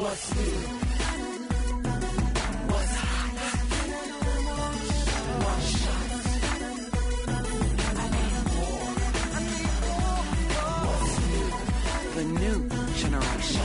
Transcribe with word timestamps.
What's 0.00 0.32
new? 0.36 0.42
The 12.14 12.24
new 12.24 12.68
generation. 12.94 13.62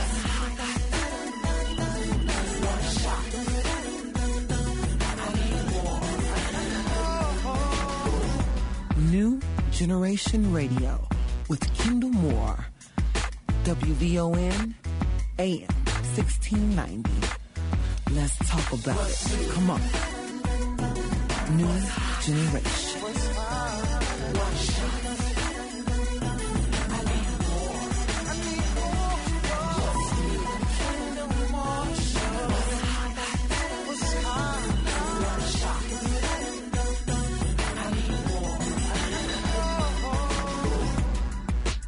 New 9.12 9.40
Generation 9.70 10.52
Radio 10.52 11.06
with 11.48 11.62
Kendall 11.78 12.10
Moore. 12.10 12.66
WVON 13.62 14.74
AM 15.38 15.73
1690. 16.16 17.10
Let's 18.14 18.38
talk 18.48 18.72
about 18.72 19.10
it. 19.10 19.50
Come 19.50 19.70
on. 19.70 19.80
New 21.56 21.66
Generation. 22.22 23.00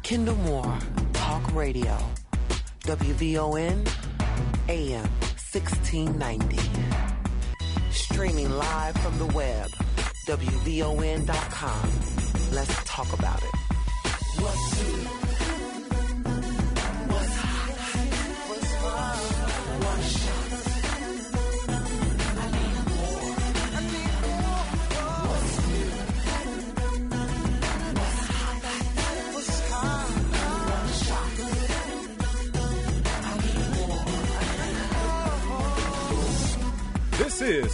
Kendall 0.03 0.35
Moore, 0.35 0.77
Talk 1.13 1.53
Radio. 1.53 1.97
WVON 2.81 4.06
AM 4.69 5.09
1690. 5.53 6.57
Streaming 7.91 8.49
live 8.49 8.95
from 8.97 9.17
the 9.17 9.27
web. 9.27 9.69
WVON.com. 10.27 11.91
Let's 12.51 12.83
talk 12.83 13.13
about 13.13 13.41
it. 13.43 15.26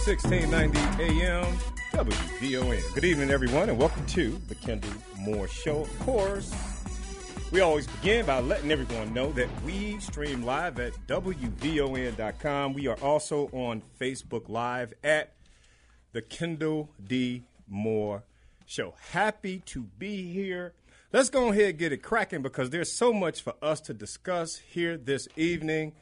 1690 0.06 1.02
AM 1.02 1.46
WVON. 1.92 2.94
Good 2.94 3.04
evening, 3.04 3.30
everyone, 3.30 3.70
and 3.70 3.78
welcome 3.78 4.04
to 4.08 4.38
the 4.48 4.54
Kendall 4.54 4.90
Moore 5.16 5.48
Show. 5.48 5.80
Of 5.80 5.98
course, 6.00 6.54
we 7.50 7.60
always 7.60 7.86
begin 7.86 8.26
by 8.26 8.40
letting 8.40 8.70
everyone 8.70 9.14
know 9.14 9.32
that 9.32 9.48
we 9.62 9.98
stream 10.00 10.42
live 10.42 10.78
at 10.78 10.92
WVON.com. 11.06 12.74
We 12.74 12.86
are 12.86 12.98
also 13.00 13.48
on 13.52 13.80
Facebook 13.98 14.50
Live 14.50 14.92
at 15.02 15.32
the 16.12 16.20
Kendall 16.20 16.90
D. 17.02 17.44
Moore 17.66 18.24
Show. 18.66 18.92
Happy 19.12 19.60
to 19.60 19.84
be 19.84 20.30
here. 20.30 20.74
Let's 21.14 21.30
go 21.30 21.48
ahead 21.48 21.70
and 21.70 21.78
get 21.78 21.92
it 21.92 22.02
cracking 22.02 22.42
because 22.42 22.68
there's 22.68 22.92
so 22.92 23.14
much 23.14 23.40
for 23.40 23.54
us 23.62 23.80
to 23.82 23.94
discuss 23.94 24.58
here 24.58 24.98
this 24.98 25.28
evening. 25.34 25.92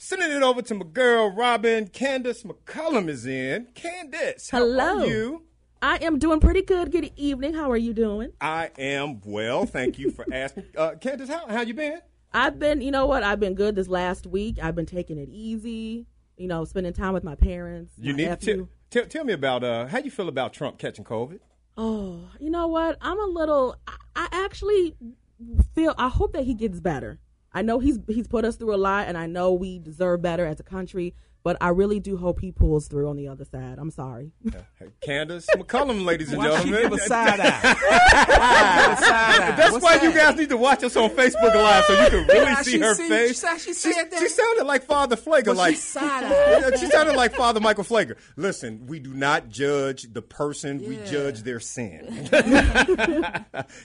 Sending 0.00 0.30
it 0.30 0.44
over 0.44 0.62
to 0.62 0.74
my 0.76 0.86
girl 0.86 1.28
Robin. 1.28 1.88
Candace 1.88 2.44
McCullum 2.44 3.08
is 3.08 3.26
in. 3.26 3.66
Candace, 3.74 4.48
how 4.48 4.58
Hello. 4.58 5.00
are 5.00 5.06
you? 5.06 5.42
I 5.82 5.96
am 5.96 6.20
doing 6.20 6.38
pretty 6.38 6.62
good. 6.62 6.92
Good 6.92 7.10
evening. 7.16 7.54
How 7.54 7.68
are 7.72 7.76
you 7.76 7.92
doing? 7.92 8.30
I 8.40 8.70
am 8.78 9.20
well. 9.24 9.66
Thank 9.66 9.98
you 9.98 10.12
for 10.12 10.24
asking. 10.32 10.66
Uh, 10.76 10.94
Candace, 11.00 11.28
how 11.28 11.48
how 11.48 11.62
you 11.62 11.74
been? 11.74 11.98
I've 12.32 12.60
been, 12.60 12.80
you 12.80 12.92
know 12.92 13.06
what? 13.06 13.24
I've 13.24 13.40
been 13.40 13.54
good 13.54 13.74
this 13.74 13.88
last 13.88 14.24
week. 14.24 14.58
I've 14.62 14.76
been 14.76 14.86
taking 14.86 15.18
it 15.18 15.30
easy. 15.30 16.06
You 16.36 16.46
know, 16.46 16.64
spending 16.64 16.92
time 16.92 17.12
with 17.12 17.24
my 17.24 17.34
parents. 17.34 17.92
You 17.98 18.12
my 18.12 18.16
need 18.18 18.40
to 18.40 18.54
tell, 18.56 18.68
tell, 18.90 19.06
tell 19.06 19.24
me 19.24 19.32
about 19.32 19.64
uh, 19.64 19.86
how 19.88 19.98
you 19.98 20.12
feel 20.12 20.28
about 20.28 20.52
Trump 20.52 20.78
catching 20.78 21.04
COVID. 21.04 21.40
Oh, 21.76 22.28
you 22.38 22.50
know 22.50 22.68
what? 22.68 22.98
I'm 23.00 23.18
a 23.18 23.26
little. 23.26 23.74
I, 23.88 23.96
I 24.14 24.28
actually 24.44 24.94
feel. 25.74 25.94
I 25.98 26.08
hope 26.08 26.34
that 26.34 26.44
he 26.44 26.54
gets 26.54 26.78
better. 26.78 27.18
I 27.52 27.62
know 27.62 27.78
he's 27.78 27.98
he's 28.06 28.28
put 28.28 28.44
us 28.44 28.56
through 28.56 28.74
a 28.74 28.76
lot, 28.76 29.08
and 29.08 29.16
I 29.16 29.26
know 29.26 29.52
we 29.52 29.78
deserve 29.78 30.22
better 30.22 30.44
as 30.46 30.60
a 30.60 30.64
country. 30.64 31.14
But 31.44 31.56
I 31.60 31.68
really 31.68 32.00
do 32.00 32.16
hope 32.16 32.40
he 32.40 32.52
pulls 32.52 32.88
through 32.88 33.08
on 33.08 33.16
the 33.16 33.28
other 33.28 33.44
side. 33.44 33.76
I'm 33.78 33.90
sorry. 33.92 34.32
Candace 35.00 35.46
McCullum, 35.56 36.04
ladies 36.04 36.28
and 36.30 36.38
Why 36.38 36.48
gentlemen. 36.48 36.74
you 36.74 36.80
give 36.82 36.92
a 36.92 36.98
side 36.98 37.40
eye? 37.40 37.60
Give 37.62 37.72
a 38.92 38.96
side 39.02 39.40
eye. 39.42 39.54
That's 39.56 39.72
What's 39.72 39.84
why 39.84 40.00
you 40.02 40.12
guys 40.12 40.36
need 40.36 40.48
to 40.50 40.56
watch 40.56 40.82
us 40.84 40.96
on 40.96 41.10
Facebook 41.10 41.54
Live 41.54 41.84
so 41.84 41.92
you 42.02 42.10
can 42.10 42.26
really 42.26 42.40
Yeah, 42.44 42.62
see 42.62 42.72
she 42.72 42.78
her 42.80 42.94
see- 42.94 43.08
face. 43.08 43.40
she- 43.40 43.58
she 43.58 43.72
said 43.72 44.10
that. 44.10 44.18
she 44.20 44.28
sounded 44.28 44.64
like 44.64 44.84
Father 44.84 45.16
Pfleger. 45.16 45.54
Like. 45.56 45.76
Yeah, 45.98 46.76
she 46.76 46.86
sounded 46.86 47.14
like 47.16 47.34
Father 47.34 47.60
Michael 47.60 47.84
Pfleger. 47.84 48.16
Listen, 48.36 48.86
we 48.86 48.98
do 48.98 49.14
not 49.14 49.48
judge 49.48 50.12
the 50.12 50.22
person; 50.22 50.78
we 50.86 50.96
Yeah. 50.98 51.04
judge 51.06 51.42
their 51.44 51.60
sin. 51.60 52.28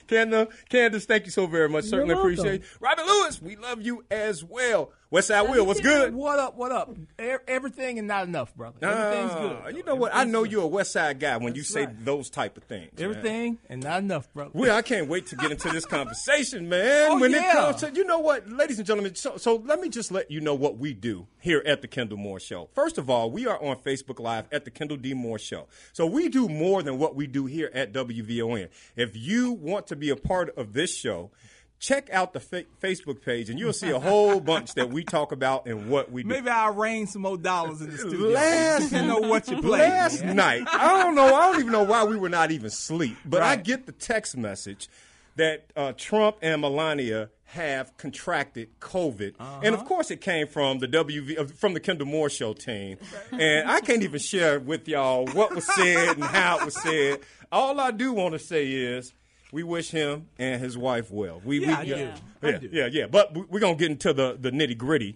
Candace, 0.08 0.48
Candace, 0.68 1.06
thank 1.06 1.24
you 1.26 1.30
so 1.30 1.46
very 1.46 1.68
much. 1.68 1.84
Certainly 1.84 2.14
welcome. 2.14 2.32
appreciate. 2.32 2.62
it. 2.62 2.66
Robert 2.80 3.04
Lewis, 3.06 3.40
we 3.40 3.56
love 3.56 3.80
you 3.82 4.04
as 4.10 4.42
well. 4.44 4.90
Westside 5.14 5.48
Will, 5.48 5.64
what's 5.64 5.80
good? 5.80 6.12
What 6.12 6.40
up? 6.40 6.56
What 6.56 6.72
up? 6.72 6.90
E- 7.22 7.36
everything 7.46 8.00
and 8.00 8.08
not 8.08 8.26
enough, 8.26 8.52
brother. 8.56 8.76
Everything's 8.82 9.32
good. 9.34 9.76
You 9.76 9.84
know 9.84 9.94
what? 9.94 10.12
I 10.12 10.24
know 10.24 10.42
good. 10.42 10.50
you're 10.50 10.64
a 10.64 10.66
West 10.66 10.90
Side 10.90 11.20
guy 11.20 11.36
when 11.36 11.54
you 11.54 11.62
say 11.62 11.84
right. 11.84 12.04
those 12.04 12.28
type 12.28 12.56
of 12.56 12.64
things. 12.64 12.90
man. 12.98 13.10
Everything 13.10 13.58
and 13.68 13.80
not 13.80 14.00
enough, 14.00 14.32
brother. 14.34 14.50
Well, 14.52 14.76
I 14.76 14.82
can't 14.82 15.06
wait 15.06 15.28
to 15.28 15.36
get 15.36 15.52
into 15.52 15.68
this 15.68 15.86
conversation, 15.86 16.68
man. 16.68 17.12
Oh, 17.12 17.20
when 17.20 17.32
it 17.32 17.48
comes 17.52 17.76
to, 17.76 17.92
you 17.94 18.02
know 18.02 18.18
what, 18.18 18.50
ladies 18.50 18.78
and 18.78 18.86
gentlemen, 18.88 19.14
so, 19.14 19.36
so 19.36 19.62
let 19.64 19.78
me 19.78 19.88
just 19.88 20.10
let 20.10 20.32
you 20.32 20.40
know 20.40 20.56
what 20.56 20.78
we 20.78 20.92
do 20.92 21.28
here 21.38 21.62
at 21.64 21.80
the 21.80 21.86
Kendall 21.86 22.18
Moore 22.18 22.40
Show. 22.40 22.68
First 22.74 22.98
of 22.98 23.08
all, 23.08 23.30
we 23.30 23.46
are 23.46 23.62
on 23.62 23.76
Facebook 23.76 24.18
Live 24.18 24.46
at 24.50 24.64
the 24.64 24.72
Kendall 24.72 24.96
D. 24.96 25.14
Moore 25.14 25.38
Show. 25.38 25.68
So 25.92 26.06
we 26.06 26.28
do 26.28 26.48
more 26.48 26.82
than 26.82 26.98
what 26.98 27.14
we 27.14 27.28
do 27.28 27.46
here 27.46 27.70
at 27.72 27.92
WVON. 27.92 28.68
If 28.96 29.16
you 29.16 29.52
want 29.52 29.86
to 29.86 29.96
be 29.96 30.10
a 30.10 30.16
part 30.16 30.52
of 30.58 30.72
this 30.72 30.92
show, 30.92 31.30
check 31.78 32.08
out 32.10 32.32
the 32.32 32.40
fa- 32.40 32.64
Facebook 32.82 33.22
page 33.22 33.50
and 33.50 33.58
you'll 33.58 33.72
see 33.72 33.90
a 33.90 33.98
whole 34.00 34.40
bunch 34.40 34.74
that 34.74 34.88
we 34.90 35.04
talk 35.04 35.32
about 35.32 35.66
and 35.66 35.88
what 35.90 36.10
we 36.10 36.22
do. 36.22 36.28
Maybe 36.30 36.48
I'll 36.48 36.72
rain 36.74 37.06
some 37.06 37.22
more 37.22 37.36
dollars 37.36 37.80
in 37.82 37.90
the 37.90 37.98
studio. 37.98 38.28
Last- 38.28 38.92
you 38.92 39.02
know 39.02 39.18
what 39.18 39.48
you 39.48 39.60
play. 39.60 39.80
Last 39.80 40.24
man. 40.24 40.36
night, 40.36 40.62
I 40.70 41.02
don't 41.02 41.14
know. 41.14 41.34
I 41.34 41.50
don't 41.52 41.60
even 41.60 41.72
know 41.72 41.82
why 41.84 42.04
we 42.04 42.16
were 42.16 42.28
not 42.30 42.50
even 42.50 42.66
asleep. 42.66 43.16
But 43.24 43.42
I 43.42 43.56
get 43.56 43.86
the 43.86 43.92
text 43.92 44.36
message 44.36 44.88
that 45.36 45.66
uh, 45.76 45.92
Trump 45.96 46.36
and 46.42 46.60
Melania 46.60 47.28
have 47.46 47.96
contracted 47.96 48.68
COVID, 48.80 49.34
and 49.38 49.74
Uh-huh. 49.74 49.74
of 49.74 49.84
course, 49.84 50.10
it 50.10 50.20
came 50.20 50.46
from 50.48 50.78
the 50.78 50.88
WV 50.88 51.38
uh, 51.38 51.44
from 51.44 51.74
the 51.74 51.80
Kendall 51.80 52.06
Moore 52.06 52.30
Show 52.30 52.52
team. 52.52 52.98
And 53.32 53.68
I 53.70 53.80
can't 53.80 54.02
even 54.02 54.18
share 54.20 54.58
with 54.58 54.88
y'all 54.88 55.26
what 55.26 55.54
was 55.54 55.66
said 55.74 56.14
and 56.16 56.24
how 56.24 56.58
it 56.60 56.64
was 56.64 56.80
said. 56.80 57.20
All 57.52 57.78
I 57.78 57.90
do 57.90 58.12
want 58.12 58.32
to 58.32 58.38
say 58.38 58.66
is. 58.68 59.12
We 59.54 59.62
wish 59.62 59.90
him 59.90 60.26
and 60.36 60.60
his 60.60 60.76
wife 60.76 61.12
well. 61.12 61.40
We, 61.44 61.60
Yeah, 61.60 61.68
we, 61.68 61.74
I 61.74 61.84
do. 61.84 61.94
I 62.42 62.48
Yeah, 62.50 62.58
do. 62.58 62.68
yeah, 62.72 62.86
yeah. 62.90 63.06
But 63.06 63.32
we- 63.34 63.42
we're 63.48 63.60
gonna 63.60 63.76
get 63.76 63.88
into 63.88 64.12
the, 64.12 64.36
the 64.38 64.50
nitty 64.50 64.76
gritty 64.76 65.14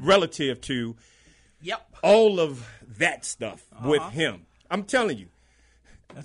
relative 0.00 0.60
to 0.62 0.94
Yep. 1.62 1.96
all 2.04 2.38
of 2.38 2.64
that 2.98 3.24
stuff 3.24 3.64
with 3.84 4.00
Uh-huh. 4.00 4.10
him. 4.10 4.46
I'm 4.70 4.84
telling 4.84 5.18
you. 5.18 5.26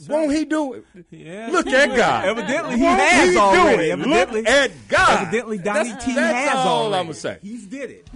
Won't 0.08 0.32
he 0.32 0.46
do 0.46 0.74
it? 0.74 0.86
Yeah. 1.10 1.50
Look 1.52 1.66
at 1.68 1.96
God. 1.98 2.26
Evidently, 2.26 2.78
he 2.78 2.84
Won't 2.84 3.00
has 3.02 3.32
do 3.32 3.38
already. 3.40 3.90
it? 3.90 3.92
Evidently, 3.94 4.42
Look 4.42 4.50
at 4.50 4.72
God. 4.88 5.22
evidently, 5.24 5.58
Donnie 5.58 5.90
That's- 5.90 6.06
T 6.06 6.14
that's 6.14 6.50
has 6.50 6.56
all 6.68 6.86
already. 6.86 7.00
I'ma 7.04 7.14
say. 7.14 7.38
He's 7.42 7.66
did 7.66 7.90
it. 7.90 8.08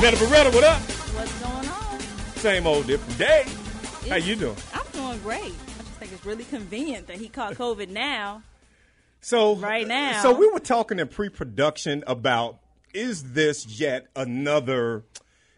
Netta 0.00 0.16
Beretta, 0.16 0.54
what 0.54 0.64
up? 0.64 0.80
What's 0.80 1.40
going 1.40 1.68
on? 1.68 2.00
Same 2.36 2.66
old 2.66 2.86
different 2.86 3.18
day. 3.18 3.44
How 4.08 4.16
you 4.16 4.34
doing? 4.36 4.56
I'm 4.74 4.86
doing 4.92 5.18
great. 5.20 5.52
Think 6.04 6.16
it's 6.16 6.26
really 6.26 6.44
convenient 6.44 7.06
that 7.06 7.16
he 7.16 7.30
caught 7.30 7.54
COVID 7.54 7.88
now. 7.88 8.42
So 9.22 9.56
Right 9.56 9.88
now. 9.88 10.20
so 10.20 10.34
we 10.34 10.46
were 10.50 10.60
talking 10.60 10.98
in 10.98 11.08
pre-production 11.08 12.04
about 12.06 12.58
is 12.92 13.32
this 13.32 13.64
yet 13.80 14.08
another? 14.14 15.04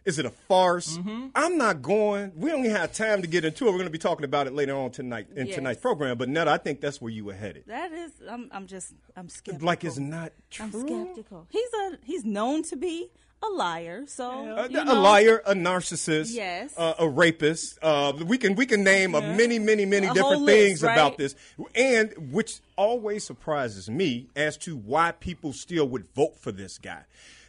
Is 0.04 0.20
it 0.20 0.25
a 0.25 0.31
farce? 0.31 0.98
Mm-hmm. 0.98 1.31
I'm 1.34 1.58
not 1.58 1.82
going. 1.82 2.31
We 2.37 2.52
only 2.52 2.69
have 2.69 2.93
time 2.93 3.22
to 3.22 3.26
get 3.26 3.44
into 3.44 3.64
it. 3.64 3.70
We're 3.72 3.78
going 3.78 3.87
to 3.87 3.90
be 3.90 3.98
talking 3.98 4.25
about 4.25 4.46
it 4.46 4.52
later 4.54 4.76
on 4.76 4.93
tonight 4.93 5.26
in 5.34 5.48
Yes. 5.48 5.56
tonight's 5.56 5.81
program. 5.81 6.16
But 6.16 6.28
Netta, 6.28 6.52
I 6.52 6.58
think 6.58 6.81
that's 6.81 7.00
where 7.00 7.10
you 7.10 7.25
were 7.25 7.34
headed. 7.34 7.64
That 7.66 7.90
is, 7.90 8.12
I'm, 8.31 8.49
I'm 8.52 8.69
just, 8.69 8.94
I'm 9.16 9.28
skeptical. 9.28 9.66
Like 9.66 9.82
it's 9.82 9.99
not 9.99 10.32
true. 10.49 10.66
I'm 10.66 10.70
skeptical. 10.72 11.49
He's 11.50 11.69
a, 11.75 11.99
he's 12.04 12.25
known 12.25 12.62
to 12.62 12.76
be 12.76 13.10
a 13.42 13.46
liar. 13.48 14.04
So 14.06 14.30
A, 14.30 14.68
you 14.70 14.82
a 14.82 14.94
liar, 14.94 15.42
a 15.46 15.54
narcissist, 15.54 16.34
Yes. 16.34 16.74
uh, 16.76 16.94
a 16.98 17.08
rapist. 17.08 17.78
Uh, 17.82 18.12
we 18.26 18.38
can 18.38 18.54
we 18.54 18.66
can 18.66 18.82
name 18.82 19.14
a 19.14 19.20
many 19.20 19.58
many 19.58 19.84
many 19.84 20.06
A 20.06 20.14
different 20.14 20.42
list, 20.42 20.56
things 20.58 20.82
about 20.82 21.18
this, 21.18 21.34
and 21.74 22.12
which 22.32 22.60
always 22.76 23.24
surprises 23.24 23.88
me 23.88 24.28
as 24.34 24.56
to 24.58 24.76
why 24.76 25.12
people 25.12 25.52
still 25.52 25.86
would 25.88 26.06
vote 26.14 26.38
for 26.38 26.52
this 26.52 26.78
guy. 26.78 27.02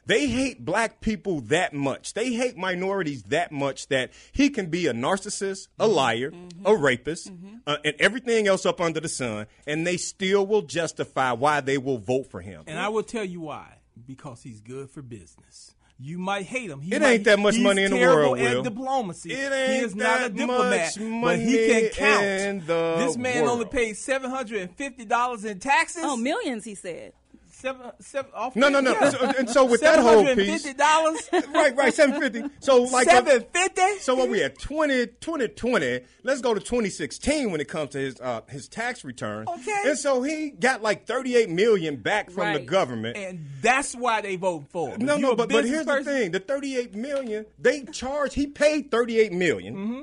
They 0.06 0.28
hate 0.28 0.64
black 0.64 1.02
people 1.02 1.42
that 1.42 1.74
much. 1.74 2.14
They 2.14 2.32
hate 2.32 2.56
minorities 2.56 3.24
that 3.24 3.52
much 3.52 3.88
that 3.88 4.12
he 4.32 4.50
can 4.50 4.68
be 4.68 4.88
a 4.88 4.94
narcissist, 4.94 5.68
a 5.78 5.86
liar, 5.86 6.32
a 6.64 6.74
rapist, 6.78 7.30
uh, 7.66 7.76
and 7.84 7.94
everything 8.00 8.48
else 8.48 8.66
up 8.66 8.80
under 8.80 9.02
the 9.02 9.10
sun, 9.10 9.48
and 9.66 9.86
they 9.86 9.98
still 9.98 10.48
will 10.48 10.62
justify 10.62 11.34
why 11.34 11.60
they 11.60 11.78
will 11.78 11.98
vote 11.98 12.32
for 12.32 12.40
him. 12.40 12.64
And 12.68 12.80
I 12.80 12.88
will 12.88 13.04
tell 13.04 13.26
you 13.26 13.42
why. 13.42 13.80
Because 14.06 14.44
he's 14.44 14.62
good 14.62 14.90
for 14.92 15.02
business. 15.02 15.74
You 16.00 16.20
might 16.20 16.46
hate 16.46 16.70
him. 16.70 16.80
He 16.80 16.94
It 16.94 17.02
might- 17.02 17.10
ain't 17.14 17.24
that 17.24 17.40
much 17.40 17.58
money 17.58 17.84
in 17.84 17.90
the 17.92 17.98
terrible 17.98 18.32
world, 18.34 18.40
at 18.40 18.56
Will. 18.58 18.62
diplomacy. 18.64 19.32
It 19.32 19.38
he 19.38 19.44
ain't 19.76 19.84
is 19.86 19.96
not 19.96 20.26
a 20.26 20.30
diplomat, 20.30 20.96
much 20.96 21.24
but 21.24 21.40
he 21.40 21.58
can 21.68 21.74
money 21.74 21.90
count. 21.90 22.24
in 22.24 22.60
the 22.68 22.96
this 23.00 23.18
man 23.18 23.44
only 23.48 23.56
world. 23.66 23.72
paid 23.72 23.98
seven 23.98 24.30
hundred 24.30 24.62
and 24.62 24.76
fifty 24.76 25.06
dollars 25.06 25.44
in 25.44 25.58
taxes. 25.60 26.04
Oh, 26.06 26.16
millions, 26.16 26.66
he 26.66 26.76
said. 26.76 27.14
Seven, 27.60 27.92
seven, 28.00 28.32
off 28.36 28.56
No, 28.56 28.70
no, 28.70 28.80
no. 28.82 28.92
Yeah. 28.92 29.10
So- 29.10 29.34
and 29.36 29.50
so 29.50 29.66
with 29.66 29.82
that 29.82 29.98
whole 30.00 30.24
piece, 30.36 30.64
$750? 30.74 31.54
right, 31.56 31.76
right, 31.76 31.92
seven 31.94 32.22
fifty. 32.22 32.44
So 32.60 32.84
like 32.84 33.08
uh, 33.08 33.12
Seven 33.12 33.46
fifty. 33.52 33.98
So 34.00 34.14
what 34.14 34.30
we 34.30 34.44
at 34.44 34.60
20, 34.60 35.08
2020, 35.08 36.02
let's 36.24 36.42
go 36.42 36.54
to 36.54 36.60
2016 36.60 37.52
when 37.52 37.60
it 37.60 37.68
comes 37.68 37.90
to 37.92 37.98
his 37.98 38.22
uh, 38.22 38.42
his 38.48 38.68
tax 38.68 39.04
returns. 39.04 39.48
Okay. 39.50 39.82
And 39.88 39.98
so 39.98 40.22
he 40.22 40.52
got 40.52 40.84
like 40.84 41.08
38 41.08 41.50
million 41.50 41.96
back 41.96 42.30
from 42.30 42.54
the 42.54 42.60
government. 42.60 43.18
and 43.18 43.44
that's 43.62 43.96
why 43.96 44.22
they 44.22 44.36
vote 44.36 44.66
for 44.70 44.90
him. 44.90 45.04
no, 45.06 45.18
no, 45.18 45.36
but, 45.36 45.50
but 45.50 45.66
here's 45.66 45.86
person- 45.86 46.06
the 46.14 46.20
thing: 46.20 46.32
the 46.32 46.40
38 46.40 46.94
million 46.94 47.46
they 47.58 47.84
charged, 47.86 48.34
he 48.36 48.46
paid 48.48 48.92
38 48.92 49.32
million, 49.34 49.76
Mm-hmm. 49.76 50.02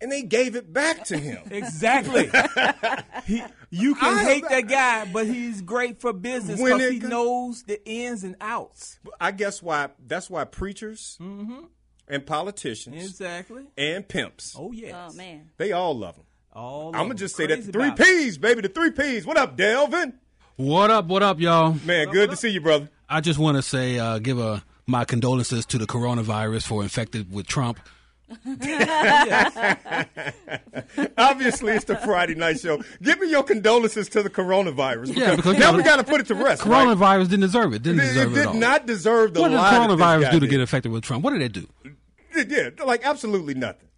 And 0.00 0.10
they 0.12 0.22
gave 0.22 0.56
it 0.56 0.72
back 0.72 1.04
to 1.04 1.16
him. 1.18 1.42
Exactly. 1.50 2.30
he, 3.26 3.42
you 3.70 3.94
can 3.94 4.18
I- 4.18 4.24
hate 4.24 4.44
that 4.48 4.68
guy, 4.68 5.06
but 5.12 5.26
he's 5.26 5.62
great 5.62 6.00
for 6.00 6.12
business 6.12 6.60
because 6.62 6.90
he 6.90 7.00
co- 7.00 7.08
knows 7.08 7.62
the 7.64 7.80
ins 7.88 8.24
and 8.24 8.36
outs. 8.40 8.98
I 9.20 9.30
guess 9.32 9.62
why 9.62 9.88
that's 10.06 10.28
why 10.30 10.44
preachers 10.44 11.16
Mm-hmm. 11.20 11.64
and 12.08 12.26
politicians 12.26 12.96
Exactly. 13.04 13.64
and 13.76 14.06
pimps 14.06 14.54
Oh 14.58 14.72
yes. 14.72 14.94
Oh, 14.94 15.12
man. 15.16 15.50
they 15.56 15.72
all 15.72 15.96
love 15.96 16.16
him. 16.16 16.24
All 16.52 16.88
I'm 16.94 17.02
gonna 17.02 17.14
just 17.14 17.36
say 17.36 17.46
that 17.46 17.64
the 17.66 17.72
three 17.72 17.88
about 17.88 18.00
it. 18.00 18.04
P's, 18.06 18.38
baby, 18.38 18.62
the 18.62 18.68
three 18.68 18.90
P's. 18.90 19.26
What 19.26 19.36
up, 19.36 19.56
Delvin? 19.56 20.14
What 20.56 20.90
up? 20.90 21.04
What 21.06 21.22
up, 21.22 21.38
y'all? 21.38 21.74
Man, 21.84 22.08
good 22.08 22.30
to 22.30 22.36
see 22.36 22.48
you, 22.48 22.62
brother. 22.62 22.88
I 23.10 23.20
just 23.20 23.38
want 23.38 23.56
to 23.58 23.62
say, 23.62 23.98
uh, 23.98 24.18
give 24.18 24.38
a 24.38 24.64
my 24.86 25.04
condolences 25.04 25.66
to 25.66 25.76
the 25.78 25.84
coronavirus 25.86 26.66
for 26.66 26.82
infected 26.82 27.30
with 27.30 27.46
Trump. 27.46 27.78
Obviously, 31.18 31.72
it's 31.74 31.84
the 31.84 31.96
Friday 32.04 32.34
night 32.34 32.60
show. 32.60 32.82
Give 33.02 33.18
me 33.20 33.30
your 33.30 33.42
condolences 33.42 34.08
to 34.10 34.22
the 34.22 34.30
coronavirus. 34.30 35.16
Yeah, 35.16 35.36
because 35.36 35.58
now 35.58 35.76
we 35.76 35.82
gotta- 35.82 36.04
put 36.04 36.20
it 36.20 36.26
to 36.28 36.34
rest. 36.34 36.64
right? 36.64 36.86
Coronavirus 36.88 37.24
didn't 37.30 37.40
deserve 37.40 37.72
it. 37.74 37.82
Didn't 37.82 38.00
It, 38.00 38.04
deserve 38.08 38.26
it 38.28 38.30
it, 38.32 38.34
did 38.34 38.40
at 38.42 38.46
all. 38.48 38.54
not 38.54 38.86
deserve 38.86 39.34
the 39.34 39.40
what 39.40 39.48
did 39.50 39.56
lie 39.56 39.74
coronavirus 39.78 40.30
do 40.32 40.40
to 40.40 40.46
did. 40.46 40.50
get 40.50 40.60
infected 40.60 40.92
with 40.92 41.02
Trump? 41.04 41.24
What 41.24 41.32
did 41.32 41.40
they 41.40 41.48
do? 41.48 41.66
It 42.34 42.48
did. 42.48 42.80
Like 42.80 43.04
absolutely 43.04 43.54
nothing. 43.54 43.88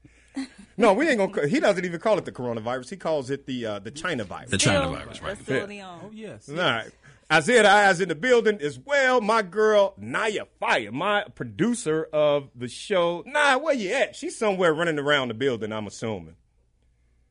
No, 0.77 0.93
we 0.93 1.09
ain't 1.09 1.19
gonna. 1.19 1.49
He 1.49 1.59
doesn't 1.59 1.85
even 1.85 1.99
call 1.99 2.19
it 2.19 2.25
the 2.25 2.31
coronavirus. 2.31 2.91
He 2.91 2.97
calls 2.97 3.31
it 3.31 3.47
the 3.47 3.67
uh, 3.67 3.79
the 3.81 3.91
China 3.91 4.23
virus. 4.25 4.51
The 4.51 4.59
China 4.59 4.89
virus, 4.91 5.21
right? 5.21 5.37
Still 5.37 5.57
Yeah. 5.59 5.67
the. 5.67 5.83
Oh 5.83 6.11
yes. 6.13 6.49
All 6.49 6.55
right. 6.57 6.91
Isaiah 7.31 7.69
Eyes 7.69 8.01
in 8.01 8.09
the 8.09 8.15
building 8.15 8.59
as 8.63 8.79
well. 8.79 9.21
My 9.21 9.43
girl 9.43 9.95
Naya 9.99 10.47
Fire, 10.59 10.91
my 10.91 11.25
producer 11.35 12.09
of 12.13 12.49
the 12.55 12.69
show. 12.69 13.23
Nah, 13.27 13.59
where 13.59 13.75
you 13.75 13.93
at? 13.93 14.17
She's 14.17 14.39
somewhere 14.39 14.73
running 14.73 14.99
around 14.99 15.29
the 15.29 15.35
building. 15.35 15.73
I'm 15.73 15.87
assuming. 15.87 16.37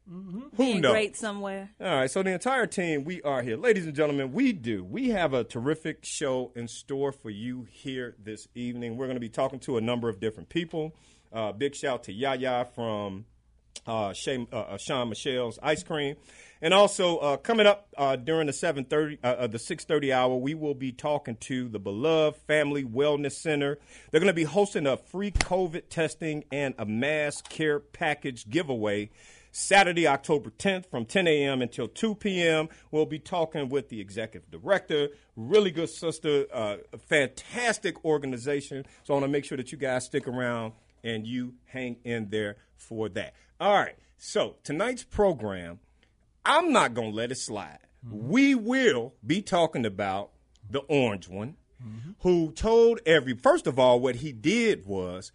Who 0.10 0.50
Being 0.56 0.82
knows? 0.82 0.92
great 0.94 1.18
somewhere. 1.18 1.72
All 1.82 1.88
right, 1.96 2.10
so 2.10 2.24
the 2.24 2.32
entire 2.32 2.66
team, 2.66 3.04
we 3.04 3.22
are 3.24 3.42
here. 3.42 3.58
Ladies 3.58 3.86
and 3.86 3.94
gentlemen, 3.94 4.32
we 4.32 4.54
do. 4.54 4.82
We 4.84 5.10
have 5.10 5.34
a 5.34 5.44
terrific 5.44 6.06
show 6.06 6.52
in 6.56 6.70
store 6.70 7.12
for 7.12 7.30
you 7.30 7.68
here 7.70 8.16
this 8.24 8.48
evening. 8.56 8.96
We're 8.96 9.08
going 9.08 9.18
to 9.18 9.22
be 9.22 9.28
talking 9.28 9.60
to 9.62 9.76
a 9.78 9.82
number 9.82 10.08
of 10.08 10.22
different 10.22 10.48
people. 10.48 10.96
Uh, 11.34 11.52
big 11.52 11.76
shout 11.76 12.04
to 12.04 12.14
Yaya 12.14 12.68
from 12.74 13.26
uh, 13.86 14.14
Shay, 14.14 14.48
uh, 14.54 14.56
uh, 14.56 14.78
Shawn 14.78 15.10
Michelle's 15.10 15.60
Ice 15.62 15.84
Cream. 15.84 16.16
And 16.62 16.74
also 16.74 17.18
uh, 17.18 17.38
coming 17.38 17.68
up 17.68 17.88
uh, 17.98 18.16
during 18.16 18.48
the 18.48 18.54
7:30 18.54 19.20
uh, 19.24 19.28
uh, 19.28 19.48
the 19.48 19.58
6:30 19.58 20.14
hour, 20.14 20.36
we 20.36 20.54
will 20.54 20.74
be 20.74 20.92
talking 20.92 21.36
to 21.42 21.70
the 21.70 21.80
Beloved 21.80 22.38
Family 22.48 22.84
Wellness 22.84 23.34
Center. 23.34 23.78
They're 24.12 24.22
going 24.22 24.28
to 24.28 24.34
be 24.34 24.44
hosting 24.44 24.88
a 24.88 24.98
free 24.98 25.32
COVID 25.32 25.90
testing 25.90 26.46
and 26.52 26.74
a 26.78 26.86
mass 26.86 27.42
care 27.42 27.80
package 27.80 28.50
giveaway 28.50 29.10
Saturday, 29.58 30.08
October 30.08 30.52
10th 30.52 30.86
from 30.86 31.04
10 31.06 31.28
a.m. 31.28 31.62
until 31.64 31.88
2 31.88 32.14
p.m. 32.16 32.70
We'll 32.92 33.08
be 33.08 33.18
talking 33.18 33.70
with 33.70 33.90
the 33.90 34.00
executive 34.00 34.52
director, 34.52 35.10
really 35.36 35.72
good 35.72 35.90
sister, 35.90 36.46
uh, 36.54 36.78
fantastic 37.08 38.06
organization. 38.06 38.86
So 39.04 39.14
I 39.14 39.16
want 39.16 39.24
to 39.24 39.30
make 39.30 39.46
sure 39.46 39.58
that 39.58 39.72
you 39.72 39.78
guys 39.80 40.06
stick 40.06 40.28
around 40.28 40.74
and 41.04 41.26
you 41.26 41.56
hang 41.66 41.98
in 42.04 42.30
there 42.30 42.58
for 42.76 43.10
that. 43.10 43.34
All 43.60 43.74
right. 43.74 43.96
So 44.20 44.58
tonight's 44.64 45.04
program, 45.04 45.80
I'm 46.48 46.72
not 46.72 46.94
going 46.94 47.12
to 47.12 47.16
let 47.16 47.32
it 47.32 47.36
slide. 47.38 47.80
We 48.10 48.56
will 48.56 49.14
be 49.26 49.42
talking 49.42 49.86
about 49.86 50.32
the 50.70 50.80
orange 50.80 51.28
one 51.28 51.56
who 52.22 52.52
told 52.54 53.00
every, 53.06 53.36
first 53.36 53.68
of 53.68 53.78
all, 53.78 54.00
what 54.00 54.16
he 54.18 54.32
did 54.32 54.86
was 54.86 55.32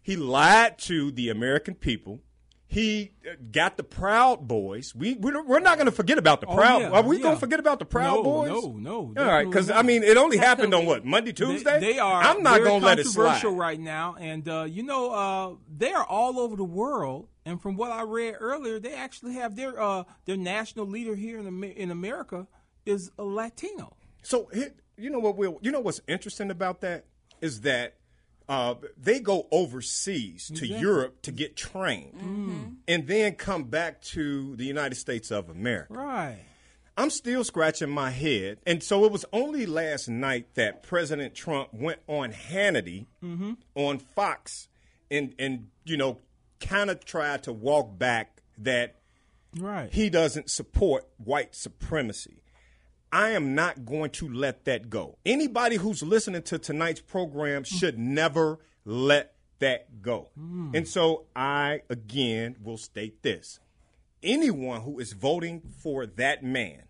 he 0.00 0.14
lied 0.16 0.78
to 0.80 1.10
the 1.10 1.28
American 1.30 1.74
people. 1.74 2.20
He 2.66 3.12
uh, 3.28 3.34
got 3.50 3.76
the 3.76 3.82
Proud 3.82 4.48
Boys. 4.48 4.94
We 4.94 5.14
we're, 5.14 5.42
we're 5.44 5.60
not 5.60 5.76
going 5.76 5.86
to 5.86 5.92
forget 5.92 6.16
about 6.16 6.40
the 6.40 6.46
Oh, 6.46 6.54
Proud. 6.56 6.80
yeah, 6.82 6.90
Are 6.90 7.02
we 7.02 7.16
yeah. 7.18 7.22
going 7.24 7.34
to 7.36 7.40
forget 7.40 7.60
about 7.60 7.78
the 7.80 7.84
Proud 7.84 8.16
No, 8.16 8.22
Boys? 8.22 8.48
no, 8.50 9.10
no, 9.14 9.22
All 9.22 9.26
right, 9.30 9.44
because 9.46 9.70
I 9.70 9.82
mean, 9.82 10.02
it 10.02 10.16
only 10.16 10.38
happened 10.38 10.72
on 10.72 10.86
what 10.86 11.04
Monday, 11.04 11.32
Tuesday. 11.34 11.80
They, 11.80 11.92
they 11.94 11.98
are. 11.98 12.22
I'm 12.22 12.42
not 12.42 12.62
going 12.64 12.80
to 12.80 12.86
let 12.86 12.98
it 12.98 13.06
slide. 13.06 13.24
controversial 13.32 13.56
right 13.56 13.78
now, 13.78 14.16
and 14.18 14.48
uh, 14.48 14.64
you 14.66 14.84
know 14.84 15.10
uh, 15.12 15.54
they 15.76 15.92
are 15.92 16.04
all 16.04 16.40
over 16.40 16.56
the 16.56 16.64
world. 16.64 17.28
And 17.44 17.60
from 17.60 17.76
what 17.76 17.90
I 17.90 18.02
read 18.02 18.36
earlier, 18.38 18.78
they 18.78 18.94
actually 18.94 19.34
have 19.34 19.56
their 19.56 19.80
uh, 19.80 20.04
their 20.26 20.36
national 20.36 20.86
leader 20.86 21.14
here 21.16 21.38
in 21.38 21.64
in 21.64 21.90
America 21.90 22.46
is 22.86 23.10
a 23.18 23.24
Latino. 23.24 23.96
So 24.22 24.48
you 24.96 25.10
know 25.10 25.18
what? 25.18 25.36
Will 25.36 25.58
you 25.62 25.70
know 25.72 25.80
what's 25.80 26.00
interesting 26.06 26.50
about 26.50 26.80
that 26.82 27.06
is 27.40 27.62
that 27.62 27.94
uh, 28.48 28.74
they 28.96 29.18
go 29.20 29.46
overseas 29.50 30.50
to 30.54 30.66
Europe 30.66 31.22
to 31.22 31.32
get 31.32 31.56
trained, 31.56 32.14
Mm-hmm. 32.14 32.64
and 32.88 33.06
then 33.06 33.34
come 33.34 33.64
back 33.64 34.02
to 34.02 34.54
the 34.56 34.64
United 34.64 34.96
States 34.96 35.30
of 35.30 35.48
America. 35.48 35.92
Right. 35.94 36.38
I'm 36.96 37.08
still 37.08 37.42
scratching 37.42 37.88
my 37.88 38.10
head. 38.10 38.58
And 38.66 38.82
so 38.82 39.04
it 39.06 39.12
was 39.12 39.24
only 39.32 39.64
last 39.64 40.08
night 40.08 40.54
that 40.56 40.82
President 40.82 41.34
Trump 41.34 41.70
went 41.72 42.00
on 42.06 42.32
Hannity 42.32 43.06
on 43.74 43.98
Fox 43.98 44.68
and, 45.10 45.34
and 45.38 45.68
you 45.84 45.96
know, 45.96 46.18
kind 46.66 46.90
of 46.90 47.04
tried 47.04 47.44
to 47.44 47.52
walk 47.52 47.98
back 47.98 48.40
that 48.58 48.96
Right. 49.58 49.92
he 49.92 50.08
doesn't 50.08 50.48
support 50.48 51.06
white 51.18 51.54
supremacy. 51.54 52.42
I 53.12 53.30
am 53.30 53.54
not 53.54 53.84
going 53.84 54.10
to 54.12 54.28
let 54.32 54.64
that 54.64 54.88
go. 54.88 55.18
Anybody 55.26 55.76
who's 55.76 56.02
listening 56.02 56.42
to 56.44 56.58
tonight's 56.58 57.02
program 57.02 57.64
mm. 57.64 57.66
should 57.66 57.98
never 57.98 58.58
let 58.86 59.34
that 59.58 60.00
go. 60.00 60.30
Mm. 60.38 60.74
And 60.74 60.88
so 60.88 61.26
I, 61.36 61.82
again, 61.90 62.56
will 62.62 62.78
state 62.78 63.22
this 63.22 63.60
anyone 64.22 64.82
who 64.82 64.98
is 64.98 65.12
voting 65.12 65.62
for 65.78 66.06
that 66.06 66.42
man 66.42 66.82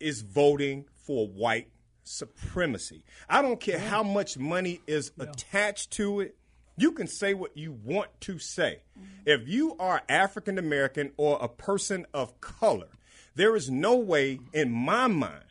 is 0.00 0.22
voting 0.22 0.84
for 1.06 1.26
white 1.26 1.68
supremacy. 2.04 3.04
I 3.28 3.42
don't 3.42 3.60
care 3.60 3.78
how 3.78 4.02
much 4.02 4.36
money 4.36 4.80
is 4.86 5.12
attached 5.18 5.92
to 5.92 6.20
it. 6.20 6.36
You 6.76 6.92
can 6.92 7.06
say 7.06 7.34
what 7.34 7.56
you 7.56 7.72
want 7.72 8.08
to 8.22 8.38
say. 8.38 8.82
If 9.26 9.46
you 9.46 9.76
are 9.78 10.02
African 10.08 10.58
American 10.58 11.12
or 11.16 11.38
a 11.40 11.48
person 11.48 12.06
of 12.14 12.40
color, 12.40 12.88
there 13.34 13.56
is 13.56 13.70
no 13.70 13.96
way 13.96 14.40
in 14.52 14.72
my 14.72 15.06
mind, 15.06 15.44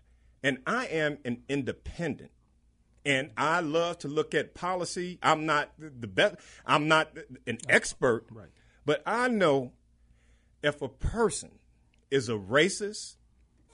and 0.44 0.60
I 0.66 0.86
am 0.88 1.18
an 1.26 1.44
independent, 1.48 2.32
and 3.06 3.32
I 3.38 3.62
love 3.62 4.00
to 4.00 4.08
look 4.08 4.34
at 4.34 4.54
policy. 4.54 5.20
I'm 5.24 5.46
not 5.46 5.72
the 5.78 6.08
best. 6.08 6.36
I'm 6.66 6.88
not 6.88 7.18
an 7.48 7.58
expert, 7.70 8.26
right. 8.32 8.50
but 8.86 9.02
I 9.06 9.28
know 9.28 9.72
if 10.64 10.82
a 10.82 10.90
person 10.90 11.52
is 12.12 12.30
a 12.30 12.34
racist 12.34 13.16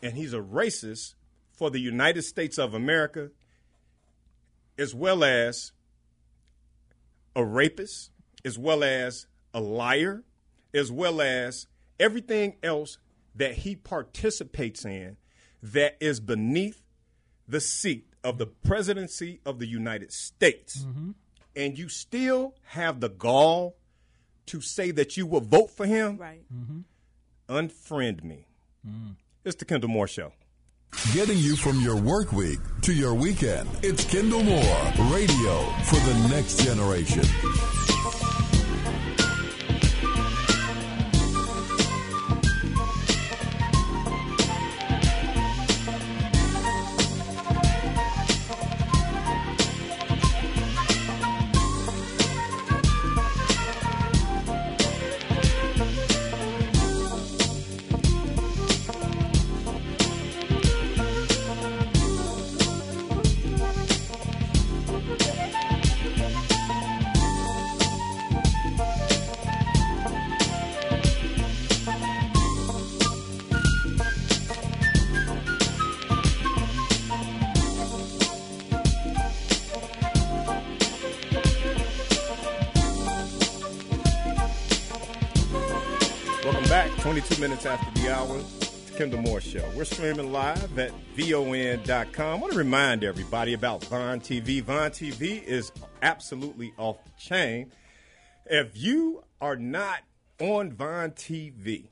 and 0.01 0.13
he's 0.13 0.33
a 0.33 0.39
racist 0.39 1.15
for 1.51 1.69
the 1.69 1.79
United 1.79 2.21
States 2.21 2.57
of 2.57 2.73
America, 2.73 3.31
as 4.77 4.93
well 4.93 5.23
as 5.23 5.71
a 7.37 7.45
rapist, 7.45 8.11
as 8.43 8.57
well 8.59 8.83
as 8.83 9.27
a 9.53 9.61
liar, 9.61 10.23
as 10.73 10.91
well 10.91 11.21
as 11.21 11.67
everything 11.99 12.55
else 12.61 12.97
that 13.35 13.53
he 13.59 13.75
participates 13.75 14.83
in 14.83 15.15
that 15.63 15.95
is 16.01 16.19
beneath 16.19 16.81
the 17.47 17.61
seat 17.61 18.07
of 18.23 18.37
the 18.39 18.47
presidency 18.47 19.39
of 19.45 19.59
the 19.59 19.67
United 19.67 20.11
States. 20.11 20.79
Mm-hmm. 20.79 21.11
And 21.55 21.77
you 21.77 21.87
still 21.89 22.55
have 22.69 22.99
the 22.99 23.09
gall 23.09 23.77
to 24.47 24.59
say 24.61 24.91
that 24.91 25.15
you 25.15 25.25
will 25.25 25.41
vote 25.41 25.69
for 25.69 25.85
him, 25.85 26.17
Right. 26.17 26.43
Mm-hmm. 26.53 26.79
unfriend 27.49 28.23
me. 28.23 28.47
Mm. 28.87 29.15
It's 29.45 29.55
the 29.55 29.65
Kendall 29.65 29.89
Moore 29.89 30.07
Show. 30.07 30.33
Getting 31.13 31.37
you 31.37 31.55
from 31.55 31.79
your 31.81 31.95
work 31.95 32.31
week 32.31 32.59
to 32.81 32.93
your 32.93 33.13
weekend. 33.13 33.69
It's 33.83 34.03
Kendall 34.05 34.43
Moore, 34.43 34.93
radio 35.11 35.61
for 35.83 35.97
the 35.97 36.27
next 36.29 36.63
generation. 36.63 37.23
After 87.67 88.01
the 88.01 88.15
hour. 88.15 88.37
It's 88.61 88.91
Kendall 88.95 89.21
Moore 89.21 89.41
Show. 89.41 89.69
We're 89.75 89.83
streaming 89.83 90.31
live 90.31 90.79
at 90.79 90.93
VON.com. 91.17 92.25
I 92.25 92.39
want 92.39 92.53
to 92.53 92.57
remind 92.57 93.03
everybody 93.03 93.51
about 93.51 93.83
Vaughn 93.83 94.21
TV. 94.21 94.61
Vaughn 94.61 94.91
TV 94.91 95.43
is 95.43 95.73
absolutely 96.01 96.73
off 96.77 97.03
the 97.03 97.11
chain. 97.19 97.73
If 98.45 98.77
you 98.77 99.21
are 99.41 99.57
not 99.57 99.99
on 100.39 100.71
Vaughn 100.71 101.11
TV, 101.11 101.89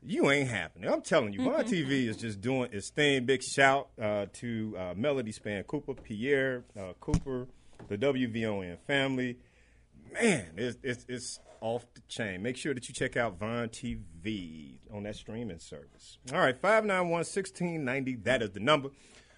you 0.00 0.30
ain't 0.30 0.48
happening. 0.48 0.88
I'm 0.88 1.02
telling 1.02 1.32
you, 1.32 1.42
Vaughn 1.42 1.64
TV 1.64 1.90
is 2.08 2.16
just 2.16 2.40
doing 2.40 2.68
its 2.72 2.90
thing. 2.90 3.24
Big 3.24 3.42
shout 3.42 3.88
uh, 4.00 4.26
to 4.34 4.76
uh, 4.78 4.94
Melody 4.96 5.32
Spann 5.32 5.66
Cooper, 5.66 5.94
Pierre 5.94 6.62
uh, 6.78 6.92
Cooper, 7.00 7.48
the 7.88 7.98
WVON 7.98 8.78
family. 8.86 9.36
Man, 10.12 10.46
it's, 10.56 10.78
it's, 10.84 11.04
it's 11.08 11.40
off 11.60 11.84
the 11.94 12.02
chain. 12.08 12.40
Make 12.40 12.56
sure 12.56 12.72
that 12.72 12.88
you 12.88 12.94
check 12.94 13.16
out 13.16 13.40
Vaughn 13.40 13.68
TV 13.70 13.98
on 14.92 15.02
that 15.04 15.16
streaming 15.16 15.58
service. 15.58 16.18
All 16.32 16.38
right, 16.38 16.56
591 16.56 17.10
1690. 17.10 18.16
That 18.16 18.42
is 18.42 18.50
the 18.50 18.60
number. 18.60 18.90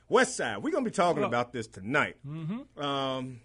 West 0.08 0.36
Side, 0.36 0.58
we're 0.58 0.70
going 0.70 0.84
to 0.84 0.90
be 0.90 0.94
talking 0.94 1.24
about 1.24 1.52
this 1.52 1.66
tonight. 1.66 2.16
Mm-hmm. 2.26 2.80
Um, 2.80 3.40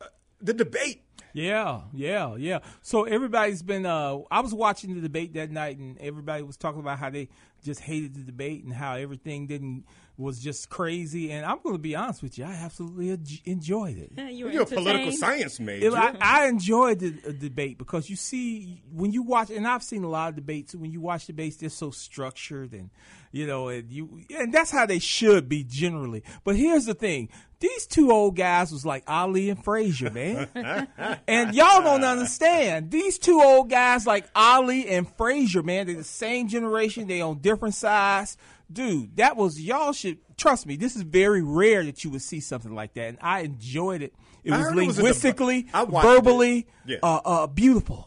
uh, 0.00 0.06
the 0.40 0.54
debate. 0.54 1.04
Yeah, 1.34 1.82
yeah, 1.92 2.36
yeah. 2.36 2.60
So 2.80 3.04
everybody's 3.04 3.62
been. 3.62 3.84
Uh, 3.84 4.20
I 4.30 4.40
was 4.40 4.54
watching 4.54 4.94
the 4.94 5.00
debate 5.00 5.34
that 5.34 5.50
night, 5.50 5.76
and 5.76 5.98
everybody 5.98 6.42
was 6.42 6.56
talking 6.56 6.80
about 6.80 6.98
how 6.98 7.10
they 7.10 7.28
just 7.62 7.80
hated 7.80 8.14
the 8.14 8.22
debate 8.22 8.64
and 8.64 8.72
how 8.72 8.94
everything 8.94 9.46
didn't 9.46 9.84
was 10.18 10.40
just 10.40 10.68
crazy. 10.68 11.30
And 11.30 11.46
I'm 11.46 11.60
going 11.62 11.76
to 11.76 11.80
be 11.80 11.94
honest 11.94 12.22
with 12.22 12.36
you, 12.38 12.44
I 12.44 12.52
absolutely 12.52 13.10
en- 13.10 13.24
enjoyed 13.44 13.96
it. 13.96 14.12
You 14.38 14.46
were 14.46 14.50
You're 14.50 14.62
a 14.62 14.66
political 14.66 15.12
science 15.12 15.58
major. 15.60 15.86
It- 15.86 15.94
I, 15.94 16.14
I 16.20 16.46
enjoyed 16.48 16.98
the 16.98 17.14
uh, 17.26 17.32
debate 17.32 17.78
because 17.78 18.10
you 18.10 18.16
see 18.16 18.82
when 18.92 19.12
you 19.12 19.22
watch, 19.22 19.50
and 19.50 19.66
I've 19.66 19.82
seen 19.82 20.04
a 20.04 20.08
lot 20.08 20.30
of 20.30 20.34
debates. 20.36 20.74
When 20.74 20.90
you 20.90 21.00
watch 21.00 21.26
debates, 21.26 21.56
they're 21.56 21.70
so 21.70 21.90
structured, 21.90 22.72
and 22.72 22.90
you 23.32 23.46
know, 23.46 23.68
and 23.68 23.90
you, 23.90 24.20
and 24.36 24.52
that's 24.52 24.70
how 24.70 24.86
they 24.86 24.98
should 24.98 25.48
be 25.48 25.62
generally. 25.64 26.22
But 26.44 26.56
here's 26.56 26.84
the 26.86 26.94
thing: 26.94 27.28
these 27.60 27.86
two 27.86 28.10
old 28.10 28.36
guys 28.36 28.70
was 28.72 28.84
like 28.84 29.04
Ali 29.06 29.50
and 29.50 29.62
Frazier, 29.62 30.10
man, 30.10 30.48
and 31.26 31.54
y'all 31.54 31.82
don't 31.82 32.04
understand. 32.04 32.90
These 32.90 33.18
two 33.18 33.40
old 33.40 33.70
guys 33.70 34.06
like 34.06 34.28
Ali 34.34 34.88
and 34.88 35.08
Frazier, 35.16 35.62
man, 35.62 35.86
they're 35.86 35.96
the 35.96 36.04
same 36.04 36.48
generation. 36.48 37.06
They 37.06 37.20
on 37.20 37.38
different 37.38 37.74
sides. 37.74 38.36
Dude, 38.70 39.16
that 39.16 39.36
was 39.36 39.60
y'all 39.60 39.92
should 39.92 40.18
trust 40.36 40.66
me. 40.66 40.76
This 40.76 40.94
is 40.94 41.02
very 41.02 41.42
rare 41.42 41.82
that 41.84 42.04
you 42.04 42.10
would 42.10 42.22
see 42.22 42.40
something 42.40 42.74
like 42.74 42.94
that, 42.94 43.08
and 43.08 43.18
I 43.22 43.40
enjoyed 43.40 44.02
it. 44.02 44.12
It 44.44 44.50
was 44.50 44.60
heard 44.60 44.78
it 44.78 44.86
was 44.86 44.98
a 44.98 45.00
deba- 45.00 45.04
linguistically, 45.04 45.66
I 45.72 45.82
watched 45.84 46.06
it. 46.06 46.08
verbally, 46.10 46.66
Yeah. 46.86 46.98
uh, 47.02 47.20
uh, 47.24 47.46
beautiful. 47.46 48.04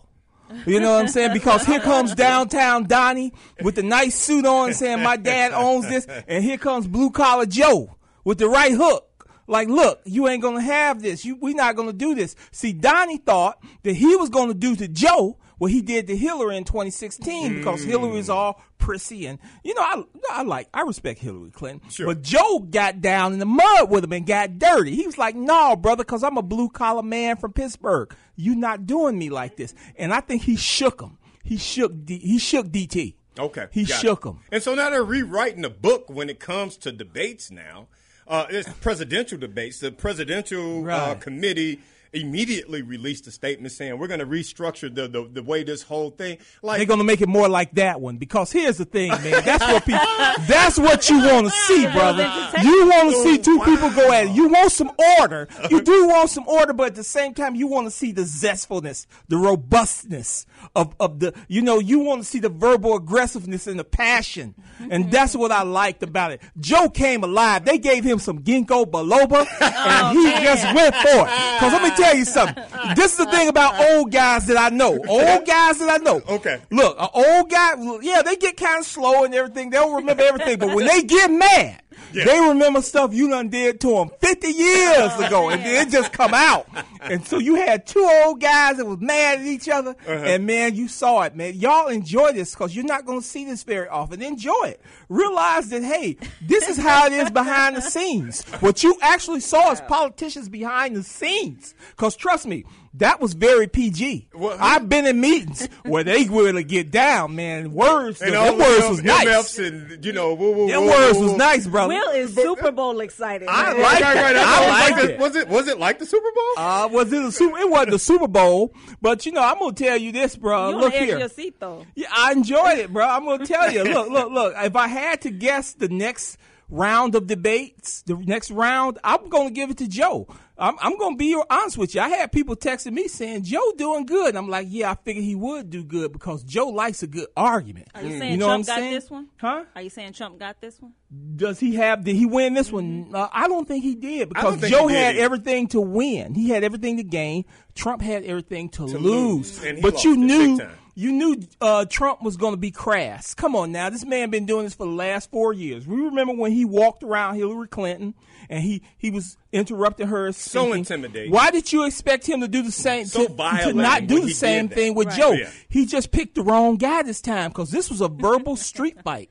You 0.66 0.82
know 0.82 0.92
what 0.94 1.00
I'm 1.02 1.08
saying? 1.08 1.32
Because 1.34 1.66
here 1.66 1.80
comes 1.80 2.14
downtown 2.14 2.84
Donnie 2.84 3.32
with 3.64 3.76
the 3.76 3.84
nice 3.84 4.16
suit 4.20 4.46
on, 4.46 4.74
saying 4.74 5.02
my 5.02 5.16
dad 5.16 5.54
owns 5.54 5.88
this, 5.88 6.06
and 6.28 6.44
here 6.44 6.58
comes 6.58 6.88
blue 6.88 7.10
collar 7.10 7.46
Joe 7.46 7.96
with 8.26 8.38
the 8.38 8.50
right 8.50 8.74
hook. 8.74 9.08
Like, 9.48 9.68
look, 9.70 10.02
you 10.06 10.28
ain't 10.28 10.42
gonna 10.42 10.62
have 10.62 11.02
this. 11.02 11.24
You, 11.26 11.38
we 11.42 11.54
not 11.54 11.76
gonna 11.78 11.94
do 11.94 12.14
this. 12.16 12.36
See, 12.52 12.74
Donnie 12.74 13.18
thought 13.18 13.60
that 13.84 13.96
he 13.96 14.16
was 14.18 14.30
gonna 14.30 14.54
do 14.54 14.76
to 14.76 14.88
Joe 14.90 15.38
what 15.62 15.70
he 15.70 15.84
did 15.84 16.08
to 16.08 16.18
Hillary 16.18 16.58
in 16.58 16.64
2016 16.64 17.58
because 17.58 17.84
Hillary 17.84 18.18
is 18.18 18.32
all 18.32 18.60
prissy 18.80 19.28
and 19.28 19.38
you 19.64 19.76
know 19.76 19.82
I 19.84 20.04
I 20.32 20.42
like 20.42 20.68
I 20.74 20.82
respect 20.82 21.20
Hillary 21.20 21.52
Clinton, 21.52 21.88
Sure. 21.88 22.08
but 22.08 22.24
Joe 22.24 22.58
got 22.68 23.00
down 23.00 23.34
in 23.34 23.38
the 23.38 23.46
mud 23.46 23.92
with 23.92 24.04
him 24.04 24.12
and 24.14 24.26
got 24.26 24.58
dirty. 24.58 24.96
He 24.96 25.06
was 25.06 25.20
like, 25.20 25.36
"No, 25.36 25.76
brother, 25.76 26.04
because 26.04 26.24
I'm 26.24 26.38
a 26.38 26.42
blue 26.42 26.68
collar 26.68 27.04
man 27.04 27.38
from 27.38 27.54
Pittsburgh. 27.54 28.12
You 28.36 28.56
not 28.56 28.88
doing 28.88 29.20
me 29.20 29.30
like 29.30 29.56
this." 29.56 29.76
And 29.98 30.12
I 30.12 30.22
think 30.22 30.42
he 30.42 30.56
shook 30.56 31.00
him. 31.00 31.20
He 31.44 31.58
shook. 31.58 32.06
D, 32.06 32.18
he 32.18 32.40
shook 32.40 32.68
DT. 32.70 33.14
Okay. 33.38 33.68
He 33.70 33.86
shook 33.86 34.26
it. 34.26 34.30
him. 34.30 34.40
And 34.52 34.64
so 34.64 34.74
now 34.74 34.90
they're 34.90 35.04
rewriting 35.04 35.62
the 35.62 35.70
book 35.70 36.10
when 36.10 36.28
it 36.28 36.40
comes 36.40 36.76
to 36.78 36.92
debates 36.92 37.52
now. 37.52 37.86
Uh, 38.28 38.48
it's 38.50 38.68
presidential 38.82 39.38
debates. 39.38 39.80
The 39.80 39.92
presidential 39.92 40.90
uh, 40.90 41.16
committee 41.16 41.82
immediately 42.14 42.82
released 42.82 43.26
a 43.28 43.32
statement 43.32 43.72
saying 43.72 43.98
we're 43.98 44.08
going 44.08 44.20
to 44.20 44.26
restructure 44.26 44.94
the, 44.94 45.08
the 45.08 45.30
the 45.32 45.44
way 45.44 45.64
this 45.64 45.82
whole 45.82 46.10
thing 46.10 46.38
like 46.62 46.78
They're 46.78 46.86
gonna 46.86 47.04
make 47.04 47.22
it 47.22 47.30
more 47.30 47.48
like 47.48 47.74
that 47.76 48.02
one 48.02 48.18
because 48.18 48.52
here's 48.52 48.78
the 48.78 48.86
thing, 48.86 49.10
man. 49.10 49.44
That's 49.46 49.64
what 49.66 49.86
people. 49.86 50.00
That's 50.48 50.78
what 50.78 51.10
you 51.10 51.20
want 51.20 51.48
to 51.48 51.52
see, 51.52 51.84
brother. 51.88 52.24
You 52.62 52.88
want 52.88 53.12
to 53.12 53.24
see 53.24 53.40
oh, 53.40 53.42
two 53.42 53.60
people 53.60 53.90
go 53.92 54.12
at 54.12 54.26
it. 54.26 54.32
You 54.32 54.50
want 54.50 54.72
some 54.72 54.92
order. 55.20 55.48
You 55.70 55.82
do 55.92 56.08
want 56.08 56.30
some 56.30 56.48
order, 56.48 56.74
but 56.74 56.88
at 56.88 56.96
the 56.96 57.04
same 57.04 57.34
time, 57.34 57.56
you 57.56 57.68
want 57.68 57.88
to 57.88 57.92
see 57.92 58.12
the 58.12 58.24
zestfulness, 58.24 59.06
the 59.28 59.38
robustness 59.38 60.46
of 60.76 60.96
of 61.00 61.20
the. 61.20 61.34
You 61.48 61.62
know, 61.62 61.80
you 61.80 62.00
want 62.00 62.22
to 62.24 62.28
see 62.28 62.40
the 62.40 62.50
verbal 62.50 62.96
aggressiveness 62.96 63.68
and 63.68 63.80
the 63.80 63.84
passion, 63.84 64.56
and 64.90 65.12
that's 65.12 65.36
what 65.36 65.52
I 65.52 65.64
liked 65.64 66.04
about 66.04 66.32
it. 66.32 66.42
Joe 66.60 66.90
came 66.90 67.24
alive. 67.24 67.66
They 67.66 67.78
gave 67.78 68.04
him 68.04 68.20
some 68.20 68.40
ginkgo 68.40 68.86
biloba, 68.86 69.48
and 69.62 70.18
he 70.18 70.44
just 70.44 70.66
went 70.76 70.96
for 70.96 71.28
it. 71.28 71.32
Because 71.56 71.74
let 71.74 71.84
me 71.84 72.01
tell 72.02 72.16
you 72.16 72.26
something. 72.26 72.64
This 72.96 73.12
is 73.12 73.18
the 73.18 73.26
thing 73.32 73.48
about 73.48 73.80
old 73.92 74.12
guys 74.12 74.48
that 74.48 74.58
I 74.58 74.76
know. 74.76 74.92
Old 75.08 75.46
guys 75.46 75.80
that 75.80 75.90
I 75.90 75.98
know. 75.98 76.22
Okay. 76.28 76.60
Look, 76.70 76.98
an 77.00 77.08
old 77.14 77.50
guy, 77.50 77.74
yeah, 78.02 78.22
they 78.22 78.36
get 78.36 78.58
kind 78.58 78.80
of 78.80 78.86
slow 78.86 79.24
and 79.24 79.34
everything. 79.34 79.70
They 79.70 79.78
don't 79.78 79.96
remember 79.96 80.24
everything. 80.24 80.60
But 80.60 80.76
when 80.76 80.86
they 80.86 81.04
get 81.04 81.30
mad, 81.32 81.82
they 82.14 82.40
remember 82.40 82.82
stuff 82.82 83.14
you 83.14 83.30
done 83.30 83.50
did 83.50 83.80
to 83.82 83.90
them 83.90 84.12
50 84.20 84.48
years 84.48 85.14
ago. 85.20 85.50
And 85.50 85.62
then 85.64 85.88
it 85.88 85.92
just 85.92 86.12
come 86.12 86.34
out. 86.34 86.68
And 87.02 87.26
so 87.26 87.40
you 87.40 87.56
had 87.56 87.86
two 87.86 88.08
old 88.24 88.40
guys 88.42 88.78
that 88.78 88.86
was 88.86 89.00
mad 89.00 89.40
at 89.40 89.46
each 89.46 89.70
other. 89.70 89.92
Uh-huh. 89.92 90.12
And 90.12 90.46
man, 90.46 90.76
you 90.76 90.88
saw 90.88 91.24
it, 91.24 91.36
man. 91.36 91.56
Y'all 91.56 91.88
enjoy 91.88 92.32
this 92.34 92.54
because 92.54 92.76
you're 92.76 92.86
not 92.86 93.06
going 93.06 93.22
to 93.22 93.26
see 93.26 93.46
this 93.46 93.64
very 93.64 93.88
often. 93.88 94.22
Enjoy 94.22 94.64
it. 94.66 94.82
Realize 95.10 95.70
that, 95.70 95.84
hey, 95.84 96.18
this 96.42 96.70
is 96.70 96.78
how 96.78 97.06
it 97.08 97.14
is 97.14 97.30
behind 97.32 97.76
the 97.76 97.82
scenes. 97.82 98.44
What 98.60 98.84
you 98.84 98.98
actually 99.02 99.40
saw 99.40 99.72
is 99.72 99.82
politicians 99.82 100.50
behind 100.50 100.96
the 100.96 101.04
scenes. 101.04 101.74
Because 101.92 102.16
trust 102.16 102.46
me, 102.46 102.66
that 102.96 103.22
was 103.22 103.34
very 103.34 103.68
PG. 103.68 104.28
Well, 104.34 104.58
I've 104.60 104.90
been 104.90 105.06
in 105.06 105.22
meetings 105.22 105.68
where 105.84 106.04
they 106.04 106.26
really 106.26 106.64
get 106.64 106.92
down, 106.92 107.36
man. 107.36 107.72
Words, 107.74 108.22
and 108.22 108.34
them 108.34 108.42
all 108.54 108.58
words 108.58 108.84
the 108.84 108.90
was 108.90 109.02
MFs 109.02 109.26
nice. 109.26 109.60
and 109.60 110.06
you 110.06 110.12
know 110.12 110.34
woo, 110.34 110.52
woo, 110.52 110.68
Them 110.68 110.82
woo, 110.84 110.90
words 110.90 111.18
woo, 111.18 111.24
was 111.30 111.34
nice, 111.38 111.66
brother. 111.68 111.94
Will 111.94 112.10
is 112.12 112.36
Super 112.36 112.72
Bowl 112.72 113.00
excited. 113.00 113.48
I 113.50 113.74
man. 113.74 113.82
like 113.82 114.02
Right, 114.02 114.16
right, 114.16 114.36
it. 114.36 114.38
right. 114.40 114.46
I 114.46 114.68
Like 114.70 114.92
like 114.92 115.02
the- 115.06 115.14
it. 115.14 115.20
Was 115.20 115.36
it 115.36 115.48
was 115.48 115.68
it 115.68 115.80
like 115.80 116.00
the 116.00 116.06
Super 116.06 116.30
Bowl? 116.36 116.64
Uh, 116.66 116.88
was 116.92 117.14
it 117.14 117.24
a 117.24 117.32
super? 117.32 117.58
It 117.60 117.70
wasn't 117.70 117.92
the 117.92 118.00
Super 118.00 118.28
Bowl, 118.28 118.76
but 119.02 119.26
you 119.26 119.32
know, 119.32 119.42
I'm 119.42 119.58
gonna 119.60 119.74
tell 119.74 119.98
you 119.98 120.12
this, 120.12 120.36
bro. 120.36 120.70
You 120.72 120.78
Look 120.78 120.94
here. 120.94 121.18
your 121.20 121.30
seat 121.30 121.60
though. 121.60 121.86
Yeah, 121.96 122.08
I 122.14 122.34
enjoyed 122.34 122.80
it, 122.80 122.92
bro. 122.92 123.08
I'm 123.08 123.26
gonna 123.26 123.46
tell 123.46 123.72
you. 123.72 123.84
Look, 123.84 124.10
look, 124.10 124.32
look. 124.32 124.54
If 124.58 124.76
I 124.76 124.88
had 124.88 125.22
to 125.22 125.32
guess 125.32 125.74
the 125.74 125.88
next 125.90 126.38
round 126.70 127.16
of 127.16 127.28
debates, 127.28 128.02
the 128.04 128.16
next 128.16 128.50
round, 128.52 128.98
I'm 129.04 129.30
gonna 129.30 129.52
give 129.52 129.70
it 129.72 129.78
to 129.80 129.88
Joe. 129.88 130.28
I'm, 130.62 130.76
I'm 130.80 130.98
gonna 130.98 131.16
be 131.16 131.36
honest 131.50 131.78
with 131.78 131.96
you. 131.96 132.02
I 132.02 132.10
had 132.10 132.32
people 132.32 132.56
texting 132.56 132.94
me 132.94 133.08
saying 133.08 133.44
Joe 133.44 133.74
doing 133.78 134.06
good. 134.06 134.36
I'm 134.36 134.48
like, 134.48 134.68
yeah, 134.70 134.92
I 134.92 134.96
figured 134.96 135.26
he 135.26 135.34
would 135.36 135.70
do 135.72 135.84
good 135.84 136.14
because 136.14 136.44
Joe 136.44 136.68
likes 136.68 137.02
a 137.02 137.08
good 137.08 137.28
argument. 137.36 137.88
Are 137.96 138.04
you 138.04 138.18
saying 138.20 138.34
You 138.34 138.38
know 138.38 138.46
Trump 138.46 138.62
I'm 138.62 138.68
got 138.68 138.78
saying? 138.80 138.94
this 138.94 139.10
one? 139.10 139.28
Huh? 139.38 139.64
Are 139.76 139.82
you 139.82 139.90
saying 139.90 140.14
Trump 140.14 140.38
got 140.38 140.62
this 140.62 140.80
one? 140.80 140.94
Does 141.36 141.60
he 141.60 141.76
have? 141.76 142.04
Did 142.04 142.16
he 142.16 142.26
win 142.26 142.54
this 142.54 142.72
one? 142.72 143.10
Uh, 143.14 143.28
I 143.34 143.48
don't 143.48 143.68
think 143.68 143.84
he 143.84 143.96
did 143.96 144.30
Mm-hmm. 144.30 144.38
I 144.38 144.42
don't 144.44 144.56
because 144.56 144.70
Joe 144.70 144.88
did 144.88 144.98
had 144.98 145.16
everything 145.18 145.68
to 145.70 145.82
win. 145.82 146.36
He 146.36 146.50
had 146.50 146.64
everything 146.64 146.98
to 146.98 147.04
gain. 147.04 147.46
Trump 147.74 148.02
had 148.04 148.24
everything 148.24 148.70
to, 148.70 148.84
lose. 148.86 149.02
lose, 149.02 149.64
and 149.64 149.78
he 149.78 149.82
But 149.82 149.94
lost 149.94 150.06
you 150.06 150.16
knew, 150.16 150.58
big 150.58 150.68
time. 150.68 150.78
You 150.94 151.12
knew 151.12 151.42
uh, 151.62 151.86
Trump 151.86 152.22
was 152.22 152.36
going 152.38 152.54
to 152.54 152.58
be 152.58 152.72
crass. 152.72 153.34
Come 153.34 153.56
on 153.56 153.72
now, 153.72 153.90
this 153.90 154.06
man 154.06 154.30
been 154.30 154.46
doing 154.46 154.66
this 154.66 154.74
for 154.74 154.86
the 154.86 154.92
last 154.92 155.32
four 155.32 155.54
years. 155.54 155.88
We 155.88 155.96
remember 156.02 156.34
when 156.34 156.52
he 156.52 156.66
walked 156.66 157.04
around 157.04 157.36
Hillary 157.36 157.68
Clinton 157.68 158.14
and 158.50 158.62
he 158.64 158.82
he 158.98 159.10
was 159.10 159.38
interrupting 159.52 160.08
her. 160.08 160.32
So 160.34 160.64
speaking. 160.64 160.80
intimidating. 160.80 161.32
Why 161.32 161.52
did 161.52 161.72
you 161.72 161.86
expect 161.86 162.28
him 162.28 162.42
to 162.42 162.48
do 162.48 162.62
the 162.62 162.72
same? 162.72 163.06
So 163.06 163.28
to, 163.28 163.34
to 163.36 163.74
not 163.74 164.08
do 164.08 164.22
the 164.22 164.34
same 164.34 164.68
thing 164.68 164.94
with 164.94 165.08
Right. 165.08 165.18
Joe? 165.18 165.32
Yeah. 165.32 165.50
He 165.70 165.86
just 165.86 166.12
picked 166.12 166.36
the 166.36 166.44
wrong 166.44 166.76
guy 166.76 167.04
this 167.04 167.22
time 167.22 167.52
because 167.52 167.72
this 167.72 167.90
was 167.90 168.02
a 168.02 168.08
verbal 168.10 168.56
street 168.56 169.02
fight. 169.02 169.30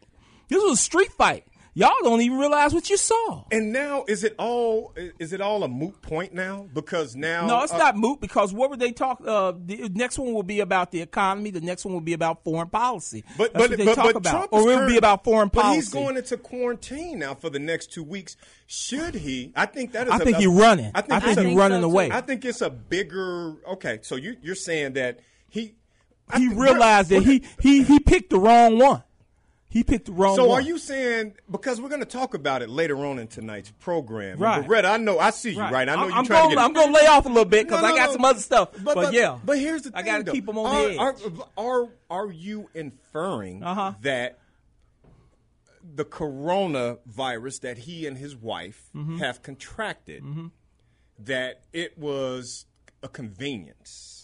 This 0.48 0.62
was 0.62 0.78
a 0.78 0.82
street 0.82 1.12
fight. 1.12 1.44
Y'all 1.72 1.92
don't 2.02 2.20
even 2.20 2.36
realize 2.36 2.74
what 2.74 2.90
you 2.90 2.96
saw. 2.96 3.44
And 3.52 3.72
now 3.72 4.04
is 4.08 4.24
it 4.24 4.34
all 4.38 4.92
is 5.20 5.32
it 5.32 5.40
all 5.40 5.62
a 5.62 5.68
moot 5.68 6.02
point 6.02 6.34
now? 6.34 6.66
Because 6.74 7.14
now 7.14 7.46
No, 7.46 7.62
it's 7.62 7.72
uh, 7.72 7.78
not 7.78 7.96
moot 7.96 8.20
because 8.20 8.52
what 8.52 8.70
would 8.70 8.80
they 8.80 8.90
talk? 8.90 9.22
Uh, 9.24 9.52
the 9.64 9.88
next 9.94 10.18
one 10.18 10.34
will 10.34 10.42
be 10.42 10.60
about 10.60 10.90
the 10.90 11.00
economy. 11.00 11.50
The 11.50 11.60
next 11.60 11.84
one 11.84 11.94
will 11.94 12.00
be 12.00 12.12
about 12.12 12.42
foreign 12.42 12.68
policy. 12.68 13.22
But 13.38 13.52
That's 13.52 13.62
but 13.68 13.70
what 13.70 13.78
they 13.78 13.84
but, 13.84 13.94
talk 13.94 14.04
but 14.06 14.16
about, 14.16 14.30
Trump 14.30 14.52
or 14.52 14.60
is 14.60 14.66
it 14.66 14.80
will 14.80 14.88
be 14.88 14.96
about 14.96 15.22
foreign 15.22 15.48
but 15.48 15.62
policy. 15.62 15.76
he's 15.80 15.88
going 15.90 16.16
into 16.16 16.36
quarantine 16.36 17.20
now 17.20 17.34
for 17.34 17.50
the 17.50 17.60
next 17.60 17.92
two 17.92 18.02
weeks. 18.02 18.36
Should 18.66 19.14
he? 19.14 19.52
I 19.54 19.66
think 19.66 19.92
that 19.92 20.08
is. 20.08 20.12
I 20.12 20.16
a- 20.16 20.18
think 20.24 20.38
he's 20.38 20.46
running. 20.48 20.90
I 20.94 21.00
think, 21.02 21.12
I 21.12 21.20
think 21.34 21.48
he's 21.48 21.56
running 21.56 21.82
so, 21.82 21.88
too. 21.88 21.92
away. 21.92 22.10
I 22.10 22.20
think 22.20 22.44
it's 22.44 22.60
a 22.62 22.70
bigger. 22.70 23.54
Okay, 23.68 24.00
so 24.02 24.16
you 24.16 24.36
you're 24.42 24.54
saying 24.56 24.94
that 24.94 25.20
he 25.48 25.74
I 26.28 26.38
he 26.40 26.48
think- 26.48 26.60
realized 26.60 27.10
that 27.10 27.22
he 27.22 27.44
he 27.60 27.84
he 27.84 28.00
picked 28.00 28.30
the 28.30 28.38
wrong 28.38 28.78
one. 28.78 29.02
He 29.72 29.84
picked 29.84 30.06
the 30.06 30.12
wrong 30.12 30.34
So 30.34 30.46
one. 30.46 30.58
are 30.58 30.66
you 30.66 30.78
saying 30.78 31.34
because 31.48 31.80
we're 31.80 31.88
going 31.90 32.00
to 32.00 32.04
talk 32.06 32.34
about 32.34 32.60
it 32.60 32.68
later 32.68 32.96
on 33.06 33.20
in 33.20 33.28
tonight's 33.28 33.70
program? 33.78 34.38
Right. 34.38 34.66
Beretta, 34.66 34.86
I 34.90 34.96
know 34.96 35.20
I 35.20 35.30
see 35.30 35.52
you 35.52 35.60
right. 35.60 35.88
I 35.88 35.94
know 35.94 36.02
I'm, 36.02 36.08
you're 36.08 36.18
I'm 36.18 36.24
trying 36.26 36.48
to 36.50 36.56
get. 36.56 36.64
I'm 36.64 36.72
going 36.72 36.88
to 36.88 36.92
lay 36.92 37.06
off 37.06 37.24
a 37.24 37.28
little 37.28 37.44
bit 37.44 37.68
because 37.68 37.80
No, 37.80 37.88
no, 37.88 37.94
I 37.94 37.96
got 37.96 38.06
no. 38.06 38.12
some 38.14 38.24
other 38.24 38.40
stuff. 38.40 38.70
But, 38.82 39.12
yeah, 39.12 39.38
but 39.44 39.58
here's 39.60 39.82
the 39.82 39.90
thing: 39.92 39.98
I 40.00 40.02
gotta 40.02 40.24
though. 40.24 40.32
keep 40.32 40.48
'em 40.48 40.58
on 40.58 40.66
are, 40.66 40.88
the 40.88 40.90
edge. 41.30 41.48
Are, 41.56 41.82
are 41.82 41.88
are 42.10 42.32
you 42.32 42.68
inferring 42.74 43.62
Uh-huh. 43.62 43.92
that 44.02 44.40
the 45.94 46.04
coronavirus 46.04 47.60
that 47.60 47.78
he 47.78 48.06
and 48.06 48.16
his 48.18 48.34
wife 48.36 48.90
Mm-hmm. 48.94 49.18
have 49.18 49.42
contracted 49.42 50.24
that 51.20 51.62
it 51.72 51.96
was 51.96 52.66
a 53.04 53.08
convenience? 53.08 54.19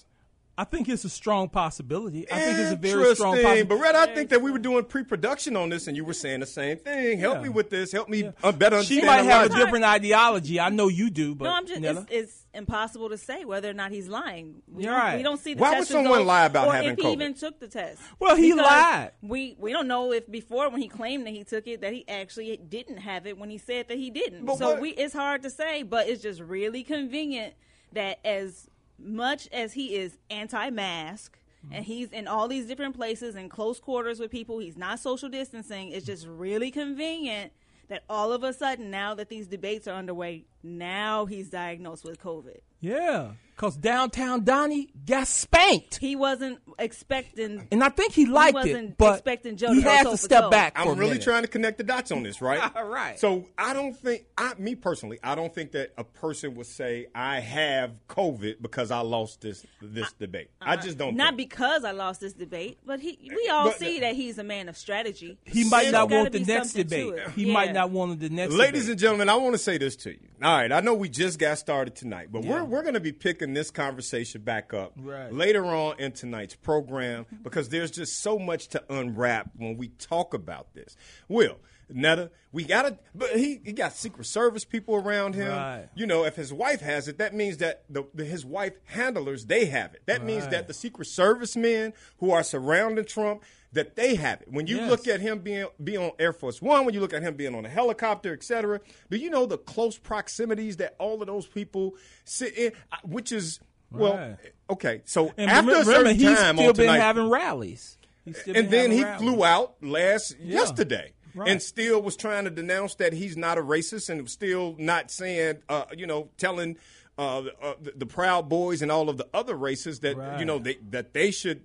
I 0.58 0.64
think 0.64 0.88
it's 0.88 1.04
a 1.04 1.10
strong 1.10 1.50
possibility. 1.50 2.30
I 2.32 2.38
think 2.40 2.58
it's 2.58 2.72
a 2.72 2.76
very 2.76 3.14
strong 3.14 3.36
Interesting. 3.36 3.66
But 3.68 3.76
Red, 3.76 3.94
I 3.94 4.06
think 4.14 4.30
that 4.30 4.40
we 4.40 4.50
were 4.50 4.58
doing 4.58 4.84
pre-production 4.84 5.54
on 5.54 5.68
this, 5.68 5.86
and 5.86 5.94
you 5.96 6.04
were 6.04 6.14
saying 6.14 6.40
the 6.40 6.46
same 6.46 6.78
thing. 6.78 7.18
Help 7.18 7.36
Yeah. 7.36 7.42
me 7.42 7.48
with 7.50 7.68
this. 7.68 7.92
Help 7.92 8.08
me 8.08 8.30
uh, 8.42 8.52
better 8.52 8.82
She 8.82 9.02
might 9.02 9.24
have 9.24 9.50
a 9.50 9.54
different 9.54 9.84
ideology. 9.84 10.58
I 10.58 10.70
know 10.70 10.88
you 10.88 11.10
do, 11.10 11.34
but 11.34 11.44
no, 11.44 11.50
I'm 11.52 11.66
just. 11.66 11.82
It's, 11.82 12.06
it's 12.10 12.46
impossible 12.54 13.10
to 13.10 13.18
say 13.18 13.44
whether 13.44 13.68
or 13.68 13.74
not 13.74 13.90
he's 13.90 14.08
lying. 14.08 14.62
We 14.66 14.84
You're 14.84 14.92
don't, 14.94 15.00
right. 15.02 15.16
We 15.18 15.22
don't 15.22 15.38
see 15.38 15.52
the 15.52 15.60
Why 15.60 15.78
would 15.78 15.86
someone 15.86 16.06
results, 16.12 16.26
lie 16.26 16.44
about 16.46 16.68
or 16.68 16.72
having 16.72 16.90
if 16.92 16.96
he 16.98 17.04
COVID? 17.04 17.12
even 17.12 17.34
took 17.34 17.60
the 17.60 17.68
test. 17.68 18.00
Well, 18.18 18.34
he 18.36 18.52
Because 18.52 18.66
lied. 18.66 19.10
We 19.20 19.56
we 19.58 19.72
don't 19.72 19.88
know 19.88 20.12
if 20.12 20.30
before 20.30 20.70
when 20.70 20.80
he 20.80 20.88
claimed 20.88 21.26
that 21.26 21.32
he 21.34 21.44
took 21.44 21.66
it 21.66 21.82
that 21.82 21.92
he 21.92 22.08
actually 22.08 22.56
didn't 22.56 22.96
have 22.98 23.26
it 23.26 23.36
when 23.36 23.50
he 23.50 23.58
said 23.58 23.88
that 23.88 23.98
he 23.98 24.08
didn't. 24.08 24.46
But 24.46 24.56
so 24.56 24.70
what- 24.70 24.80
we 24.80 24.90
it's 24.92 25.12
hard 25.12 25.42
to 25.42 25.50
say, 25.50 25.82
but 25.82 26.08
it's 26.08 26.22
just 26.22 26.40
really 26.40 26.82
convenient 26.82 27.52
that 27.92 28.18
as 28.24 28.68
much 28.98 29.48
as 29.52 29.72
he 29.74 29.96
is 29.96 30.18
anti-mask. 30.30 31.38
Mm-hmm. 31.64 31.74
And 31.74 31.84
he's 31.84 32.10
in 32.10 32.28
all 32.28 32.48
these 32.48 32.66
different 32.66 32.96
places 32.96 33.34
in 33.34 33.48
close 33.48 33.80
quarters 33.80 34.20
with 34.20 34.30
people. 34.30 34.58
He's 34.58 34.76
not 34.76 35.00
social 35.00 35.28
distancing. 35.28 35.90
It's 35.90 36.06
just 36.06 36.24
mm-hmm. 36.24 36.38
really 36.38 36.70
convenient 36.70 37.52
that 37.88 38.02
all 38.08 38.32
of 38.32 38.42
a 38.42 38.52
sudden, 38.52 38.90
now 38.90 39.14
that 39.14 39.28
these 39.28 39.46
debates 39.46 39.86
are 39.86 39.96
underway, 39.96 40.44
now 40.66 41.26
he's 41.26 41.50
diagnosed 41.50 42.04
with 42.04 42.20
COVID. 42.20 42.58
yeah, 42.80 43.32
because 43.54 43.74
downtown 43.76 44.44
Donnie 44.44 44.88
got 45.06 45.26
spanked, 45.26 45.96
He 45.96 46.14
wasn't 46.14 46.58
expecting. 46.78 47.66
and 47.72 47.82
I 47.82 47.88
think 47.88 48.12
he 48.12 48.26
liked 48.26 48.54
wasn't 48.54 48.90
it, 48.90 48.98
but 48.98 49.14
expecting 49.14 49.56
Joe 49.56 49.72
he 49.72 49.80
to 49.82 49.86
go 50.04 50.10
to 50.10 50.16
step 50.18 50.42
toe. 50.44 50.50
back. 50.50 50.76
for 50.76 50.82
a 50.82 50.92
I'm 50.92 50.98
really 50.98 51.12
minute. 51.12 51.24
trying 51.24 51.42
to 51.42 51.48
connect 51.48 51.78
the 51.78 51.84
dots 51.84 52.12
on 52.12 52.22
this, 52.22 52.42
right? 52.42 52.60
All 52.76 52.84
right. 52.86 53.18
So 53.18 53.46
I 53.56 53.72
don't 53.72 53.96
think, 53.96 54.24
I, 54.36 54.52
me 54.58 54.74
personally, 54.74 55.18
I 55.22 55.34
don't 55.34 55.54
think 55.54 55.72
that 55.72 55.92
a 55.96 56.04
person 56.04 56.54
would 56.56 56.66
say 56.66 57.06
I 57.14 57.40
have 57.40 57.92
COVID 58.10 58.60
because 58.60 58.90
I 58.90 59.00
lost 59.00 59.40
this 59.40 59.64
this 59.80 60.08
uh, 60.08 60.10
debate. 60.18 60.50
Uh, 60.60 60.64
I 60.70 60.76
just 60.76 60.98
don't. 60.98 61.16
Not 61.16 61.36
think. 61.36 61.48
because 61.50 61.82
I 61.84 61.92
lost 61.92 62.20
this 62.20 62.34
debate, 62.34 62.78
but 62.84 63.00
he. 63.00 63.18
We 63.34 63.48
all 63.48 63.68
But- 63.68 63.78
see 63.78 64.00
that 64.00 64.14
he's 64.16 64.36
a 64.38 64.44
man 64.44 64.68
of 64.68 64.76
strategy. 64.76 65.38
He 65.44 65.64
might 65.68 65.82
There's 65.82 65.92
not 65.92 66.10
want 66.10 66.32
the 66.32 66.40
next 66.40 66.72
debate. 66.74 67.14
He 67.34 67.44
Yeah. 67.46 67.52
might 67.54 67.72
not 67.72 67.90
want 67.90 68.20
the 68.20 68.28
next. 68.28 68.52
Ladies 68.52 68.82
debate. 68.82 68.90
and 68.90 69.00
gentlemen, 69.00 69.28
I 69.30 69.36
want 69.36 69.54
to 69.54 69.58
say 69.58 69.78
this 69.78 69.96
to 69.96 70.10
you. 70.10 70.18
All 70.42 70.55
right, 70.58 70.72
I 70.72 70.80
know 70.80 70.94
we 70.94 71.08
just 71.08 71.38
got 71.38 71.58
started 71.58 71.94
tonight, 71.96 72.28
but 72.30 72.44
we're 72.44 72.64
we're 72.64 72.82
going 72.82 72.94
to 72.94 73.00
be 73.00 73.12
picking 73.12 73.54
this 73.54 73.70
conversation 73.70 74.42
back 74.42 74.72
up 74.74 74.92
Right. 74.96 75.32
later 75.32 75.64
on 75.64 75.98
in 75.98 76.12
tonight's 76.12 76.54
program 76.54 77.26
because 77.42 77.68
there's 77.68 77.90
just 77.90 78.20
so 78.22 78.38
much 78.38 78.68
to 78.68 78.82
unwrap 78.92 79.50
when 79.56 79.76
we 79.76 79.88
talk 79.88 80.34
about 80.34 80.74
this. 80.74 80.96
Will 81.28 81.56
Netta, 81.88 82.30
we 82.52 82.64
got 82.64 82.82
to, 82.82 82.98
but 83.14 83.36
he 83.36 83.60
he 83.64 83.72
got 83.72 83.92
Secret 83.92 84.24
Service 84.24 84.64
people 84.64 84.96
around 84.96 85.34
him. 85.34 85.48
Right. 85.50 85.88
You 85.94 86.06
know, 86.06 86.24
if 86.24 86.34
his 86.36 86.52
wife 86.52 86.80
has 86.80 87.06
it, 87.08 87.18
that 87.18 87.34
means 87.34 87.58
that 87.58 87.84
the, 87.88 88.04
the 88.14 88.24
his 88.24 88.44
wife 88.44 88.72
handlers 88.84 89.46
they 89.46 89.66
have 89.66 89.94
it. 89.94 90.02
That 90.06 90.24
means 90.24 90.48
that 90.48 90.66
the 90.68 90.74
Secret 90.74 91.06
Service 91.06 91.56
men 91.56 91.92
who 92.18 92.30
are 92.32 92.42
surrounding 92.42 93.04
Trump. 93.04 93.42
That 93.72 93.94
they 93.94 94.14
have 94.14 94.40
it. 94.40 94.48
When 94.50 94.66
you 94.66 94.76
Yes. 94.76 94.88
look 94.90 95.06
at 95.06 95.20
him 95.20 95.40
being 95.40 95.66
be 95.82 95.98
on 95.98 96.12
Air 96.18 96.32
Force 96.32 96.62
One, 96.62 96.86
when 96.86 96.94
you 96.94 97.00
look 97.00 97.12
at 97.12 97.20
him 97.22 97.34
being 97.34 97.54
on 97.54 97.66
a 97.66 97.68
helicopter, 97.68 98.32
et 98.32 98.42
cetera, 98.42 98.80
do 99.10 99.18
you 99.18 99.28
know 99.28 99.44
the 99.44 99.58
close 99.58 99.98
proximities 99.98 100.78
that 100.78 100.94
all 100.98 101.20
of 101.20 101.26
those 101.26 101.46
people 101.46 101.94
sit 102.24 102.56
in? 102.56 102.72
Which 103.04 103.32
is 103.32 103.60
well, 103.90 104.38
okay. 104.70 105.02
So 105.04 105.34
And 105.36 105.50
after 105.50 105.68
remember, 105.72 105.90
a 105.90 105.94
certain 105.94 106.16
he's 106.16 106.38
time 106.38 106.56
still 106.56 106.72
been 106.72 106.86
tonight, 106.86 106.98
having 107.00 107.28
rallies. 107.28 107.98
And 108.46 108.70
then 108.70 108.90
he 108.92 109.04
rallies. 109.04 109.20
flew 109.20 109.44
out 109.44 109.74
last 109.82 110.38
yesterday. 110.40 111.12
Right. 111.36 111.48
And 111.50 111.62
still 111.62 112.00
was 112.02 112.16
trying 112.16 112.44
to 112.44 112.50
denounce 112.50 112.94
that 112.96 113.12
he's 113.12 113.36
not 113.36 113.58
a 113.58 113.62
racist, 113.62 114.08
and 114.08 114.22
was 114.22 114.32
still 114.32 114.74
not 114.78 115.10
saying, 115.10 115.58
uh, 115.68 115.84
you 115.96 116.06
know, 116.06 116.30
telling 116.38 116.78
uh, 117.18 117.44
uh, 117.62 117.74
the, 117.80 117.92
the 117.94 118.06
Proud 118.06 118.48
Boys 118.48 118.80
and 118.82 118.90
all 118.90 119.08
of 119.10 119.18
the 119.18 119.28
other 119.34 119.54
races 119.54 120.00
that 120.00 120.16
Right. 120.16 120.40
you 120.40 120.46
know 120.46 120.58
they, 120.58 120.78
that 120.90 121.12
they 121.12 121.30
should, 121.30 121.62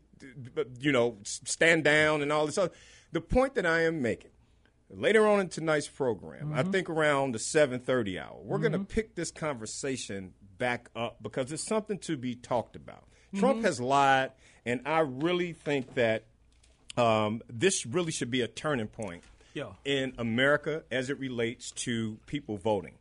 you 0.80 0.92
know, 0.92 1.18
stand 1.24 1.84
down 1.86 2.22
and 2.22 2.32
all 2.32 2.46
this. 2.46 2.58
Other. 2.58 2.72
The 3.14 3.22
point 3.22 3.56
that 3.56 3.66
I 3.66 3.82
am 3.84 4.02
making 4.02 4.32
later 4.90 5.26
on 5.26 5.40
in 5.40 5.48
tonight's 5.50 5.88
program, 5.88 6.54
I 6.54 6.64
think 6.64 6.90
around 6.90 7.34
the 7.34 7.40
seven 7.40 7.80
thirty 7.80 8.20
hour, 8.20 8.38
we're 8.42 8.60
going 8.60 8.72
to 8.74 8.80
pick 8.80 9.16
this 9.16 9.32
conversation 9.32 10.34
back 10.58 10.90
up 10.96 11.24
because 11.24 11.52
it's 11.52 11.64
something 11.66 11.98
to 12.00 12.18
be 12.18 12.36
talked 12.36 12.76
about. 12.76 13.06
Trump 13.36 13.64
has 13.64 13.80
lied, 13.80 14.32
and 14.66 14.82
I 14.86 15.00
really 15.00 15.54
think 15.54 15.94
that 15.96 16.26
um, 16.98 17.42
this 17.50 17.86
really 17.86 18.12
should 18.12 18.30
be 18.30 18.42
a 18.42 18.48
turning 18.48 18.88
point 18.88 19.24
Yeah. 19.54 19.72
in 19.86 20.14
America 20.18 20.84
as 20.92 21.10
it 21.10 21.20
relates 21.20 21.72
to 21.72 22.18
people 22.26 22.58
voting. 22.58 22.94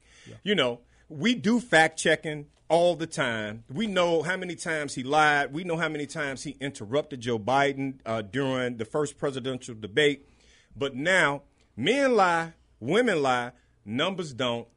You 0.42 0.54
know, 0.54 0.80
we 1.08 1.34
do 1.34 1.60
fact 1.60 1.98
checking 1.98 2.46
all 2.68 2.94
the 2.94 3.06
time. 3.06 3.64
We 3.68 3.86
know 3.88 4.22
how 4.22 4.36
many 4.36 4.54
times 4.54 4.94
he 4.94 5.02
lied. 5.02 5.52
We 5.52 5.64
know 5.64 5.76
how 5.76 5.88
many 5.88 6.06
times 6.06 6.44
he 6.44 6.56
interrupted 6.60 7.20
Joe 7.20 7.38
Biden 7.38 7.98
uh, 8.06 8.22
during 8.22 8.76
the 8.76 8.84
first 8.84 9.18
presidential 9.18 9.74
debate. 9.74 10.26
But 10.76 10.94
now, 10.94 11.42
men 11.76 12.14
lie, 12.14 12.52
women 12.78 13.22
lie, 13.22 13.52
numbers 13.84 14.32
don't. 14.32 14.68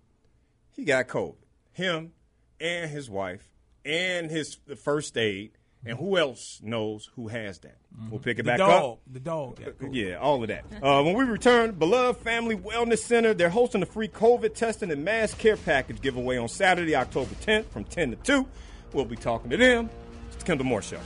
He 0.76 0.84
got 0.86 1.08
COVID. 1.08 1.36
Him 1.72 2.14
and 2.60 2.90
his 2.90 3.10
wife 3.10 3.52
and 3.86 4.32
his 4.32 4.58
first 4.84 5.18
aide. 5.18 5.52
And 5.86 5.98
who 5.98 6.17
else 6.17 6.60
knows 6.63 7.10
who 7.15 7.28
has 7.28 7.60
that? 7.60 7.76
We'll 8.10 8.19
pick 8.22 8.39
it 8.39 8.43
The 8.43 8.52
back 8.52 8.58
dog. 8.60 8.84
up. 8.93 9.00
The 9.12 9.19
dog. 9.19 9.60
got 9.63 9.78
COVID. 9.80 9.89
Yeah, 9.93 10.15
all 10.15 10.41
of 10.41 10.48
that. 10.48 10.63
Uh, 10.82 11.04
when 11.04 11.13
we 11.13 11.26
return, 11.26 11.72
Beloved 11.74 12.22
Family 12.22 12.56
Wellness 12.56 13.00
Center, 13.00 13.34
they're 13.34 13.50
hosting 13.50 13.82
a 13.84 13.86
free 13.86 14.08
COVID 14.08 14.56
testing 14.56 14.91
and 14.91 15.04
mass 15.04 15.34
care 15.34 15.58
package 15.58 16.02
giveaway 16.02 16.38
on 16.38 16.48
Saturday, 16.48 16.96
October 16.96 17.36
10th 17.36 17.65
from 17.65 17.84
10 17.84 18.12
to 18.12 18.15
2. 18.17 18.48
We'll 18.93 19.06
be 19.06 19.15
talking 19.17 19.50
to 19.50 19.58
them. 19.58 19.89
It's 20.28 20.38
the 20.38 20.46
Kendall 20.46 20.65
Moore 20.67 20.82
Show. 20.82 21.00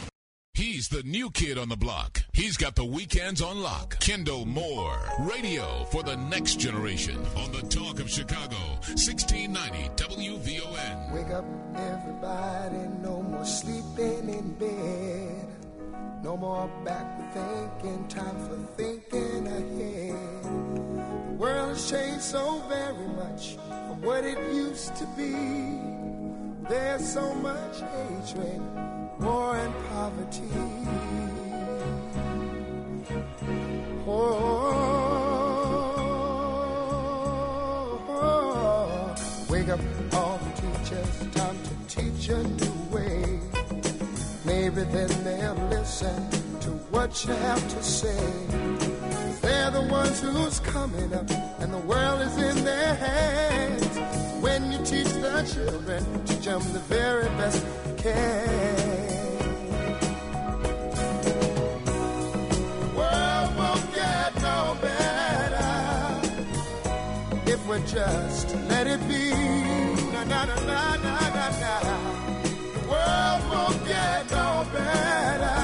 He's 0.54 0.88
the 0.90 1.04
new 1.04 1.30
kid 1.30 1.58
on 1.60 1.70
the 1.70 1.78
block. 1.78 2.24
He's 2.34 2.58
got 2.58 2.76
the 2.76 2.84
weekends 2.86 3.44
on 3.44 3.62
lock. 3.62 4.00
Kendall 4.00 4.46
Moore, 4.46 4.98
radio 5.20 5.84
for 5.92 6.02
the 6.02 6.16
next 6.18 6.60
generation 6.60 7.24
on 7.36 7.52
the 7.52 7.62
Talk 7.62 8.00
of 8.00 8.10
Chicago, 8.10 8.56
1690 8.88 9.90
WVON. 9.96 10.77
Wake 11.12 11.30
up, 11.30 11.46
everybody. 11.76 12.88
No 13.02 13.22
more 13.22 13.46
sleeping 13.46 14.28
in 14.28 14.52
bed. 14.60 15.48
No 16.22 16.36
more 16.36 16.70
back 16.84 17.34
thinking. 17.34 18.06
Time 18.10 18.38
for 18.48 18.58
thinking 18.76 19.48
ahead. 19.48 20.44
The 20.44 21.34
world 21.38 21.70
has 21.70 21.90
changed 21.90 22.22
so 22.22 22.62
very 22.68 23.08
much 23.16 23.56
from 23.56 24.02
what 24.02 24.26
it 24.26 24.38
used 24.54 24.98
to 24.98 25.06
be. 25.16 25.34
There's 26.68 27.08
so 27.08 27.34
much 27.36 27.80
hatred, 27.80 28.62
war, 29.22 29.56
and 29.56 29.74
poverty. 29.90 30.42
Oh, 34.06 34.38
oh, 37.90 38.06
oh, 38.10 38.10
oh 38.10 38.68
wake 39.50 39.70
up 39.70 39.80
all 39.80 39.86
the 40.04 40.07
teachers, 40.88 41.28
time 41.34 41.58
to 41.64 41.96
teach 41.96 42.30
a 42.30 42.44
new 42.44 42.96
way. 42.96 43.40
Maybe 44.46 44.84
then 44.84 45.10
they'll 45.24 45.68
listen 45.70 46.30
to 46.62 46.70
what 46.92 47.26
you 47.26 47.34
have 47.34 47.68
to 47.70 47.84
say. 47.84 48.18
They're 49.42 49.72
the 49.72 49.88
ones 49.90 50.22
who's 50.22 50.60
coming 50.62 51.14
up, 51.14 51.30
and 51.60 51.74
the 51.74 51.80
world 51.80 52.22
is 52.22 52.38
in 52.38 52.64
their 52.64 52.96
hands. 52.96 53.98
When 54.42 54.72
you 54.72 54.78
teach 54.80 55.12
the 55.14 55.44
children, 55.54 56.04
teach 56.26 56.46
them 56.46 56.62
the 56.74 56.80
very 56.80 57.28
best 57.38 57.66
you 57.88 57.96
can. 57.96 58.78
Just 67.86 68.56
let 68.70 68.88
it 68.88 69.00
be. 69.08 69.87
Na 70.18 70.24
na 70.24 70.46
na 70.46 70.56
na 70.66 70.98
na 70.98 71.50
na 71.62 71.80
na. 71.88 71.98
The 72.74 72.82
world 72.90 73.42
won't 73.52 73.86
get 73.86 74.32
no 74.32 74.66
better. 74.74 75.62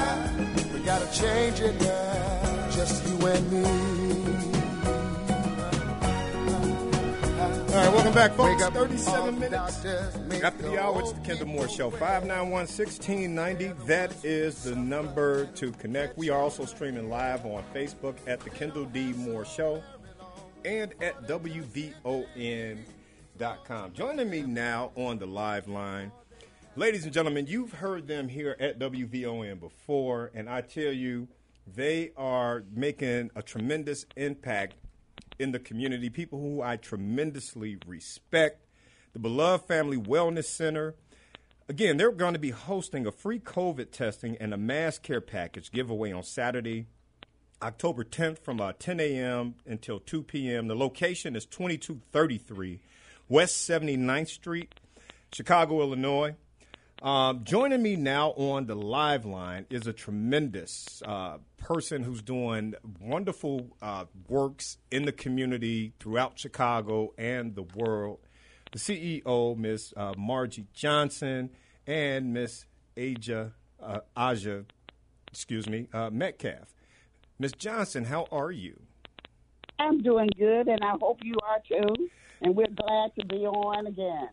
We 0.72 0.78
gotta 0.84 1.10
change 1.12 1.60
it 1.60 1.80
now, 1.80 2.70
just 2.70 3.04
you 3.06 3.26
and 3.26 3.52
me. 3.52 3.64
All 7.74 7.80
right, 7.80 7.92
welcome 7.92 8.14
back, 8.14 8.32
folks. 8.34 8.54
Wake 8.54 8.62
up 8.62 8.74
37 8.74 9.38
minutes 9.40 9.84
after 10.44 10.62
the 10.62 10.80
hour. 10.80 11.00
It's 11.00 11.10
the 11.10 11.20
Kendall 11.22 11.48
Moore 11.48 11.68
Show. 11.68 11.90
591 11.90 12.50
1690. 12.52 13.72
That 13.86 14.14
is 14.24 14.62
the 14.62 14.76
number 14.76 15.46
to 15.46 15.72
connect. 15.72 16.16
We 16.16 16.30
are 16.30 16.40
also 16.40 16.64
streaming 16.64 17.10
live 17.10 17.44
on 17.44 17.64
Facebook 17.74 18.14
at 18.28 18.38
the 18.38 18.50
Kendall 18.50 18.84
D 18.84 19.12
Moore 19.14 19.44
Show 19.44 19.82
and 20.64 20.94
at 21.02 21.26
WVON.com. 23.38 23.92
Joining 23.92 24.30
me 24.30 24.42
now 24.42 24.92
on 24.94 25.18
the 25.18 25.26
live 25.26 25.68
line, 25.68 26.12
ladies 26.76 27.04
and 27.04 27.12
gentlemen, 27.12 27.46
you've 27.46 27.72
heard 27.72 28.06
them 28.06 28.28
here 28.28 28.56
at 28.60 28.78
WVON 28.78 29.58
before, 29.60 30.30
and 30.34 30.48
I 30.48 30.60
tell 30.60 30.92
you, 30.92 31.28
they 31.66 32.12
are 32.16 32.64
making 32.72 33.30
a 33.34 33.42
tremendous 33.42 34.06
impact 34.16 34.74
in 35.38 35.52
the 35.52 35.58
community, 35.58 36.10
people 36.10 36.40
who 36.40 36.62
I 36.62 36.76
tremendously 36.76 37.78
respect. 37.86 38.64
The 39.14 39.18
Beloved 39.18 39.66
Family 39.66 39.96
Wellness 39.96 40.44
Center. 40.44 40.94
Again, 41.68 41.96
they're 41.96 42.12
going 42.12 42.34
to 42.34 42.38
be 42.38 42.50
hosting 42.50 43.06
a 43.06 43.12
free 43.12 43.38
COVID 43.38 43.90
testing 43.90 44.36
and 44.38 44.52
a 44.52 44.58
mass 44.58 44.98
care 44.98 45.22
package 45.22 45.72
giveaway 45.72 46.12
on 46.12 46.22
Saturday, 46.22 46.86
October 47.62 48.04
10th 48.04 48.38
from 48.38 48.60
uh, 48.60 48.72
10 48.78 49.00
a.m. 49.00 49.54
until 49.66 49.98
2 49.98 50.22
p.m. 50.24 50.68
The 50.68 50.76
location 50.76 51.34
is 51.34 51.46
2233 51.46 52.80
West 53.28 53.68
79th 53.68 54.28
Street, 54.28 54.74
Chicago, 55.32 55.80
Illinois. 55.80 56.34
Um, 57.02 57.44
joining 57.44 57.82
me 57.82 57.96
now 57.96 58.30
on 58.30 58.66
the 58.66 58.74
live 58.74 59.24
line 59.24 59.66
is 59.68 59.86
a 59.86 59.92
tremendous 59.92 61.02
uh, 61.04 61.38
person 61.58 62.02
who's 62.02 62.22
doing 62.22 62.74
wonderful 63.00 63.68
uh, 63.82 64.04
works 64.28 64.78
in 64.90 65.04
the 65.04 65.12
community 65.12 65.92
throughout 66.00 66.38
Chicago 66.38 67.12
and 67.18 67.54
the 67.54 67.62
world. 67.62 68.20
The 68.72 68.78
CEO, 68.78 69.56
Miss 69.56 69.92
uh, 69.96 70.14
Margie 70.16 70.66
Johnson, 70.72 71.50
and 71.86 72.32
Miss 72.32 72.64
Aja 72.98 73.52
uh, 73.84 74.00
Aja, 74.16 74.64
excuse 75.30 75.68
me, 75.68 75.88
uh, 75.92 76.10
Metcalf. 76.10 76.74
Miss 77.38 77.52
Johnson, 77.52 78.04
how 78.04 78.26
are 78.32 78.50
you? 78.50 78.80
I'm 79.78 80.02
doing 80.02 80.28
good, 80.38 80.68
and 80.68 80.82
I 80.82 80.94
hope 81.00 81.18
you 81.22 81.34
are 81.42 81.58
too. 81.68 82.08
And 82.40 82.54
we're 82.54 82.66
glad 82.66 83.12
to 83.18 83.26
be 83.26 83.46
on 83.46 83.86
again. 83.86 84.28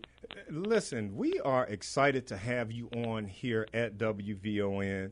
Listen, 0.49 1.15
we 1.15 1.39
are 1.41 1.65
excited 1.65 2.27
to 2.27 2.37
have 2.37 2.71
you 2.71 2.89
on 2.95 3.25
here 3.25 3.67
at 3.73 3.97
WVON, 3.97 5.11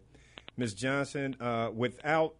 Ms. 0.57 0.73
Johnson. 0.73 1.35
Uh, 1.39 1.69
without, 1.73 2.35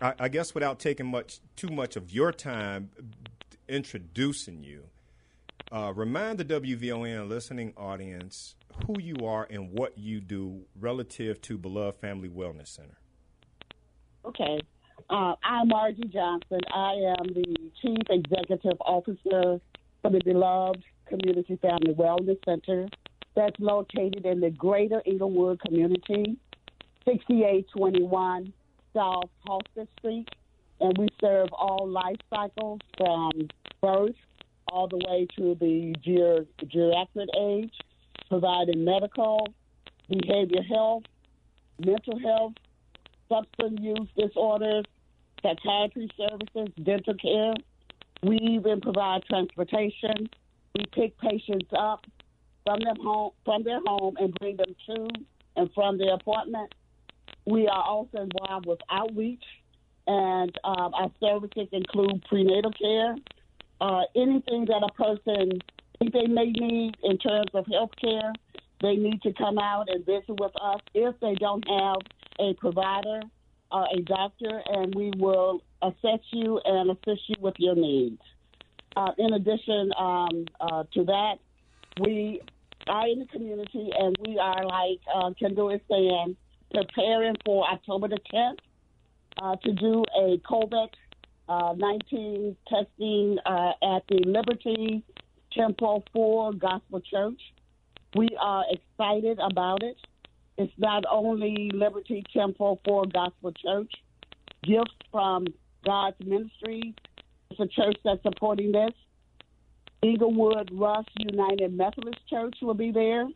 I, 0.00 0.14
I 0.18 0.28
guess, 0.28 0.54
without 0.54 0.78
taking 0.78 1.06
much 1.06 1.40
too 1.56 1.68
much 1.68 1.96
of 1.96 2.10
your 2.10 2.32
time 2.32 2.90
introducing 3.68 4.62
you, 4.62 4.84
uh, 5.70 5.92
remind 5.94 6.38
the 6.38 6.44
WVON 6.44 7.28
listening 7.28 7.72
audience 7.76 8.54
who 8.86 9.00
you 9.00 9.26
are 9.26 9.46
and 9.50 9.70
what 9.72 9.98
you 9.98 10.20
do 10.20 10.64
relative 10.78 11.40
to 11.42 11.58
Beloved 11.58 11.98
Family 12.00 12.28
Wellness 12.28 12.68
Center. 12.68 12.98
Okay. 14.24 14.60
Uh, 15.10 15.34
I'm 15.42 15.68
Margie 15.68 16.08
Johnson. 16.08 16.60
I 16.72 16.92
am 17.18 17.26
the 17.34 17.56
Chief 17.82 17.98
Executive 18.08 18.80
Officer 18.80 19.60
for 20.02 20.10
the 20.10 20.20
Beloved 20.24 20.82
Community 21.08 21.56
Family 21.62 21.94
Wellness 21.94 22.38
Center 22.44 22.88
that's 23.34 23.58
located 23.58 24.26
in 24.26 24.40
the 24.40 24.50
greater 24.50 25.00
Englewood 25.06 25.60
community, 25.60 26.36
6821 27.06 28.52
South 28.92 29.30
Halsted 29.48 29.88
Street. 29.98 30.28
And 30.80 30.98
we 30.98 31.06
serve 31.20 31.48
all 31.52 31.88
life 31.88 32.16
cycles 32.28 32.80
from 32.98 33.30
birth 33.80 34.16
all 34.68 34.88
the 34.88 34.96
way 34.96 35.26
to 35.36 35.54
the 35.60 35.94
ger- 36.02 36.46
geriatric 36.66 37.28
age, 37.38 37.72
providing 38.28 38.84
medical, 38.84 39.46
behavior 40.08 40.62
health, 40.62 41.04
mental 41.78 42.18
health, 42.18 42.54
substance 43.28 43.78
use 43.80 44.08
disorders, 44.16 44.84
psychiatry 45.42 46.08
services, 46.16 46.74
dental 46.82 47.14
care. 47.14 47.54
We 48.22 48.36
even 48.36 48.80
provide 48.80 49.24
transportation. 49.24 50.28
We 50.74 50.84
pick 50.92 51.18
patients 51.18 51.68
up 51.76 52.04
from 52.64 52.80
their 52.80 52.94
home 52.94 53.32
from 53.44 53.64
their 53.64 53.80
home 53.84 54.16
and 54.18 54.32
bring 54.34 54.56
them 54.56 54.74
to 54.86 55.08
and 55.56 55.70
from 55.74 55.98
their 55.98 56.14
apartment. 56.14 56.72
We 57.44 57.66
are 57.66 57.82
also 57.82 58.18
involved 58.18 58.66
with 58.66 58.78
outreach, 58.88 59.44
and 60.06 60.56
um, 60.64 60.94
our 60.94 61.10
services 61.20 61.68
include 61.72 62.24
prenatal 62.28 62.72
care, 62.72 63.16
uh, 63.80 64.02
anything 64.14 64.66
that 64.66 64.82
a 64.88 64.92
person 64.92 65.60
think 65.98 66.12
they 66.12 66.26
may 66.26 66.52
need 66.52 66.96
in 67.02 67.18
terms 67.18 67.50
of 67.54 67.66
health 67.66 67.90
care. 68.00 68.32
They 68.80 68.96
need 68.96 69.22
to 69.22 69.32
come 69.32 69.58
out 69.58 69.88
and 69.88 70.04
visit 70.04 70.40
with 70.40 70.52
us 70.60 70.80
if 70.94 71.18
they 71.20 71.34
don't 71.34 71.64
have 71.68 71.98
a 72.40 72.54
provider 72.54 73.20
or 73.72 73.86
a 73.96 74.00
doctor, 74.02 74.62
and 74.66 74.94
we 74.94 75.12
will 75.16 75.62
assess 75.82 76.20
you 76.30 76.60
and 76.64 76.90
assist 76.90 77.22
you 77.28 77.36
with 77.40 77.54
your 77.58 77.74
needs. 77.74 78.20
Uh, 78.96 79.12
in 79.18 79.32
addition 79.32 79.90
um, 79.98 80.44
uh, 80.60 80.84
to 80.92 81.04
that, 81.04 81.36
we 82.00 82.40
are 82.88 83.08
in 83.08 83.20
the 83.20 83.26
community 83.26 83.90
and 83.98 84.16
we 84.26 84.38
are, 84.38 84.64
like 84.64 85.00
uh, 85.14 85.30
Kendall 85.38 85.70
is 85.70 85.80
saying, 85.88 86.36
preparing 86.72 87.36
for 87.44 87.66
October 87.70 88.08
the 88.08 88.18
10th 88.32 88.58
uh, 89.42 89.56
to 89.64 89.72
do 89.72 90.04
a 90.16 90.38
COVID 90.38 90.88
uh, 91.48 91.74
19 91.76 92.56
testing 92.68 93.38
uh, 93.44 93.72
at 93.82 94.02
the 94.08 94.22
Liberty 94.24 95.02
Temple 95.52 96.04
Full 96.12 96.52
Gospel 96.52 97.00
Church. 97.00 97.40
We 98.14 98.28
are 98.40 98.64
excited 98.70 99.38
about 99.38 99.82
it. 99.82 99.96
It's 100.58 100.72
not 100.78 101.04
only 101.10 101.70
Liberty 101.72 102.24
Temple 102.32 102.80
Full 102.84 103.06
Gospel 103.06 103.52
Church, 103.52 103.92
gifts 104.64 104.94
from 105.10 105.46
God's 105.84 106.16
ministry. 106.24 106.94
It's 107.50 107.60
a 107.60 107.66
church 107.66 107.96
that's 108.04 108.22
supporting 108.22 108.72
this. 108.72 108.92
Englewood 110.02 110.70
Rust 110.72 111.10
United 111.18 111.76
Methodist 111.76 112.18
Church 112.28 112.54
will 112.60 112.74
be 112.74 112.90
there. 112.90 113.26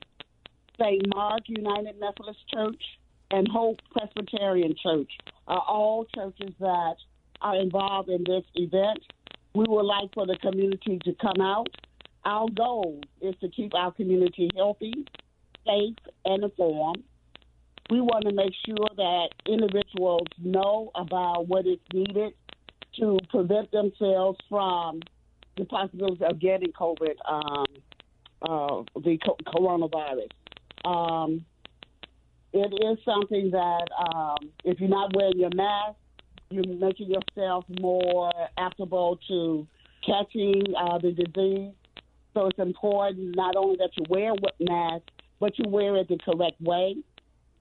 St. 0.79 1.03
Mark 1.15 1.43
United 1.47 1.99
Methodist 1.99 2.41
Church 2.53 2.83
and 3.31 3.49
Hope 3.49 3.79
Presbyterian 3.93 4.75
Church 4.83 5.11
are 5.49 5.63
all 5.67 6.07
churches 6.15 6.55
that 6.61 6.97
are 7.41 7.57
involved 7.57 8.09
in 8.09 8.25
this 8.25 8.45
event. 8.55 8.99
We 9.55 9.65
would 9.69 9.87
like 9.87 10.13
for 10.13 10.27
the 10.27 10.37
community 10.43 10.99
to 11.05 11.15
come 11.15 11.41
out. 11.41 11.69
Our 12.25 12.49
goal 12.51 13.01
is 13.21 13.35
to 13.41 13.49
keep 13.49 13.75
our 13.75 13.93
community 13.93 14.51
healthy, 14.57 14.93
safe, 15.67 15.97
and 16.25 16.45
informed. 16.45 17.03
We 17.91 18.01
want 18.01 18.25
to 18.27 18.33
make 18.33 18.53
sure 18.67 18.89
that 18.97 19.29
individuals 19.47 20.27
know 20.39 20.91
about 20.95 21.47
what 21.47 21.67
is 21.67 21.79
needed 21.93 22.33
to 22.99 23.19
prevent 23.31 23.71
themselves 23.71 24.39
from 24.49 25.01
the 25.57 25.65
possibility 25.65 26.25
of 26.25 26.39
getting 26.41 26.73
COVID, 26.73 27.15
um, 27.29 27.67
uh, 28.43 29.01
the 29.01 29.19
co- 29.25 29.37
coronavirus. 29.47 30.31
Um, 30.85 31.45
it 32.53 32.73
is 32.73 32.99
something 33.05 33.51
that 33.51 33.87
um, 34.15 34.51
if 34.65 34.81
you're 34.81 34.89
not 34.89 35.15
wearing 35.15 35.39
your 35.39 35.51
mask, 35.55 35.97
you're 36.51 36.67
making 36.67 37.11
yourself 37.11 37.65
more 37.81 38.33
applicable 38.57 39.19
to 39.29 39.67
catching 40.05 40.63
uh, 40.79 40.99
the 40.99 41.13
disease. 41.13 41.73
So 42.35 42.47
it's 42.47 42.59
important 42.59 43.35
not 43.35 43.57
only 43.57 43.77
that 43.77 43.91
you 43.97 44.05
wear 44.09 44.33
a 44.33 44.65
mask, 44.65 45.05
but 45.41 45.59
you 45.59 45.69
wear 45.69 45.97
it 45.97 46.09
the 46.09 46.19
correct 46.19 46.61
way. 46.61 46.97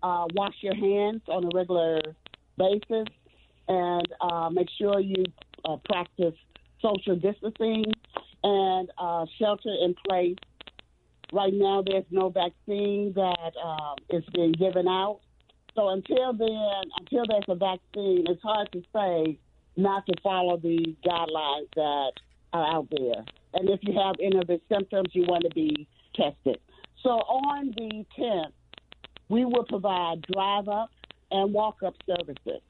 Uh, 0.04 0.26
wash 0.34 0.56
your 0.62 0.76
hands 0.76 1.22
on 1.28 1.46
a 1.46 1.50
regular 1.54 2.00
basis, 2.58 3.08
and 3.68 4.08
uh, 4.22 4.50
make 4.50 4.68
sure 4.78 5.00
you 5.00 5.24
uh, 5.66 5.78
practice 5.86 6.36
social 6.82 7.16
distancing 7.16 7.86
and 8.44 8.92
uh, 8.98 9.26
shelter 9.40 9.74
in 9.82 9.96
place. 10.08 10.38
Right 11.34 11.54
now, 11.54 11.84
there's 11.86 12.06
no 12.12 12.30
vaccine 12.30 13.14
that 13.16 13.52
uh, 13.64 13.96
is 14.12 14.24
being 14.34 14.52
given 14.52 14.88
out. 14.88 15.22
So 15.74 15.90
until 15.90 16.34
then, 16.34 16.84
until 17.00 17.26
there's 17.28 17.44
a 17.50 17.56
vaccine, 17.56 18.26
it's 18.28 18.42
hard 18.42 18.72
to 18.74 18.82
say 18.94 19.40
not 19.76 20.06
to 20.06 20.14
follow 20.22 20.58
the 20.58 20.96
guidelines 21.06 21.68
that 21.76 22.12
are 22.54 22.76
out 22.76 22.88
there. 22.92 23.26
And 23.54 23.70
if 23.70 23.80
you 23.84 23.94
have 24.00 24.16
any 24.22 24.38
of 24.38 24.48
the 24.48 24.62
symptoms, 24.72 25.10
you 25.14 25.26
want 25.28 25.44
to 25.44 25.50
be 25.50 25.88
tested. 26.16 26.60
So 27.06 27.12
on 27.12 27.72
the 27.78 28.04
10th, 28.20 28.52
we 29.30 29.46
will 29.46 29.66
provide 29.66 30.24
drive 30.24 30.68
up 30.68 30.90
and 31.30 31.54
walk 31.54 31.84
up 31.86 31.94
services. 32.08 32.64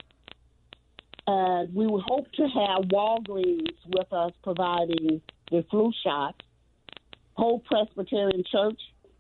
And 1.26 1.74
we 1.74 1.88
would 1.88 2.04
hope 2.06 2.30
to 2.34 2.44
have 2.44 2.84
Walgreens 2.90 3.78
with 3.88 4.12
us 4.12 4.34
providing 4.44 5.22
the 5.52 5.64
flu 5.72 5.90
shots. 6.04 6.40
Hope 7.36 7.64
Presbyterian 7.64 8.44
Church 8.52 8.80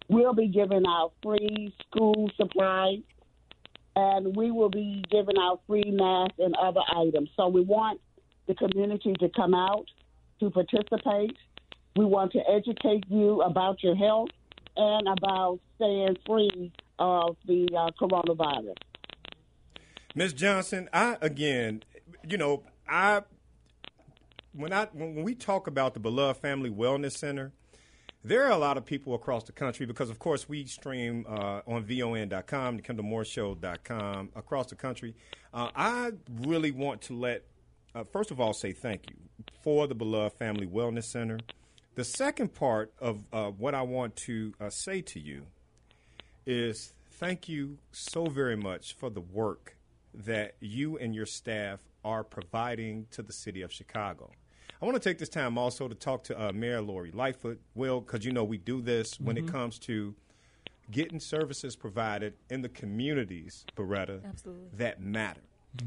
will 0.09 0.33
be 0.33 0.49
giving 0.49 0.83
out 0.85 1.13
free 1.23 1.73
school 1.87 2.29
supplies, 2.35 2.99
and 3.95 4.35
we 4.35 4.51
will 4.51 4.69
be 4.69 5.01
giving 5.09 5.37
out 5.39 5.61
free 5.65 5.91
masks 5.91 6.35
and 6.39 6.53
other 6.61 6.81
items. 6.93 7.29
So 7.37 7.47
we 7.47 7.61
want 7.61 8.01
the 8.47 8.55
community 8.55 9.13
to 9.21 9.29
come 9.29 9.53
out 9.53 9.85
to 10.41 10.49
participate. 10.49 11.37
We 11.95 12.03
want 12.03 12.33
to 12.33 12.39
educate 12.49 13.05
you 13.07 13.41
about 13.43 13.81
your 13.81 13.95
health 13.95 14.29
and 14.77 15.07
about 15.07 15.59
staying 15.75 16.17
free 16.25 16.71
of 16.99 17.35
the 17.45 17.67
uh, 17.75 17.91
coronavirus. 17.99 18.75
Ms. 20.15 20.33
Johnson, 20.33 20.89
I 20.93 21.17
again, 21.21 21.83
you 22.27 22.37
know, 22.37 22.63
I 22.87 23.21
when 24.53 24.71
I 24.71 24.87
when 24.93 25.23
we 25.23 25.35
talk 25.35 25.67
about 25.67 25.93
the 25.93 25.99
Beloved 25.99 26.41
Family 26.41 26.69
Wellness 26.69 27.17
Center, 27.17 27.51
there 28.25 28.43
are 28.43 28.51
a 28.51 28.57
lot 28.57 28.75
of 28.77 28.85
people 28.85 29.13
across 29.13 29.43
the 29.43 29.51
country 29.51 29.85
because, 29.85 30.09
of 30.09 30.17
course, 30.17 30.49
we 30.49 30.65
stream 30.65 31.25
uh, 31.29 31.61
on 31.67 31.83
VON.com, 31.85 32.77
the 32.77 32.81
KendallMooreShow.com 32.81 34.29
across 34.35 34.67
the 34.67 34.75
country. 34.75 35.15
Uh, 35.53 35.69
I 35.75 36.11
really 36.41 36.71
want 36.71 37.01
to 37.03 37.13
let, 37.13 37.43
uh, 37.93 38.03
first 38.03 38.31
of 38.31 38.39
all, 38.39 38.53
say 38.53 38.71
thank 38.71 39.11
you 39.11 39.15
for 39.61 39.85
the 39.85 39.93
Beloved 39.93 40.37
Family 40.37 40.65
Wellness 40.65 41.03
Center. 41.03 41.37
The 41.95 42.03
second 42.03 42.53
part 42.53 42.93
of 42.99 43.23
uh, 43.31 43.51
what 43.51 43.73
I 43.73 43.81
want 43.81 44.15
to 44.17 44.53
uh, 44.59 44.69
say 44.69 45.01
to 45.01 45.19
you 45.19 45.45
is 46.45 46.93
thank 47.11 47.47
you 47.47 47.77
so 47.91 48.25
very 48.25 48.57
much 48.57 48.93
for 48.95 49.09
the 49.09 49.21
work 49.21 49.77
that 50.13 50.55
you 50.59 50.97
and 50.97 51.15
your 51.15 51.25
staff 51.25 51.79
are 52.03 52.23
providing 52.23 53.07
to 53.11 53.21
the 53.23 53.33
city 53.33 53.61
of 53.61 53.71
Chicago. 53.71 54.29
I 54.81 54.85
want 54.85 55.01
to 55.01 55.09
take 55.09 55.17
this 55.19 55.29
time 55.29 55.57
also 55.57 55.87
to 55.87 55.95
talk 55.95 56.25
to 56.25 56.39
uh, 56.49 56.51
Mayor 56.51 56.81
Lori 56.81 57.11
Lightfoot, 57.11 57.59
Will, 57.75 58.01
because 58.01 58.25
you 58.25 58.31
know 58.33 58.43
we 58.43 58.57
do 58.57 58.81
this 58.81 59.17
when 59.19 59.37
Mm-hmm. 59.37 59.47
it 59.47 59.51
comes 59.51 59.79
to 59.79 60.13
getting 60.91 61.19
services 61.19 61.75
provided 61.75 62.33
in 62.49 62.61
the 62.61 62.69
communities, 62.69 63.65
Beretta, 63.75 64.23
Absolutely. 64.27 64.67
that 64.77 65.01
matter. 65.01 65.41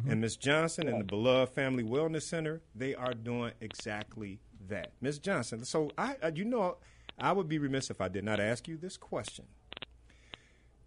And 0.07 0.21
Ms. 0.21 0.37
Johnson 0.37 0.87
and 0.89 1.01
the 1.01 1.05
Beloved 1.05 1.55
Family 1.55 1.83
Wellness 1.83 2.23
Center, 2.23 2.61
they 2.75 2.95
are 2.95 3.15
doing 3.15 3.53
exactly 3.61 4.39
that. 4.69 4.93
Ms. 5.01 5.19
Johnson, 5.19 5.65
so 5.65 5.91
I, 5.99 6.17
I, 6.23 6.29
you 6.29 6.45
know, 6.45 6.77
I 7.19 7.33
would 7.33 7.49
be 7.49 7.59
remiss 7.59 7.91
if 7.91 8.01
I 8.01 8.09
did 8.09 8.25
not 8.25 8.41
ask 8.41 8.69
you 8.69 8.77
this 8.77 8.97
question. 8.97 9.47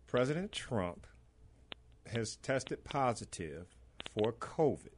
President 0.07 0.51
Trump 0.51 1.07
has 2.11 2.35
tested 2.37 2.83
positive 2.83 3.67
for 4.13 4.33
COVID. 4.33 4.95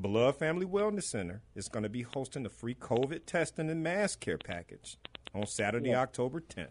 Beloved 0.00 0.38
Family 0.38 0.66
Wellness 0.66 1.04
Center 1.04 1.42
is 1.54 1.68
going 1.68 1.84
to 1.84 1.88
be 1.88 2.02
hosting 2.02 2.44
a 2.44 2.48
free 2.48 2.74
COVID 2.74 3.26
testing 3.26 3.70
and 3.70 3.82
mass 3.82 4.16
care 4.16 4.38
package 4.38 4.96
on 5.34 5.46
Saturday, 5.46 5.94
October 5.94 6.40
10th. 6.40 6.68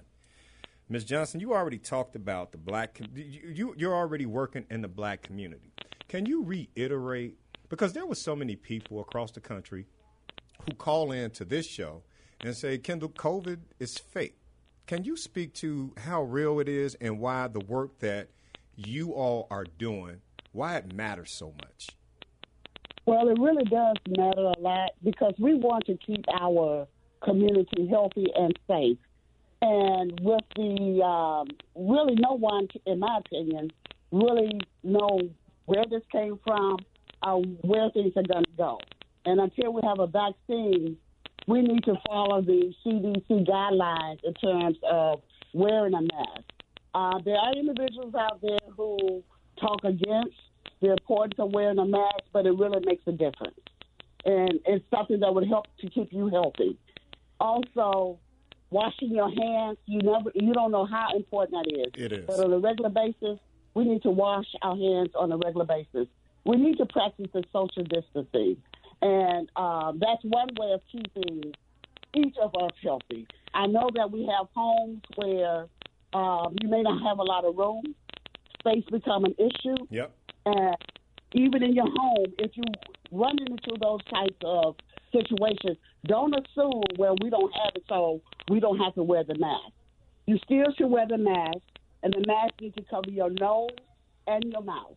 Ms. 0.90 1.06
Johnson, 1.06 1.40
you 1.40 1.54
already 1.54 1.78
talked 1.78 2.16
about 2.16 2.52
the 2.52 2.58
black. 2.58 3.00
You, 3.16 3.42
you 3.54 3.76
you're 3.78 3.96
already 3.96 4.26
working 4.26 4.66
in 4.70 4.82
the 4.82 4.88
black 4.88 5.22
community. 5.22 5.72
Can 6.10 6.26
you 6.26 6.44
reiterate 6.44 7.38
because 7.70 7.94
there 7.94 8.06
were 8.06 8.16
so 8.16 8.36
many 8.36 8.56
people 8.56 9.00
across 9.00 9.32
the 9.32 9.40
country 9.40 9.88
who 10.66 10.76
call 10.76 11.12
in 11.12 11.32
to 11.32 11.46
this 11.46 11.68
show 11.68 12.04
and 12.42 12.56
say, 12.56 12.78
Kendall, 12.78 13.10
COVID 13.10 13.60
is 13.80 13.98
fake. 13.98 14.38
Can 14.86 15.04
you 15.04 15.16
speak 15.16 15.54
to 15.56 15.94
how 15.98 16.24
real 16.24 16.60
it 16.60 16.68
is 16.68 16.96
and 17.00 17.20
why 17.20 17.48
the 17.48 17.62
work 17.62 18.00
that 18.00 18.30
you 18.76 19.14
all 19.14 19.48
are 19.50 19.66
doing, 19.78 20.22
why 20.52 20.76
it 20.76 20.94
matters 20.94 21.32
so 21.32 21.54
much? 21.62 21.90
Well, 23.06 23.30
it 23.30 23.40
really 23.40 23.66
does 23.66 23.96
matter 24.08 24.42
a 24.42 24.60
lot 24.60 24.92
because 25.04 25.34
we 25.38 25.56
want 25.56 25.86
to 25.86 25.98
keep 25.98 26.24
our 26.40 26.88
community 27.24 27.88
healthy 27.88 28.28
and 28.36 28.58
safe. 28.68 28.98
And 29.62 30.20
with 30.22 30.44
the 30.56 31.02
um, 31.04 31.48
really 31.76 32.16
no 32.16 32.34
one, 32.34 32.68
in 32.86 33.00
my 33.00 33.20
opinion, 33.26 33.72
really 34.12 34.60
know 34.84 35.22
where 35.66 35.86
this 35.90 36.04
came 36.12 36.40
from 36.46 36.78
or 37.26 37.42
where 37.62 37.90
things 37.92 38.14
are 38.18 38.24
going 38.24 38.44
to 38.44 38.52
go. 38.58 38.80
And 39.26 39.40
until 39.40 39.74
we 39.74 39.82
have 39.84 40.00
a 40.00 40.08
vaccine, 40.08 40.98
we 41.48 41.62
need 41.62 41.84
to 41.86 41.96
follow 42.08 42.42
the 42.42 42.74
CDC 42.86 43.48
guidelines 43.48 44.20
in 44.24 44.34
terms 44.36 44.78
of 44.90 45.22
wearing 45.54 45.94
a 45.94 46.02
mask. 46.02 46.44
Uh, 46.94 47.20
there 47.26 47.38
are 47.38 47.54
individuals 47.54 48.14
out 48.16 48.42
there 48.42 48.60
who 48.76 49.24
talk 49.60 49.84
against 49.84 50.36
the 50.82 50.92
importance 50.92 51.36
of 51.40 51.52
wearing 51.52 51.80
a 51.80 51.86
mask, 51.86 52.24
but 52.32 52.46
it 52.46 52.52
really 52.52 52.84
makes 52.86 53.04
a 53.08 53.12
difference. 53.12 53.60
And 54.26 54.60
it's 54.66 54.86
something 54.94 55.20
that 55.20 55.34
would 55.34 55.48
help 55.48 55.66
to 55.82 55.90
keep 55.90 56.14
you 56.14 56.30
healthy. 56.30 56.78
Also, 57.40 58.20
washing 58.70 59.12
your 59.12 59.30
hands, 59.30 59.78
you 59.86 60.00
never 60.00 60.32
you 60.34 60.54
don't 60.54 60.72
know 60.72 60.86
how 60.86 61.08
important 61.16 61.52
that 61.52 61.72
is. 61.72 61.92
It 61.96 62.12
is. 62.12 62.26
But 62.26 62.40
on 62.40 62.54
a 62.54 62.60
regular 62.60 62.90
basis, 62.90 63.40
we 63.74 63.86
need 63.86 64.04
to 64.04 64.12
wash 64.12 64.46
our 64.62 64.76
hands 64.76 65.10
on 65.16 65.32
a 65.32 65.38
regular 65.38 65.66
basis. 65.66 66.08
We 66.46 66.58
need 66.58 66.78
to 66.78 66.86
practice 66.86 67.28
the 67.34 67.44
social 67.52 67.84
distancing. 67.84 68.58
And 69.04 69.50
um, 69.58 70.00
that's 70.00 70.24
one 70.24 70.48
way 70.58 70.72
of 70.72 70.82
keeping 70.90 71.52
each 72.16 72.36
of 72.42 72.56
us 72.56 72.72
healthy. 72.82 73.28
I 73.54 73.68
know 73.68 73.90
that 73.96 74.10
we 74.10 74.26
have 74.28 74.48
homes 74.56 75.02
where 75.16 75.68
um, 76.14 76.56
you 76.62 76.70
may 76.70 76.82
not 76.82 77.02
have 77.04 77.20
a 77.20 77.24
lot 77.24 77.44
of 77.44 77.58
room, 77.58 77.84
space 78.60 78.86
become 78.90 79.26
an 79.26 79.36
issue, 79.38 79.76
Yep. 79.90 80.16
and 80.46 80.76
even 81.34 81.64
in 81.64 81.74
your 81.74 81.88
home, 81.88 82.28
if 82.40 82.52
you 82.56 82.64
run 83.12 83.36
into 83.40 83.76
those 83.82 84.00
types 84.06 84.38
of 84.46 84.76
situations, 85.12 85.78
don't 86.08 86.34
assume 86.34 86.84
well 86.98 87.16
we 87.22 87.30
don't 87.30 87.52
have 87.56 87.74
it, 87.76 87.84
so 87.90 88.22
we 88.50 88.62
don't 88.62 88.78
have 88.80 88.94
to 88.96 89.04
wear 89.04 89.26
the 89.26 89.38
mask. 89.38 89.74
You 90.28 90.38
still 90.46 90.72
should 90.78 90.88
wear 90.90 91.08
the 91.08 91.18
mask, 91.18 91.58
and 92.04 92.14
the 92.14 92.24
mask 92.26 92.54
needs 92.62 92.76
to 92.76 92.84
cover 92.90 93.10
your 93.10 93.32
nose 93.32 93.70
and 94.28 94.46
your 94.46 94.62
mouth. 94.64 94.96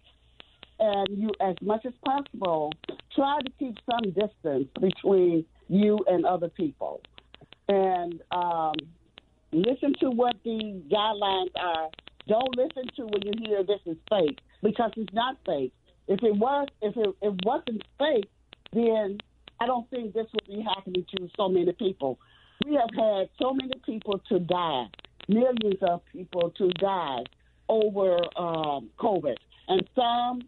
And 0.79 1.09
you, 1.19 1.31
as 1.41 1.57
much 1.63 1.87
as 1.87 1.95
possible, 2.05 2.73
try 3.15 3.41
to 3.41 3.51
keep 3.59 3.77
some 3.91 4.13
distance 4.13 4.69
between 4.81 5.45
you 5.69 5.99
and 6.07 6.27
other 6.27 6.49
people. 6.49 7.01
And 7.69 8.21
um, 8.31 8.75
listen 9.53 9.95
to 10.01 10.11
what 10.11 10.37
the 10.45 10.83
guidelines 10.91 11.51
are. 11.59 11.89
Don't 12.29 12.57
listen 12.57 12.89
to 12.97 13.07
when 13.07 13.23
you 13.23 13.33
hear 13.47 13.63
this 13.63 13.81
is 13.87 13.97
fake 14.11 14.39
because 14.63 14.91
it's 14.97 15.15
not 15.15 15.37
fake. 15.47 15.73
If 16.09 16.23
it 16.23 16.37
was, 16.37 16.69
if 16.83 16.97
it, 16.97 17.15
it 17.23 17.35
wasn't 17.45 17.83
fake, 17.99 18.29
then 18.73 19.19
I 19.61 19.67
don't 19.67 19.89
think 19.91 20.13
this 20.13 20.27
would 20.33 20.47
be 20.47 20.63
happening 20.63 21.05
to 21.17 21.29
so 21.37 21.49
many 21.49 21.73
people. 21.73 22.19
We 22.65 22.75
have 22.75 22.91
had 22.95 23.29
so 23.41 23.53
many 23.53 23.75
people 23.85 24.21
to 24.29 24.39
die, 24.39 24.87
millions 25.29 25.79
of 25.83 26.03
people 26.13 26.51
to 26.59 26.69
die 26.71 27.25
over 27.69 28.19
um, 28.37 28.91
COVID, 28.99 29.37
and 29.69 29.89
some 29.95 30.43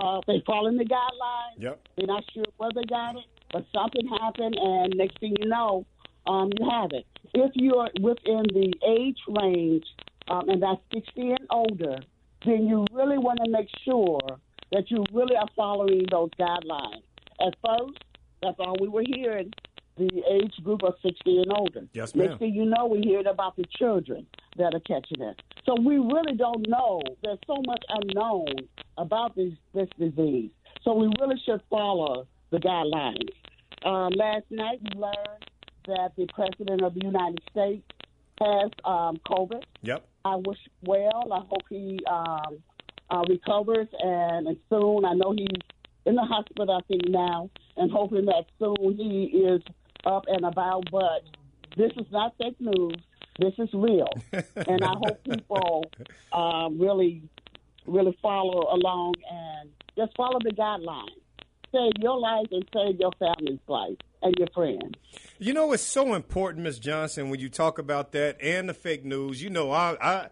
uh, 0.00 0.20
they 0.26 0.42
following 0.46 0.78
the 0.78 0.84
guidelines. 0.84 1.58
Yep. 1.58 1.80
They're 1.96 2.06
not 2.06 2.24
sure 2.32 2.44
where 2.56 2.70
they 2.74 2.84
got 2.84 3.16
it, 3.16 3.24
but 3.52 3.66
something 3.74 4.08
happened, 4.08 4.56
and 4.58 4.94
next 4.96 5.18
thing 5.20 5.34
you 5.38 5.48
know, 5.48 5.84
um, 6.26 6.50
you 6.58 6.68
have 6.70 6.90
it. 6.92 7.06
If 7.34 7.52
you're 7.54 7.88
within 8.00 8.44
the 8.52 8.72
age 8.86 9.18
range, 9.28 9.84
um, 10.28 10.48
and 10.48 10.62
that's 10.62 10.80
60 10.94 11.20
and 11.30 11.46
older, 11.50 11.98
then 12.46 12.66
you 12.66 12.86
really 12.92 13.18
want 13.18 13.40
to 13.44 13.50
make 13.50 13.68
sure 13.84 14.20
that 14.72 14.90
you 14.90 15.04
really 15.12 15.36
are 15.36 15.48
following 15.56 16.06
those 16.10 16.30
guidelines. 16.38 17.02
At 17.44 17.54
first, 17.64 17.98
that's 18.42 18.56
all 18.58 18.76
we 18.80 18.88
were 18.88 19.04
hearing, 19.04 19.52
the 20.08 20.22
age 20.30 20.54
group 20.64 20.82
of 20.82 20.94
60 21.02 21.42
and 21.42 21.52
older. 21.52 21.86
Yes, 21.92 22.14
ma'am. 22.14 22.28
Next 22.28 22.38
thing 22.38 22.54
you 22.54 22.64
know, 22.64 22.86
we 22.86 23.12
heard 23.12 23.26
about 23.26 23.56
the 23.56 23.64
children 23.78 24.26
that 24.56 24.74
are 24.74 24.80
catching 24.80 25.20
it. 25.20 25.40
So 25.66 25.74
we 25.80 25.98
really 25.98 26.34
don't 26.36 26.66
know. 26.68 27.02
There's 27.22 27.38
so 27.46 27.62
much 27.66 27.82
unknown 27.88 28.54
about 28.98 29.36
this, 29.36 29.52
this 29.74 29.88
disease. 29.98 30.50
So 30.82 30.94
we 30.94 31.12
really 31.20 31.40
should 31.44 31.60
follow 31.68 32.26
the 32.50 32.58
guidelines. 32.58 33.30
Um, 33.84 34.12
last 34.14 34.44
night, 34.50 34.80
we 34.82 35.00
learned 35.00 35.44
that 35.86 36.12
the 36.16 36.26
President 36.34 36.82
of 36.82 36.94
the 36.94 37.04
United 37.04 37.40
States 37.50 37.84
has 38.40 38.70
um, 38.84 39.18
COVID. 39.26 39.62
Yep. 39.82 40.06
I 40.24 40.36
wish 40.36 40.58
well. 40.82 41.32
I 41.32 41.40
hope 41.48 41.62
he 41.68 42.00
um, 42.10 42.58
uh, 43.10 43.22
recovers 43.28 43.88
and, 43.98 44.46
and 44.48 44.56
soon. 44.68 45.04
I 45.04 45.14
know 45.14 45.32
he's 45.32 45.48
in 46.06 46.14
the 46.14 46.22
hospital, 46.22 46.70
I 46.70 46.80
think 46.88 47.08
now, 47.08 47.50
and 47.76 47.90
hoping 47.90 48.26
that 48.26 48.46
soon 48.58 48.96
he 48.96 49.24
is 49.38 49.62
up 50.04 50.24
and 50.28 50.44
about. 50.44 50.90
But 50.90 51.24
this 51.76 51.92
is 51.96 52.06
not 52.10 52.34
fake 52.38 52.60
news. 52.60 52.96
This 53.38 53.54
is 53.58 53.70
real, 53.72 54.08
and 54.32 54.84
I 54.84 54.92
hope 55.02 55.24
people 55.24 55.84
uh, 56.32 56.68
really 56.72 57.22
really 57.86 58.16
follow 58.22 58.68
along 58.72 59.14
and 59.30 59.70
just 59.96 60.16
follow 60.16 60.38
the 60.42 60.50
guidelines. 60.50 61.16
Save 61.72 61.92
your 62.00 62.18
life 62.18 62.46
and 62.50 62.64
save 62.74 62.98
your 62.98 63.12
family's 63.18 63.60
life 63.68 63.96
and 64.22 64.34
your 64.38 64.48
friends. 64.54 64.94
You 65.38 65.52
know, 65.52 65.72
it's 65.72 65.82
so 65.82 66.14
important, 66.14 66.64
Miss 66.64 66.78
Johnson, 66.78 67.30
when 67.30 67.40
you 67.40 67.48
talk 67.48 67.78
about 67.78 68.12
that 68.12 68.40
and 68.42 68.68
the 68.68 68.74
fake 68.74 69.04
news. 69.04 69.42
You 69.42 69.50
know, 69.50 69.70
I, 69.70 69.96
I 70.00 70.28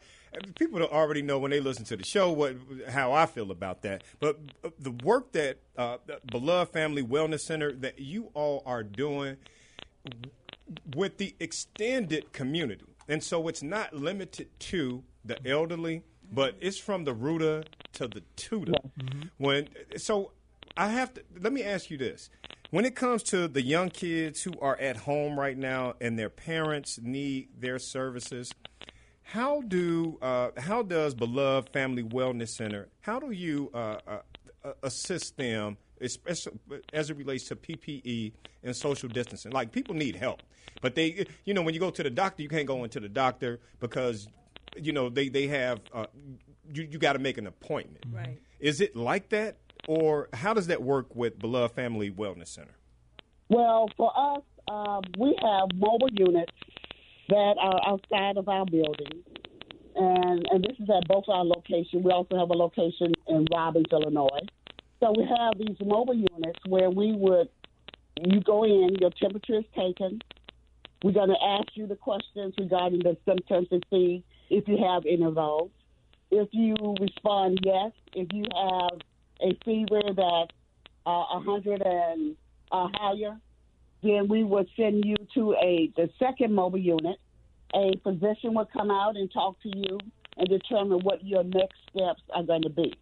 people 0.58 0.82
already 0.82 1.22
know 1.22 1.38
when 1.38 1.50
they 1.50 1.60
listen 1.60 1.84
to 1.86 1.96
the 1.96 2.04
show 2.04 2.32
what 2.32 2.56
how 2.88 3.12
I 3.12 3.26
feel 3.26 3.50
about 3.50 3.82
that. 3.82 4.02
But 4.18 4.38
uh, 4.64 4.70
the 4.78 4.90
work 4.90 5.32
that 5.32 5.58
uh, 5.76 5.98
Beloved 6.26 6.72
Family 6.72 7.02
Wellness 7.02 7.40
Center 7.40 7.72
that 7.72 8.00
you 8.00 8.30
all 8.34 8.62
are 8.66 8.82
doing 8.82 9.36
with 10.94 11.18
the 11.18 11.34
extended 11.40 12.32
community, 12.32 12.84
and 13.08 13.22
so 13.22 13.48
it's 13.48 13.62
not 13.62 13.94
limited 13.94 14.48
to 14.60 15.02
the 15.24 15.38
elderly, 15.46 16.02
but 16.32 16.54
it's 16.60 16.78
from 16.78 17.04
the 17.04 17.14
rooter 17.14 17.64
to 17.94 18.08
the 18.08 18.22
tutor. 18.36 18.72
Mm-hmm. 18.72 19.22
When 19.38 19.68
so, 19.96 20.32
I 20.76 20.88
have 20.88 21.14
to 21.14 21.22
let 21.40 21.52
me 21.52 21.62
ask 21.62 21.90
you 21.90 21.98
this: 21.98 22.30
when 22.70 22.84
it 22.84 22.94
comes 22.94 23.22
to 23.24 23.48
the 23.48 23.62
young 23.62 23.90
kids 23.90 24.42
who 24.42 24.52
are 24.60 24.78
at 24.78 24.96
home 24.96 25.38
right 25.38 25.56
now 25.56 25.94
and 26.00 26.18
their 26.18 26.30
parents 26.30 26.98
need 27.02 27.48
their 27.58 27.78
services, 27.78 28.52
how 29.22 29.62
do 29.62 30.18
uh, 30.20 30.50
how 30.58 30.82
does 30.82 31.14
Beloved 31.14 31.70
Family 31.72 32.02
Wellness 32.02 32.50
Center 32.50 32.88
how 33.00 33.18
do 33.18 33.30
you 33.30 33.70
uh, 33.72 33.96
uh, 34.06 34.18
assist 34.82 35.36
them, 35.36 35.76
especially 36.00 36.58
as 36.92 37.10
it 37.10 37.16
relates 37.16 37.44
to 37.48 37.56
PPE 37.56 38.32
and 38.62 38.74
social 38.74 39.08
distancing? 39.08 39.52
Like 39.52 39.72
people 39.72 39.94
need 39.94 40.16
help, 40.16 40.42
but 40.80 40.94
they 40.94 41.26
you 41.44 41.54
know 41.54 41.62
when 41.62 41.74
you 41.74 41.80
go 41.80 41.90
to 41.90 42.02
the 42.02 42.10
doctor, 42.10 42.42
you 42.42 42.48
can't 42.48 42.66
go 42.66 42.84
into 42.84 43.00
the 43.00 43.08
doctor 43.08 43.60
because 43.80 44.28
you 44.76 44.92
know 44.92 45.08
they 45.08 45.28
they 45.28 45.46
have 45.48 45.80
uh, 45.92 46.06
you 46.72 46.84
you 46.90 46.98
got 46.98 47.14
to 47.14 47.18
make 47.18 47.38
an 47.38 47.46
appointment. 47.46 48.04
Right? 48.12 48.38
Is 48.60 48.80
it 48.80 48.96
like 48.96 49.28
that, 49.30 49.56
or 49.86 50.28
how 50.32 50.54
does 50.54 50.66
that 50.66 50.82
work 50.82 51.14
with 51.14 51.38
Beloved 51.38 51.74
Family 51.74 52.10
Wellness 52.10 52.48
Center? 52.48 52.74
Well, 53.48 53.88
for 53.96 54.12
us, 54.14 54.42
um, 54.70 55.02
we 55.18 55.34
have 55.40 55.68
mobile 55.74 56.10
units 56.12 56.52
that 57.28 57.54
are 57.60 57.80
outside 57.86 58.36
of 58.36 58.48
our 58.48 58.64
building. 58.66 59.22
And, 59.94 60.46
and 60.50 60.62
this 60.62 60.76
is 60.78 60.88
at 60.88 61.08
both 61.08 61.24
our 61.28 61.44
locations. 61.44 62.04
We 62.04 62.12
also 62.12 62.38
have 62.38 62.50
a 62.50 62.54
location 62.56 63.12
in 63.26 63.46
Robbins, 63.52 63.86
Illinois. 63.90 64.46
So 65.00 65.12
we 65.16 65.24
have 65.24 65.58
these 65.58 65.76
mobile 65.84 66.14
units 66.14 66.58
where 66.66 66.90
we 66.90 67.12
would, 67.12 67.48
you 68.20 68.40
go 68.40 68.64
in, 68.64 68.96
your 69.00 69.10
temperature 69.10 69.58
is 69.58 69.64
taken. 69.76 70.20
We're 71.04 71.12
going 71.12 71.28
to 71.28 71.42
ask 71.42 71.68
you 71.74 71.86
the 71.86 71.94
questions 71.94 72.54
regarding 72.58 73.00
the 73.00 73.16
symptoms 73.24 73.68
to 73.68 73.80
see 73.90 74.24
if 74.50 74.66
you 74.66 74.78
have 74.84 75.04
any 75.06 75.22
of 75.22 75.36
those. 75.36 75.68
If 76.30 76.48
you 76.52 76.74
respond 77.00 77.60
yes, 77.64 77.92
if 78.14 78.28
you 78.32 78.44
have 78.54 79.00
a 79.40 79.56
fever 79.64 80.00
that's 80.08 80.52
uh, 81.06 81.24
100 81.32 81.82
and 81.82 82.36
uh, 82.72 82.88
higher, 82.94 83.36
then 84.02 84.28
we 84.28 84.42
would 84.42 84.68
send 84.76 85.04
you 85.04 85.16
to 85.34 85.54
a 85.54 85.90
the 85.96 86.10
second 86.18 86.54
mobile 86.54 86.78
unit. 86.78 87.18
A 87.74 87.92
physician 88.02 88.54
would 88.54 88.72
come 88.72 88.90
out 88.90 89.16
and 89.16 89.30
talk 89.30 89.60
to 89.62 89.70
you 89.74 89.98
and 90.36 90.48
determine 90.48 91.00
what 91.00 91.24
your 91.24 91.44
next 91.44 91.76
steps 91.90 92.22
are 92.34 92.42
going 92.42 92.62
to 92.62 92.70
be. 92.70 92.94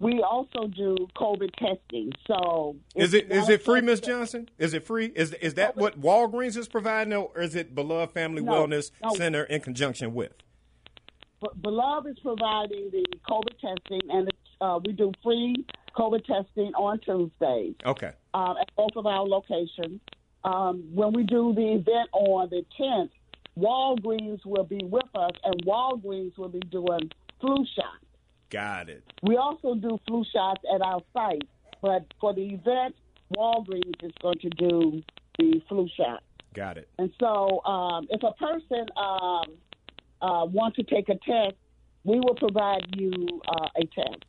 We 0.00 0.22
also 0.22 0.66
do 0.66 0.96
COVID 1.14 1.54
testing. 1.56 2.12
So 2.26 2.76
is 2.96 3.12
it 3.12 3.30
is 3.30 3.50
it 3.50 3.62
free, 3.62 3.82
Miss 3.82 4.00
Johnson? 4.00 4.48
Is 4.58 4.72
it 4.72 4.84
free? 4.84 5.12
Is 5.14 5.34
is 5.34 5.54
that 5.54 5.76
COVID. 5.76 5.80
what 5.80 6.00
Walgreens 6.00 6.56
is 6.56 6.68
providing, 6.68 7.12
or 7.12 7.40
is 7.40 7.54
it 7.54 7.74
Beloved 7.74 8.12
Family 8.12 8.42
no, 8.42 8.52
Wellness 8.52 8.90
no. 9.02 9.14
Center 9.14 9.44
in 9.44 9.60
conjunction 9.60 10.14
with? 10.14 10.32
Beloved 11.60 12.10
is 12.10 12.18
providing 12.20 12.90
the 12.90 13.04
COVID 13.28 13.58
testing, 13.60 14.00
and 14.10 14.30
uh, 14.60 14.80
we 14.84 14.92
do 14.92 15.12
free 15.22 15.54
COVID 15.96 16.24
testing 16.24 16.72
on 16.74 16.98
Tuesdays. 17.00 17.74
Okay. 17.84 18.12
Uh, 18.32 18.54
at 18.60 18.74
both 18.76 18.92
of 18.96 19.06
our 19.06 19.26
locations. 19.26 20.00
Um, 20.44 20.84
when 20.94 21.12
we 21.12 21.24
do 21.24 21.52
the 21.54 21.74
event 21.74 22.08
on 22.12 22.48
the 22.48 22.64
10th, 22.80 23.10
Walgreens 23.58 24.44
will 24.46 24.64
be 24.64 24.80
with 24.82 25.04
us, 25.14 25.32
and 25.44 25.64
Walgreens 25.66 26.36
will 26.38 26.48
be 26.48 26.60
doing 26.60 27.10
flu 27.40 27.66
shots. 27.74 28.04
Got 28.50 28.88
it. 28.88 29.04
We 29.22 29.36
also 29.36 29.74
do 29.74 29.98
flu 30.06 30.24
shots 30.32 30.62
at 30.74 30.82
our 30.82 31.00
site, 31.12 31.48
but 31.80 32.04
for 32.20 32.34
the 32.34 32.42
event, 32.42 32.96
Walgreens 33.36 34.02
is 34.02 34.12
going 34.20 34.38
to 34.40 34.50
do 34.50 35.02
the 35.38 35.62
flu 35.68 35.88
shot. 35.96 36.22
Got 36.52 36.78
it. 36.78 36.88
And 36.98 37.12
so, 37.20 37.64
um, 37.64 38.08
if 38.10 38.22
a 38.24 38.32
person 38.32 38.86
um, 38.96 39.44
uh, 40.20 40.44
wants 40.46 40.76
to 40.76 40.82
take 40.82 41.08
a 41.08 41.14
test, 41.14 41.54
we 42.02 42.18
will 42.18 42.34
provide 42.34 42.86
you 42.96 43.12
uh, 43.48 43.68
a 43.76 43.84
test. 43.86 44.24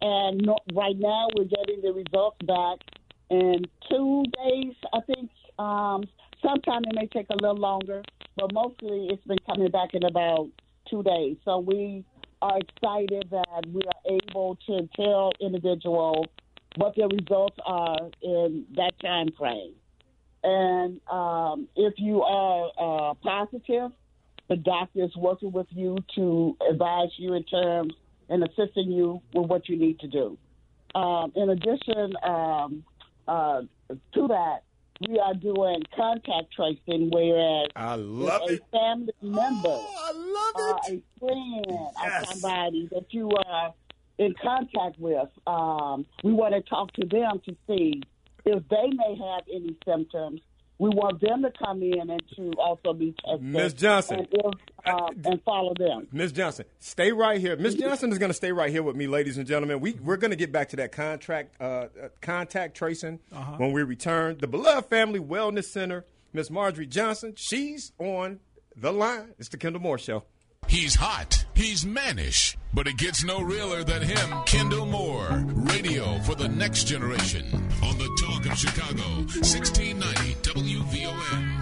And 0.00 0.42
no, 0.44 0.56
right 0.74 0.98
now, 0.98 1.28
we're 1.36 1.44
getting 1.44 1.80
the 1.82 1.92
results 1.92 2.38
back 2.44 2.78
in 3.30 3.64
two 3.88 4.24
days. 4.44 4.74
I 4.92 5.00
think 5.02 5.30
um, 5.60 6.04
sometimes 6.42 6.86
it 6.90 6.94
may 6.96 7.06
take 7.06 7.26
a 7.30 7.36
little 7.40 7.56
longer, 7.56 8.02
but 8.36 8.52
mostly 8.52 9.06
it's 9.10 9.24
been 9.24 9.38
coming 9.46 9.70
back 9.70 9.94
in 9.94 10.02
about 10.02 10.48
two 10.90 11.04
days. 11.04 11.36
So 11.44 11.60
we 11.60 12.04
are 12.42 12.58
excited 12.58 13.28
that 13.30 13.64
we 13.72 13.80
are 13.82 14.18
able 14.28 14.58
to 14.66 14.88
tell 14.96 15.30
individuals 15.40 16.26
what 16.76 16.94
their 16.96 17.08
results 17.08 17.56
are 17.64 18.10
in 18.22 18.64
that 18.74 18.92
time 19.00 19.28
frame. 19.38 19.74
And 20.42 21.00
um, 21.08 21.68
if 21.76 21.94
you 21.98 22.22
are 22.22 22.70
uh, 22.78 23.14
positive, 23.14 23.92
the 24.48 24.56
doctor 24.56 25.04
is 25.04 25.14
working 25.16 25.52
with 25.52 25.68
you 25.70 25.96
to 26.16 26.56
advise 26.68 27.10
you 27.16 27.34
in 27.34 27.44
terms 27.44 27.94
and 28.28 28.42
assisting 28.42 28.90
you 28.90 29.22
with 29.32 29.48
what 29.48 29.68
you 29.68 29.76
need 29.78 30.00
to 30.00 30.08
do. 30.08 30.36
Um, 30.96 31.32
in 31.36 31.50
addition 31.50 32.14
um, 32.24 32.84
uh, 33.28 33.62
to 34.14 34.28
that, 34.28 34.62
we 35.08 35.18
are 35.18 35.34
doing 35.34 35.82
contact 35.96 36.52
tracing, 36.54 37.10
whereas 37.10 37.68
I 37.76 37.96
love 37.96 38.42
a 38.48 38.54
it. 38.54 38.62
family 38.70 39.12
member, 39.22 39.68
oh, 39.68 40.54
I 40.56 40.62
love 40.62 40.78
it. 40.88 40.94
A 40.94 41.18
friend, 41.18 41.66
yes. 41.68 42.22
or 42.22 42.32
somebody 42.32 42.88
that 42.92 43.06
you 43.10 43.30
are 43.30 43.74
in 44.18 44.34
contact 44.42 44.98
with, 44.98 45.28
um, 45.46 46.06
we 46.22 46.32
want 46.32 46.54
to 46.54 46.60
talk 46.62 46.92
to 46.94 47.06
them 47.06 47.40
to 47.46 47.56
see 47.66 48.02
if 48.44 48.62
they 48.68 48.88
may 48.90 49.16
have 49.16 49.44
any 49.52 49.76
symptoms 49.86 50.40
we 50.82 50.88
want 50.88 51.20
them 51.20 51.42
to 51.42 51.52
come 51.64 51.80
in 51.80 52.10
and 52.10 52.20
to 52.34 52.50
also 52.58 52.92
be 52.92 53.14
tested. 53.24 53.40
Ms. 53.40 53.72
Johnson. 53.74 54.18
And, 54.18 54.28
if, 54.32 54.54
uh, 54.84 55.30
and 55.30 55.40
follow 55.44 55.74
them. 55.78 56.08
Ms. 56.10 56.32
Johnson, 56.32 56.64
stay 56.80 57.12
right 57.12 57.40
here. 57.40 57.54
Ms. 57.56 57.76
Johnson 57.76 58.10
is 58.10 58.18
going 58.18 58.30
to 58.30 58.34
stay 58.34 58.50
right 58.50 58.68
here 58.68 58.82
with 58.82 58.96
me, 58.96 59.06
ladies 59.06 59.38
and 59.38 59.46
gentlemen. 59.46 59.78
We, 59.78 59.92
we're 59.92 60.16
going 60.16 60.32
to 60.32 60.36
get 60.36 60.50
back 60.50 60.70
to 60.70 60.76
that 60.76 60.90
contract, 60.90 61.54
uh, 61.60 61.64
uh, 61.64 61.86
contact 62.20 62.76
tracing 62.76 63.20
uh-huh. 63.30 63.58
when 63.58 63.70
we 63.70 63.84
return. 63.84 64.38
The 64.40 64.48
Beloved 64.48 64.88
Family 64.90 65.20
Wellness 65.20 65.66
Center, 65.66 66.04
Ms. 66.32 66.50
Marjorie 66.50 66.86
Johnson, 66.86 67.34
she's 67.36 67.92
on 68.00 68.40
the 68.76 68.92
line. 68.92 69.34
It's 69.38 69.50
the 69.50 69.58
Kendall 69.58 69.82
Moore 69.82 69.98
Show. 69.98 70.24
He's 70.66 70.96
hot. 70.96 71.44
He's 71.54 71.86
mannish. 71.86 72.56
But 72.74 72.88
it 72.88 72.96
gets 72.96 73.22
no 73.22 73.40
realer 73.40 73.84
than 73.84 74.02
him, 74.02 74.42
Kendall 74.46 74.86
Moore. 74.86 75.44
Radio 75.54 76.18
for 76.20 76.34
the 76.34 76.48
next 76.48 76.84
generation 76.84 77.44
on 77.82 77.98
the 77.98 78.08
Talk 78.20 78.31
of 78.31 78.31
Chicago, 78.50 79.24
1690 79.40 80.50
WVON. 80.50 81.61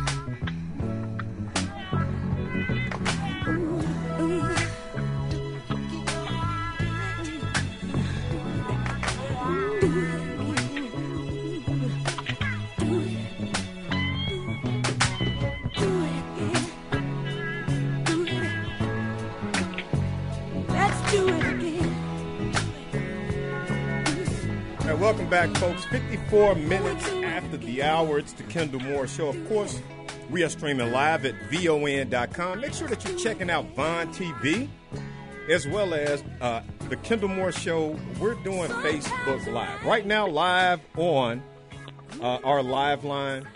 Welcome 25.01 25.31
back, 25.31 25.49
folks. 25.57 25.83
54 25.87 26.57
minutes 26.57 27.09
after 27.09 27.57
the 27.57 27.83
hour, 27.83 28.19
it's 28.19 28.35
the 28.35 28.43
Kendall 28.45 28.81
Moore 28.81 29.07
Show. 29.07 29.29
Of 29.29 29.49
course, 29.49 29.81
we 30.29 30.43
are 30.43 30.51
streaming 30.51 30.93
live 30.93 31.25
at 31.25 31.35
VON.com. 31.51 32.61
Make 32.61 32.75
sure 32.75 32.87
that 32.87 33.03
you're 33.09 33.19
checking 33.19 33.49
out 33.49 33.65
Vaughn 33.75 34.13
TV 34.13 34.69
as 35.49 35.67
well 35.67 35.95
as 35.95 36.23
uh, 36.43 36.61
the 36.91 36.97
Kendall 36.97 37.31
Moore 37.31 37.51
Show. 37.51 37.99
We're 38.21 38.35
doing 38.45 38.71
Facebook 38.71 39.51
Live. 39.51 39.83
Right 39.87 40.05
now, 40.05 40.29
live 40.29 40.81
on 40.99 41.43
uh, 42.21 42.39
our 42.45 42.63
live 42.63 43.03
line, 43.03 43.49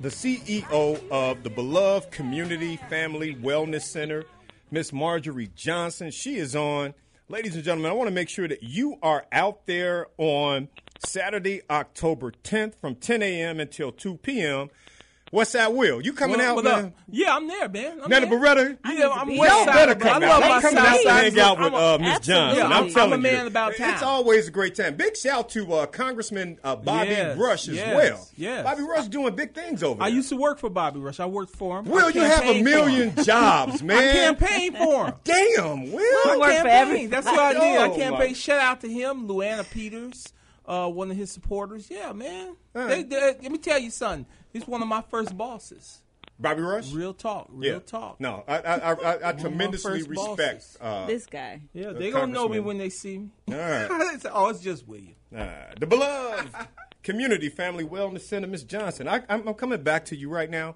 the 0.00 0.08
CEO 0.08 1.10
of 1.10 1.42
the 1.42 1.50
beloved 1.50 2.10
Community 2.12 2.76
Family 2.88 3.34
Wellness 3.34 3.82
Center, 3.82 4.24
Miss 4.70 4.90
Marjorie 4.90 5.50
Johnson. 5.54 6.10
She 6.10 6.36
is 6.36 6.56
on. 6.56 6.94
Ladies 7.30 7.56
and 7.56 7.62
gentlemen, 7.62 7.90
I 7.90 7.94
want 7.94 8.08
to 8.08 8.14
make 8.14 8.30
sure 8.30 8.48
that 8.48 8.62
you 8.62 8.96
are 9.02 9.26
out 9.32 9.66
there 9.66 10.06
on 10.16 10.68
Saturday, 11.04 11.60
October 11.68 12.32
10th 12.42 12.76
from 12.80 12.94
10 12.94 13.22
a.m. 13.22 13.60
until 13.60 13.92
2 13.92 14.16
p.m. 14.16 14.70
West 15.30 15.52
that 15.52 15.74
Will, 15.74 16.00
you 16.00 16.12
coming 16.12 16.38
What- 16.38 16.46
out, 16.46 16.54
what 16.56 16.64
man? 16.64 16.84
up? 16.86 16.92
Yeah, 17.10 17.36
I'm 17.36 17.46
there, 17.48 17.68
man. 17.68 18.00
I'm 18.02 18.08
Nana 18.10 18.26
there. 18.26 18.38
Beretta? 18.38 18.78
Yeah, 18.90 19.08
I'm 19.10 19.28
be 19.28 19.34
Y'all 19.34 19.46
Side. 19.64 19.66
better 19.66 19.94
come 19.94 20.22
out. 20.22 20.42
I'm 20.42 20.60
coming 20.62 20.76
South 20.76 20.86
out 20.86 21.02
to 21.02 21.10
hang 21.12 21.38
out 21.40 21.58
with 21.58 21.66
I'm 21.66 21.74
uh, 21.74 21.98
Miss 21.98 22.08
Absolutely. 22.16 22.34
Johnson. 22.34 22.58
Yeah, 22.58 22.64
I'm, 22.66 22.72
I'm- 22.72 22.84
I'm 22.84 22.90
telling 22.92 23.12
a 23.12 23.16
you, 23.16 23.22
man 23.22 23.46
about 23.46 23.72
It's 23.78 24.02
always 24.02 24.48
a 24.48 24.50
great 24.50 24.74
time. 24.74 24.96
Big 24.96 25.16
shout 25.16 25.48
to 25.50 25.72
uh, 25.74 25.86
Congressman 25.86 26.58
uh, 26.64 26.76
Bobby 26.76 27.10
Yes, 27.10 27.36
Rush 27.38 27.68
as 27.68 27.74
yes, 27.76 27.94
well. 27.96 28.28
yes. 28.36 28.64
Bobby 28.64 28.82
Rush 28.82 29.08
doing 29.08 29.34
big 29.36 29.54
things 29.54 29.82
over 29.82 30.02
I 30.02 30.08
there. 30.08 30.16
used 30.16 30.28
to 30.30 30.36
work 30.36 30.58
for 30.58 30.70
Bobby 30.70 31.00
Rush. 31.00 31.20
I 31.20 31.26
worked 31.26 31.54
for 31.56 31.78
him. 31.80 31.84
Will, 31.86 32.10
you 32.10 32.22
have 32.22 32.38
a 32.40 32.42
campaigned 32.44 32.66
for 32.66 32.70
million 32.70 33.10
him. 33.10 33.24
jobs, 33.24 33.82
I 33.82 33.84
man. 33.84 34.36
campaigned 34.36 34.76
for 34.78 35.06
him. 35.06 35.14
Damn, 35.24 35.92
Will. 35.92 36.30
I 36.30 36.36
work 36.38 36.46
for 36.48 36.52
campaigned. 36.52 36.66
every- 36.68 37.06
That's 37.06 37.26
what 37.26 37.38
I 37.38 37.52
did. 37.52 37.62
I 37.80 37.88
campaigned. 37.88 38.18
my- 38.30 38.32
Shout 38.32 38.60
out 38.60 38.80
to 38.80 38.88
him, 38.88 39.28
Luana 39.28 39.68
Peters, 39.70 40.32
uh, 40.66 40.88
one 40.88 41.10
of 41.10 41.16
his 41.16 41.30
supporters. 41.30 41.88
Yeah, 41.90 42.12
man. 42.12 42.56
All 42.74 42.86
They, 42.86 43.02
they- 43.02 43.36
let 43.42 43.52
me 43.52 43.58
tell 43.58 43.78
you 43.78 43.90
something. 43.90 44.26
He's 44.58 44.66
one 44.66 44.82
of 44.82 44.88
my 44.88 45.02
first 45.02 45.36
bosses. 45.36 46.00
Bobby 46.40 46.62
Rush? 46.62 46.90
Real 46.92 47.14
talk. 47.14 47.46
Real 47.50 47.74
yeah. 47.74 47.78
talk. 47.78 48.20
No, 48.20 48.42
I, 48.48 48.58
I, 48.58 48.74
I, 48.76 48.92
I, 48.92 49.28
I 49.28 49.32
tremendously 49.32 50.02
respect. 50.02 50.76
Uh, 50.80 51.06
This 51.06 51.26
guy. 51.26 51.60
Yeah, 51.72 51.92
they 51.92 52.10
gonna 52.10 52.32
know 52.32 52.48
me 52.48 52.58
when 52.58 52.76
they 52.76 52.88
see 52.88 53.18
me. 53.18 53.30
all 53.48 53.54
right. 53.54 53.88
They 54.12 54.18
say, 54.18 54.30
oh, 54.32 54.48
it's 54.48 54.60
just 54.60 54.88
William. 54.88 55.14
Uh, 55.36 55.46
the 55.78 55.86
beloved 55.86 56.48
community 57.04 57.48
family 57.48 57.84
wellness 57.84 58.22
center, 58.22 58.48
Miss 58.48 58.64
Johnson. 58.64 59.06
I, 59.06 59.22
I'm, 59.28 59.46
I'm 59.46 59.54
coming 59.54 59.80
back 59.82 60.06
to 60.06 60.16
you 60.16 60.28
right 60.28 60.50
now. 60.50 60.74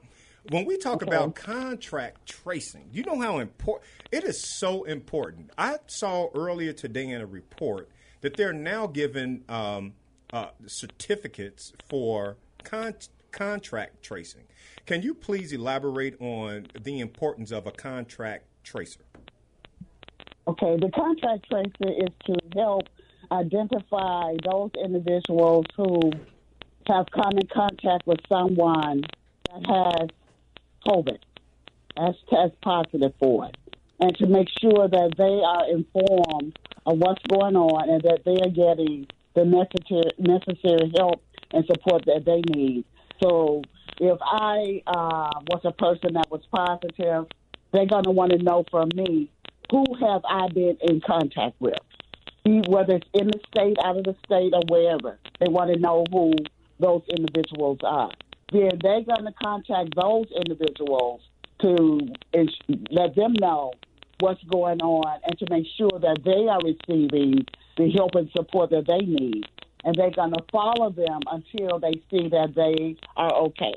When 0.51 0.65
we 0.65 0.77
talk 0.77 1.03
about 1.03 1.35
contract 1.35 2.27
tracing, 2.29 2.89
you 2.93 3.03
know 3.03 3.21
how 3.21 3.39
important 3.39 3.91
it 4.13 4.23
is. 4.23 4.41
So 4.41 4.85
important. 4.85 5.51
I 5.59 5.79
saw 5.89 6.29
earlier 6.35 6.73
today 6.73 7.09
in 7.09 7.21
a 7.21 7.27
report 7.27 7.89
that 8.21 8.37
they're 8.37 8.53
now 8.53 8.87
giving 8.87 9.43
um, 9.49 9.95
uh, 10.33 10.51
certificates 10.67 11.73
for 11.89 12.37
con- 12.65 12.95
contract 13.33 14.03
tracing. 14.03 14.45
Can 14.87 15.03
you 15.03 15.15
please 15.15 15.53
elaborate 15.53 16.21
on 16.21 16.67
the 16.81 17.01
importance 17.01 17.51
of 17.51 17.67
a 17.67 17.73
contract 17.73 18.45
tracer? 18.63 19.01
Okay, 20.47 20.77
the 20.77 20.91
contract 20.95 21.47
tracer 21.51 21.93
is 22.03 22.11
to 22.27 22.35
help 22.55 22.89
identify 23.31 24.35
those 24.45 24.71
individuals 24.85 25.67
who 25.77 26.13
have 26.87 27.07
come 27.11 27.39
in 27.39 27.47
contact 27.47 28.07
with 28.07 28.19
someone 28.29 29.03
that 29.51 29.67
has 29.67 30.09
COVID, 30.87 31.19
has 31.97 32.15
test 32.29 32.61
positive 32.61 33.13
for 33.19 33.47
it, 33.47 33.57
and 34.01 34.17
to 34.17 34.27
make 34.27 34.49
sure 34.61 34.89
that 34.89 35.13
they 35.17 35.25
are 35.25 35.71
informed 35.71 36.59
of 36.87 36.99
what's 36.99 37.23
going 37.29 37.57
on 37.57 37.89
and 37.89 38.03
that 38.03 38.25
they 38.25 38.37
are 38.43 38.51
getting 38.51 39.07
the 39.35 39.45
necessary 39.45 40.11
necessary 40.19 40.93
help 40.97 41.23
and 41.53 41.65
support 41.67 42.05
that 42.07 42.25
they 42.25 42.43
need. 42.55 42.85
So, 43.23 43.63
if 44.01 44.19
I 44.21 44.83
uh, 44.87 45.41
was 45.49 45.61
a 45.65 45.73
person 45.73 46.15
that 46.15 46.31
was 46.31 46.43
positive, 46.51 47.27
they're 47.73 47.87
going 47.87 48.05
to 48.05 48.11
want 48.11 48.33
to 48.33 48.39
know 48.39 48.65
from 48.71 48.91
me 48.95 49.31
who 49.71 49.85
have 50.01 50.23
I 50.29 50.49
been 50.49 50.77
in 50.83 51.01
contact 51.01 51.61
with, 51.61 51.79
whether 52.45 52.97
it's 52.97 53.09
in 53.15 53.29
the 53.29 53.41
state, 53.49 53.77
out 53.85 53.97
of 53.97 54.05
the 54.05 54.17
state, 54.27 54.53
or 54.53 54.63
wherever. 54.69 55.19
They 55.41 55.49
want 55.49 55.73
to 55.73 55.79
know 55.79 56.05
who 56.11 56.35
those 56.79 57.03
individuals 57.09 57.79
are. 57.83 58.11
Then 58.53 58.79
they're 58.83 59.03
going 59.03 59.25
to 59.25 59.33
contact 59.43 59.95
those 59.97 60.27
individuals 60.37 61.23
to 61.63 62.01
ins- 62.35 62.59
let 62.91 63.15
them 63.15 63.35
know 63.41 63.73
what's 64.21 64.43
going 64.45 64.81
on 64.81 65.21
and 65.25 65.39
to 65.39 65.47
make 65.49 65.67
sure 65.77 65.99
that 66.01 66.19
they 66.25 66.49
are 66.49 66.61
receiving 66.63 67.47
the 67.77 67.91
help 67.91 68.15
and 68.15 68.31
support 68.37 68.71
that 68.71 68.87
they 68.87 69.05
need. 69.05 69.45
And 69.85 69.97
they're 69.97 70.11
going 70.11 70.33
to 70.33 70.45
follow 70.53 70.91
them 70.91 71.21
until 71.31 71.81
they 71.81 72.01
see 72.11 72.29
that 72.29 72.55
they 72.55 72.97
are 73.17 73.35
okay 73.47 73.75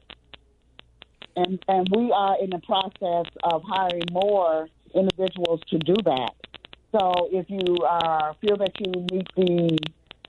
and 1.36 1.64
and 1.68 1.88
we 1.95 2.12
are 2.12 2.41
in 2.41 2.49
the 2.49 2.60
process 2.60 3.32
of 3.43 3.64
hiring 3.64 4.06
more 4.12 4.68
individuals 4.93 5.62
to 5.70 5.78
do 5.80 5.95
that. 6.06 6.34
So 6.91 7.30
if 7.32 7.49
you 7.49 7.76
uh, 7.84 8.34
feel 8.39 8.58
that 8.58 8.72
you 8.80 9.06
meet 9.12 9.28
the 9.36 9.78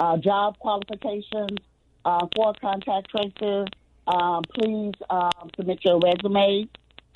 uh, 0.01 0.17
job 0.19 0.59
qualifications 0.59 1.59
uh, 2.05 2.27
for 2.35 2.51
a 2.51 2.61
contact 2.61 3.09
tracer, 3.11 3.67
um, 4.09 4.43
please 4.55 4.95
um, 5.11 5.51
submit 5.57 5.79
your 5.85 6.01
resume. 6.01 6.69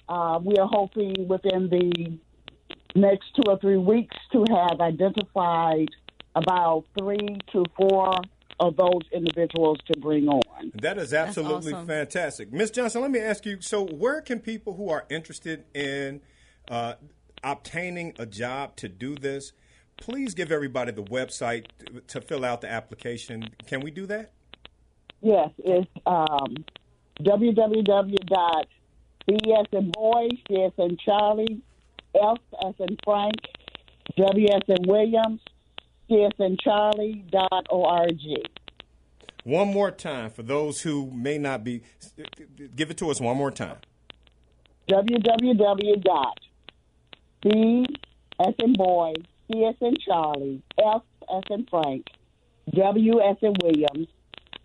Uh, 0.09 0.39
we 0.43 0.57
are 0.57 0.69
hoping 0.69 1.27
within 1.27 1.69
the 1.69 2.19
next 2.95 3.35
two 3.35 3.43
or 3.47 3.59
three 3.59 3.77
weeks 3.77 4.17
to 4.33 4.45
have 4.51 4.81
identified 4.81 5.89
about 6.37 6.85
three 6.97 7.39
to 7.53 7.65
four 7.77 8.15
of 8.61 8.77
those 8.77 9.01
individuals 9.13 9.79
to 9.87 9.99
bring 9.99 10.29
on. 10.29 10.73
That 10.83 10.99
is 10.99 11.15
absolutely 11.15 11.73
awesome. 11.73 11.87
fantastic. 11.87 12.53
Miss 12.53 12.71
Johnson, 12.71 13.01
let 13.01 13.11
me 13.11 13.19
ask 13.19 13.47
you 13.47 13.61
so, 13.61 13.87
where 13.87 14.21
can 14.21 14.39
people 14.39 14.75
who 14.75 14.91
are 14.91 15.07
interested 15.09 15.65
in 15.75 16.21
uh, 16.71 16.95
obtaining 17.43 18.15
a 18.19 18.27
job 18.27 18.77
to 18.77 18.89
do 18.89 19.17
this, 19.17 19.53
please 19.97 20.35
give 20.35 20.53
everybody 20.53 20.93
the 20.93 21.03
website 21.03 21.67
to, 21.79 22.01
to 22.03 22.21
fill 22.21 22.45
out 22.45 22.61
the 22.61 22.71
application? 22.71 23.49
Can 23.67 23.81
we 23.81 23.91
do 23.91 24.07
that? 24.07 24.33
Yes, 25.23 25.51
it's 25.59 25.91
um, 26.07 26.55
www.b 27.21 28.67
as 29.29 29.67
in 29.73 29.91
boy, 29.93 30.29
C 30.49 30.63
as 30.63 30.73
in 30.79 30.97
Charlie, 31.05 31.63
F 32.15 32.39
as 32.67 32.75
in 32.79 32.97
Frank, 33.05 33.37
W 34.17 34.47
as 34.55 34.63
in 34.69 34.89
Williams, 34.89 35.41
C 36.11 36.25
as 36.25 36.57
Charlie 36.61 37.25
dot 37.31 37.67
org. 37.71 38.19
One 39.45 39.69
more 39.69 39.93
time 39.93 40.31
for 40.31 40.43
those 40.43 40.83
who 40.83 41.09
may 41.13 41.39
not 41.39 41.63
be, 41.63 41.83
give 42.75 42.91
it 42.91 42.99
to 42.99 43.11
us 43.11 43.21
one 43.21 43.37
more 43.37 43.53
time. 43.53 43.77
www 44.89 46.03
dot 46.03 46.41
B 47.43 47.87
as 48.41 48.55
in 48.59 48.73
boy, 48.73 49.15
C 49.47 49.65
as 49.65 49.77
in 49.81 49.95
Charlie, 50.05 50.63
F 50.85 51.03
as 51.33 51.43
in 51.49 51.65
Frank, 51.71 52.09
W 52.75 53.21
as 53.21 53.37
in 53.41 53.55
Williams, 53.63 54.09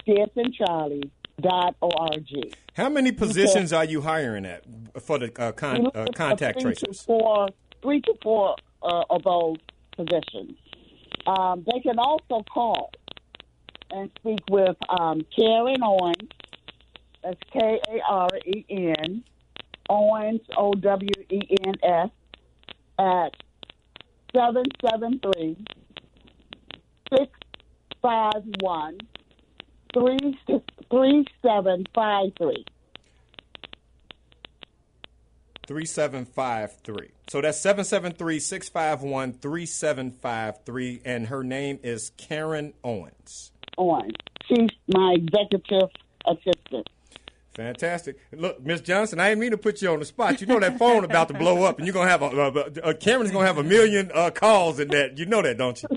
C 0.04 0.20
as 0.20 0.30
in 0.36 0.52
Charlie 0.52 1.12
dot 1.40 1.76
org. 1.80 2.56
How 2.74 2.90
many 2.90 3.12
positions 3.12 3.72
are 3.72 3.86
you 3.86 4.02
hiring 4.02 4.46
at 4.46 4.64
for 5.00 5.20
the 5.20 5.32
uh, 5.40 5.52
con, 5.52 5.92
uh, 5.94 6.08
contact 6.16 6.62
three 6.62 6.74
to 6.74 6.86
tracers? 6.86 7.04
Four, 7.04 7.50
three 7.84 8.02
to 8.02 8.14
four 8.24 8.56
uh, 8.82 9.04
of 9.12 9.22
those 9.24 9.58
positions. 9.96 10.58
Um, 11.26 11.66
they 11.72 11.80
can 11.80 11.98
also 12.00 12.44
call 12.44 12.92
and 13.92 14.10
speak 14.20 14.40
with 14.50 14.76
um, 14.90 15.26
Karen 15.36 15.84
Owens. 15.84 16.30
That's 17.24 17.40
K 17.52 17.80
A 17.90 18.00
R 18.08 18.30
E 18.46 18.64
N 18.70 19.24
Owens 19.90 20.42
O 20.56 20.74
W 20.74 21.10
E 21.30 21.42
N 21.66 21.74
S 21.82 22.10
at 23.00 23.34
773 24.34 25.58
651 27.10 28.98
3753. 29.94 32.66
3753. 35.68 37.10
So 37.28 37.42
that's 37.42 37.60
773 37.60 38.40
651 38.40 39.34
3753. 39.34 41.02
And 41.06 41.28
her 41.28 41.44
name 41.44 41.80
is 41.84 42.12
Karen 42.18 42.74
Owens. 42.84 43.52
Owens. 43.78 44.14
She's 44.48 44.70
my 44.94 45.16
executive 45.18 45.90
assistant. 46.28 46.88
Fantastic. 47.56 48.18
Look, 48.34 48.62
Miss 48.66 48.82
Johnson, 48.82 49.20
I 49.22 49.30
didn't 49.30 49.40
mean 49.40 49.52
to 49.52 49.58
put 49.58 49.82
you 49.82 49.90
on 49.92 50.00
the 50.00 50.06
spot. 50.06 50.42
You 50.42 50.48
know 50.48 50.60
that 50.60 50.78
phone 50.78 51.06
about 51.06 51.30
to 51.30 51.34
blow 51.34 51.64
up, 51.64 51.78
and 51.78 51.88
you're 51.88 51.94
gonna 51.94 52.10
have 52.10 52.22
a, 52.22 52.26
a, 52.28 52.90
a 52.90 52.94
Karen's 52.94 53.32
gonna 53.32 53.46
have 53.48 53.58
a 53.58 53.64
million 53.64 54.12
uh, 54.14 54.30
calls 54.30 54.78
in 54.80 54.90
that. 54.90 55.18
You 55.18 55.26
know 55.26 55.42
that, 55.42 55.58
don't 55.58 55.82
you? 55.82 55.88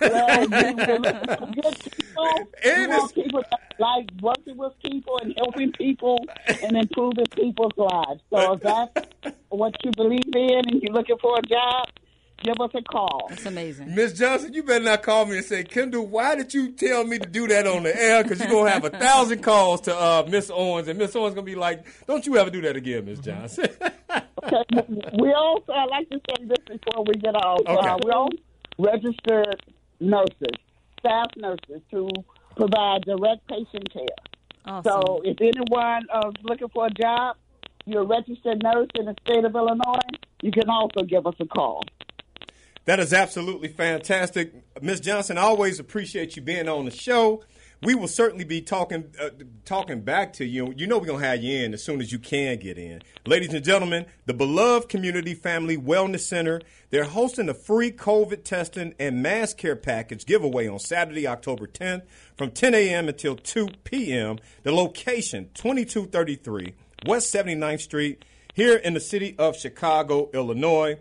Well, 0.00 0.40
we- 0.40 0.46
we're 0.46 0.98
looking 0.98 1.26
for 1.26 1.46
good 1.46 2.03
people. 2.26 2.48
And 2.64 2.82
it's- 2.84 2.98
want 2.98 3.14
people 3.14 3.42
like 3.78 4.08
working 4.22 4.56
with 4.56 4.72
people 4.84 5.18
and 5.22 5.34
helping 5.36 5.72
people 5.72 6.24
and 6.62 6.76
improving 6.76 7.26
people's 7.34 7.72
lives. 7.76 8.20
So 8.30 8.52
if 8.54 8.60
that's 8.60 9.36
what 9.48 9.74
you 9.84 9.90
believe 9.96 10.20
in 10.34 10.62
and 10.70 10.82
you're 10.82 10.92
looking 10.94 11.18
for 11.20 11.38
a 11.38 11.42
job, 11.42 11.88
give 12.42 12.54
us 12.60 12.70
a 12.74 12.82
call. 12.82 13.26
That's 13.30 13.46
amazing. 13.46 13.94
Miss 13.94 14.12
Johnson, 14.12 14.52
you 14.54 14.62
better 14.62 14.84
not 14.84 15.02
call 15.02 15.26
me 15.26 15.38
and 15.38 15.44
say, 15.46 15.64
Kendall, 15.64 16.06
why 16.06 16.34
did 16.36 16.54
you 16.54 16.70
tell 16.72 17.04
me 17.04 17.18
to 17.18 17.28
do 17.28 17.48
that 17.48 17.66
on 17.66 17.82
the 17.82 17.96
air? 18.00 18.22
Because 18.22 18.38
you're 18.40 18.48
gonna 18.50 18.70
have 18.70 18.84
a 18.84 18.90
thousand 18.90 19.42
calls 19.42 19.80
to 19.82 19.96
uh, 19.96 20.24
Miss 20.28 20.50
Owens, 20.54 20.86
and 20.88 20.98
Miss 20.98 21.16
Owens 21.16 21.34
gonna 21.34 21.44
be 21.44 21.54
like, 21.56 21.84
"Don't 22.06 22.24
you 22.26 22.36
ever 22.36 22.50
do 22.50 22.60
that 22.62 22.76
again, 22.76 23.06
Miss 23.06 23.18
Johnson." 23.18 23.66
Okay. 24.44 24.62
We 25.18 25.32
also, 25.32 25.72
I 25.72 25.86
like 25.86 26.10
to 26.10 26.20
say 26.28 26.44
this 26.44 26.58
before 26.78 27.04
we 27.04 27.14
get 27.14 27.34
off. 27.34 27.60
Okay. 27.66 27.88
Uh, 27.88 27.98
we 28.04 28.10
all 28.10 28.28
registered 28.78 29.62
nurses, 30.00 30.58
staff 31.04 31.26
nurses, 31.36 31.82
to 31.90 32.08
provide 32.56 33.02
direct 33.02 33.46
patient 33.48 33.92
care. 33.92 34.04
Awesome. 34.64 34.92
So 34.92 35.22
if 35.24 35.36
anyone 35.40 36.06
uh, 36.12 36.28
is 36.28 36.44
looking 36.44 36.68
for 36.68 36.86
a 36.86 36.90
job, 36.90 37.36
you're 37.84 38.02
a 38.02 38.06
registered 38.06 38.62
nurse 38.62 38.88
in 38.94 39.06
the 39.06 39.14
state 39.26 39.44
of 39.44 39.54
Illinois, 39.54 40.00
you 40.42 40.50
can 40.50 40.70
also 40.70 41.02
give 41.02 41.26
us 41.26 41.34
a 41.40 41.46
call. 41.46 41.82
That 42.86 43.00
is 43.00 43.12
absolutely 43.12 43.68
fantastic. 43.68 44.52
Miss 44.80 45.00
Johnson, 45.00 45.38
I 45.38 45.42
always 45.42 45.78
appreciate 45.78 46.36
you 46.36 46.42
being 46.42 46.68
on 46.68 46.84
the 46.84 46.90
show. 46.90 47.42
We 47.84 47.94
will 47.94 48.08
certainly 48.08 48.44
be 48.44 48.60
talking 48.60 49.12
uh, 49.20 49.30
talking 49.64 50.00
back 50.00 50.32
to 50.34 50.44
you. 50.44 50.74
You 50.76 50.86
know 50.86 50.98
we're 50.98 51.06
gonna 51.06 51.24
have 51.24 51.42
you 51.42 51.64
in 51.64 51.74
as 51.74 51.82
soon 51.82 52.00
as 52.00 52.10
you 52.10 52.18
can 52.18 52.58
get 52.58 52.78
in, 52.78 53.02
ladies 53.26 53.54
and 53.54 53.64
gentlemen. 53.64 54.06
The 54.26 54.34
beloved 54.34 54.88
Community 54.88 55.34
Family 55.34 55.76
Wellness 55.76 56.20
Center 56.20 56.60
they're 56.90 57.04
hosting 57.04 57.48
a 57.48 57.54
free 57.54 57.90
COVID 57.90 58.44
testing 58.44 58.94
and 59.00 59.20
mass 59.20 59.52
care 59.52 59.74
package 59.74 60.26
giveaway 60.26 60.68
on 60.68 60.78
Saturday, 60.78 61.26
October 61.26 61.66
10th, 61.66 62.02
from 62.36 62.52
10 62.52 62.72
a.m. 62.74 63.08
until 63.08 63.34
2 63.34 63.68
p.m. 63.82 64.38
The 64.62 64.72
location 64.72 65.50
2233 65.54 66.74
West 67.06 67.34
79th 67.34 67.80
Street 67.80 68.24
here 68.54 68.76
in 68.76 68.94
the 68.94 69.00
city 69.00 69.34
of 69.38 69.56
Chicago, 69.56 70.30
Illinois. 70.32 70.98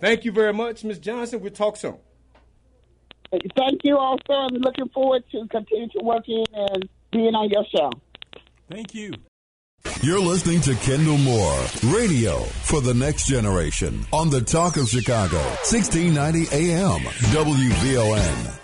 Thank 0.00 0.24
you 0.24 0.32
very 0.32 0.54
much, 0.54 0.82
Ms. 0.82 0.98
Johnson. 0.98 1.42
We'll 1.42 1.52
talk 1.52 1.76
soon. 1.76 1.98
Thank 3.30 3.80
you 3.84 3.98
also. 3.98 4.32
I'm 4.32 4.54
looking 4.54 4.88
forward 4.88 5.24
to 5.32 5.46
continue 5.48 5.88
to 5.88 6.00
working 6.02 6.44
and 6.54 6.88
being 7.12 7.34
on 7.34 7.50
your 7.50 7.66
show. 7.74 7.90
Thank 8.70 8.94
you. 8.94 9.12
You're 10.00 10.20
listening 10.20 10.62
to 10.62 10.74
Kendall 10.76 11.18
Moore, 11.18 11.66
radio 11.84 12.40
for 12.40 12.80
the 12.80 12.94
next 12.94 13.26
generation 13.26 14.06
on 14.10 14.30
the 14.30 14.40
Talk 14.40 14.78
of 14.78 14.88
Chicago, 14.88 15.36
1690 15.36 16.72
AM, 16.72 17.00
WVON. 17.34 18.61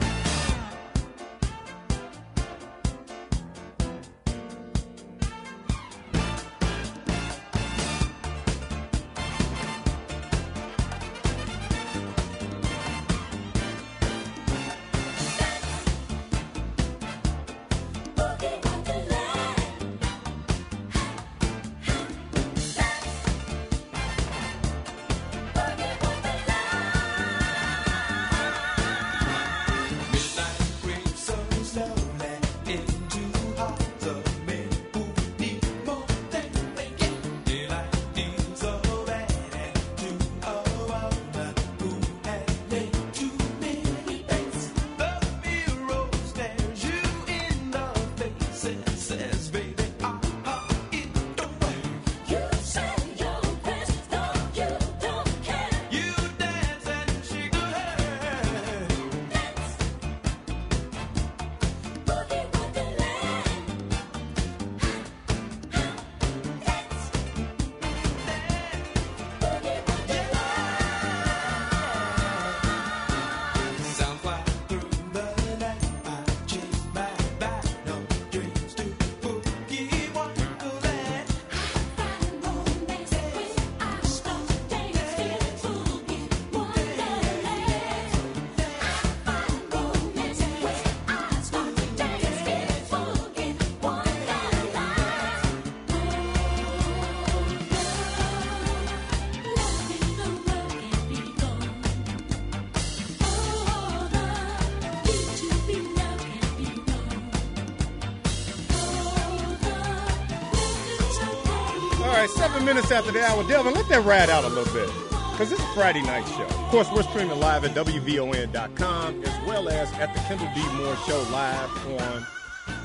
After 112.99 113.13
the 113.13 113.25
hour. 113.25 113.45
Delvin, 113.45 113.75
let 113.75 113.89
that 113.89 114.05
ride 114.05 114.29
out 114.29 114.43
a 114.43 114.49
little 114.49 114.75
bit. 114.75 114.89
Because 115.31 115.53
it's 115.53 115.63
a 115.63 115.67
Friday 115.69 116.03
night 116.03 116.27
show. 116.27 116.43
Of 116.43 116.69
course, 116.69 116.91
we're 116.91 117.05
streaming 117.05 117.39
live 117.39 117.65
at 117.65 117.71
WVON.com 117.71 119.25
as 119.25 119.47
well 119.47 119.69
as 119.69 119.93
at 119.95 120.13
the 120.15 120.21
Kendall 120.23 120.49
D. 120.53 120.61
Moore 120.73 120.97
Show 121.07 121.25
live 121.31 121.71
on 122.01 122.27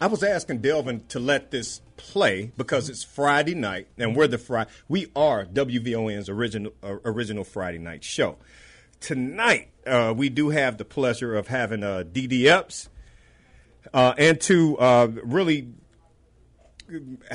I 0.00 0.06
was 0.08 0.22
asking 0.22 0.58
Delvin 0.58 1.04
to 1.08 1.18
let 1.18 1.50
this 1.50 1.80
play 1.96 2.52
because 2.56 2.90
it's 2.90 3.02
Friday 3.02 3.54
night, 3.54 3.88
and 3.96 4.14
we're 4.14 4.26
the 4.26 4.38
Friday. 4.38 4.70
We 4.88 5.06
are 5.16 5.46
WVON's 5.46 6.28
original 6.28 6.72
uh, 6.82 6.96
original 7.04 7.44
Friday 7.44 7.78
night 7.78 8.04
show. 8.04 8.36
Tonight, 9.00 9.70
uh, 9.86 10.12
we 10.14 10.28
do 10.28 10.50
have 10.50 10.76
the 10.76 10.84
pleasure 10.84 11.34
of 11.34 11.48
having 11.48 11.82
uh, 11.82 12.02
Dee 12.02 12.26
Dee 12.26 12.48
Epps 12.48 12.90
uh, 13.94 14.14
and 14.18 14.38
to 14.42 14.76
uh, 14.78 15.08
really 15.24 15.68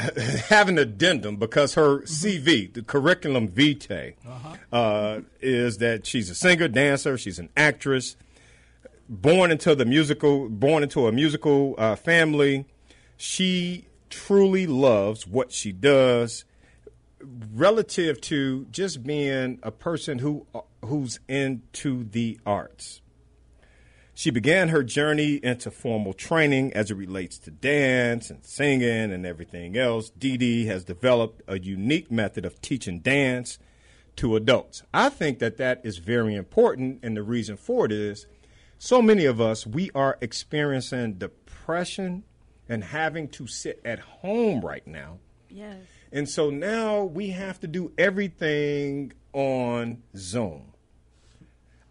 have 0.49 0.69
an 0.69 0.77
addendum 0.77 1.37
because 1.37 1.73
her 1.73 2.01
mm-hmm. 2.01 2.27
CV, 2.27 2.71
the 2.71 2.83
curriculum 2.83 3.47
vitae, 3.47 4.13
uh-huh. 4.27 4.55
uh, 4.71 5.21
is 5.41 5.79
that 5.79 6.05
she's 6.05 6.29
a 6.29 6.35
singer, 6.35 6.67
dancer, 6.67 7.17
she's 7.17 7.39
an 7.39 7.49
actress 7.57 8.15
born 9.11 9.51
into 9.51 9.75
the 9.75 9.85
musical, 9.85 10.47
born 10.49 10.83
into 10.83 11.05
a 11.05 11.11
musical 11.11 11.75
uh, 11.77 11.95
family. 11.97 12.65
She 13.17 13.85
truly 14.09 14.65
loves 14.65 15.27
what 15.27 15.51
she 15.51 15.71
does 15.71 16.45
relative 17.53 18.19
to 18.21 18.65
just 18.71 19.03
being 19.03 19.59
a 19.61 19.71
person 19.71 20.19
who 20.19 20.47
who's 20.83 21.19
into 21.27 22.05
the 22.05 22.39
arts. 22.45 23.01
She 24.13 24.31
began 24.31 24.69
her 24.69 24.83
journey 24.83 25.39
into 25.43 25.71
formal 25.71 26.13
training 26.13 26.73
as 26.73 26.89
it 26.89 26.95
relates 26.95 27.37
to 27.39 27.51
dance 27.51 28.29
and 28.29 28.43
singing 28.43 29.11
and 29.11 29.25
everything 29.25 29.77
else. 29.77 30.09
Dee 30.09 30.37
Dee 30.37 30.65
has 30.65 30.83
developed 30.83 31.41
a 31.47 31.59
unique 31.59 32.11
method 32.11 32.45
of 32.45 32.61
teaching 32.61 32.99
dance 32.99 33.59
to 34.17 34.35
adults. 34.35 34.83
I 34.93 35.09
think 35.09 35.39
that 35.39 35.57
that 35.57 35.81
is 35.83 35.97
very 35.97 36.35
important, 36.35 36.99
and 37.03 37.15
the 37.15 37.23
reason 37.23 37.57
for 37.57 37.85
it 37.85 37.91
is 37.91 38.25
so 38.83 38.99
many 38.99 39.25
of 39.25 39.39
us, 39.39 39.67
we 39.67 39.91
are 39.93 40.17
experiencing 40.21 41.13
depression 41.13 42.23
and 42.67 42.83
having 42.83 43.27
to 43.27 43.45
sit 43.45 43.79
at 43.85 43.99
home 43.99 44.59
right 44.61 44.85
now. 44.87 45.19
Yes. 45.51 45.77
And 46.11 46.27
so 46.27 46.49
now 46.49 47.03
we 47.03 47.29
have 47.29 47.59
to 47.59 47.67
do 47.67 47.91
everything 47.95 49.13
on 49.33 50.01
Zoom. 50.17 50.73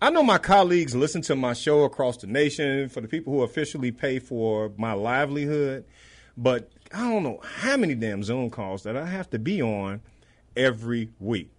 I 0.03 0.11
know 0.11 0.24
my 0.24 0.38
colleagues 0.38 0.97
listen 0.97 1.22
to 1.22 1.36
my 1.36 1.53
show 1.53 1.84
across 1.84 2.16
the 2.16 2.26
nation 2.26 2.88
for 2.88 3.01
the 3.01 3.07
people 3.07 3.32
who 3.32 3.43
officially 3.45 3.93
pay 3.93 4.18
for 4.18 4.72
my 4.76 4.93
livelihood, 4.93 5.84
but 6.36 6.72
I 6.93 7.09
don't 7.09 7.22
know 7.22 7.38
how 7.45 7.76
many 7.76 7.95
damn 7.95 8.24
Zoom 8.24 8.51
calls 8.51 8.82
that 8.82 8.97
I 8.97 9.07
have 9.07 9.30
to 9.30 9.38
be 9.38 9.62
on 9.62 10.01
every 10.57 11.11
week. 11.20 11.53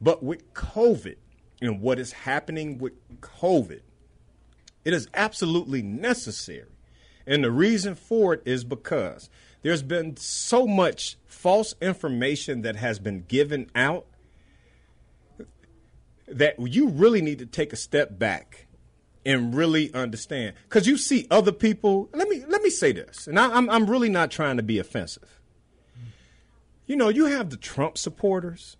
But 0.00 0.22
with 0.22 0.54
COVID 0.54 1.16
and 1.60 1.82
what 1.82 1.98
is 1.98 2.12
happening 2.12 2.78
with 2.78 2.94
COVID, 3.20 3.82
it 4.88 4.94
is 4.94 5.06
absolutely 5.12 5.82
necessary. 5.82 6.70
And 7.26 7.44
the 7.44 7.50
reason 7.50 7.94
for 7.94 8.32
it 8.32 8.42
is 8.46 8.64
because 8.64 9.28
there's 9.60 9.82
been 9.82 10.16
so 10.16 10.66
much 10.66 11.18
false 11.26 11.74
information 11.82 12.62
that 12.62 12.76
has 12.76 12.98
been 12.98 13.24
given 13.28 13.70
out 13.74 14.06
that 16.26 16.54
you 16.58 16.88
really 16.88 17.20
need 17.20 17.38
to 17.40 17.44
take 17.44 17.74
a 17.74 17.76
step 17.76 18.18
back 18.18 18.66
and 19.26 19.54
really 19.54 19.92
understand 19.92 20.54
because 20.62 20.86
you 20.86 20.96
see 20.96 21.26
other 21.30 21.52
people 21.52 22.08
let 22.14 22.26
me 22.28 22.42
let 22.48 22.62
me 22.62 22.70
say 22.70 22.92
this 22.92 23.26
and 23.26 23.38
I, 23.38 23.52
I'm, 23.52 23.68
I'm 23.68 23.90
really 23.90 24.08
not 24.08 24.30
trying 24.30 24.56
to 24.56 24.62
be 24.62 24.78
offensive 24.78 25.40
you 26.86 26.96
know 26.96 27.08
you 27.10 27.26
have 27.26 27.50
the 27.50 27.56
trump 27.56 27.98
supporters 27.98 28.76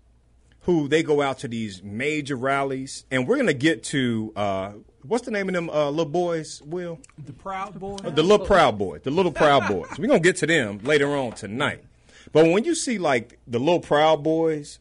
who 0.60 0.88
they 0.88 1.02
go 1.02 1.20
out 1.20 1.38
to 1.40 1.48
these 1.48 1.82
major 1.82 2.36
rallies 2.36 3.04
and 3.10 3.26
we're 3.26 3.36
going 3.36 3.46
to 3.46 3.54
get 3.54 3.82
to 3.84 4.32
uh, 4.36 4.72
what's 5.02 5.24
the 5.24 5.30
name 5.30 5.48
of 5.48 5.54
them 5.54 5.70
uh, 5.70 5.90
little 5.90 6.04
boys 6.10 6.62
will? 6.62 6.98
The 7.24 7.32
Proud 7.32 7.78
Boys. 7.78 8.00
the 8.02 8.22
little 8.22 8.44
proud 8.46 8.78
boys 8.78 9.02
the 9.02 9.10
little 9.10 9.32
proud 9.32 9.68
boys. 9.68 9.90
We're 9.98 10.08
going 10.08 10.22
to 10.22 10.28
get 10.28 10.36
to 10.38 10.46
them 10.46 10.80
later 10.82 11.14
on 11.16 11.32
tonight. 11.32 11.84
But 12.32 12.46
when 12.46 12.64
you 12.64 12.74
see 12.74 12.98
like 12.98 13.38
the 13.46 13.58
little 13.58 13.80
proud 13.80 14.22
boys 14.22 14.78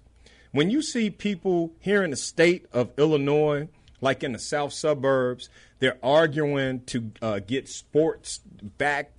when 0.52 0.70
you 0.70 0.82
see 0.82 1.10
people 1.10 1.72
here 1.80 2.04
in 2.04 2.12
the 2.12 2.18
state 2.18 2.66
of 2.74 2.92
illinois 2.98 3.68
like 4.02 4.24
in 4.24 4.32
the 4.34 4.40
south 4.40 4.74
suburbs 4.74 5.50
they're 5.80 5.98
arguing 6.04 6.82
to 6.86 7.12
uh, 7.22 7.40
get 7.40 7.70
sports 7.70 8.40
back 8.78 9.12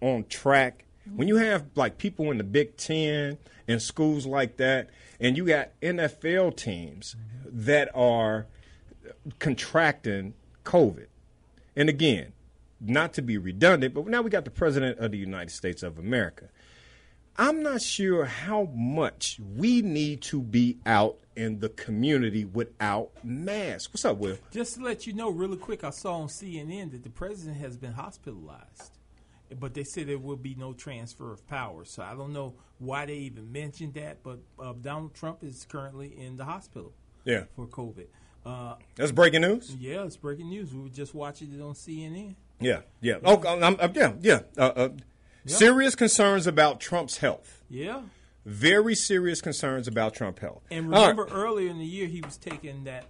on 0.00 0.24
track. 0.28 0.84
When 1.14 1.26
you 1.28 1.36
have 1.36 1.66
like 1.74 1.98
people 1.98 2.30
in 2.30 2.38
the 2.38 2.44
big 2.44 2.76
ten 2.76 3.38
and 3.68 3.82
schools 3.82 4.26
like 4.26 4.56
that 4.58 4.88
and 5.20 5.36
you 5.36 5.46
got 5.46 5.70
nfl 5.80 6.54
teams 6.56 7.16
that 7.44 7.88
are 7.94 8.46
contracting 9.38 10.34
covid 10.64 11.06
and 11.74 11.88
again 11.88 12.32
not 12.80 13.12
to 13.12 13.22
be 13.22 13.38
redundant 13.38 13.94
but 13.94 14.06
now 14.06 14.20
we 14.22 14.30
got 14.30 14.44
the 14.44 14.50
president 14.50 14.98
of 14.98 15.10
the 15.10 15.18
united 15.18 15.50
states 15.50 15.82
of 15.82 15.98
america 15.98 16.48
I'm 17.38 17.62
not 17.62 17.82
sure 17.82 18.24
how 18.24 18.64
much 18.74 19.38
we 19.56 19.82
need 19.82 20.22
to 20.22 20.40
be 20.40 20.78
out 20.86 21.18
in 21.36 21.58
the 21.60 21.68
community 21.68 22.46
without 22.46 23.10
masks. 23.22 23.92
What's 23.92 24.06
up, 24.06 24.16
Will? 24.16 24.38
Just 24.52 24.76
to 24.76 24.82
let 24.82 25.06
you 25.06 25.12
know, 25.12 25.28
really 25.28 25.58
quick, 25.58 25.84
I 25.84 25.90
saw 25.90 26.14
on 26.20 26.28
CNN 26.28 26.92
that 26.92 27.02
the 27.02 27.10
president 27.10 27.58
has 27.58 27.76
been 27.76 27.92
hospitalized, 27.92 28.96
but 29.60 29.74
they 29.74 29.84
said 29.84 30.06
there 30.06 30.16
will 30.16 30.36
be 30.38 30.54
no 30.54 30.72
transfer 30.72 31.30
of 31.30 31.46
power. 31.46 31.84
So 31.84 32.02
I 32.02 32.14
don't 32.14 32.32
know 32.32 32.54
why 32.78 33.04
they 33.04 33.16
even 33.16 33.52
mentioned 33.52 33.92
that, 33.94 34.22
but 34.22 34.38
uh, 34.58 34.72
Donald 34.80 35.12
Trump 35.12 35.44
is 35.44 35.66
currently 35.68 36.18
in 36.18 36.38
the 36.38 36.44
hospital 36.46 36.94
Yeah. 37.26 37.44
for 37.54 37.66
COVID. 37.66 38.06
Uh, 38.46 38.76
That's 38.94 39.10
breaking 39.12 39.40
news. 39.42 39.74
yeah, 39.78 40.04
it's 40.04 40.16
breaking 40.16 40.48
news. 40.48 40.72
We 40.72 40.82
were 40.82 40.88
just 40.88 41.14
watching 41.14 41.52
it 41.52 41.60
on 41.60 41.74
CNN. 41.74 42.36
Yeah, 42.60 42.80
yeah. 43.00 43.16
Oh, 43.24 43.42
I'm, 43.46 43.76
I'm, 43.80 43.92
yeah, 43.94 44.12
yeah. 44.20 44.40
Uh, 44.56 44.60
uh, 44.62 44.88
Serious 45.46 45.94
concerns 45.94 46.46
about 46.46 46.80
Trump's 46.80 47.18
health. 47.18 47.62
Yeah. 47.68 48.02
Very 48.44 48.94
serious 48.94 49.40
concerns 49.40 49.88
about 49.88 50.14
Trump 50.14 50.38
health. 50.38 50.62
And 50.70 50.86
All 50.86 50.92
right. 51.02 51.08
remember 51.10 51.26
earlier 51.32 51.68
in 51.70 51.78
the 51.78 51.84
year, 51.84 52.06
he 52.06 52.20
was 52.20 52.36
taking 52.36 52.84
that 52.84 53.06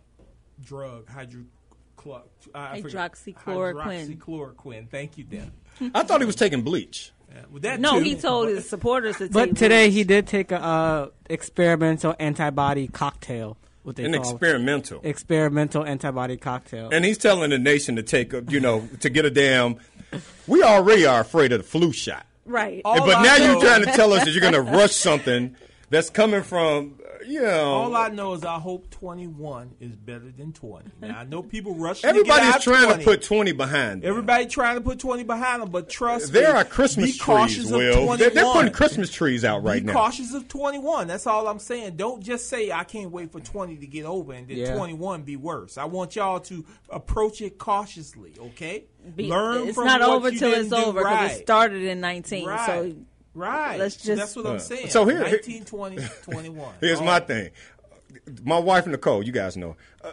drug, 0.62 1.06
hydrochlor- 1.06 2.22
I 2.54 2.80
forget- 2.80 3.12
Hydroxychloroquine. 3.12 4.16
Hydroxychloroquine. 4.18 4.88
Thank 4.88 5.18
you, 5.18 5.24
Dan. 5.24 5.52
I 5.94 6.02
thought 6.02 6.20
he 6.20 6.26
was 6.26 6.36
taking 6.36 6.62
bleach. 6.62 7.12
Yeah, 7.34 7.42
with 7.50 7.62
that 7.62 7.80
No, 7.80 7.98
too, 7.98 8.04
he 8.04 8.14
told 8.16 8.48
his 8.48 8.68
supporters 8.68 9.16
to 9.18 9.24
take 9.24 9.32
But 9.32 9.56
today 9.56 9.86
bleach. 9.88 9.94
he 9.94 10.04
did 10.04 10.26
take 10.26 10.52
a 10.52 10.62
uh, 10.62 11.08
experimental 11.28 12.14
antibody 12.18 12.88
cocktail. 12.88 13.58
What 13.86 13.94
they 13.94 14.04
An 14.04 14.14
call 14.14 14.32
experimental. 14.32 15.00
experimental 15.04 15.84
antibody 15.84 16.36
cocktail. 16.36 16.88
And 16.92 17.04
he's 17.04 17.18
telling 17.18 17.50
the 17.50 17.58
nation 17.58 17.94
to 17.94 18.02
take, 18.02 18.32
a, 18.32 18.42
you 18.48 18.58
know, 18.58 18.88
to 18.98 19.08
get 19.08 19.24
a 19.24 19.30
damn. 19.30 19.76
We 20.48 20.64
already 20.64 21.06
are 21.06 21.20
afraid 21.20 21.52
of 21.52 21.60
the 21.62 21.64
flu 21.68 21.92
shot. 21.92 22.26
right. 22.46 22.82
All 22.84 22.98
but 23.06 23.14
I 23.18 23.22
now 23.22 23.36
know- 23.36 23.52
you're 23.52 23.60
trying 23.60 23.84
to 23.84 23.92
tell 23.92 24.12
us 24.12 24.24
that 24.24 24.32
you're 24.32 24.40
going 24.40 24.54
to 24.66 24.72
rush 24.72 24.90
something 24.92 25.54
that's 25.88 26.10
coming 26.10 26.42
from, 26.42 26.98
uh, 27.04 27.05
you 27.26 27.42
know. 27.42 27.64
All 27.72 27.96
I 27.96 28.08
know 28.08 28.34
is 28.34 28.44
I 28.44 28.58
hope 28.58 28.90
21 28.90 29.74
is 29.80 29.96
better 29.96 30.30
than 30.36 30.52
20. 30.52 30.90
Now 31.00 31.18
I 31.18 31.24
know 31.24 31.42
people 31.42 31.74
rushing. 31.74 32.08
everybody's 32.08 32.36
to 32.40 32.46
get 32.46 32.54
out 32.56 32.62
trying 32.62 32.84
20. 32.86 33.04
to 33.04 33.10
put 33.10 33.22
20 33.22 33.52
behind 33.52 34.02
them. 34.02 34.08
Everybody 34.08 34.46
trying 34.46 34.76
to 34.76 34.80
put 34.80 34.98
20 34.98 35.24
behind 35.24 35.62
them, 35.62 35.70
but 35.70 35.88
trust 35.88 36.32
me. 36.32 36.40
There 36.40 36.54
are 36.56 36.64
Christmas 36.64 37.12
be 37.12 37.18
cautious 37.18 37.56
trees, 37.56 37.70
of 37.70 37.78
Will. 37.78 37.92
21. 37.94 38.18
They're, 38.18 38.30
they're 38.30 38.52
putting 38.52 38.72
Christmas 38.72 39.10
trees 39.10 39.44
out 39.44 39.62
right 39.62 39.82
be 39.82 39.86
now. 39.86 39.92
cautious 39.92 40.34
of 40.34 40.48
21. 40.48 41.06
That's 41.08 41.26
all 41.26 41.46
I'm 41.48 41.58
saying. 41.58 41.96
Don't 41.96 42.22
just 42.22 42.48
say 42.48 42.70
I 42.70 42.84
can't 42.84 43.10
wait 43.10 43.32
for 43.32 43.40
20 43.40 43.76
to 43.76 43.86
get 43.86 44.04
over 44.04 44.32
and 44.32 44.48
then 44.48 44.56
Yeah. 44.56 44.76
21 44.76 45.22
be 45.22 45.36
worse. 45.36 45.78
I 45.78 45.84
want 45.84 46.16
y'all 46.16 46.40
to 46.40 46.64
approach 46.90 47.40
it 47.40 47.58
cautiously, 47.58 48.32
okay? 48.38 48.84
Be- 49.14 49.28
Learn 49.28 49.68
it's 49.68 49.76
from 49.76 49.86
not 49.86 50.00
what 50.00 50.10
over 50.10 50.30
you 50.30 50.38
till 50.38 50.52
it's 50.52 50.72
over 50.72 50.98
because 51.00 51.04
right. 51.04 51.30
it 51.32 51.42
started 51.42 51.82
in 51.82 52.00
19. 52.00 52.46
Right. 52.46 52.66
So 52.66 52.92
Right. 53.36 53.78
Let's 53.78 53.96
just- 53.96 54.18
That's 54.18 54.34
what 54.36 54.46
I'm 54.46 54.58
saying. 54.58 54.88
So 54.88 55.04
here- 55.04 55.20
19, 55.20 55.64
20, 55.64 55.98
21. 56.22 56.74
Here's 56.80 57.00
Oh. 57.00 57.04
my 57.04 57.20
thing. 57.20 57.50
My 58.42 58.58
wife 58.58 58.86
Nicole, 58.86 59.22
you 59.22 59.32
guys 59.32 59.56
know. 59.56 59.76
Uh, 60.02 60.12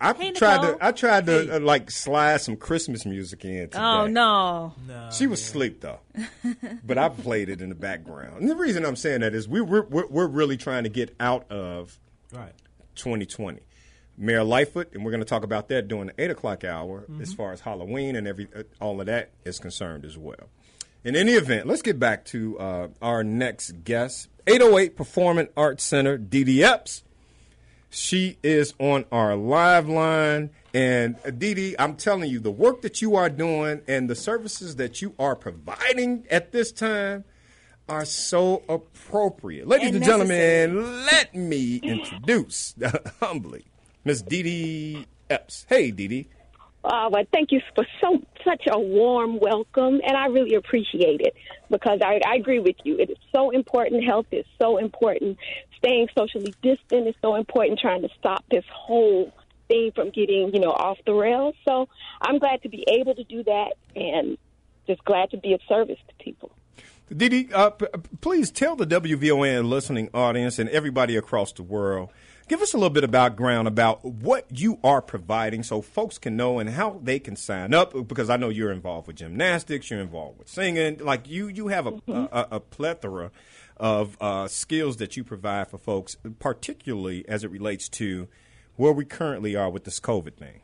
I 0.00 0.12
Hey, 0.12 0.32
tried 0.32 0.60
Nicole. 0.60 0.74
to 0.78 0.84
I 0.84 0.92
tried 0.92 1.26
to 1.26 1.32
Hey. 1.44 1.50
uh, 1.52 1.60
like 1.60 1.90
slide 1.90 2.40
some 2.40 2.56
Christmas 2.56 3.06
music 3.06 3.44
in 3.44 3.68
today. 3.68 3.78
Oh 3.78 4.06
no. 4.06 4.74
No, 4.88 5.08
She 5.12 5.26
was 5.26 5.40
asleep 5.40 5.80
though, 5.80 6.00
but 6.84 6.98
I 6.98 7.08
played 7.08 7.48
it 7.48 7.60
in 7.62 7.68
the 7.68 7.74
background. 7.76 8.40
And 8.40 8.50
the 8.50 8.56
reason 8.56 8.84
I'm 8.84 8.96
saying 8.96 9.20
that 9.20 9.34
is 9.34 9.48
we, 9.48 9.60
we're, 9.60 9.84
we're 9.84 10.06
we're 10.08 10.26
really 10.26 10.56
trying 10.56 10.82
to 10.82 10.90
get 10.90 11.14
out 11.20 11.50
of 11.50 11.98
Right. 12.32 12.52
2020. 12.96 13.60
Mayor 14.16 14.44
Lightfoot, 14.44 14.92
and 14.94 15.04
we're 15.04 15.10
going 15.10 15.22
to 15.22 15.28
talk 15.28 15.42
about 15.44 15.68
that 15.68 15.88
during 15.88 16.06
the 16.08 16.14
eight 16.22 16.30
o'clock 16.30 16.64
hour, 16.64 17.02
Mm-hmm. 17.02 17.22
as 17.22 17.32
far 17.32 17.52
as 17.52 17.60
Halloween 17.60 18.14
and 18.16 18.26
every 18.28 18.48
uh, 18.54 18.62
all 18.80 19.00
of 19.00 19.06
that 19.06 19.30
is 19.44 19.58
concerned 19.58 20.04
as 20.04 20.18
well. 20.18 20.48
In 21.04 21.16
any 21.16 21.32
event, 21.32 21.66
let's 21.66 21.82
get 21.82 21.98
back 21.98 22.24
to 22.26 22.58
uh, 22.58 22.88
our 23.02 23.22
next 23.22 23.84
guest, 23.84 24.28
808 24.46 24.96
Performing 24.96 25.48
Arts 25.54 25.84
Center, 25.84 26.16
Dee 26.16 26.64
Epps. 26.64 27.04
She 27.90 28.38
is 28.42 28.72
on 28.78 29.04
our 29.12 29.36
live 29.36 29.86
line. 29.86 30.48
And 30.72 31.16
uh, 31.22 31.30
Dee 31.30 31.52
Dee, 31.52 31.76
I'm 31.78 31.96
telling 31.96 32.30
you, 32.30 32.40
the 32.40 32.50
work 32.50 32.80
that 32.80 33.02
you 33.02 33.16
are 33.16 33.28
doing 33.28 33.82
and 33.86 34.08
the 34.08 34.14
services 34.14 34.76
that 34.76 35.02
you 35.02 35.14
are 35.18 35.36
providing 35.36 36.26
at 36.30 36.52
this 36.52 36.72
time 36.72 37.24
are 37.86 38.06
so 38.06 38.62
appropriate. 38.66 39.68
Ladies 39.68 39.88
and, 39.88 39.96
And 39.96 40.04
gentlemen, 40.06 41.04
let 41.04 41.34
me 41.34 41.76
introduce 41.82 42.74
humbly 43.20 43.66
Miss 44.06 44.22
Dee 44.22 44.42
Dee 44.42 45.06
Epps. 45.28 45.66
Hey, 45.68 45.90
Dee 45.90 46.08
Dee. 46.08 46.28
Uh, 46.84 47.08
well, 47.10 47.24
thank 47.32 47.50
you 47.50 47.60
for 47.74 47.86
so 48.02 48.20
such 48.44 48.64
a 48.70 48.78
warm 48.78 49.38
welcome, 49.38 50.00
and 50.06 50.16
I 50.16 50.26
really 50.26 50.54
appreciate 50.54 51.22
it 51.22 51.34
because 51.70 52.00
I, 52.04 52.20
I 52.26 52.34
agree 52.36 52.58
with 52.60 52.76
you. 52.84 52.98
It 52.98 53.08
is 53.10 53.16
so 53.34 53.50
important. 53.50 54.04
Health 54.04 54.26
is 54.30 54.44
so 54.60 54.76
important. 54.76 55.38
Staying 55.78 56.08
socially 56.16 56.54
distant 56.62 57.08
is 57.08 57.14
so 57.22 57.36
important. 57.36 57.78
Trying 57.78 58.02
to 58.02 58.10
stop 58.18 58.44
this 58.50 58.64
whole 58.70 59.32
thing 59.68 59.92
from 59.94 60.10
getting 60.10 60.50
you 60.52 60.60
know 60.60 60.72
off 60.72 60.98
the 61.06 61.14
rails. 61.14 61.54
So 61.66 61.88
I'm 62.20 62.38
glad 62.38 62.62
to 62.62 62.68
be 62.68 62.84
able 62.88 63.14
to 63.14 63.24
do 63.24 63.42
that, 63.44 63.72
and 63.96 64.36
just 64.86 65.02
glad 65.06 65.30
to 65.30 65.38
be 65.38 65.54
of 65.54 65.60
service 65.66 65.98
to 66.08 66.24
people. 66.24 66.52
Dee, 67.14 67.48
uh, 67.52 67.70
p- 67.70 67.86
please 68.20 68.50
tell 68.50 68.76
the 68.76 68.86
WVON 68.86 69.68
listening 69.68 70.10
audience 70.12 70.58
and 70.58 70.68
everybody 70.70 71.16
across 71.16 71.52
the 71.52 71.62
world, 71.62 72.10
give 72.48 72.60
us 72.60 72.74
a 72.74 72.76
little 72.76 72.90
bit 72.90 73.04
of 73.04 73.10
background 73.10 73.68
about 73.68 74.04
what 74.04 74.46
you 74.50 74.78
are 74.84 75.00
providing 75.00 75.62
so 75.62 75.80
folks 75.80 76.18
can 76.18 76.36
know 76.36 76.58
and 76.58 76.70
how 76.70 77.00
they 77.02 77.18
can 77.18 77.36
sign 77.36 77.74
up. 77.74 77.92
Because 78.06 78.30
I 78.30 78.36
know 78.36 78.48
you're 78.48 78.72
involved 78.72 79.06
with 79.06 79.16
gymnastics, 79.16 79.90
you're 79.90 80.00
involved 80.00 80.38
with 80.38 80.48
singing. 80.48 80.98
Like 80.98 81.28
you, 81.28 81.48
you 81.48 81.68
have 81.68 81.86
a, 81.86 82.00
a, 82.08 82.48
a 82.52 82.60
plethora 82.60 83.30
of 83.76 84.16
uh, 84.20 84.48
skills 84.48 84.98
that 84.98 85.16
you 85.16 85.24
provide 85.24 85.68
for 85.68 85.78
folks, 85.78 86.16
particularly 86.38 87.26
as 87.28 87.44
it 87.44 87.50
relates 87.50 87.88
to 87.88 88.28
where 88.76 88.92
we 88.92 89.04
currently 89.04 89.56
are 89.56 89.70
with 89.70 89.84
this 89.84 90.00
COVID 90.00 90.34
thing. 90.34 90.60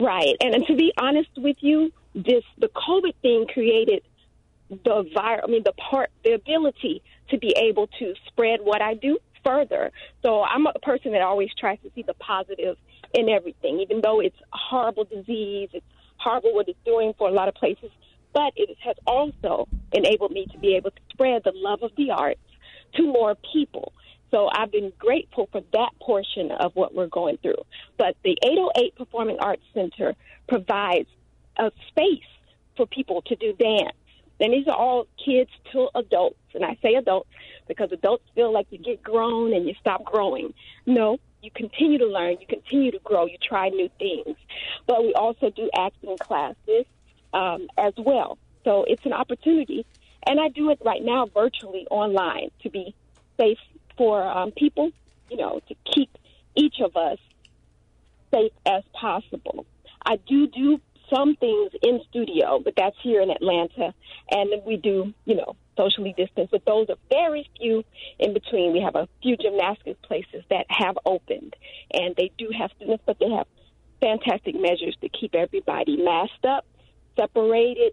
Right. 0.00 0.36
And, 0.40 0.54
and 0.54 0.66
to 0.66 0.74
be 0.74 0.92
honest 0.98 1.30
with 1.36 1.56
you, 1.60 1.92
this 2.14 2.44
the 2.58 2.68
COVID 2.68 3.14
thing 3.22 3.46
created 3.52 4.02
the 4.68 5.08
virus, 5.14 5.44
I 5.46 5.50
mean 5.50 5.62
the 5.64 5.72
part 5.72 6.10
the 6.24 6.32
ability 6.32 7.02
to 7.30 7.38
be 7.38 7.54
able 7.56 7.86
to 7.98 8.14
spread 8.26 8.60
what 8.62 8.82
I 8.82 8.94
do 8.94 9.18
further. 9.44 9.90
So 10.22 10.42
I'm 10.42 10.66
a 10.66 10.72
person 10.80 11.12
that 11.12 11.22
always 11.22 11.50
tries 11.58 11.78
to 11.82 11.90
see 11.94 12.02
the 12.02 12.14
positive 12.14 12.76
in 13.14 13.28
everything, 13.28 13.80
even 13.80 14.00
though 14.02 14.20
it's 14.20 14.38
a 14.52 14.56
horrible 14.56 15.04
disease, 15.04 15.68
it's 15.72 15.86
horrible 16.16 16.54
what 16.54 16.68
it's 16.68 16.78
doing 16.84 17.12
for 17.18 17.28
a 17.28 17.32
lot 17.32 17.48
of 17.48 17.54
places, 17.54 17.90
but 18.32 18.52
it 18.56 18.76
has 18.82 18.96
also 19.06 19.68
enabled 19.92 20.32
me 20.32 20.46
to 20.52 20.58
be 20.58 20.76
able 20.76 20.90
to 20.90 21.00
spread 21.12 21.42
the 21.44 21.52
love 21.54 21.82
of 21.82 21.90
the 21.96 22.10
arts 22.10 22.40
to 22.94 23.02
more 23.02 23.36
people. 23.52 23.92
So 24.30 24.48
I've 24.50 24.72
been 24.72 24.92
grateful 24.98 25.48
for 25.52 25.60
that 25.72 25.90
portion 26.00 26.52
of 26.52 26.74
what 26.74 26.94
we're 26.94 27.08
going 27.08 27.36
through. 27.42 27.62
But 27.98 28.16
the 28.24 28.38
808 28.42 28.96
Performing 28.96 29.38
Arts 29.40 29.62
Center 29.74 30.14
provides 30.48 31.08
a 31.58 31.70
space 31.88 32.20
for 32.76 32.86
people 32.86 33.20
to 33.22 33.36
do 33.36 33.52
dance. 33.52 33.96
And 34.42 34.52
these 34.52 34.66
are 34.66 34.76
all 34.76 35.06
kids 35.24 35.50
to 35.70 35.88
adults. 35.94 36.36
And 36.52 36.64
I 36.64 36.76
say 36.82 36.96
adults 36.96 37.30
because 37.68 37.92
adults 37.92 38.24
feel 38.34 38.52
like 38.52 38.66
you 38.70 38.78
get 38.78 39.00
grown 39.02 39.54
and 39.54 39.66
you 39.66 39.74
stop 39.80 40.04
growing. 40.04 40.52
No, 40.84 41.18
you 41.42 41.50
continue 41.52 41.98
to 41.98 42.06
learn, 42.06 42.36
you 42.40 42.46
continue 42.48 42.90
to 42.90 42.98
grow, 43.04 43.24
you 43.24 43.38
try 43.40 43.68
new 43.68 43.88
things. 44.00 44.36
But 44.86 45.02
we 45.02 45.14
also 45.14 45.50
do 45.50 45.70
acting 45.78 46.18
classes 46.18 46.86
um, 47.32 47.68
as 47.78 47.94
well. 47.96 48.36
So 48.64 48.84
it's 48.84 49.06
an 49.06 49.12
opportunity. 49.12 49.86
And 50.26 50.40
I 50.40 50.48
do 50.48 50.70
it 50.70 50.80
right 50.84 51.02
now 51.02 51.26
virtually 51.26 51.86
online 51.88 52.50
to 52.62 52.70
be 52.70 52.94
safe 53.38 53.58
for 53.96 54.22
um, 54.24 54.50
people, 54.50 54.90
you 55.30 55.36
know, 55.36 55.60
to 55.68 55.74
keep 55.94 56.10
each 56.56 56.80
of 56.80 56.96
us 56.96 57.18
safe 58.34 58.52
as 58.66 58.82
possible. 58.92 59.66
I 60.04 60.16
do 60.16 60.48
do 60.48 60.80
some 61.12 61.36
things 61.36 61.72
in 61.82 62.00
studio, 62.08 62.60
but 62.64 62.74
that's 62.76 62.96
here 63.02 63.20
in 63.20 63.30
Atlanta, 63.30 63.94
and 64.30 64.50
we 64.64 64.76
do, 64.76 65.12
you 65.24 65.34
know, 65.34 65.56
socially 65.76 66.14
distance. 66.16 66.48
But 66.50 66.64
those 66.64 66.88
are 66.88 66.96
very 67.10 67.48
few 67.58 67.84
in 68.18 68.32
between. 68.32 68.72
We 68.72 68.80
have 68.80 68.96
a 68.96 69.08
few 69.22 69.36
gymnastics 69.36 69.98
places 70.02 70.44
that 70.50 70.66
have 70.68 70.96
opened, 71.04 71.54
and 71.92 72.14
they 72.16 72.30
do 72.38 72.50
have 72.58 72.70
students, 72.76 73.02
but 73.06 73.18
they 73.18 73.30
have 73.30 73.46
fantastic 74.00 74.54
measures 74.54 74.96
to 75.00 75.08
keep 75.08 75.34
everybody 75.34 75.96
masked 75.96 76.44
up, 76.44 76.66
separated, 77.18 77.92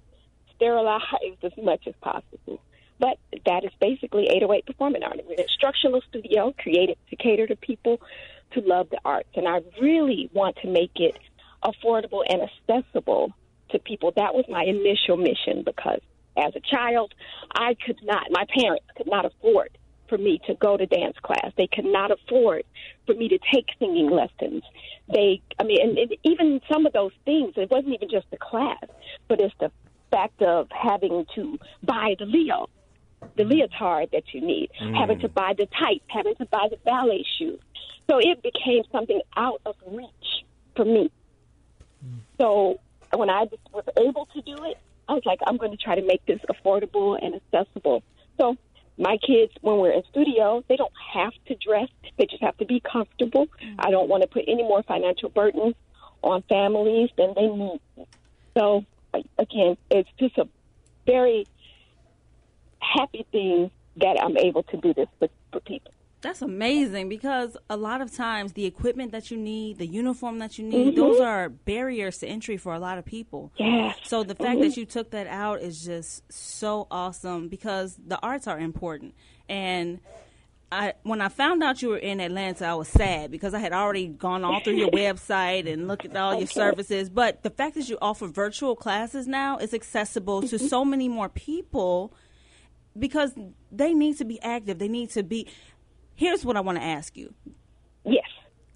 sterilized 0.56 1.44
as 1.44 1.52
much 1.62 1.88
as 1.88 1.94
possible. 2.02 2.62
But 3.00 3.18
that 3.46 3.64
is 3.64 3.72
basically 3.80 4.28
808 4.28 4.66
Performing 4.66 5.04
Art. 5.04 5.22
We're 5.26 5.34
an 5.34 5.40
instructional 5.40 6.02
studio 6.10 6.54
created 6.58 6.98
to 7.10 7.16
cater 7.16 7.48
to 7.48 7.56
people 7.56 8.02
to 8.52 8.62
love 8.62 8.90
the 8.90 9.00
arts. 9.06 9.30
And 9.36 9.48
I 9.48 9.62
really 9.82 10.30
want 10.34 10.58
to 10.64 10.68
make 10.68 10.92
it 10.96 11.16
affordable 11.64 12.24
and 12.28 12.41
accessible 12.41 13.34
to 13.72 13.80
people. 13.80 14.12
That 14.16 14.34
was 14.34 14.45
my 14.49 14.64
initial 14.64 15.18
mission 15.18 15.64
because 15.66 16.01
as 16.38 16.53
a 16.55 16.60
child, 16.62 17.14
I 17.53 17.76
could 17.86 17.99
not, 18.03 18.28
my 18.32 18.45
parents 18.57 18.86
could 18.95 19.07
not 19.07 19.26
afford 19.26 19.78
for 20.07 20.18
me 20.18 20.41
to 20.47 20.55
go 20.55 20.76
to 20.76 20.86
dance 20.86 21.16
class. 21.22 21.51
They 21.57 21.68
could 21.68 21.86
not 21.86 22.12
afford 22.12 22.64
for 23.05 23.14
me 23.14 23.30
to 23.30 23.38
take 23.53 23.66
singing 23.78 24.10
lessons. 24.10 24.64
They, 25.14 25.41
I 25.60 25.64
mean, 25.64 25.82
and, 25.82 25.97
and 25.97 26.16
even 26.24 26.62
some 26.72 26.86
of 26.86 26.93
those 26.93 27.12
things, 27.26 27.53
it 27.57 27.70
wasn't 27.70 27.93
even 27.93 28.10
just 28.10 28.30
the 28.32 28.38
class, 28.38 28.84
but 29.28 29.39
it's 29.39 29.53
the 29.60 29.72
fact 30.12 30.41
of 30.41 30.68
having 30.72 31.26
to 31.36 31.60
buy 31.84 32.16
the 32.18 32.26
Leo, 32.26 32.68
the 33.38 33.43
leotard 33.43 34.10
that 34.12 34.24
you 34.34 34.41
need, 34.41 34.70
Mm. 34.82 34.97
having 34.97 35.20
to 35.20 35.30
buy 35.30 35.53
the 35.55 35.68
tights, 35.68 36.05
having 36.07 36.36
to 36.36 36.45
buy 36.45 36.68
the 36.72 36.78
ballet 36.86 37.24
shoes. 37.38 37.60
So 38.10 38.18
it 38.18 38.41
became 38.41 38.84
something 38.91 39.22
out 39.38 39.62
of 39.66 39.76
reach 39.86 40.43
for 40.76 40.86
me. 40.86 41.12
So 42.38 42.80
when 43.14 43.30
I 43.30 43.45
just 43.45 43.62
was 43.74 43.86
able 43.97 44.28
to 44.34 44.41
do 44.41 44.64
it, 44.66 44.78
I 45.08 45.14
was 45.14 45.24
like, 45.26 45.39
I'm 45.45 45.58
going 45.58 45.72
to 45.72 45.78
try 45.78 45.95
to 45.95 46.06
make 46.06 46.26
this 46.26 46.39
affordable 46.50 47.18
and 47.22 47.36
accessible. 47.36 48.04
So 48.39 48.58
my 48.97 49.18
kids, 49.18 49.52
when 49.62 49.78
we're 49.78 49.91
in 49.91 50.04
studio, 50.10 50.64
they 50.68 50.76
don't 50.76 50.93
have 51.14 51.34
to 51.47 51.56
dress; 51.56 51.89
they 52.18 52.26
just 52.26 52.43
have 52.43 52.58
to 52.58 52.66
be 52.66 52.80
comfortable. 52.80 53.47
Mm. 53.64 53.76
I 53.80 53.91
don't 53.91 54.10
want 54.10 54.24
to 54.24 54.28
put 54.28 54.43
any 54.47 54.64
more 54.64 54.84
financial 54.84 55.30
burden 55.30 55.74
on 56.22 56.43
families 56.43 57.10
than 57.18 57.34
they 57.36 57.47
need. 57.47 57.80
So 58.56 58.86
again, 59.38 59.78
it's 59.89 60.10
just 60.20 60.38
a 60.38 60.47
very 61.06 61.47
happy 62.80 63.26
thing 63.32 63.72
that 63.97 64.22
I'm 64.22 64.38
able 64.38 64.64
to 64.64 64.78
do 64.78 64.93
this 64.93 65.08
for, 65.18 65.30
for 65.52 65.60
people. 65.62 65.91
That's 66.22 66.42
amazing 66.42 67.08
because 67.08 67.56
a 67.70 67.78
lot 67.78 68.02
of 68.02 68.14
times 68.14 68.52
the 68.54 68.66
equipment 68.66 69.14
that 69.14 69.32
you 69.32 69.38
need, 69.38 69.78
the 69.78 69.88
uniform 69.88 70.40
that 70.40 70.58
you 70.58 70.66
need, 70.66 70.94
Mhm. 70.94 70.96
those 70.98 71.20
are 71.22 71.48
barriers 71.48 72.18
to 72.18 72.28
entry 72.28 72.58
for 72.58 72.74
a 72.74 72.80
lot 72.80 72.98
of 72.98 73.06
people. 73.06 73.52
Yes. 73.58 73.98
So 74.04 74.24
the 74.24 74.36
fact 74.36 74.60
Mhm. 74.60 74.62
that 74.64 74.78
you 74.78 74.86
took 74.86 75.12
that 75.12 75.28
out 75.28 75.62
is 75.62 75.84
just 75.84 76.30
so 76.32 76.88
awesome 76.92 77.48
because 77.48 77.96
the 78.06 78.20
arts 78.22 78.48
are 78.48 78.60
important. 78.60 79.14
And 79.48 80.00
I 80.72 80.94
when 81.04 81.22
I 81.22 81.30
found 81.30 81.64
out 81.64 81.82
you 81.82 81.90
were 81.90 81.98
in 81.98 82.20
Atlanta, 82.20 82.66
I 82.68 82.74
was 82.76 82.90
sad 82.90 83.32
because 83.32 83.54
I 83.54 83.60
had 83.60 83.72
already 83.72 84.08
gone 84.08 84.44
all 84.44 84.60
through 84.60 84.76
your 84.76 84.92
website 85.06 85.72
and 85.72 85.88
looked 85.88 86.06
at 86.06 86.16
all 86.18 86.36
your 86.38 86.48
services. 86.48 87.10
But 87.10 87.44
the 87.44 87.50
fact 87.50 87.76
that 87.76 87.88
you 87.90 87.98
offer 88.02 88.28
virtual 88.28 88.76
classes 88.76 89.26
now 89.26 89.58
is 89.58 89.74
accessible 89.74 90.42
to 90.44 90.60
so 90.60 90.84
many 90.84 91.08
more 91.08 91.30
people 91.30 92.14
because 92.98 93.34
they 93.72 93.94
need 93.94 94.18
to 94.18 94.26
be 94.26 94.40
active. 94.42 94.80
They 94.80 94.90
need 94.90 95.10
to 95.12 95.24
be. 95.24 95.48
Here's 96.20 96.44
what 96.44 96.58
I 96.58 96.60
want 96.60 96.78
to 96.78 96.84
ask 96.84 97.16
you. 97.16 97.34
Yes. 98.04 98.26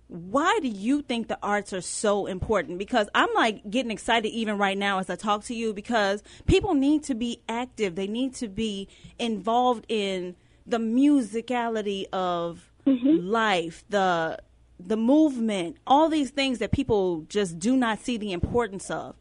Why 0.08 0.60
do 0.62 0.70
you 0.70 1.02
think 1.02 1.28
the 1.28 1.38
arts 1.44 1.74
are 1.74 1.82
so 1.82 2.26
important? 2.26 2.78
Because 2.78 3.10
I'm 3.14 3.28
like 3.36 3.70
getting 3.70 3.91
excited 3.91 4.30
even 4.30 4.58
right 4.58 4.78
now 4.78 5.00
as 5.00 5.10
I 5.10 5.18
talk 5.18 5.44
to 5.46 5.54
you 5.54 5.74
because 5.74 6.24
people 6.46 6.74
need 6.74 7.04
to 7.04 7.16
be 7.16 7.41
active. 7.50 7.96
They 7.96 8.08
need 8.08 8.34
to 8.36 8.48
be 8.48 8.88
involved 9.20 9.86
in 9.89 10.38
the 10.66 10.78
musicality 10.78 12.06
of 12.14 12.72
mm-hmm. 12.88 13.28
life, 13.28 13.84
the 13.89 14.39
the 14.80 14.96
movement, 14.96 15.76
all 15.86 16.08
these 16.08 16.30
things 16.30 16.60
that 16.60 16.72
people 16.72 17.26
just 17.28 17.60
do 17.60 17.76
not 17.76 18.00
see 18.00 18.16
the 18.16 18.32
importance 18.32 18.89
of. 18.89 19.16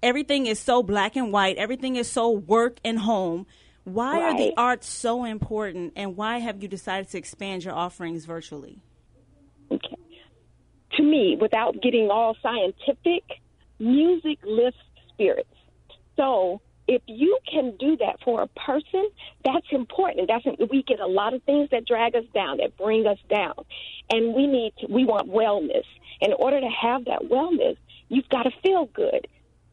Everything 0.00 0.46
is 0.46 0.60
so 0.60 0.80
black 0.80 1.16
and 1.16 1.32
white. 1.32 1.56
Everything 1.56 1.96
is 1.96 2.08
so 2.08 2.30
work 2.30 2.78
and 2.84 3.00
home. 3.00 3.48
Why 3.84 4.22
are 4.22 4.36
the 4.36 4.54
arts 4.56 4.88
so 4.88 5.24
important, 5.24 5.92
and 5.94 6.16
why 6.16 6.38
have 6.38 6.62
you 6.62 6.68
decided 6.68 7.10
to 7.10 7.18
expand 7.18 7.64
your 7.64 7.74
offerings 7.74 8.24
virtually? 8.24 8.80
to 10.96 11.02
me, 11.02 11.36
without 11.40 11.80
getting 11.82 12.10
all 12.10 12.36
scientific, 12.42 13.24
music 13.78 14.38
lifts 14.44 14.78
spirits. 15.08 15.48
So 16.16 16.60
if 16.86 17.02
you 17.06 17.38
can 17.50 17.76
do 17.78 17.96
that 17.98 18.16
for 18.24 18.42
a 18.42 18.46
person, 18.48 19.08
that's 19.44 19.66
important. 19.72 20.28
That's 20.28 20.44
we 20.70 20.82
get 20.82 21.00
a 21.00 21.06
lot 21.06 21.34
of 21.34 21.42
things 21.44 21.70
that 21.70 21.86
drag 21.86 22.14
us 22.14 22.24
down, 22.34 22.58
that 22.58 22.76
bring 22.76 23.06
us 23.06 23.18
down, 23.28 23.54
and 24.10 24.34
we 24.34 24.46
need 24.46 24.74
to, 24.80 24.86
we 24.86 25.04
want 25.04 25.28
wellness. 25.28 25.84
In 26.20 26.32
order 26.32 26.60
to 26.60 26.68
have 26.68 27.06
that 27.06 27.22
wellness, 27.22 27.76
you've 28.08 28.28
got 28.28 28.44
to 28.44 28.50
feel 28.62 28.86
good. 28.86 29.26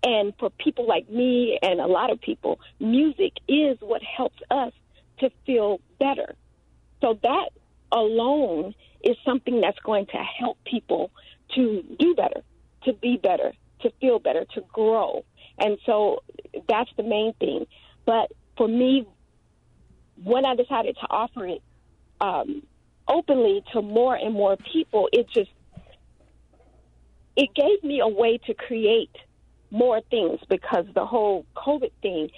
And 0.03 0.33
for 0.39 0.49
people 0.49 0.87
like 0.87 1.09
me 1.09 1.59
and 1.61 1.79
a 1.79 1.85
lot 1.85 2.11
of 2.11 2.19
people, 2.21 2.59
music 2.79 3.33
is 3.47 3.77
what 3.81 4.01
helps 4.01 4.41
us 4.49 4.73
to 5.19 5.29
feel 5.45 5.79
better. 5.99 6.35
So 7.01 7.19
that 7.21 7.49
alone 7.91 8.73
is 9.03 9.15
something 9.25 9.61
that's 9.61 9.79
going 9.79 10.07
to 10.07 10.17
help 10.17 10.57
people 10.63 11.11
to 11.55 11.83
do 11.99 12.15
better, 12.15 12.41
to 12.85 12.93
be 12.93 13.17
better, 13.21 13.53
to 13.81 13.91
feel 14.01 14.19
better, 14.19 14.45
to 14.55 14.61
grow. 14.73 15.23
And 15.59 15.77
so 15.85 16.23
that's 16.67 16.89
the 16.97 17.03
main 17.03 17.33
thing. 17.33 17.67
But 18.05 18.31
for 18.57 18.67
me, 18.67 19.07
when 20.23 20.45
I 20.45 20.55
decided 20.55 20.95
to 21.01 21.07
offer 21.09 21.45
it 21.47 21.61
um, 22.19 22.63
openly 23.07 23.63
to 23.73 23.81
more 23.81 24.15
and 24.15 24.33
more 24.33 24.57
people, 24.71 25.09
it 25.11 25.27
just 25.29 25.51
it 27.35 27.49
gave 27.55 27.83
me 27.83 28.01
a 28.01 28.07
way 28.07 28.37
to 28.45 28.53
create 28.53 29.15
more 29.71 30.01
things 30.09 30.39
because 30.49 30.85
the 30.93 31.05
whole 31.05 31.45
COVID 31.55 31.91
thing, 32.01 32.29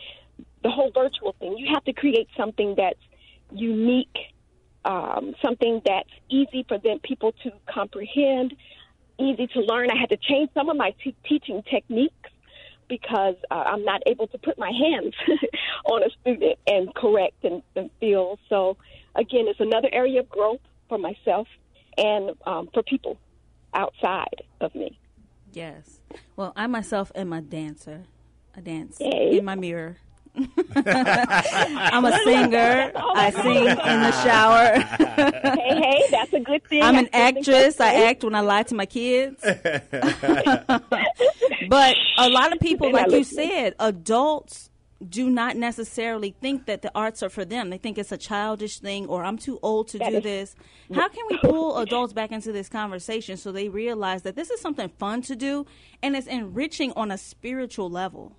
the 0.63 0.69
whole 0.69 0.91
virtual 0.93 1.35
thing, 1.39 1.57
you 1.57 1.67
have 1.73 1.83
to 1.85 1.93
create 1.93 2.29
something 2.37 2.75
that's 2.77 2.99
unique, 3.51 4.15
um, 4.85 5.33
something 5.43 5.81
that's 5.85 6.09
easy 6.29 6.63
for 6.67 6.77
them 6.77 6.99
people 6.99 7.33
to 7.43 7.51
comprehend, 7.71 8.55
easy 9.19 9.47
to 9.47 9.59
learn. 9.61 9.89
I 9.91 9.99
had 9.99 10.09
to 10.09 10.17
change 10.17 10.51
some 10.53 10.69
of 10.69 10.77
my 10.77 10.93
t- 11.03 11.15
teaching 11.27 11.63
techniques 11.69 12.15
because 12.87 13.35
uh, 13.49 13.55
I'm 13.55 13.83
not 13.83 14.03
able 14.05 14.27
to 14.27 14.37
put 14.37 14.57
my 14.57 14.71
hands 14.71 15.13
on 15.85 16.03
a 16.03 16.09
student 16.21 16.59
and 16.67 16.93
correct 16.93 17.43
and, 17.43 17.63
and 17.75 17.89
feel. 17.99 18.39
So 18.49 18.77
again, 19.15 19.45
it's 19.47 19.59
another 19.59 19.89
area 19.91 20.19
of 20.19 20.29
growth 20.29 20.61
for 20.89 20.97
myself 20.97 21.47
and 21.97 22.31
um, 22.45 22.69
for 22.73 22.83
people 22.83 23.17
outside 23.73 24.43
of 24.61 24.75
me. 24.75 24.99
Yes. 25.53 25.99
Well, 26.35 26.53
I 26.55 26.67
myself 26.67 27.11
am 27.15 27.33
a 27.33 27.41
dancer. 27.41 28.03
I 28.55 28.61
dance 28.61 28.97
Yay. 28.99 29.37
in 29.37 29.45
my 29.45 29.55
mirror. 29.55 29.97
I'm 30.75 32.05
a 32.05 32.19
singer. 32.23 32.91
Oh 32.95 33.13
I 33.15 33.29
sing 33.29 33.67
in 33.67 33.75
the 33.75 34.11
shower. 34.23 34.79
hey, 35.59 35.75
hey, 35.79 36.03
that's 36.09 36.33
a 36.33 36.39
good 36.39 36.63
thing. 36.67 36.81
I'm 36.81 36.95
an 36.97 37.07
I 37.13 37.29
actress. 37.29 37.79
I 37.79 38.05
act 38.05 38.23
when 38.23 38.33
I 38.33 38.39
lie 38.39 38.63
to 38.63 38.73
my 38.73 38.87
kids. 38.87 39.39
but 39.43 39.59
a 42.17 42.29
lot 42.29 42.51
of 42.51 42.59
people, 42.59 42.91
like 42.91 43.11
you 43.11 43.23
said, 43.23 43.75
adults 43.79 44.71
do 45.09 45.29
not 45.29 45.55
necessarily 45.57 46.35
think 46.41 46.65
that 46.65 46.81
the 46.81 46.91
arts 46.95 47.21
are 47.23 47.29
for 47.29 47.45
them. 47.45 47.69
They 47.69 47.77
think 47.77 47.97
it's 47.97 48.11
a 48.11 48.17
childish 48.17 48.79
thing 48.79 49.07
or 49.07 49.23
I'm 49.23 49.37
too 49.37 49.59
old 49.61 49.87
to 49.89 49.99
That 49.99 50.09
do 50.11 50.17
is- 50.17 50.23
this. 50.23 50.55
How 50.93 51.09
can 51.09 51.23
we 51.29 51.37
pull 51.39 51.77
adults 51.79 52.13
back 52.13 52.31
into 52.31 52.51
this 52.51 52.69
conversation 52.69 53.37
so 53.37 53.51
they 53.51 53.69
realize 53.69 54.21
that 54.23 54.35
this 54.35 54.49
is 54.49 54.59
something 54.61 54.89
fun 54.99 55.21
to 55.23 55.35
do 55.35 55.65
and 56.01 56.15
it's 56.15 56.27
enriching 56.27 56.91
on 56.93 57.11
a 57.11 57.17
spiritual 57.17 57.89
level? 57.89 58.35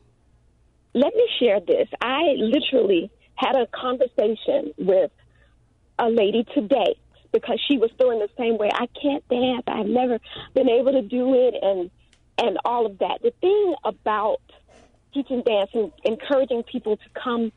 Let 0.94 1.14
me 1.14 1.28
share 1.40 1.60
this. 1.60 1.88
I 2.00 2.34
literally 2.36 3.10
had 3.36 3.56
a 3.56 3.66
conversation 3.66 4.72
with 4.78 5.10
a 5.98 6.08
lady 6.08 6.44
today, 6.54 6.96
because 7.32 7.60
she 7.68 7.78
was 7.78 7.90
feeling 7.98 8.20
the 8.20 8.28
same 8.38 8.58
way. 8.58 8.70
I 8.72 8.86
can't 9.02 9.26
dance. 9.28 9.64
I've 9.66 9.86
never 9.86 10.20
been 10.54 10.68
able 10.68 10.92
to 10.92 11.02
do 11.02 11.34
it, 11.34 11.54
and 11.60 11.90
and 12.38 12.58
all 12.64 12.86
of 12.86 12.98
that. 12.98 13.18
The 13.22 13.32
thing 13.40 13.74
about 13.84 14.40
teaching 15.14 15.42
dance 15.42 15.70
and 15.72 15.92
encouraging 16.04 16.62
people 16.64 16.96
to 16.96 17.04
come 17.14 17.52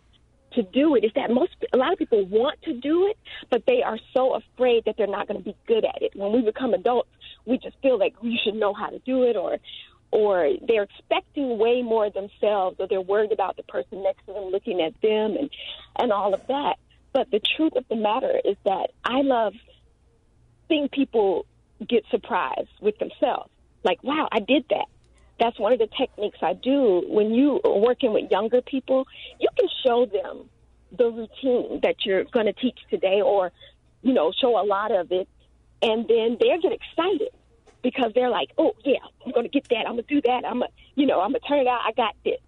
to 0.53 0.63
do 0.63 0.95
it 0.95 1.03
is 1.03 1.11
that 1.15 1.29
most 1.29 1.51
a 1.73 1.77
lot 1.77 1.91
of 1.91 1.99
people 1.99 2.25
want 2.25 2.61
to 2.63 2.73
do 2.73 3.07
it, 3.07 3.17
but 3.49 3.63
they 3.67 3.83
are 3.83 3.99
so 4.13 4.35
afraid 4.35 4.85
that 4.85 4.95
they're 4.97 5.07
not 5.07 5.27
going 5.27 5.39
to 5.39 5.43
be 5.43 5.55
good 5.67 5.83
at 5.83 6.01
it. 6.01 6.15
When 6.15 6.31
we 6.31 6.41
become 6.41 6.73
adults, 6.73 7.09
we 7.45 7.57
just 7.57 7.75
feel 7.81 7.99
like 7.99 8.21
we 8.23 8.39
should 8.43 8.55
know 8.55 8.73
how 8.73 8.87
to 8.87 8.99
do 8.99 9.23
it, 9.23 9.35
or 9.35 9.57
or 10.09 10.51
they're 10.65 10.83
expecting 10.83 11.57
way 11.57 11.81
more 11.81 12.09
themselves, 12.09 12.77
or 12.79 12.87
they're 12.87 13.01
worried 13.01 13.33
about 13.33 13.57
the 13.57 13.63
person 13.63 14.03
next 14.03 14.25
to 14.25 14.33
them 14.33 14.45
looking 14.45 14.81
at 14.81 14.93
them, 15.01 15.35
and 15.37 15.49
and 15.97 16.11
all 16.11 16.33
of 16.33 16.45
that. 16.47 16.77
But 17.13 17.29
the 17.31 17.41
truth 17.57 17.75
of 17.75 17.85
the 17.89 17.95
matter 17.95 18.39
is 18.45 18.55
that 18.63 18.91
I 19.03 19.21
love 19.21 19.53
seeing 20.69 20.87
people 20.89 21.45
get 21.87 22.03
surprised 22.09 22.69
with 22.81 22.97
themselves. 22.99 23.49
Like, 23.83 24.03
wow, 24.03 24.27
I 24.31 24.39
did 24.39 24.65
that. 24.69 24.85
That's 25.39 25.59
one 25.59 25.73
of 25.73 25.79
the 25.79 25.87
techniques 25.87 26.39
I 26.41 26.53
do. 26.53 27.03
When 27.07 27.33
you 27.33 27.61
are 27.63 27.77
working 27.77 28.13
with 28.13 28.31
younger 28.31 28.61
people, 28.61 29.07
you 29.39 29.47
can 29.57 29.67
show 29.85 30.05
them 30.05 30.49
the 30.97 31.11
routine 31.11 31.81
that 31.83 32.05
you're 32.05 32.23
going 32.23 32.47
to 32.47 32.53
teach 32.53 32.79
today 32.89 33.21
or, 33.21 33.51
you 34.01 34.13
know, 34.13 34.31
show 34.31 34.59
a 34.59 34.65
lot 34.65 34.91
of 34.91 35.11
it. 35.11 35.27
And 35.81 36.07
then 36.07 36.37
they 36.39 36.57
get 36.61 36.71
excited 36.71 37.29
because 37.83 38.11
they're 38.15 38.29
like, 38.29 38.49
oh, 38.57 38.73
yeah, 38.83 38.99
I'm 39.25 39.31
going 39.31 39.45
to 39.45 39.49
get 39.49 39.69
that. 39.69 39.85
I'm 39.85 39.93
going 39.93 40.05
to 40.05 40.15
do 40.15 40.21
that. 40.21 40.43
I'm 40.45 40.59
going 40.59 40.71
to, 40.71 40.83
you 40.95 41.05
know, 41.05 41.21
I'm 41.21 41.31
going 41.31 41.41
to 41.41 41.47
turn 41.47 41.59
it 41.59 41.67
out. 41.67 41.81
I 41.85 41.91
got 41.91 42.15
this. 42.23 42.39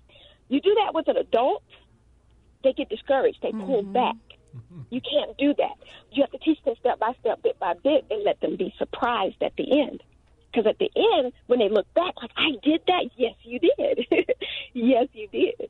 You 0.48 0.60
do 0.62 0.76
that 0.84 0.96
with 0.96 1.08
an 1.08 1.18
adult, 1.18 1.64
they 2.64 2.74
get 2.74 2.90
discouraged. 2.90 3.38
They 3.42 3.52
pull 3.52 3.84
mm-hmm. 3.84 3.94
back. 3.94 4.16
You 4.90 5.00
can't 5.00 5.38
do 5.38 5.54
that. 5.54 5.76
You 6.12 6.24
have 6.24 6.32
to 6.32 6.40
teach 6.40 6.62
them 6.64 6.74
step 6.80 7.00
by 7.00 7.14
step, 7.20 7.44
bit 7.44 7.60
by 7.60 7.76
bit, 7.76 8.06
and 8.10 8.24
let 8.24 8.42
them 8.42 8.56
be 8.56 8.74
surprised 8.80 9.42
at 9.42 9.56
the 9.56 9.82
end. 9.82 10.02
Because 10.52 10.68
at 10.68 10.80
the 10.80 10.90
end, 10.96 11.34
when 11.48 11.60
they 11.60 11.70
look 11.70 11.92
back, 11.94 12.14
like, 12.22 12.32
I 12.36 12.52
did 12.64 12.82
that. 12.88 13.06
Yes, 13.16 13.36
you 13.44 13.60
did. 13.60 14.08
yes, 14.74 15.08
you 15.14 15.28
did. 15.28 15.70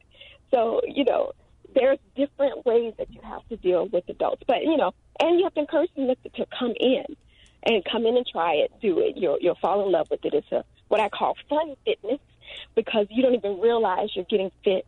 So, 0.52 0.82
you 0.88 1.04
know, 1.04 1.34
there's 1.76 2.00
different 2.16 2.66
ways 2.66 2.94
that 2.98 3.12
you 3.12 3.22
have 3.24 3.48
to 3.50 3.58
deal 3.58 3.88
with 3.88 4.08
adults. 4.10 4.44
But, 4.48 4.64
you 4.64 4.78
know, 4.78 4.94
and 5.20 5.38
you 5.38 5.44
have 5.44 5.54
to 5.56 5.62
encourage 5.62 5.94
them 5.96 6.08
to, 6.08 6.30
to 6.30 6.46
come 6.58 6.74
in 6.80 7.04
and 7.64 7.84
come 7.86 8.06
in 8.06 8.16
and 8.16 8.26
try 8.26 8.54
it, 8.54 8.72
do 8.82 9.00
it. 9.00 9.18
You'll, 9.18 9.38
you'll 9.42 9.58
fall 9.62 9.86
in 9.86 9.92
love 9.92 10.08
with 10.10 10.24
it. 10.24 10.34
It's 10.34 10.52
a, 10.52 10.64
what 10.88 11.02
I 11.02 11.10
call 11.10 11.36
fun 11.50 11.76
fitness 11.86 12.20
because 12.76 13.08
you 13.10 13.22
don't 13.22 13.36
even 13.36 13.60
realize 13.60 14.10
you're 14.16 14.26
getting 14.26 14.52
fit 14.64 14.86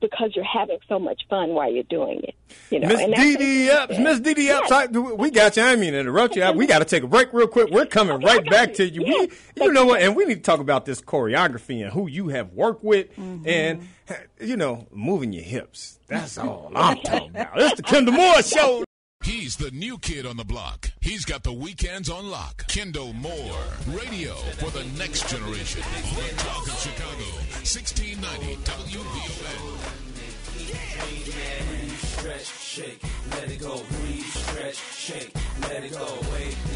because 0.00 0.34
you're 0.34 0.44
having 0.44 0.78
so 0.88 0.98
much 0.98 1.22
fun 1.28 1.50
while 1.50 1.70
you're 1.70 1.82
doing 1.84 2.20
it. 2.22 2.34
You 2.70 2.80
know, 2.80 2.88
Miss 2.88 3.00
and 3.00 3.12
that's 3.12 3.22
Dee 3.22 3.36
Dee 3.36 3.68
Epps, 3.70 3.98
Miss 3.98 4.20
Epps, 4.48 4.70
I, 4.72 4.86
we 4.86 5.30
got 5.30 5.56
you. 5.56 5.62
I 5.62 5.76
mean 5.76 5.92
to 5.92 5.98
interrupt 6.00 6.36
you. 6.36 6.52
We 6.52 6.66
got 6.66 6.78
to 6.80 6.84
take 6.84 7.02
a 7.02 7.06
break 7.06 7.32
real 7.32 7.48
quick. 7.48 7.70
We're 7.70 7.86
coming 7.86 8.20
right 8.20 8.44
back 8.48 8.74
to 8.74 8.88
you. 8.88 9.02
We, 9.02 9.64
you 9.64 9.72
know 9.72 9.84
what? 9.86 10.00
And 10.02 10.14
we 10.16 10.24
need 10.24 10.36
to 10.36 10.40
talk 10.42 10.60
about 10.60 10.84
this 10.84 11.00
choreography 11.00 11.82
and 11.82 11.92
who 11.92 12.06
you 12.08 12.28
have 12.28 12.52
worked 12.52 12.84
with, 12.84 13.14
Mm-hmm. 13.16 13.48
and 13.48 13.88
you 14.40 14.56
know, 14.56 14.86
moving 14.92 15.32
your 15.32 15.42
hips. 15.44 15.98
That's 16.06 16.38
all 16.38 16.70
I'm 16.76 16.98
talking 16.98 17.30
about. 17.30 17.50
It's 17.60 17.76
the 17.76 17.82
Kendall 17.82 18.14
Moore 18.14 18.42
Show. 18.42 18.84
He's 19.26 19.56
the 19.56 19.72
new 19.72 19.98
kid 19.98 20.24
on 20.24 20.36
the 20.36 20.44
block. 20.44 20.92
He's 21.00 21.24
got 21.24 21.42
the 21.42 21.52
weekends 21.52 22.08
on 22.08 22.30
lock. 22.30 22.64
Kendall 22.68 23.12
Moore, 23.12 23.58
radio 23.88 24.34
for 24.34 24.70
the 24.70 24.84
next 24.96 25.28
generation. 25.28 25.82
On 25.82 26.14
the 26.14 26.34
talk 26.36 26.64
of 26.68 26.78
Chicago, 26.78 27.24
1690 27.66 28.54
WVON. 28.62 30.06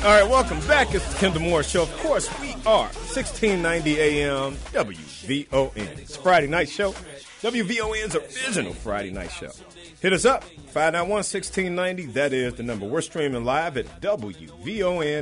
All 0.05 0.11
right, 0.11 0.29
welcome 0.29 0.59
back. 0.67 0.93
It's 0.93 1.07
the 1.07 1.19
Kendall 1.21 1.43
Moore 1.43 1.63
Show. 1.63 1.83
Of 1.83 1.97
course, 1.99 2.29
we 2.41 2.55
are 2.67 2.89
1690 2.89 4.01
AM 4.01 4.57
WVON. 4.57 5.77
It's 5.77 6.17
Friday 6.17 6.49
night 6.49 6.69
show. 6.69 6.95
WVON's 7.43 8.17
original 8.17 8.73
Friday 8.73 9.13
night 9.13 9.31
show. 9.31 9.53
Hit 10.01 10.13
us 10.15 10.25
up, 10.25 10.45
591 10.45 11.11
1690. 11.11 12.07
That 12.13 12.33
is 12.33 12.55
the 12.55 12.63
number. 12.63 12.87
We're 12.87 13.03
streaming 13.03 13.45
live 13.45 13.77
at 13.77 14.01
WVON.com. 14.01 15.21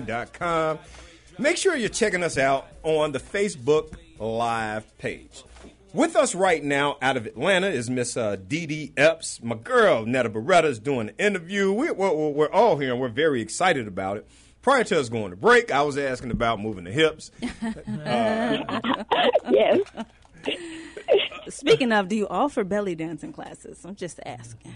Make 1.36 1.56
sure 1.56 1.74
you're 1.76 1.88
checking 1.88 2.22
us 2.22 2.38
out 2.38 2.68
on 2.84 3.10
the 3.10 3.18
Facebook 3.18 3.94
Live 4.20 4.96
page. 4.98 5.42
With 5.92 6.14
us 6.16 6.34
right 6.34 6.62
now 6.62 6.96
out 7.02 7.16
of 7.16 7.26
Atlanta 7.26 7.68
is 7.68 7.90
Miss 7.90 8.16
uh, 8.16 8.36
Dee 8.36 8.66
Dee 8.66 8.92
Epps. 8.96 9.42
My 9.42 9.56
girl, 9.56 10.06
Netta 10.06 10.30
Beretta, 10.30 10.66
is 10.66 10.78
doing 10.78 11.08
an 11.08 11.14
interview. 11.18 11.72
We, 11.72 11.90
we're, 11.90 12.12
we're 12.12 12.50
all 12.50 12.76
here 12.78 12.92
and 12.92 13.00
we're 13.00 13.08
very 13.08 13.40
excited 13.40 13.88
about 13.88 14.18
it. 14.18 14.28
Prior 14.62 14.84
to 14.84 15.00
us 15.00 15.08
going 15.08 15.30
to 15.30 15.36
break, 15.36 15.72
I 15.72 15.82
was 15.82 15.98
asking 15.98 16.30
about 16.30 16.60
moving 16.60 16.84
the 16.84 16.92
hips. 16.92 17.30
yes. 19.50 19.80
Speaking 21.48 21.92
of, 21.92 22.08
do 22.08 22.16
you 22.16 22.26
offer 22.28 22.64
belly 22.64 22.94
dancing 22.94 23.32
classes? 23.32 23.84
I'm 23.84 23.94
just 23.96 24.20
asking. 24.26 24.74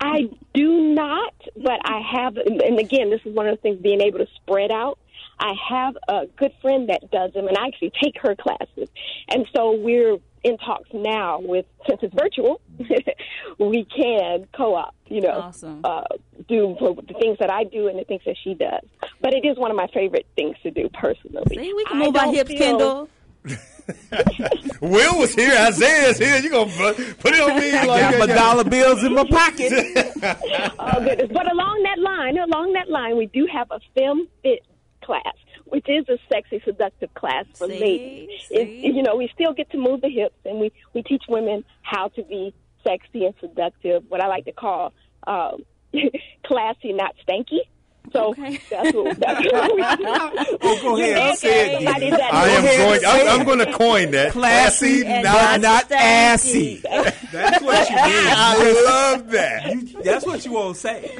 I 0.00 0.28
do 0.54 0.94
not, 0.94 1.34
but 1.56 1.80
I 1.84 2.00
have, 2.14 2.36
and 2.36 2.78
again, 2.78 3.10
this 3.10 3.20
is 3.24 3.34
one 3.34 3.46
of 3.48 3.56
the 3.56 3.60
things 3.62 3.80
being 3.80 4.00
able 4.00 4.18
to 4.18 4.26
spread 4.36 4.70
out. 4.70 4.98
I 5.38 5.52
have 5.68 5.96
a 6.08 6.26
good 6.36 6.52
friend 6.62 6.88
that 6.88 7.10
does 7.10 7.32
them, 7.32 7.48
and 7.48 7.56
I 7.58 7.66
actually 7.66 7.92
take 8.02 8.14
her 8.22 8.34
classes. 8.36 8.88
And 9.28 9.46
so 9.54 9.72
we're 9.72 10.18
in 10.44 10.58
talks 10.58 10.88
now 10.92 11.40
with, 11.40 11.66
since 11.88 12.00
it's 12.02 12.14
virtual, 12.14 12.60
we 13.58 13.84
can 13.84 14.46
co 14.56 14.74
op, 14.76 14.94
you 15.06 15.20
know, 15.22 15.40
Awesome. 15.40 15.80
uh, 15.84 16.02
do 16.48 16.76
the 16.80 17.14
things 17.20 17.38
that 17.40 17.50
I 17.50 17.64
do 17.64 17.88
and 17.88 17.98
the 17.98 18.04
things 18.04 18.22
that 18.26 18.36
she 18.44 18.54
does. 18.54 18.84
But 19.20 19.34
it 19.34 19.44
is 19.44 19.56
one 19.58 19.70
of 19.70 19.76
my 19.76 19.86
favorite 19.88 20.26
things 20.36 20.56
to 20.62 20.70
do 20.70 20.88
personally. 20.92 21.56
See, 21.56 21.72
we 21.72 21.84
can 21.84 22.00
I 22.02 22.04
move 22.06 22.16
our 22.16 22.32
hips, 22.32 22.50
feel- 22.50 22.58
Kendall. 22.58 23.08
Will 24.80 25.18
was 25.18 25.34
here, 25.34 25.54
Isaiah's 25.56 26.18
here. 26.18 26.38
You 26.38 26.50
gonna 26.50 26.70
put 26.72 26.96
put 27.18 27.34
it 27.34 27.40
on 27.40 27.60
me 27.60 27.72
I 27.72 27.84
like 27.84 28.00
got 28.00 28.18
my 28.18 28.26
that? 28.26 28.34
dollar 28.34 28.64
bills 28.64 29.04
in 29.04 29.14
my 29.14 29.24
pocket. 29.24 29.72
oh 30.78 31.04
goodness! 31.04 31.30
But 31.32 31.50
along 31.52 31.82
that 31.82 31.98
line, 31.98 32.38
along 32.38 32.72
that 32.72 32.88
line, 32.88 33.16
we 33.18 33.26
do 33.26 33.46
have 33.52 33.70
a 33.70 33.80
Fem 33.94 34.26
Fit 34.42 34.60
class, 35.02 35.34
which 35.66 35.86
is 35.88 36.08
a 36.08 36.16
sexy, 36.32 36.62
seductive 36.64 37.12
class 37.14 37.44
for 37.54 37.66
See? 37.68 37.78
ladies. 37.78 38.30
See? 38.48 38.54
It, 38.56 38.94
you 38.94 39.02
know, 39.02 39.16
we 39.16 39.28
still 39.34 39.52
get 39.52 39.70
to 39.72 39.78
move 39.78 40.00
the 40.00 40.08
hips, 40.08 40.38
and 40.46 40.58
we 40.58 40.72
we 40.94 41.02
teach 41.02 41.24
women 41.28 41.64
how 41.82 42.08
to 42.08 42.22
be 42.22 42.54
sexy 42.82 43.26
and 43.26 43.34
seductive. 43.40 44.04
What 44.08 44.22
I 44.22 44.28
like 44.28 44.46
to 44.46 44.52
call 44.52 44.94
um, 45.26 45.64
classy, 46.46 46.92
not 46.94 47.14
stanky. 47.28 47.60
So 48.12 48.34
that's 48.36 48.92
what 48.92 49.18
that's 49.18 49.52
what 49.52 49.74
we 49.74 49.82
do. 49.82 50.56
Oh, 50.62 50.78
go 50.82 50.96
ahead 50.96 51.16
and 51.18 51.38
say 51.38 51.74
it. 51.76 51.82
Again. 51.82 52.20
I 52.32 52.48
am 52.48 52.62
going. 52.62 53.00
I'm, 53.06 53.40
I'm 53.40 53.46
going 53.46 53.58
to 53.58 53.72
coin 53.72 54.10
that. 54.12 54.32
Classy, 54.32 55.04
And 55.04 55.24
not, 55.24 55.60
not 55.60 55.90
not 55.90 55.92
assy. 55.92 56.76
That's 56.76 57.62
what 57.62 57.88
you 57.90 57.96
mean. 57.96 58.26
I 58.36 58.82
love 58.86 59.30
that. 59.30 59.74
You- 59.74 60.02
That's 60.02 60.24
what 60.26 60.44
you 60.44 60.52
want 60.52 60.74
to 60.76 60.80
say. 60.80 61.18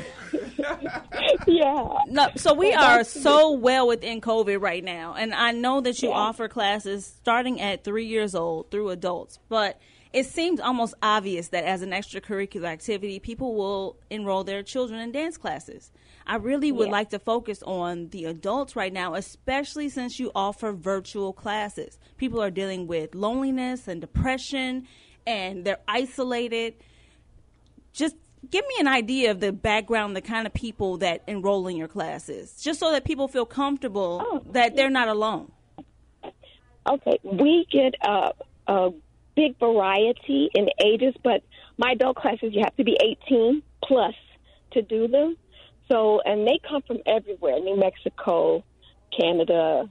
yeah. 1.47 1.99
No, 2.09 2.29
so 2.37 2.55
we 2.55 2.73
are 2.73 3.05
so 3.05 3.53
well 3.53 3.87
within 3.87 4.21
COVID 4.21 4.61
right 4.61 4.83
now, 4.83 5.15
and 5.15 5.35
I 5.35 5.53
know 5.53 5.81
that 5.81 6.03
you 6.03 6.13
offer 6.13 6.49
classes 6.49 7.07
starting 7.07 7.61
at 7.61 7.85
three 7.85 8.07
years 8.07 8.35
old 8.35 8.71
through 8.71 8.91
adults, 8.91 9.39
but 9.49 9.79
it 10.13 10.27
seems 10.27 10.61
almost 10.61 10.95
obvious 11.03 11.49
that 11.49 11.65
as 11.65 11.83
an 11.83 11.91
extracurricular 11.91 12.67
activity, 12.67 13.19
people 13.19 13.55
will 13.55 13.97
enroll 14.11 14.45
their 14.45 14.63
children 14.63 15.01
in 15.01 15.13
dance 15.13 15.37
classes. 15.37 15.91
I 16.27 16.37
really 16.37 16.73
would 16.73 16.87
Yeah. 16.87 16.93
like 16.93 17.11
to 17.11 17.19
focus 17.19 17.63
on 17.63 18.09
the 18.09 18.25
adults 18.25 18.75
right 18.77 18.93
now, 18.93 19.15
especially 19.15 19.89
since 19.89 20.19
you 20.19 20.31
offer 20.35 20.73
virtual 20.73 21.33
classes. 21.33 21.99
People 22.17 22.43
are 22.43 22.51
dealing 22.51 22.87
with 22.87 23.15
loneliness 23.15 23.89
and 23.89 24.01
depression, 24.01 24.87
and 25.27 25.65
they're 25.65 25.81
isolated 25.89 26.75
just 27.93 28.17
give 28.51 28.65
me 28.67 28.75
an 28.81 28.89
idea 28.89 29.31
of 29.31 29.39
the 29.41 29.53
background, 29.53 30.17
the 30.17 30.21
kind 30.21 30.47
of 30.47 30.53
people 30.53 30.97
that 30.99 31.23
enroll 31.29 31.69
in 31.69 31.77
your 31.77 31.87
classes, 31.89 32.61
just 32.61 32.81
so 32.81 32.91
that 32.91 33.05
people 33.05 33.29
feel 33.29 33.47
comfortable 33.47 34.21
Oh, 34.25 34.43
that 34.53 34.75
they're 34.75 34.91
not 34.91 35.07
alone. 35.09 35.51
Okay, 36.87 37.19
we 37.23 37.67
get 37.71 37.95
a, 38.03 38.33
a 38.67 38.91
big 39.37 39.59
variety 39.59 40.51
in 40.55 40.69
ages, 40.85 41.15
but 41.23 41.43
my 41.79 41.93
adult 41.93 42.17
classes 42.17 42.53
you 42.53 42.61
have 42.63 42.75
to 42.77 42.85
be 42.85 42.97
18 43.29 43.63
plus 43.85 44.15
to 44.73 44.83
do 44.83 45.09
them. 45.09 45.37
So, 45.91 46.21
and 46.25 46.47
they 46.47 46.59
come 46.69 46.83
from 46.83 46.99
everywhere: 47.07 47.61
New 47.61 47.77
Mexico, 47.77 48.65
Canada, 49.19 49.91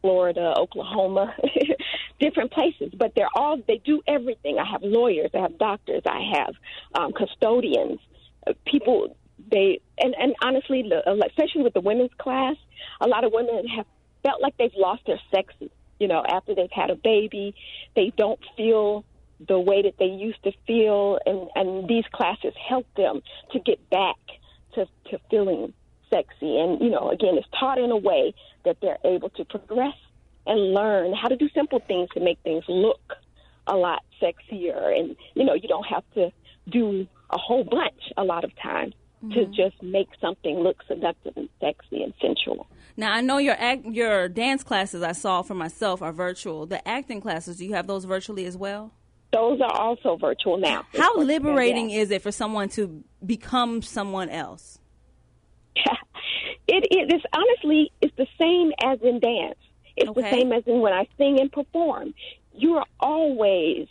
Florida, 0.00 0.54
Oklahoma, 0.56 1.34
different 2.20 2.52
places. 2.52 2.92
But 2.96 3.12
they're 3.14 3.28
all 3.34 3.60
they 3.66 3.80
do 3.84 4.02
everything. 4.06 4.58
I 4.58 4.70
have 4.70 4.82
lawyers, 4.82 5.30
I 5.34 5.38
have 5.38 5.58
doctors, 5.58 6.02
I 6.06 6.20
have 6.36 6.54
um, 6.94 7.12
custodians, 7.12 7.98
uh, 8.46 8.52
people. 8.64 9.16
They 9.50 9.80
and 9.98 10.14
and 10.18 10.34
honestly, 10.42 10.90
uh, 10.92 11.12
especially 11.26 11.62
with 11.62 11.74
the 11.74 11.80
women's 11.80 12.14
class, 12.18 12.56
a 13.00 13.06
lot 13.06 13.24
of 13.24 13.32
women 13.32 13.66
have 13.68 13.86
felt 14.22 14.40
like 14.40 14.56
they've 14.56 14.70
lost 14.76 15.02
their 15.06 15.20
sexy. 15.34 15.70
You 15.98 16.08
know, 16.08 16.22
after 16.26 16.54
they've 16.54 16.70
had 16.70 16.90
a 16.90 16.96
baby, 16.96 17.54
they 17.94 18.12
don't 18.16 18.40
feel 18.56 19.04
the 19.46 19.58
way 19.58 19.82
that 19.82 19.94
they 19.98 20.06
used 20.06 20.42
to 20.44 20.52
feel, 20.66 21.18
and 21.26 21.48
and 21.54 21.88
these 21.88 22.04
classes 22.12 22.54
help 22.68 22.86
them 22.96 23.22
to 23.52 23.58
get 23.60 23.90
back 23.90 24.16
to 24.76 24.86
to 25.10 25.18
feeling 25.30 25.72
sexy. 26.10 26.58
And, 26.58 26.80
you 26.80 26.90
know, 26.90 27.10
again, 27.10 27.36
it's 27.36 27.48
taught 27.58 27.78
in 27.78 27.90
a 27.90 27.96
way 27.96 28.32
that 28.64 28.76
they're 28.80 28.98
able 29.04 29.30
to 29.30 29.44
progress 29.44 29.96
and 30.46 30.72
learn 30.72 31.12
how 31.12 31.28
to 31.28 31.36
do 31.36 31.48
simple 31.54 31.80
things 31.80 32.08
to 32.14 32.20
make 32.20 32.38
things 32.44 32.64
look 32.68 33.14
a 33.66 33.74
lot 33.74 34.02
sexier. 34.22 34.96
And, 34.96 35.16
you 35.34 35.44
know, 35.44 35.54
you 35.54 35.68
don't 35.68 35.86
have 35.86 36.04
to 36.14 36.30
do 36.68 37.06
a 37.30 37.38
whole 37.38 37.64
bunch 37.64 38.12
a 38.16 38.22
lot 38.22 38.44
of 38.44 38.52
times 38.62 38.94
to 39.32 39.40
Mm-hmm. 39.40 39.52
just 39.54 39.82
make 39.82 40.08
something 40.20 40.56
look 40.60 40.76
seductive 40.86 41.32
and 41.36 41.48
sexy 41.58 42.02
and 42.02 42.12
sensual. 42.20 42.66
Now 42.98 43.12
I 43.12 43.22
know 43.22 43.38
your 43.38 43.56
act, 43.58 43.86
your 43.86 44.28
dance 44.28 44.62
classes 44.62 45.02
I 45.02 45.12
saw 45.12 45.42
for 45.42 45.54
myself 45.54 46.02
are 46.02 46.12
virtual. 46.12 46.66
The 46.66 46.86
acting 46.86 47.22
classes, 47.22 47.56
do 47.56 47.64
you 47.64 47.74
have 47.74 47.86
those 47.86 48.04
virtually 48.04 48.44
as 48.44 48.56
well? 48.56 48.92
Those 49.32 49.60
are 49.60 49.72
also 49.72 50.16
virtual 50.16 50.56
now. 50.56 50.84
How 50.96 51.16
liberating 51.18 51.90
is 51.90 52.10
it 52.10 52.22
for 52.22 52.32
someone 52.32 52.68
to 52.70 53.04
become 53.24 53.82
someone 53.82 54.28
else? 54.28 54.78
It, 56.68 56.84
it 56.90 57.14
is 57.14 57.22
honestly 57.32 57.92
it's 58.00 58.16
the 58.16 58.26
same 58.36 58.72
as 58.82 58.98
in 59.00 59.20
dance. 59.20 59.58
It's 59.96 60.12
the 60.12 60.28
same 60.30 60.52
as 60.52 60.64
in 60.66 60.80
when 60.80 60.92
I 60.92 61.06
sing 61.16 61.38
and 61.40 61.50
perform. 61.50 62.12
You 62.52 62.74
are 62.78 62.86
always 62.98 63.86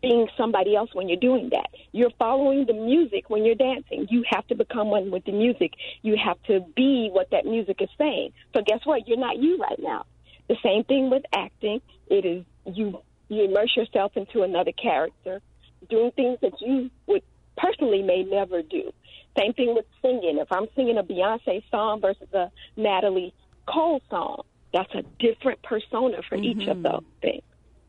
being 0.00 0.28
somebody 0.36 0.74
else 0.74 0.90
when 0.94 1.08
you're 1.08 1.20
doing 1.20 1.50
that. 1.50 1.68
You're 1.92 2.12
following 2.18 2.64
the 2.66 2.72
music 2.72 3.28
when 3.28 3.44
you're 3.44 3.54
dancing. 3.54 4.06
You 4.10 4.24
have 4.30 4.46
to 4.46 4.54
become 4.54 4.88
one 4.88 5.10
with 5.10 5.24
the 5.24 5.32
music. 5.32 5.72
You 6.02 6.16
have 6.16 6.42
to 6.44 6.60
be 6.74 7.10
what 7.12 7.30
that 7.30 7.44
music 7.44 7.76
is 7.80 7.90
saying. 7.98 8.32
So 8.54 8.62
guess 8.66 8.80
what? 8.84 9.06
You're 9.06 9.18
not 9.18 9.36
you 9.36 9.58
right 9.58 9.78
now. 9.78 10.06
The 10.48 10.56
same 10.62 10.84
thing 10.84 11.10
with 11.10 11.24
acting. 11.34 11.80
It 12.08 12.24
is 12.24 12.44
you 12.64 13.00
you 13.34 13.44
immerse 13.44 13.76
yourself 13.76 14.12
into 14.16 14.42
another 14.42 14.72
character, 14.72 15.40
doing 15.88 16.10
things 16.12 16.38
that 16.42 16.52
you 16.60 16.90
would 17.06 17.22
personally 17.56 18.02
may 18.02 18.22
never 18.22 18.62
do. 18.62 18.92
Same 19.38 19.52
thing 19.54 19.74
with 19.74 19.86
singing. 20.02 20.38
If 20.38 20.50
I'm 20.50 20.66
singing 20.76 20.98
a 20.98 21.02
Beyonce 21.02 21.62
song 21.70 22.00
versus 22.00 22.28
a 22.32 22.50
Natalie 22.76 23.34
Cole 23.66 24.02
song, 24.10 24.42
that's 24.72 24.92
a 24.94 25.02
different 25.18 25.62
persona 25.62 26.18
for 26.28 26.36
each 26.36 26.66
of 26.66 26.78
mm-hmm. 26.78 26.82
those 26.82 27.04
things. 27.20 27.42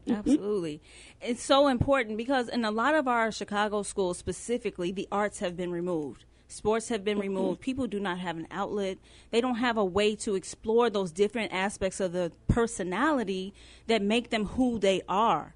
Mm-hmm. 0.07 0.19
Absolutely. 0.19 0.81
It's 1.21 1.43
so 1.43 1.67
important 1.67 2.17
because 2.17 2.49
in 2.49 2.65
a 2.65 2.71
lot 2.71 2.95
of 2.95 3.07
our 3.07 3.31
Chicago 3.31 3.83
schools 3.83 4.17
specifically, 4.17 4.91
the 4.91 5.07
arts 5.11 5.39
have 5.39 5.55
been 5.55 5.71
removed. 5.71 6.25
Sports 6.53 6.89
have 6.89 7.03
been 7.03 7.17
removed. 7.17 7.61
People 7.61 7.87
do 7.87 7.99
not 7.99 8.19
have 8.19 8.37
an 8.37 8.47
outlet. 8.51 8.99
They 9.31 9.41
don't 9.41 9.55
have 9.55 9.75
a 9.75 9.83
way 9.83 10.15
to 10.17 10.35
explore 10.35 10.87
those 10.87 11.11
different 11.11 11.51
aspects 11.51 11.99
of 11.99 12.11
the 12.11 12.31
personality 12.47 13.55
that 13.87 14.03
make 14.03 14.29
them 14.29 14.45
who 14.45 14.77
they 14.77 15.01
are. 15.09 15.55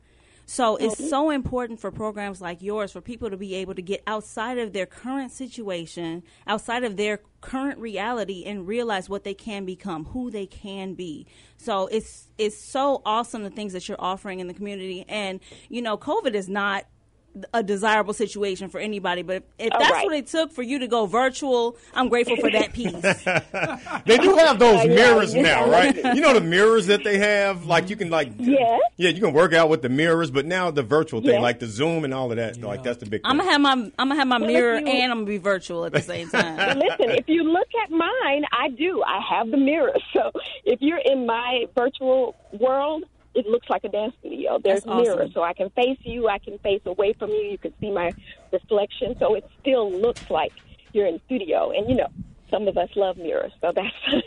So 0.49 0.77
it's 0.77 1.09
so 1.09 1.29
important 1.29 1.81
for 1.81 1.91
programs 1.91 2.39
like 2.39 2.61
yours 2.61 2.93
for 2.93 3.01
people 3.01 3.29
to 3.29 3.37
be 3.37 3.53
able 3.55 3.75
to 3.75 3.81
get 3.81 4.01
outside 4.07 4.57
of 4.57 4.71
their 4.71 4.85
current 4.85 5.31
situation, 5.31 6.23
outside 6.47 6.83
of 6.85 6.95
their 6.95 7.19
current 7.41 7.79
reality 7.79 8.45
and 8.45 8.65
realize 8.65 9.09
what 9.09 9.25
they 9.25 9.33
can 9.33 9.65
become, 9.65 10.05
who 10.05 10.31
they 10.31 10.45
can 10.45 10.93
be. 10.93 11.27
So 11.57 11.87
it's 11.87 12.29
it's 12.37 12.57
so 12.57 13.01
awesome 13.05 13.43
the 13.43 13.49
things 13.49 13.73
that 13.73 13.87
you're 13.89 14.01
offering 14.01 14.39
in 14.39 14.47
the 14.47 14.53
community 14.53 15.05
and 15.07 15.41
you 15.69 15.81
know 15.81 15.97
COVID 15.97 16.33
is 16.33 16.47
not 16.47 16.85
a 17.53 17.63
desirable 17.63 18.13
situation 18.13 18.69
for 18.69 18.79
anybody 18.79 19.21
but 19.21 19.37
if, 19.37 19.43
if 19.59 19.69
that's 19.71 19.91
right. 19.91 20.05
what 20.05 20.13
it 20.15 20.27
took 20.27 20.51
for 20.51 20.61
you 20.63 20.79
to 20.79 20.87
go 20.87 21.05
virtual, 21.05 21.75
I'm 21.93 22.09
grateful 22.09 22.37
for 22.37 22.49
that 22.51 22.73
piece. 22.73 22.93
They 24.05 24.17
do 24.17 24.35
have 24.35 24.59
those 24.59 24.85
Yeah, 24.85 24.95
mirrors 24.95 25.33
yeah. 25.35 25.41
now, 25.41 25.69
right? 25.69 25.95
You 26.15 26.21
know 26.21 26.33
the 26.33 26.41
mirrors 26.41 26.87
that 26.87 27.03
they 27.03 27.17
have, 27.17 27.65
like 27.65 27.89
you 27.89 27.95
can 27.95 28.09
like 28.09 28.31
Yes. 28.37 28.79
yeah, 28.97 29.09
you 29.09 29.21
can 29.21 29.33
work 29.33 29.53
out 29.53 29.69
with 29.69 29.81
the 29.81 29.89
mirrors, 29.89 30.31
but 30.31 30.45
now 30.45 30.71
the 30.71 30.83
virtual 30.83 31.19
thing, 31.21 31.31
Yes. 31.31 31.41
like 31.41 31.59
the 31.59 31.67
Zoom 31.67 32.03
and 32.05 32.13
all 32.13 32.31
of 32.31 32.37
that, 32.37 32.61
like 32.61 32.83
that's 32.83 32.97
the 32.99 33.05
big. 33.05 33.21
I'm 33.23 33.37
gonna 33.37 33.51
have 33.51 33.61
my 33.61 33.71
I'm 33.71 33.91
gonna 33.97 34.15
have 34.15 34.27
my 34.27 34.37
Well, 34.37 34.47
mirror 34.47 34.79
you- 34.79 34.87
and 34.87 35.11
I'm 35.11 35.19
gonna 35.19 35.27
be 35.27 35.37
virtual 35.37 35.85
at 35.85 35.93
the 35.93 36.01
same 36.01 36.29
But 36.31 36.41
time. 36.57 36.79
listen, 36.79 37.09
if 37.11 37.27
you 37.27 37.43
look 37.43 37.67
at 37.83 37.91
mine, 37.91 38.45
I 38.51 38.69
do. 38.69 39.03
I 39.03 39.19
have 39.29 39.49
the 39.51 39.57
mirror. 39.57 39.93
So 40.13 40.31
if 40.65 40.81
you're 40.81 40.97
in 41.03 41.25
my 41.27 41.65
virtual 41.75 42.35
world, 42.59 43.03
it 43.37 43.45
looks 43.45 43.69
like 43.69 43.83
a 43.83 43.89
dance 43.89 44.15
studio. 44.19 44.59
There's 44.63 44.83
That's 44.83 44.87
awesome. 44.87 45.03
mirrors, 45.03 45.33
so 45.33 45.43
I 45.43 45.53
can 45.53 45.69
face 45.69 45.99
you, 46.01 46.27
I 46.27 46.39
can 46.39 46.57
face 46.59 46.81
away 46.85 47.13
from 47.13 47.29
you, 47.29 47.43
you 47.51 47.57
can 47.59 47.71
see 47.79 47.91
my 47.91 48.11
reflection. 48.51 49.15
So 49.19 49.35
it 49.35 49.47
still 49.61 49.91
looks 49.91 50.29
like 50.31 50.51
you're 50.91 51.05
in 51.05 51.15
the 51.15 51.21
studio. 51.27 51.71
And 51.71 51.87
you 51.87 51.95
know, 51.95 52.07
some 52.49 52.67
of 52.67 52.77
us 52.77 52.89
love 52.95 53.17
mirrors, 53.17 53.53
so 53.61 53.71
that's. 53.73 53.95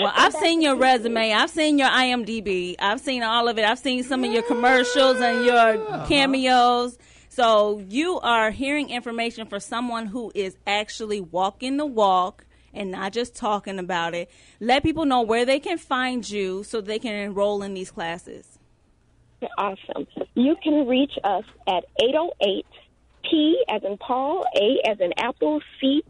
Well, 0.00 0.12
I've 0.14 0.32
seen 0.34 0.62
your 0.62 0.76
resume. 0.76 1.32
I've 1.32 1.50
seen 1.50 1.76
your 1.76 1.88
IMDb. 1.88 2.76
I've 2.78 3.00
seen 3.00 3.24
all 3.24 3.48
of 3.48 3.58
it. 3.58 3.64
I've 3.64 3.80
seen 3.80 4.04
some 4.04 4.22
of 4.22 4.32
your 4.32 4.44
commercials 4.44 5.20
and 5.20 5.44
your 5.44 6.06
cameos. 6.06 6.96
So 7.28 7.82
you 7.88 8.20
are 8.20 8.52
hearing 8.52 8.90
information 8.90 9.48
for 9.48 9.58
someone 9.58 10.06
who 10.06 10.30
is 10.36 10.56
actually 10.68 11.20
walking 11.20 11.78
the 11.78 11.86
walk 11.86 12.46
and 12.74 12.90
not 12.90 13.12
just 13.12 13.34
talking 13.34 13.78
about 13.78 14.14
it. 14.14 14.30
Let 14.60 14.82
people 14.82 15.04
know 15.04 15.22
where 15.22 15.44
they 15.44 15.58
can 15.60 15.78
find 15.78 16.28
you 16.28 16.62
so 16.64 16.80
they 16.80 16.98
can 16.98 17.14
enroll 17.14 17.62
in 17.62 17.74
these 17.74 17.90
classes. 17.90 18.58
Awesome. 19.56 20.06
You 20.34 20.56
can 20.62 20.86
reach 20.86 21.12
us 21.22 21.44
at 21.68 21.84
808 22.02 22.66
P 23.22 23.64
as 23.68 23.82
in 23.84 23.96
Paul, 23.98 24.44
A 24.56 24.88
as 24.90 24.98
in 25.00 25.12
Apple, 25.16 25.60
C 25.80 26.02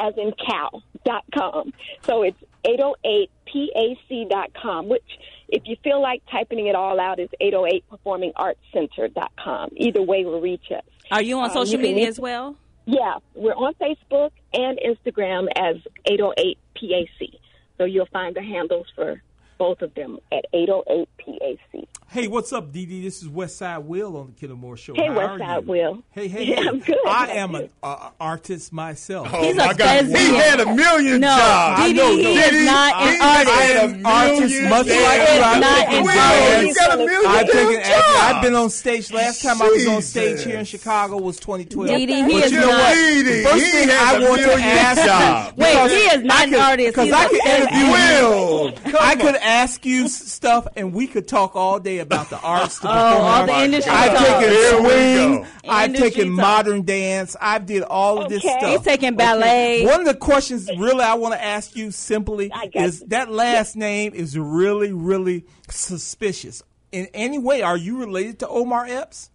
as 0.00 0.14
in 0.16 0.32
cow 0.46 0.82
dot 1.04 1.24
com. 1.36 1.72
So 2.02 2.22
it's 2.22 2.36
808 2.64 3.30
PAC 3.46 4.28
dot 4.30 4.50
com, 4.60 4.88
which 4.88 5.02
if 5.48 5.62
you 5.66 5.76
feel 5.82 6.00
like 6.00 6.22
typing 6.30 6.66
it 6.66 6.74
all 6.76 7.00
out 7.00 7.18
is 7.18 7.30
808 7.40 7.84
Performing 7.88 8.32
Arts 8.36 8.60
Center 8.72 9.08
dot 9.08 9.32
com. 9.42 9.70
Either 9.76 10.02
way 10.02 10.24
will 10.24 10.40
reach 10.40 10.70
us. 10.70 10.84
Are 11.10 11.22
you 11.22 11.36
on 11.38 11.46
Um, 11.46 11.50
social 11.54 11.80
you 11.80 11.86
media 11.88 12.06
as 12.06 12.20
well? 12.20 12.56
Yeah, 12.90 13.18
we're 13.34 13.52
on 13.52 13.74
Facebook 13.74 14.30
and 14.54 14.78
Instagram 14.78 15.48
as 15.54 15.76
808 16.06 16.56
PAC. 16.74 17.28
So 17.76 17.84
you'll 17.84 18.06
find 18.06 18.34
the 18.34 18.40
handles 18.40 18.86
for 18.94 19.20
both 19.58 19.82
of 19.82 19.92
them 19.92 20.20
at 20.32 20.46
808 20.54 21.06
PAC. 21.18 21.86
Hey, 22.10 22.26
what's 22.26 22.54
up, 22.54 22.72
Dee 22.72 22.86
Dee? 22.86 23.02
This 23.02 23.22
is 23.22 23.28
Westside 23.28 23.84
Will 23.84 24.16
on 24.16 24.28
the 24.28 24.32
Killer 24.32 24.56
Moore 24.56 24.78
Show. 24.78 24.94
Hey, 24.94 25.08
How 25.08 25.18
are 25.18 25.38
Westside? 25.38 25.64
Will. 25.66 26.02
Hey, 26.10 26.26
hey, 26.26 26.44
Yeah. 26.54 26.60
I'm 26.70 26.78
good. 26.78 26.96
I 27.06 27.26
How 27.26 27.32
am 27.34 27.54
an 27.54 27.68
uh, 27.82 28.08
artist 28.18 28.72
myself. 28.72 29.28
Oh, 29.30 29.52
my 29.52 29.74
God. 29.74 30.06
He 30.06 30.34
had 30.34 30.58
a 30.60 30.74
million 30.74 31.20
No, 31.20 31.28
jobs. 31.36 31.82
Dee 31.82 31.92
Dee, 31.92 31.98
know, 31.98 32.16
he 32.16 32.22
no. 32.22 32.30
is 32.30 32.50
Dee 32.50 32.58
Dee, 32.60 32.64
not 32.64 33.02
he 33.02 33.14
an 33.14 33.20
artist. 33.20 33.50
had 33.54 33.76
a 33.76 33.84
an 33.92 34.06
artist 34.06 34.40
million 34.40 34.70
much 34.70 34.86
like 34.86 34.88
He 34.88 34.94
you. 35.36 35.42
I've 35.42 35.60
not 35.60 35.88
an 35.92 36.02
Will, 36.02 36.18
artist. 36.18 36.66
you 36.66 36.74
got 36.76 36.94
a 36.94 36.96
million 36.96 37.30
I've 37.30 37.46
taken 37.46 37.74
jobs. 37.84 38.04
I've 38.16 38.42
been 38.42 38.54
on 38.54 38.70
stage. 38.70 39.12
Last 39.12 39.42
time 39.42 39.60
I 39.60 39.68
was 39.68 39.86
on 39.86 40.00
stage 40.00 40.44
here 40.44 40.58
in 40.58 40.64
Chicago 40.64 41.18
was 41.18 41.36
2012. 41.36 41.88
Dee 41.90 42.06
Dee, 42.06 42.14
he 42.14 42.22
But 42.22 42.32
is 42.46 42.52
you 42.52 42.60
know 42.60 42.66
not- 42.68 42.78
what? 42.78 42.94
Dee 42.94 43.22
Dee, 43.22 43.42
First 43.44 43.64
he 43.66 43.70
thing 43.70 43.88
has 43.90 44.14
I 44.14 44.16
a 44.16 44.28
want 44.30 44.40
to 44.40 44.52
ask 44.54 45.56
you, 45.58 45.62
Wait, 45.62 45.90
he 45.90 45.96
is 46.16 46.24
not 46.24 46.48
an 46.48 46.54
artist. 46.54 46.88
Because 46.88 47.04
He's 47.04 47.12
I 47.14 47.24
a 47.26 47.28
could 47.28 47.44
interview 47.46 47.92
Will, 47.92 48.70
you. 48.92 48.98
I 48.98 49.14
could 49.14 49.34
ask 49.36 49.84
you 49.84 50.08
stuff, 50.08 50.66
and 50.74 50.94
we 50.94 51.06
could 51.06 51.28
talk 51.28 51.54
all 51.54 51.78
day 51.78 51.97
about 52.00 52.30
the 52.30 52.38
arts, 52.42 52.78
the 52.78 52.88
Oh, 52.88 52.92
all 52.92 53.46
the 53.46 53.64
industry 53.64 53.92
I've 53.92 54.18
taken 54.18 54.50
Here 54.50 54.82
we 54.82 54.88
swing. 54.88 55.46
I've 55.68 55.94
taken 55.94 56.28
talk. 56.28 56.36
modern 56.36 56.82
dance. 56.84 57.36
I've 57.40 57.66
did 57.66 57.82
all 57.82 58.22
of 58.22 58.28
this 58.28 58.44
Okay. 58.44 58.56
stuff. 58.58 58.70
He's 58.70 58.80
taking 58.82 59.14
ballet. 59.16 59.84
One 59.86 60.00
of 60.00 60.06
the 60.06 60.14
questions 60.14 60.68
really 60.78 61.02
I 61.02 61.14
want 61.14 61.34
to 61.34 61.42
ask 61.44 61.76
you 61.76 61.90
simply 61.90 62.50
is 62.74 63.00
you. 63.02 63.06
that 63.08 63.30
last 63.30 63.76
name 63.76 64.12
is 64.14 64.38
really, 64.38 64.92
really 64.92 65.44
suspicious. 65.68 66.62
In 66.92 67.06
any 67.14 67.38
way, 67.38 67.62
are 67.62 67.76
you 67.76 67.98
related 67.98 68.38
to 68.40 68.48
Omar 68.48 68.86
Epps? 68.86 69.30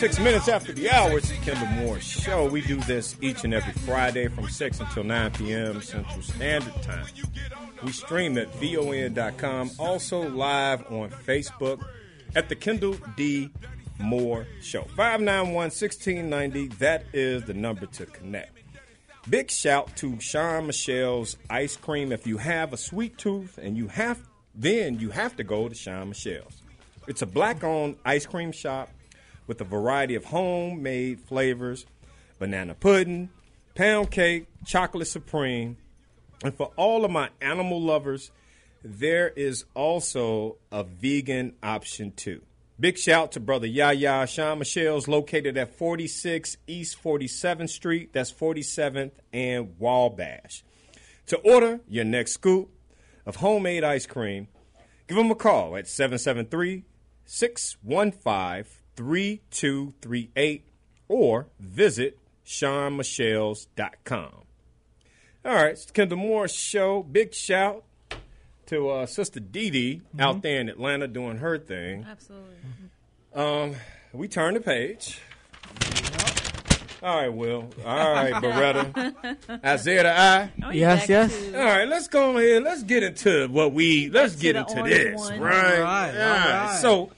26 0.00 0.24
minutes 0.24 0.48
after 0.48 0.72
the 0.72 0.88
hour, 0.88 1.18
it's 1.18 1.28
the 1.28 1.36
Kendall 1.44 1.66
Moore 1.66 2.00
Show. 2.00 2.48
We 2.48 2.62
do 2.62 2.76
this 2.76 3.16
each 3.20 3.44
and 3.44 3.52
every 3.52 3.74
Friday 3.74 4.28
from 4.28 4.48
6 4.48 4.80
until 4.80 5.04
9 5.04 5.30
p.m. 5.32 5.82
Central 5.82 6.22
Standard 6.22 6.72
Time. 6.82 7.04
We 7.82 7.92
stream 7.92 8.38
at 8.38 8.48
VON.com, 8.54 9.72
also 9.78 10.26
live 10.26 10.90
on 10.90 11.10
Facebook 11.10 11.84
at 12.34 12.48
the 12.48 12.54
Kendall 12.54 12.96
D. 13.14 13.50
Moore 13.98 14.46
Show. 14.62 14.84
591 14.96 15.54
1690, 15.54 16.68
that 16.78 17.04
is 17.12 17.44
the 17.44 17.52
number 17.52 17.84
to 17.84 18.06
connect. 18.06 18.56
Big 19.28 19.50
shout 19.50 19.94
to 19.96 20.18
Shawn 20.18 20.66
Michelle's 20.66 21.36
Ice 21.50 21.76
Cream. 21.76 22.10
If 22.10 22.26
you 22.26 22.38
have 22.38 22.72
a 22.72 22.78
sweet 22.78 23.18
tooth 23.18 23.58
and 23.58 23.76
you 23.76 23.88
have, 23.88 24.18
then 24.54 24.98
you 24.98 25.10
have 25.10 25.36
to 25.36 25.44
go 25.44 25.68
to 25.68 25.74
Shawn 25.74 26.08
Michelle's. 26.08 26.62
It's 27.06 27.20
a 27.20 27.26
black 27.26 27.62
owned 27.62 27.96
ice 28.06 28.24
cream 28.24 28.52
shop 28.52 28.88
with 29.50 29.60
a 29.60 29.64
variety 29.64 30.14
of 30.14 30.26
homemade 30.26 31.18
flavors 31.18 31.84
banana 32.38 32.72
pudding, 32.72 33.28
pound 33.74 34.08
cake, 34.08 34.46
chocolate 34.64 35.08
supreme. 35.08 35.76
And 36.44 36.54
for 36.54 36.70
all 36.76 37.04
of 37.04 37.10
my 37.10 37.30
animal 37.40 37.82
lovers, 37.82 38.30
there 38.84 39.30
is 39.30 39.64
also 39.74 40.56
a 40.70 40.84
vegan 40.84 41.54
option 41.64 42.12
too. 42.12 42.42
Big 42.78 42.96
shout 42.96 43.32
to 43.32 43.40
brother 43.40 43.66
Yaya 43.66 44.24
Shawn 44.28 44.60
Michelle's 44.60 45.08
located 45.08 45.58
at 45.58 45.76
46 45.76 46.56
East 46.68 47.02
47th 47.02 47.70
Street. 47.70 48.10
That's 48.12 48.32
47th 48.32 49.10
and 49.32 49.74
Wabash. 49.80 50.62
To 51.26 51.38
order 51.38 51.80
your 51.88 52.04
next 52.04 52.34
scoop 52.34 52.70
of 53.26 53.36
homemade 53.36 53.82
ice 53.82 54.06
cream, 54.06 54.46
give 55.08 55.16
them 55.16 55.32
a 55.32 55.34
call 55.34 55.76
at 55.76 55.88
773 55.88 56.84
615 57.24 58.79
3238 59.00 60.62
or 61.08 61.46
visit 61.58 62.18
ShawnMichelles.com. 62.44 64.32
All 65.42 65.54
right, 65.54 65.70
it's 65.70 65.86
the 65.86 65.92
Kendall 65.94 66.18
Moore 66.18 66.46
Show. 66.48 67.02
Big 67.02 67.32
shout 67.34 67.82
to 68.66 68.90
uh, 68.90 69.06
Sister 69.06 69.40
Dee 69.40 69.70
Dee 69.70 70.02
out 70.18 70.42
there 70.42 70.60
in 70.60 70.68
Atlanta 70.68 71.08
doing 71.08 71.38
her 71.38 71.56
thing. 71.58 72.04
Absolutely. 72.08 72.56
Um, 73.34 73.74
we 74.12 74.28
turn 74.28 74.52
the 74.52 74.60
page. 74.60 75.18
All 77.02 77.16
right, 77.16 77.32
Will. 77.32 77.70
All 77.86 78.12
right, 78.12 78.34
Beretta. 78.34 79.64
Isaiah 79.64 80.02
the 80.02 80.20
Eye. 80.20 80.50
Oh, 80.62 80.70
Yes, 80.70 81.08
yes. 81.08 81.34
to- 81.34 81.58
All 81.58 81.64
right, 81.64 81.88
let's 81.88 82.08
go 82.08 82.36
ahead. 82.36 82.62
Let's 82.62 82.82
get 82.82 83.02
into 83.02 83.48
what 83.48 83.72
we. 83.72 84.10
Let's 84.10 84.34
to 84.34 84.40
get 84.42 84.56
into 84.56 84.82
this, 84.82 85.18
one. 85.18 85.40
right? 85.40 85.78
All 85.78 85.82
right, 85.82 86.14
all 86.14 86.28
All 86.28 86.66
right. 86.66 86.78
So, 86.82 87.10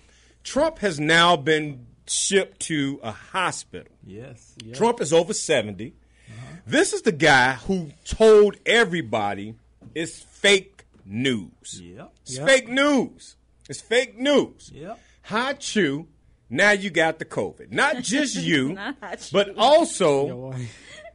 Trump 0.45 0.79
has 0.79 0.99
now 1.01 1.37
been 1.37 1.87
shipped 2.07 2.61
to 2.61 2.99
a 3.03 3.13
hospital. 3.13 3.93
Yes. 4.05 4.55
yes. 4.65 4.77
Trump 4.77 5.01
is 5.01 5.13
over 5.13 5.33
70. 5.33 5.95
This 6.67 6.93
is 6.93 7.03
the 7.03 7.13
guy 7.13 7.55
who 7.55 7.91
told 8.05 8.57
everybody 8.67 9.55
it's 9.95 10.21
fake 10.21 10.85
news. 11.05 11.81
Yep. 11.83 12.13
It's 12.23 12.37
Yep. 12.39 12.47
fake 12.49 12.69
news. 12.69 13.37
It's 13.69 13.81
fake 13.81 14.19
news. 14.19 14.71
Yep. 14.73 14.99
Hot 15.25 15.77
you. 15.77 16.09
Now 16.49 16.71
you 16.73 16.91
got 16.91 17.19
the 17.19 17.25
COVID. 17.25 17.73
Not 17.73 18.03
just 18.03 18.37
you, 18.43 18.75
Not 18.75 19.29
but 19.33 19.57
also 19.57 20.55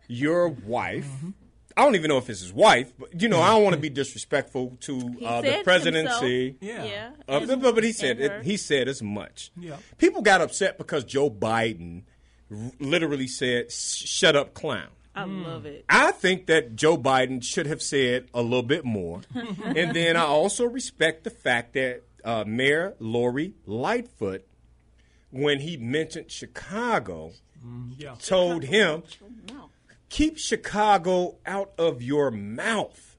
your 0.07 0.47
wife. 0.49 1.05
Mm-hmm. 1.07 1.30
I 1.78 1.84
don't 1.84 1.95
even 1.95 2.09
know 2.09 2.17
if 2.17 2.30
it's 2.30 2.41
his 2.41 2.51
wife, 2.51 2.91
but 2.97 3.21
you 3.21 3.30
know, 3.30 3.39
I 3.39 3.49
don't 3.51 3.63
want 3.63 3.75
to 3.75 3.80
be 3.82 3.89
disrespectful 4.01 4.78
to 4.82 5.15
uh, 5.23 5.41
the 5.41 5.61
presidency. 5.63 6.57
himself. 6.59 6.61
Yeah. 6.61 6.84
Yeah. 6.84 7.09
Uh, 7.30 7.39
And- 7.47 7.61
but, 7.61 7.75
but 7.75 7.84
he 7.84 7.91
said 7.93 8.19
it, 8.19 8.43
he 8.43 8.57
said 8.57 8.88
as 8.88 9.01
much. 9.03 9.51
Yeah. 9.55 9.78
People 9.97 10.21
got 10.23 10.41
upset 10.41 10.78
because 10.78 11.03
Joe 11.03 11.30
Biden 11.30 12.03
r- 12.51 12.71
literally 12.80 13.28
said, 13.28 13.71
"Shut 13.71 14.36
up, 14.36 14.53
clown." 14.53 14.88
I 15.15 15.23
love 15.25 15.65
it. 15.65 15.84
I 15.89 16.11
think 16.11 16.45
that 16.45 16.75
Joe 16.75 16.95
Biden 16.97 17.43
should 17.43 17.65
have 17.65 17.82
said 17.82 18.28
a 18.36 18.41
little 18.43 18.61
bit 18.61 18.86
more. 18.86 19.21
and 19.34 19.95
then 19.95 20.15
I 20.15 20.21
also 20.25 20.65
respect 20.65 21.23
the 21.23 21.32
fact 21.32 21.73
that 21.73 22.03
uh, 22.23 22.43
Mayor 22.45 22.93
Lori 22.99 23.53
Lightfoot, 23.65 24.45
when 25.32 25.59
he 25.61 25.75
mentioned 25.78 26.30
Chicago, 26.32 27.32
yeah. 27.97 28.13
told 28.19 28.63
him, 28.65 29.01
keep 30.10 30.38
Chicago 30.38 31.38
out 31.45 31.72
of 31.78 32.01
your 32.01 32.32
mouth. 32.32 33.18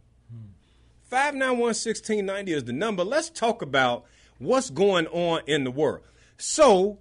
591 1.04 1.58
1690 1.68 2.52
is 2.52 2.64
the 2.64 2.72
number. 2.72 3.02
Let's 3.04 3.30
talk 3.30 3.62
about 3.62 4.04
what's 4.38 4.68
going 4.70 5.06
on 5.06 5.40
in 5.46 5.64
the 5.64 5.70
world. 5.70 6.02
So, 6.36 6.98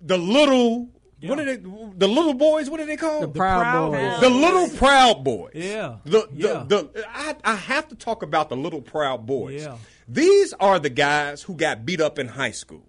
the 0.00 0.18
little. 0.18 0.88
What 1.20 1.40
are 1.40 1.44
they? 1.44 1.56
The 1.56 2.06
little 2.08 2.34
boys. 2.34 2.70
What 2.70 2.78
are 2.80 2.86
they 2.86 2.96
called? 2.96 3.22
The 3.24 3.28
Proud 3.28 3.60
Proud 3.60 3.90
Boys. 3.92 4.10
Boys. 4.12 4.20
The 4.20 4.30
little 4.30 4.68
proud 4.76 5.24
boys. 5.24 5.50
Yeah. 5.54 5.96
The, 6.04 6.28
the, 6.32 6.48
Yeah. 6.48 6.64
the, 6.66 7.04
I, 7.08 7.34
I 7.44 7.54
have 7.56 7.88
to 7.88 7.96
talk 7.96 8.22
about 8.22 8.48
the 8.48 8.56
little 8.56 8.80
proud 8.80 9.26
boys. 9.26 9.62
Yeah. 9.62 9.78
These 10.06 10.52
are 10.54 10.78
the 10.78 10.90
guys 10.90 11.42
who 11.42 11.54
got 11.54 11.84
beat 11.84 12.00
up 12.00 12.18
in 12.20 12.28
high 12.28 12.52
school. 12.52 12.86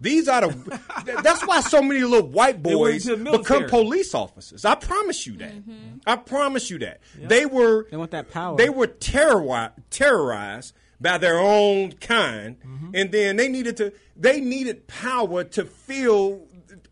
These 0.00 0.28
are 0.28 0.42
the. 0.42 0.80
that's 1.22 1.46
why 1.46 1.60
so 1.60 1.80
many 1.82 2.00
little 2.02 2.28
white 2.28 2.62
boys 2.62 3.06
become 3.06 3.66
police 3.66 4.14
officers. 4.14 4.64
I 4.64 4.74
promise 4.74 5.26
you 5.26 5.36
that. 5.38 5.52
I 6.06 6.16
promise 6.16 6.70
you 6.70 6.78
that. 6.80 7.00
They 7.18 7.46
were. 7.46 7.86
They 7.90 7.96
want 7.96 8.10
that 8.10 8.30
power. 8.30 8.56
They 8.56 8.68
were 8.68 8.88
terrori- 8.88 9.72
terrorized 9.90 10.74
by 11.00 11.18
their 11.18 11.38
own 11.38 11.92
kind, 11.92 12.56
Mm-hmm. 12.60 12.90
and 12.94 13.12
then 13.12 13.36
they 13.36 13.48
needed 13.48 13.76
to. 13.78 13.92
They 14.16 14.40
needed 14.40 14.86
power 14.86 15.44
to 15.44 15.64
feel 15.64 16.46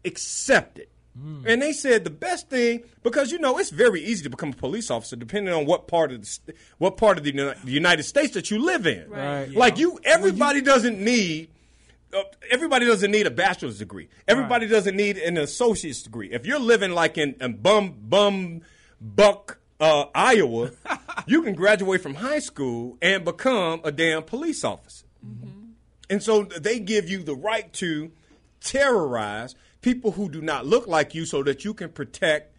accepted. 0.04 0.88
Mm. 1.18 1.44
And 1.46 1.62
they 1.62 1.72
said 1.72 2.02
the 2.02 2.10
best 2.10 2.50
thing 2.50 2.82
because 3.04 3.30
you 3.30 3.38
know 3.38 3.56
it's 3.58 3.70
very 3.70 4.02
easy 4.02 4.24
to 4.24 4.30
become 4.30 4.48
a 4.48 4.56
police 4.56 4.90
officer 4.90 5.14
depending 5.14 5.54
on 5.54 5.64
what 5.64 5.86
part 5.86 6.10
of 6.10 6.20
the 6.20 6.26
st- 6.26 6.56
what 6.78 6.96
part 6.96 7.18
of 7.18 7.24
the, 7.24 7.54
United 7.64 8.02
States 8.02 8.34
that 8.34 8.50
you 8.50 8.58
live 8.58 8.84
in. 8.86 9.08
Right. 9.08 9.48
Like 9.52 9.78
you, 9.78 9.98
everybody 10.04 10.60
doesn't 10.60 10.98
need. 10.98 11.50
Uh, 12.14 12.22
everybody 12.50 12.86
doesn't 12.86 13.10
need 13.10 13.26
a 13.26 13.30
bachelor's 13.30 13.78
degree. 13.78 14.08
Everybody 14.28 14.68
doesn't 14.68 14.94
need 14.94 15.18
an 15.18 15.36
associate's 15.36 16.02
degree. 16.02 16.30
If 16.30 16.46
you're 16.46 16.60
living 16.60 16.92
like 16.92 17.18
in, 17.18 17.34
in 17.40 17.56
bum 17.56 17.96
bum 18.00 18.62
buck 19.00 19.58
uh, 19.80 20.04
Iowa, 20.14 20.70
you 21.26 21.42
can 21.42 21.54
graduate 21.54 22.00
from 22.00 22.14
high 22.14 22.38
school 22.38 22.96
and 23.02 23.24
become 23.24 23.80
a 23.84 23.90
damn 23.90 24.22
police 24.22 24.62
officer. 24.64 25.06
And 26.08 26.22
so 26.22 26.44
they 26.44 26.78
give 26.78 27.08
you 27.08 27.22
the 27.22 27.34
right 27.34 27.72
to 27.74 28.12
terrorize 28.60 29.54
people 29.80 30.12
who 30.12 30.28
do 30.30 30.40
not 30.40 30.66
look 30.66 30.86
like 30.86 31.14
you 31.14 31.26
so 31.26 31.42
that 31.42 31.64
you 31.64 31.74
can 31.74 31.90
protect, 31.90 32.56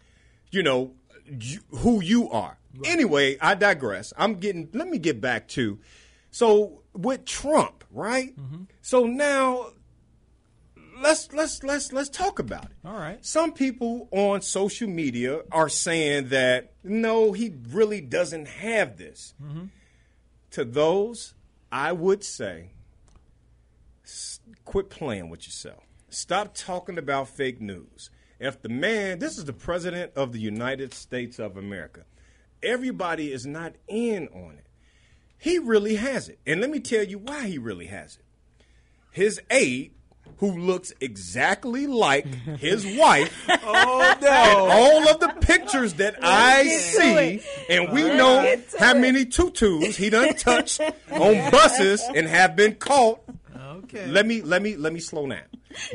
you 0.50 0.62
know, 0.62 0.92
you, 1.24 1.60
who 1.70 2.02
you 2.02 2.30
are. 2.30 2.58
Anyway, 2.84 3.38
I 3.40 3.54
digress. 3.54 4.12
I'm 4.18 4.34
getting, 4.34 4.68
let 4.72 4.88
me 4.88 4.98
get 4.98 5.20
back 5.20 5.48
to, 5.48 5.78
so 6.30 6.82
with 6.92 7.24
Trump, 7.24 7.75
right? 7.96 8.36
Mm-hmm. 8.38 8.64
So 8.82 9.04
now 9.06 9.70
let's 11.00 11.32
let's 11.32 11.62
let's 11.62 11.92
let's 11.92 12.08
talk 12.08 12.38
about 12.38 12.66
it. 12.66 12.76
All 12.84 12.92
right. 12.98 13.24
Some 13.24 13.52
people 13.52 14.08
on 14.12 14.42
social 14.42 14.88
media 14.88 15.40
are 15.50 15.68
saying 15.68 16.28
that 16.28 16.74
no, 16.84 17.32
he 17.32 17.52
really 17.70 18.00
doesn't 18.00 18.46
have 18.48 18.96
this. 18.96 19.34
Mm-hmm. 19.42 19.64
To 20.52 20.64
those, 20.64 21.34
I 21.72 21.92
would 21.92 22.24
say, 22.24 22.70
s- 24.04 24.40
quit 24.64 24.88
playing 24.90 25.28
with 25.28 25.46
yourself. 25.46 25.82
Stop 26.08 26.54
talking 26.54 26.96
about 26.98 27.28
fake 27.28 27.60
news. 27.60 28.10
If 28.38 28.62
the 28.62 28.68
man, 28.68 29.18
this 29.18 29.38
is 29.38 29.44
the 29.44 29.52
president 29.52 30.12
of 30.14 30.32
the 30.32 30.38
United 30.38 30.94
States 30.94 31.38
of 31.38 31.56
America, 31.56 32.04
everybody 32.62 33.32
is 33.32 33.46
not 33.46 33.74
in 33.88 34.28
on 34.28 34.52
it. 34.58 34.65
He 35.38 35.58
really 35.58 35.96
has 35.96 36.28
it. 36.28 36.38
And 36.46 36.60
let 36.60 36.70
me 36.70 36.80
tell 36.80 37.04
you 37.04 37.18
why 37.18 37.46
he 37.46 37.58
really 37.58 37.86
has 37.86 38.16
it. 38.16 38.22
his 39.12 39.40
aide, 39.50 39.92
who 40.38 40.58
looks 40.58 40.92
exactly 41.00 41.86
like 41.86 42.26
his 42.58 42.84
wife. 42.84 43.32
Oh 43.48 44.14
And 44.20 44.70
all 44.70 45.08
of 45.08 45.20
the 45.20 45.28
pictures 45.40 45.94
that 45.94 46.16
I 46.22 46.64
see, 46.68 47.40
and 47.70 47.92
we 47.92 48.02
know 48.02 48.56
how 48.78 48.92
many 48.94 49.24
tutus 49.24 49.96
he 49.96 50.10
done 50.10 50.34
touched 50.34 50.80
on 51.10 51.50
buses 51.50 52.02
and 52.14 52.26
have 52.26 52.54
been 52.56 52.74
caught. 52.74 53.20
Okay. 53.88 54.06
Let 54.06 54.26
me 54.26 54.42
let 54.42 54.62
me 54.62 54.76
let 54.76 54.92
me 54.92 55.00
slow 55.00 55.28
down. 55.28 55.42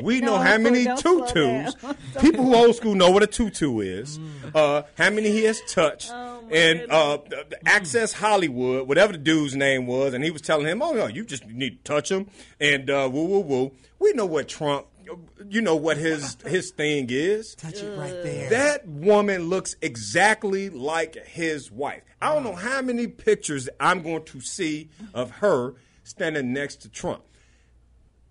We 0.02 0.20
know 0.20 0.36
how 0.38 0.58
many 0.58 0.84
don't 0.84 1.28
tutus. 1.28 1.74
People 2.20 2.44
who 2.44 2.54
old 2.54 2.76
school 2.76 2.94
know 2.94 3.10
what 3.10 3.22
a 3.22 3.26
tutu 3.26 3.80
is. 3.80 4.18
Mm. 4.18 4.30
Uh, 4.54 4.82
how 4.96 5.10
many 5.10 5.30
he 5.30 5.44
has 5.44 5.60
touched, 5.68 6.10
Oh, 6.12 6.44
and 6.52 6.88
uh, 6.90 7.18
the- 7.28 7.46
the 7.50 7.68
Access 7.68 8.12
Hollywood, 8.12 8.86
whatever 8.86 9.12
the 9.12 9.18
dude's 9.18 9.56
name 9.56 9.86
was, 9.86 10.14
and 10.14 10.22
he 10.22 10.30
was 10.30 10.40
telling 10.42 10.66
him, 10.66 10.82
"Oh 10.82 10.92
no, 10.92 11.06
you 11.06 11.24
just 11.24 11.46
need 11.46 11.84
to 11.84 11.92
touch 11.92 12.10
him." 12.10 12.28
And 12.60 12.88
uh, 12.90 13.08
woo 13.12 13.24
woo 13.24 13.40
woo. 13.40 13.72
We 13.98 14.12
know 14.12 14.26
what 14.26 14.48
Trump. 14.48 14.86
You 15.48 15.60
know 15.60 15.74
what 15.76 15.96
his 15.98 16.36
his 16.46 16.70
thing 16.70 17.06
is. 17.10 17.54
Touch 17.56 17.82
it 17.82 17.98
right 17.98 18.14
there. 18.22 18.48
That 18.50 18.86
woman 18.86 19.48
looks 19.50 19.74
exactly 19.82 20.70
like 20.70 21.16
his 21.26 21.70
wife. 21.72 22.02
I 22.20 22.32
don't 22.32 22.44
know 22.44 22.54
how 22.54 22.80
many 22.82 23.08
pictures 23.08 23.68
I'm 23.80 24.02
going 24.02 24.24
to 24.26 24.40
see 24.40 24.88
of 25.12 25.30
her 25.32 25.74
standing 26.04 26.52
next 26.52 26.76
to 26.82 26.88
Trump. 26.88 27.22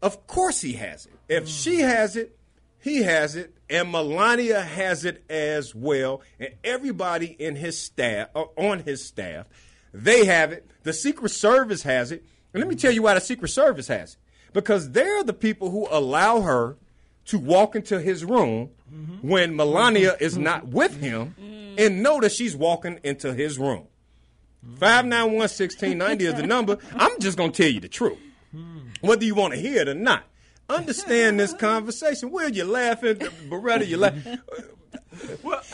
Of 0.02 0.28
course 0.28 0.62
he 0.62 0.74
has 0.74 1.06
it. 1.06 1.14
If 1.30 1.48
she 1.48 1.80
has 1.80 2.16
it, 2.16 2.38
he 2.80 3.04
has 3.04 3.36
it, 3.36 3.56
and 3.70 3.92
Melania 3.92 4.62
has 4.62 5.06
it 5.06 5.24
as 5.30 5.76
well, 5.76 6.22
and 6.40 6.50
everybody 6.64 7.28
in 7.28 7.56
his 7.56 7.80
staff, 7.80 8.30
uh, 8.36 8.46
on 8.58 8.80
his 8.80 9.06
staff, 9.06 9.46
they 9.94 10.26
have 10.26 10.52
it. 10.52 10.70
The 10.84 10.94
Secret 10.94 11.30
Service 11.30 11.84
has 11.84 12.12
it, 12.12 12.26
and 12.54 12.62
let 12.62 12.68
me 12.68 12.76
tell 12.76 12.92
you 12.92 13.04
why 13.04 13.14
the 13.14 13.22
Secret 13.22 13.50
Service 13.50 13.88
has 13.88 14.14
it. 14.14 14.18
Because 14.54 14.92
they're 14.92 15.24
the 15.24 15.34
people 15.34 15.70
who 15.70 15.88
allow 15.92 16.42
her 16.42 16.78
to 17.26 17.38
walk 17.38 17.76
into 17.76 18.00
his 18.02 18.26
room 18.26 18.72
when 19.22 19.56
Melania 19.56 20.18
is 20.20 20.38
not 20.38 20.68
with 20.68 21.00
him, 21.00 21.36
and 21.78 22.04
know 22.04 22.20
that 22.20 22.32
she's 22.32 22.56
walking 22.58 23.00
into 23.04 23.34
his 23.34 23.58
room. 23.58 23.88
Five 24.80 25.06
nine 25.06 25.34
one 25.34 25.48
sixteen 25.48 25.98
ninety 26.00 26.26
is 26.26 26.34
the 26.34 26.46
number. 26.46 26.78
I'm 26.96 27.20
just 27.20 27.38
gonna 27.38 27.52
tell 27.52 27.70
you 27.70 27.80
the 27.80 27.88
truth, 27.88 28.18
whether 29.02 29.24
you 29.24 29.36
want 29.36 29.54
to 29.54 29.60
hear 29.60 29.82
it 29.82 29.88
or 29.90 29.94
not. 29.94 30.24
Understand 30.70 31.40
this 31.40 31.54
conversation. 31.54 32.32
Where 32.32 32.48
you 32.50 32.64
laughing, 32.64 33.16
Beretta? 33.50 33.86
You 33.88 33.98
laugh. 33.98 34.16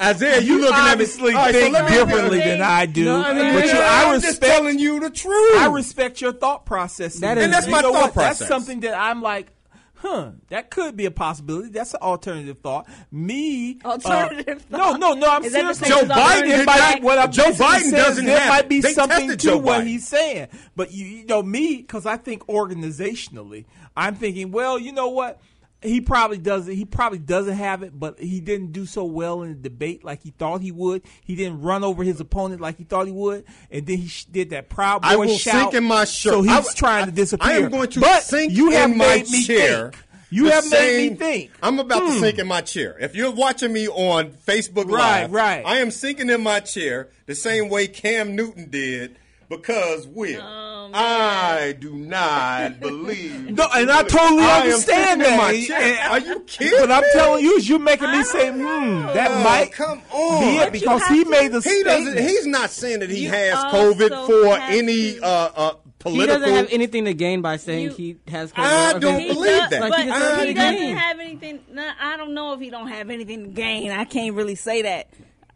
Isaiah, 0.02 0.42
you, 0.42 0.56
You 0.56 0.62
looking 0.62 0.76
at 0.76 0.84
me? 0.86 0.92
obviously 0.92 1.34
All 1.34 1.42
right, 1.46 1.54
so 1.54 1.60
think 1.62 1.74
let 1.74 1.86
me- 1.90 1.96
differently 1.98 2.40
than 2.40 2.62
I 2.62 2.86
do. 2.86 3.06
No, 3.06 3.22
I 3.24 3.34
mean, 3.34 3.54
but 3.54 3.66
you, 3.66 3.72
I 3.80 4.04
I'm 4.06 4.14
just 4.16 4.26
respect 4.28 4.54
telling 4.54 4.80
you 4.80 5.00
the 5.00 5.10
truth. 5.10 5.58
I 5.58 5.68
respect 5.68 6.22
your 6.22 6.34
thought 6.34 6.66
process. 6.66 7.20
That 7.20 7.38
and 7.38 7.54
that's 7.54 7.68
my 7.68 7.82
thought 7.82 7.94
what? 7.94 8.14
process. 8.14 8.40
That's 8.40 8.50
something 8.50 8.80
that 8.82 8.96
I'm 9.00 9.22
like, 9.22 9.52
huh? 9.98 10.32
That 10.50 10.70
could 10.70 10.96
be 10.98 11.06
a 11.06 11.12
possibility. 11.12 11.70
That's 11.70 11.94
an 11.94 12.02
alternative 12.02 12.58
thought. 12.60 12.88
Me, 13.12 13.80
uh, 13.84 13.90
Alternative 13.90 14.66
No, 14.70 14.78
thought. 14.78 15.00
no, 15.00 15.14
no. 15.14 15.20
no. 15.20 15.28
I'm 15.32 15.44
Is 15.44 15.52
serious. 15.54 15.80
Joe 15.80 16.02
Biden 16.04 16.66
might, 16.66 16.78
not- 16.78 17.02
what 17.04 17.20
I'm 17.20 17.32
Joe 17.32 17.52
Biden 17.52 17.56
saying 17.56 17.86
is 17.86 17.92
doesn't 17.92 18.26
there 18.26 18.40
have 18.40 18.50
might 18.50 18.70
be 18.70 18.82
They 18.82 18.94
something 18.94 19.30
to 19.30 19.36
Joe 19.38 19.58
what 19.58 19.82
Biden. 19.82 19.88
he's 19.88 20.08
saying. 20.08 20.48
But 20.76 20.92
you, 20.92 21.06
you 21.06 21.26
know, 21.26 21.42
me, 21.44 21.78
because 21.78 22.06
I 22.06 22.18
think 22.18 22.46
organizationally, 22.48 23.66
I'm 23.96 24.16
thinking, 24.16 24.52
well, 24.52 24.78
you 24.80 24.92
know 24.92 25.10
what? 25.10 25.40
He 25.82 26.02
probably 26.02 26.40
doesn't. 26.40 26.74
He 26.74 26.86
probably 26.86 27.20
doesn't 27.20 27.54
have 27.56 27.84
it, 27.84 27.98
but 27.98 28.20
he 28.20 28.40
didn't 28.40 28.72
do 28.72 28.88
so 28.88 29.06
well 29.06 29.44
in 29.44 29.50
the 29.50 29.70
debate 29.70 30.04
like 30.04 30.24
he 30.24 30.32
thought 30.32 30.62
he 30.62 30.72
would. 30.72 31.04
He 31.24 31.36
didn't 31.36 31.62
run 31.62 31.84
over 31.84 32.04
his 32.04 32.20
opponent 32.20 32.62
like 32.62 32.78
he 32.80 32.84
thought 32.84 33.06
he 33.06 33.12
would, 33.12 33.46
and 33.70 33.86
then 33.86 33.98
he 33.98 34.08
sh- 34.08 34.26
did 34.26 34.50
that 34.50 34.70
proud 34.70 35.04
boy 35.04 35.08
I 35.10 35.16
will 35.18 35.28
shout. 35.38 35.54
sink 35.72 35.74
in 35.76 35.84
my 35.84 36.06
shirt. 36.06 36.34
So 36.34 36.42
he's 36.42 36.52
I- 36.70 36.74
trying 36.74 37.06
to 37.06 37.12
disappear. 37.12 37.48
I 37.52 37.58
am 37.58 37.70
going 37.70 37.90
to 37.92 38.00
but 38.00 38.24
sink 38.24 38.54
you 38.54 38.72
have 38.72 38.90
in 38.92 38.98
my 38.98 39.06
made 39.18 39.30
me 39.30 39.44
chair. 39.44 39.92
think. 39.92 40.04
You 40.30 40.46
have 40.48 40.70
made 40.70 41.12
me 41.12 41.16
think. 41.16 41.52
I'm 41.64 41.80
about 41.80 42.00
to 42.00 42.12
Hmm. 42.12 42.20
sink 42.20 42.40
in 42.40 42.48
my 42.48 42.62
chair. 42.62 42.98
If 43.00 43.16
you're 43.16 43.32
watching 43.32 43.72
me 43.72 43.88
on 43.88 44.32
Facebook 44.32 44.90
Right, 44.92 45.22
Live, 45.22 45.32
right. 45.32 45.64
I 45.66 45.78
am 45.78 45.90
sinking 45.92 46.30
in 46.30 46.42
my 46.42 46.60
chair 46.60 47.10
the 47.28 47.36
same 47.36 47.70
way 47.70 47.88
Cam 47.88 48.36
Newton 48.36 48.70
did 48.70 49.16
because 49.50 50.08
Will, 50.08 50.42
Oh, 50.42 50.90
I 50.94 51.76
do 51.80 51.94
not 51.94 52.80
believe. 52.80 53.52
No, 53.52 53.68
and 53.76 53.92
I 53.92 54.04
totally 54.04 54.42
I 54.44 54.62
understand 54.62 55.22
that. 55.22 55.38
my. 55.38 55.52
And- 55.52 56.12
Are 56.12 56.20
you 56.20 56.40
kidding? 56.42 56.72
Me? 56.74 56.78
But 56.80 56.92
I'm 56.92 57.02
me? 57.02 57.10
telling 57.14 57.44
you, 57.44 57.60
you're 57.60 57.80
making 57.80 58.10
me 58.12 58.24
say, 58.24 58.52
hmm, 58.52 58.62
that 59.08 59.32
Oh, 59.32 59.44
might 59.44 59.72
come 59.74 60.02
on. 60.12 60.42
be 60.42 60.58
it 60.58 60.72
because 60.72 61.06
he 61.08 61.24
made 61.26 61.52
the 61.52 61.60
He 61.62 61.84
doesn't. 61.84 62.04
statement. 62.14 62.20
He's 62.30 62.46
not 62.48 62.70
saying 62.70 63.00
that 63.02 63.10
he 63.10 63.24
You 63.26 63.30
has 63.32 63.56
also 63.56 63.94
COVID 63.94 64.26
for 64.28 64.58
have 64.60 64.74
any 64.74 65.14
to- 65.16 65.24
uh, 65.26 65.52
uh, 65.56 65.74
He 66.10 66.26
doesn't 66.26 66.50
have 66.54 66.68
anything 66.72 67.04
to 67.06 67.14
gain 67.14 67.42
by 67.42 67.58
saying 67.58 67.84
You- 67.84 67.90
he 67.92 68.16
has. 68.30 68.54
I 68.56 68.62
COVID. 68.64 68.90
Okay. 68.92 69.00
don't 69.00 69.20
He 69.20 69.28
believe 69.34 69.58
does- 69.60 69.70
that. 69.72 69.82
Like, 69.82 69.90
but 69.92 70.00
he 70.00 70.06
doesn't 70.08 70.38
have 70.38 70.48
he 70.48 70.54
doesn't 70.54 70.76
gain. 70.78 70.96
have 70.96 71.20
anything. 71.20 71.60
No, 71.74 71.90
I 72.00 72.16
don't 72.16 72.34
know 72.34 72.54
if 72.54 72.62
he 72.62 72.70
don't 72.70 72.88
have 72.88 73.10
anything 73.10 73.44
to 73.44 73.50
gain. 73.50 73.92
I 73.92 74.06
can't 74.06 74.36
really 74.36 74.56
say 74.56 74.84
that. 74.84 75.10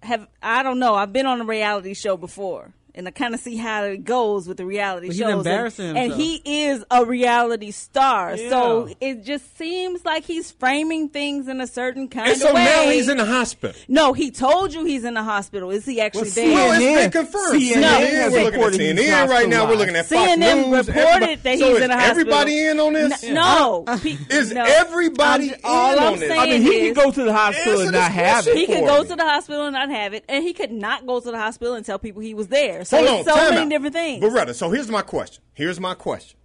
Have 0.04 0.28
I 0.44 0.64
don't 0.64 0.80
know. 0.80 0.96
I've 0.96 1.14
been 1.14 1.26
on 1.28 1.40
a 1.40 1.46
reality 1.46 1.94
show 1.94 2.18
before. 2.18 2.74
And 2.94 3.08
I 3.08 3.12
kind 3.12 3.34
of 3.34 3.40
see 3.40 3.56
how 3.56 3.84
it 3.86 4.04
goes 4.04 4.48
with 4.48 4.58
the 4.58 4.66
reality 4.66 5.08
But 5.08 5.16
he's 5.16 5.22
shows. 5.22 5.34
embarrassing 5.34 5.90
and, 5.90 5.98
and 5.98 6.14
he 6.14 6.42
is 6.66 6.84
a 6.92 7.06
reality 7.06 7.72
star. 7.72 8.36
So 8.36 8.90
it 9.00 9.24
just 9.24 9.58
seems 9.58 10.04
like 10.04 10.26
he's 10.26 10.52
framing 10.52 11.08
things 11.10 11.48
in 11.48 11.62
a 11.62 11.68
certain 11.68 12.10
kind 12.10 12.28
and 12.28 12.36
of 12.36 12.42
so 12.42 12.54
way. 12.54 12.66
So 12.66 12.72
now 12.86 12.92
he's 12.92 13.08
in 13.08 13.18
the 13.18 13.26
hospital. 13.26 13.80
no, 13.88 14.12
he 14.14 14.30
told 14.30 14.74
you 14.74 14.84
he's 14.84 15.06
in 15.06 15.14
the 15.14 15.24
hospital. 15.24 15.72
Is 15.72 15.86
he 15.86 16.02
actually 16.02 16.24
Well, 16.24 16.32
there? 16.32 16.54
Well, 16.56 16.74
it's 16.74 16.84
CNN 16.84 16.96
been 16.96 17.12
confirmed. 17.12 17.62
CNN 17.62 17.72
CNN, 17.72 18.12
has 18.12 18.34
we're 18.34 18.44
looking 18.44 18.62
at 18.62 18.96
CNN 19.06 19.30
right 19.30 19.50
now. 19.50 19.68
We're 19.70 19.76
looking 19.76 19.96
at 19.96 20.06
Fox 20.08 20.30
CNN 20.32 20.40
News. 20.70 20.88
reported 20.88 21.00
Everybody- 21.00 21.36
that 21.36 21.60
so 21.60 21.66
he's 21.68 21.78
is 21.78 21.82
in 21.84 21.90
the 21.90 21.96
hospital. 21.96 22.04
Is 22.04 22.10
everybody 22.10 22.60
in 22.68 22.80
on 22.82 22.94
this? 22.94 23.24
N- 23.24 23.34
no, 23.36 23.84
uh, 23.88 23.92
uh, 23.92 23.98
Pe- 24.00 24.18
Is 24.30 24.52
no. 24.54 24.64
everybody 24.66 25.52
I'm- 25.52 25.60
all 25.64 25.94
in 25.94 26.00
I'm 26.04 26.20
this? 26.20 26.28
saying 26.30 26.40
I 26.42 26.46
mean, 26.46 26.62
he 26.62 26.70
is- 26.88 26.98
can 26.98 27.06
go 27.06 27.12
to 27.12 27.24
the 27.24 27.34
hospital 27.34 27.82
and 27.82 27.92
not 27.94 28.12
have 28.12 28.48
it. 28.48 28.58
He 28.58 28.66
could 28.66 28.84
go 28.86 29.04
to 29.06 29.16
the 29.16 29.24
hospital 29.24 29.66
and 29.66 29.74
not 29.74 29.90
have 29.90 30.14
it, 30.14 30.26
and 30.28 30.44
he 30.44 30.52
could 30.54 30.72
not 30.74 31.06
go 31.08 31.20
to 31.22 31.32
the 31.32 31.38
hospital 31.40 31.76
and 31.76 31.86
tell 31.86 31.98
people 32.00 32.22
he 32.22 32.34
was 32.34 32.48
there. 32.48 32.81
So 32.84 32.98
Hold 32.98 33.20
it's 33.22 33.28
on, 33.30 33.36
so 33.36 33.40
time 33.40 33.50
many 33.56 33.62
out. 33.66 33.70
different 33.70 33.94
things. 33.96 34.24
Beretta, 34.24 34.56
so 34.56 34.70
here's 34.72 34.90
my 34.90 35.02
question. 35.02 35.44
Here's 35.54 35.80
my 35.80 35.94
question. 35.94 36.38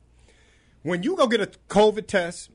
When 0.82 1.02
you 1.02 1.16
go 1.16 1.26
get 1.26 1.40
a 1.40 1.46
COVID 1.68 2.06
test, 2.06 2.50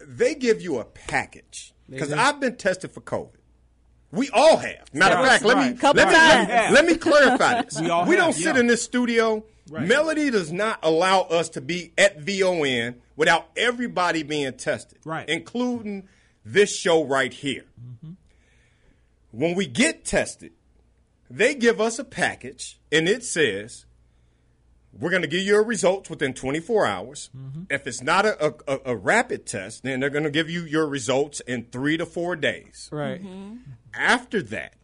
they 0.00 0.34
give 0.34 0.60
you 0.62 0.78
a 0.78 0.84
package 0.84 1.72
because 1.88 2.12
I've 2.12 2.40
been 2.40 2.56
tested 2.56 2.92
for 2.92 3.00
COVID. 3.00 3.30
We 4.12 4.30
all 4.30 4.56
have. 4.56 4.94
Matter 4.94 5.16
of 5.16 5.20
Right, 5.22 5.28
fact, 5.32 5.44
let 5.44 5.58
me 5.58 5.64
right. 5.64 5.78
Couple 5.80 6.02
let 6.04 6.08
me, 6.08 6.14
let, 6.54 6.70
me, 6.70 6.74
let 6.74 6.84
me 6.86 6.94
clarify 6.94 7.62
this. 7.62 7.80
We 7.80 7.90
all 7.90 8.06
we 8.06 8.16
don't 8.16 8.32
sit 8.32 8.54
yeah. 8.54 8.60
in 8.60 8.66
this 8.66 8.82
studio. 8.82 9.44
Melody 9.68 10.30
does 10.30 10.52
not 10.52 10.78
allow 10.84 11.22
us 11.22 11.48
to 11.50 11.60
be 11.60 11.92
at 11.98 12.20
VON 12.20 12.94
without 13.16 13.48
everybody 13.56 14.22
being 14.22 14.52
tested, 14.54 14.98
Right. 15.04 15.28
including 15.28 16.08
this 16.44 16.74
show 16.74 17.04
right 17.04 17.32
here. 17.32 17.64
Mm-hmm. 17.82 18.12
When 19.32 19.54
we 19.56 19.66
get 19.66 20.04
tested, 20.04 20.52
they 21.28 21.54
give 21.56 21.80
us 21.80 21.98
a 21.98 22.04
package 22.04 22.75
and 22.92 23.08
it 23.08 23.24
says 23.24 23.86
we're 24.98 25.10
going 25.10 25.22
to 25.22 25.28
give 25.28 25.40
you 25.40 25.46
your 25.46 25.64
results 25.64 26.08
within 26.08 26.32
24 26.32 26.86
hours. 26.86 27.30
Mm-hmm. 27.36 27.64
If 27.70 27.86
it's 27.86 28.02
not 28.02 28.24
a, 28.24 28.54
a, 28.66 28.80
a 28.86 28.96
rapid 28.96 29.46
test, 29.46 29.82
then 29.82 30.00
they're 30.00 30.10
going 30.10 30.24
to 30.24 30.30
give 30.30 30.48
you 30.48 30.62
your 30.62 30.86
results 30.86 31.40
in 31.40 31.66
three 31.70 31.96
to 31.96 32.06
four 32.06 32.36
days. 32.36 32.88
Right. 32.92 33.22
Mm-hmm. 33.22 33.56
After 33.94 34.42
that, 34.42 34.74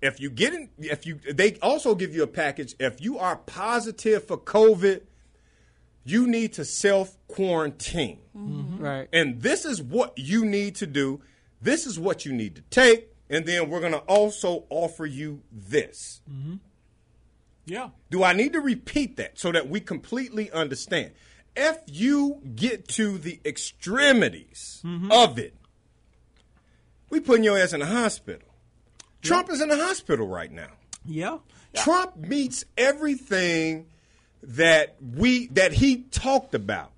if 0.00 0.20
you 0.20 0.30
get 0.30 0.52
in, 0.52 0.68
if 0.78 1.06
you, 1.06 1.20
they 1.32 1.56
also 1.62 1.94
give 1.94 2.14
you 2.14 2.22
a 2.24 2.28
package. 2.28 2.74
If 2.80 3.00
you 3.00 3.18
are 3.18 3.36
positive 3.36 4.26
for 4.26 4.36
COVID, 4.36 5.02
you 6.04 6.26
need 6.26 6.54
to 6.54 6.64
self 6.64 7.16
quarantine. 7.28 8.18
Mm-hmm. 8.36 8.82
Right. 8.82 9.08
And 9.12 9.42
this 9.42 9.64
is 9.64 9.80
what 9.80 10.18
you 10.18 10.44
need 10.44 10.74
to 10.76 10.86
do. 10.86 11.22
This 11.60 11.86
is 11.86 12.00
what 12.00 12.24
you 12.24 12.32
need 12.32 12.56
to 12.56 12.62
take. 12.62 13.10
And 13.30 13.46
then 13.46 13.70
we're 13.70 13.80
going 13.80 13.92
to 13.92 13.98
also 14.00 14.64
offer 14.68 15.06
you 15.06 15.42
this. 15.52 16.20
Yeah. 17.64 17.90
Do 18.10 18.24
I 18.24 18.32
need 18.32 18.52
to 18.54 18.60
repeat 18.60 19.16
that 19.16 19.38
so 19.38 19.52
that 19.52 19.68
we 19.68 19.80
completely 19.80 20.50
understand? 20.50 21.12
If 21.54 21.78
you 21.86 22.40
get 22.54 22.88
to 22.88 23.18
the 23.18 23.40
extremities 23.44 24.82
of 25.10 25.38
it, 25.38 25.54
we 27.10 27.20
putting 27.20 27.44
your 27.44 27.58
ass 27.58 27.72
in 27.72 27.80
the 27.80 27.86
hospital. 27.86 28.48
Trump 29.20 29.50
is 29.50 29.60
in 29.60 29.68
the 29.68 29.76
hospital 29.76 30.26
right 30.26 30.50
now. 30.50 30.70
Yeah. 31.04 31.38
Trump 31.74 32.16
meets 32.16 32.64
everything 32.76 33.86
that 34.42 34.96
we 35.00 35.46
that 35.48 35.72
he 35.72 36.02
talked 36.02 36.54
about. 36.54 36.90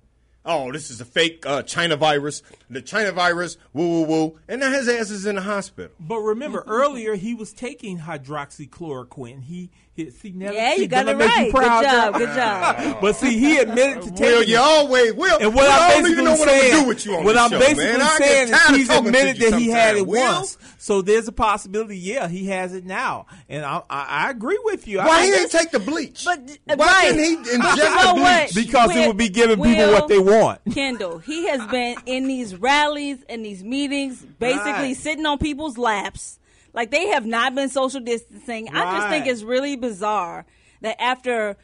Oh, 0.45 0.71
this 0.71 0.91
is 0.91 1.01
a 1.01 1.05
fake 1.05 1.43
uh, 1.45 1.63
China 1.63 1.95
virus. 1.95 2.43
The 2.69 2.81
China 2.81 3.11
virus, 3.11 3.57
woo 3.73 3.87
woo 3.87 4.05
woo, 4.05 4.39
and 4.47 4.61
now 4.61 4.71
his 4.71 4.87
ass 4.87 5.09
is 5.09 5.25
in 5.25 5.35
the 5.35 5.41
hospital. 5.41 5.91
But 5.99 6.19
remember, 6.19 6.63
earlier 6.67 7.15
he 7.15 7.33
was 7.33 7.51
taking 7.51 7.99
hydroxychloroquine. 7.99 9.43
He, 9.43 9.69
he 9.95 10.09
see, 10.11 10.31
now, 10.31 10.51
Yeah, 10.51 10.75
see, 10.75 10.81
you 10.81 10.87
got 10.87 11.05
doesn't 11.05 11.21
it 11.21 11.25
make 11.25 11.35
right. 11.35 11.45
you 11.47 11.51
proud, 11.53 11.81
Good 11.83 11.89
job. 11.89 12.13
Good 12.15 12.35
job. 12.35 13.01
but 13.01 13.15
see, 13.15 13.37
he 13.37 13.57
admitted 13.57 14.01
to 14.03 14.09
taking. 14.11 14.25
Will, 14.25 14.41
it. 14.41 14.47
you 14.49 14.57
always 14.59 15.13
will. 15.13 15.37
And 15.39 15.55
what 15.55 15.63
Will, 15.63 15.71
I 15.71 15.75
I'm 15.75 15.79
don't 15.79 15.89
basically 16.03 16.11
even 16.11 16.25
know 16.25 16.31
what 16.31 16.49
saying, 16.49 16.63
I'm 16.65 16.71
gonna 16.71 16.81
do 16.83 16.87
with 16.89 17.05
you 17.05 17.15
on 17.15 17.23
what 17.23 17.33
this 17.33 17.41
I'm 17.41 17.49
show, 17.51 17.59
basically 17.59 17.85
man. 17.85 18.17
Saying 18.17 18.47
tired 18.51 18.71
is 18.71 18.77
he's 18.77 18.89
admitted 18.89 19.37
that 19.51 19.59
he 19.59 19.69
had 19.69 19.95
it. 19.97 20.05
Will? 20.07 20.33
once. 20.39 20.57
So 20.77 21.01
there's 21.01 21.27
a 21.27 21.31
possibility, 21.31 21.97
yeah, 21.97 22.27
he 22.27 22.45
has 22.47 22.73
it 22.73 22.85
now, 22.85 23.25
and 23.49 23.63
I, 23.65 23.81
I, 23.89 24.03
I 24.27 24.29
agree 24.31 24.59
with 24.63 24.87
you. 24.87 24.99
I 24.99 25.07
Why 25.07 25.21
think 25.21 25.33
he 25.33 25.39
didn't 25.39 25.51
take 25.51 25.71
the 25.71 25.79
bleach? 25.79 26.23
But 26.25 26.39
Why 26.65 26.75
right. 26.85 27.11
didn't 27.15 27.23
he 27.25 27.35
But 27.37 27.47
inject 27.53 27.77
you 27.77 27.95
know 27.95 28.15
the 28.15 28.21
what? 28.21 28.53
bleach? 28.53 28.65
Because 28.67 28.95
it 28.95 29.07
would 29.07 29.17
be 29.17 29.29
giving 29.29 29.61
people 29.63 29.91
what 29.91 30.07
they 30.07 30.19
want. 30.19 30.25
want. 30.65 30.73
Kendall, 30.75 31.19
he 31.19 31.47
has 31.47 31.65
been 31.67 31.97
in 32.05 32.27
these 32.27 32.55
rallies 32.55 33.23
and 33.29 33.43
these 33.45 33.63
meetings, 33.63 34.21
basically 34.39 34.71
Right. 34.71 34.97
sitting 34.97 35.25
on 35.25 35.37
people's 35.37 35.77
laps. 35.77 36.37
Like 36.75 36.91
they 36.91 37.07
have 37.07 37.25
not 37.25 37.55
been 37.55 37.69
social 37.69 38.01
distancing. 38.01 38.69
I 38.69 38.97
just 38.97 39.07
think 39.07 39.25
it's 39.27 39.41
really 39.43 39.75
bizarre 39.77 40.45
that 40.81 41.01
after 41.01 41.55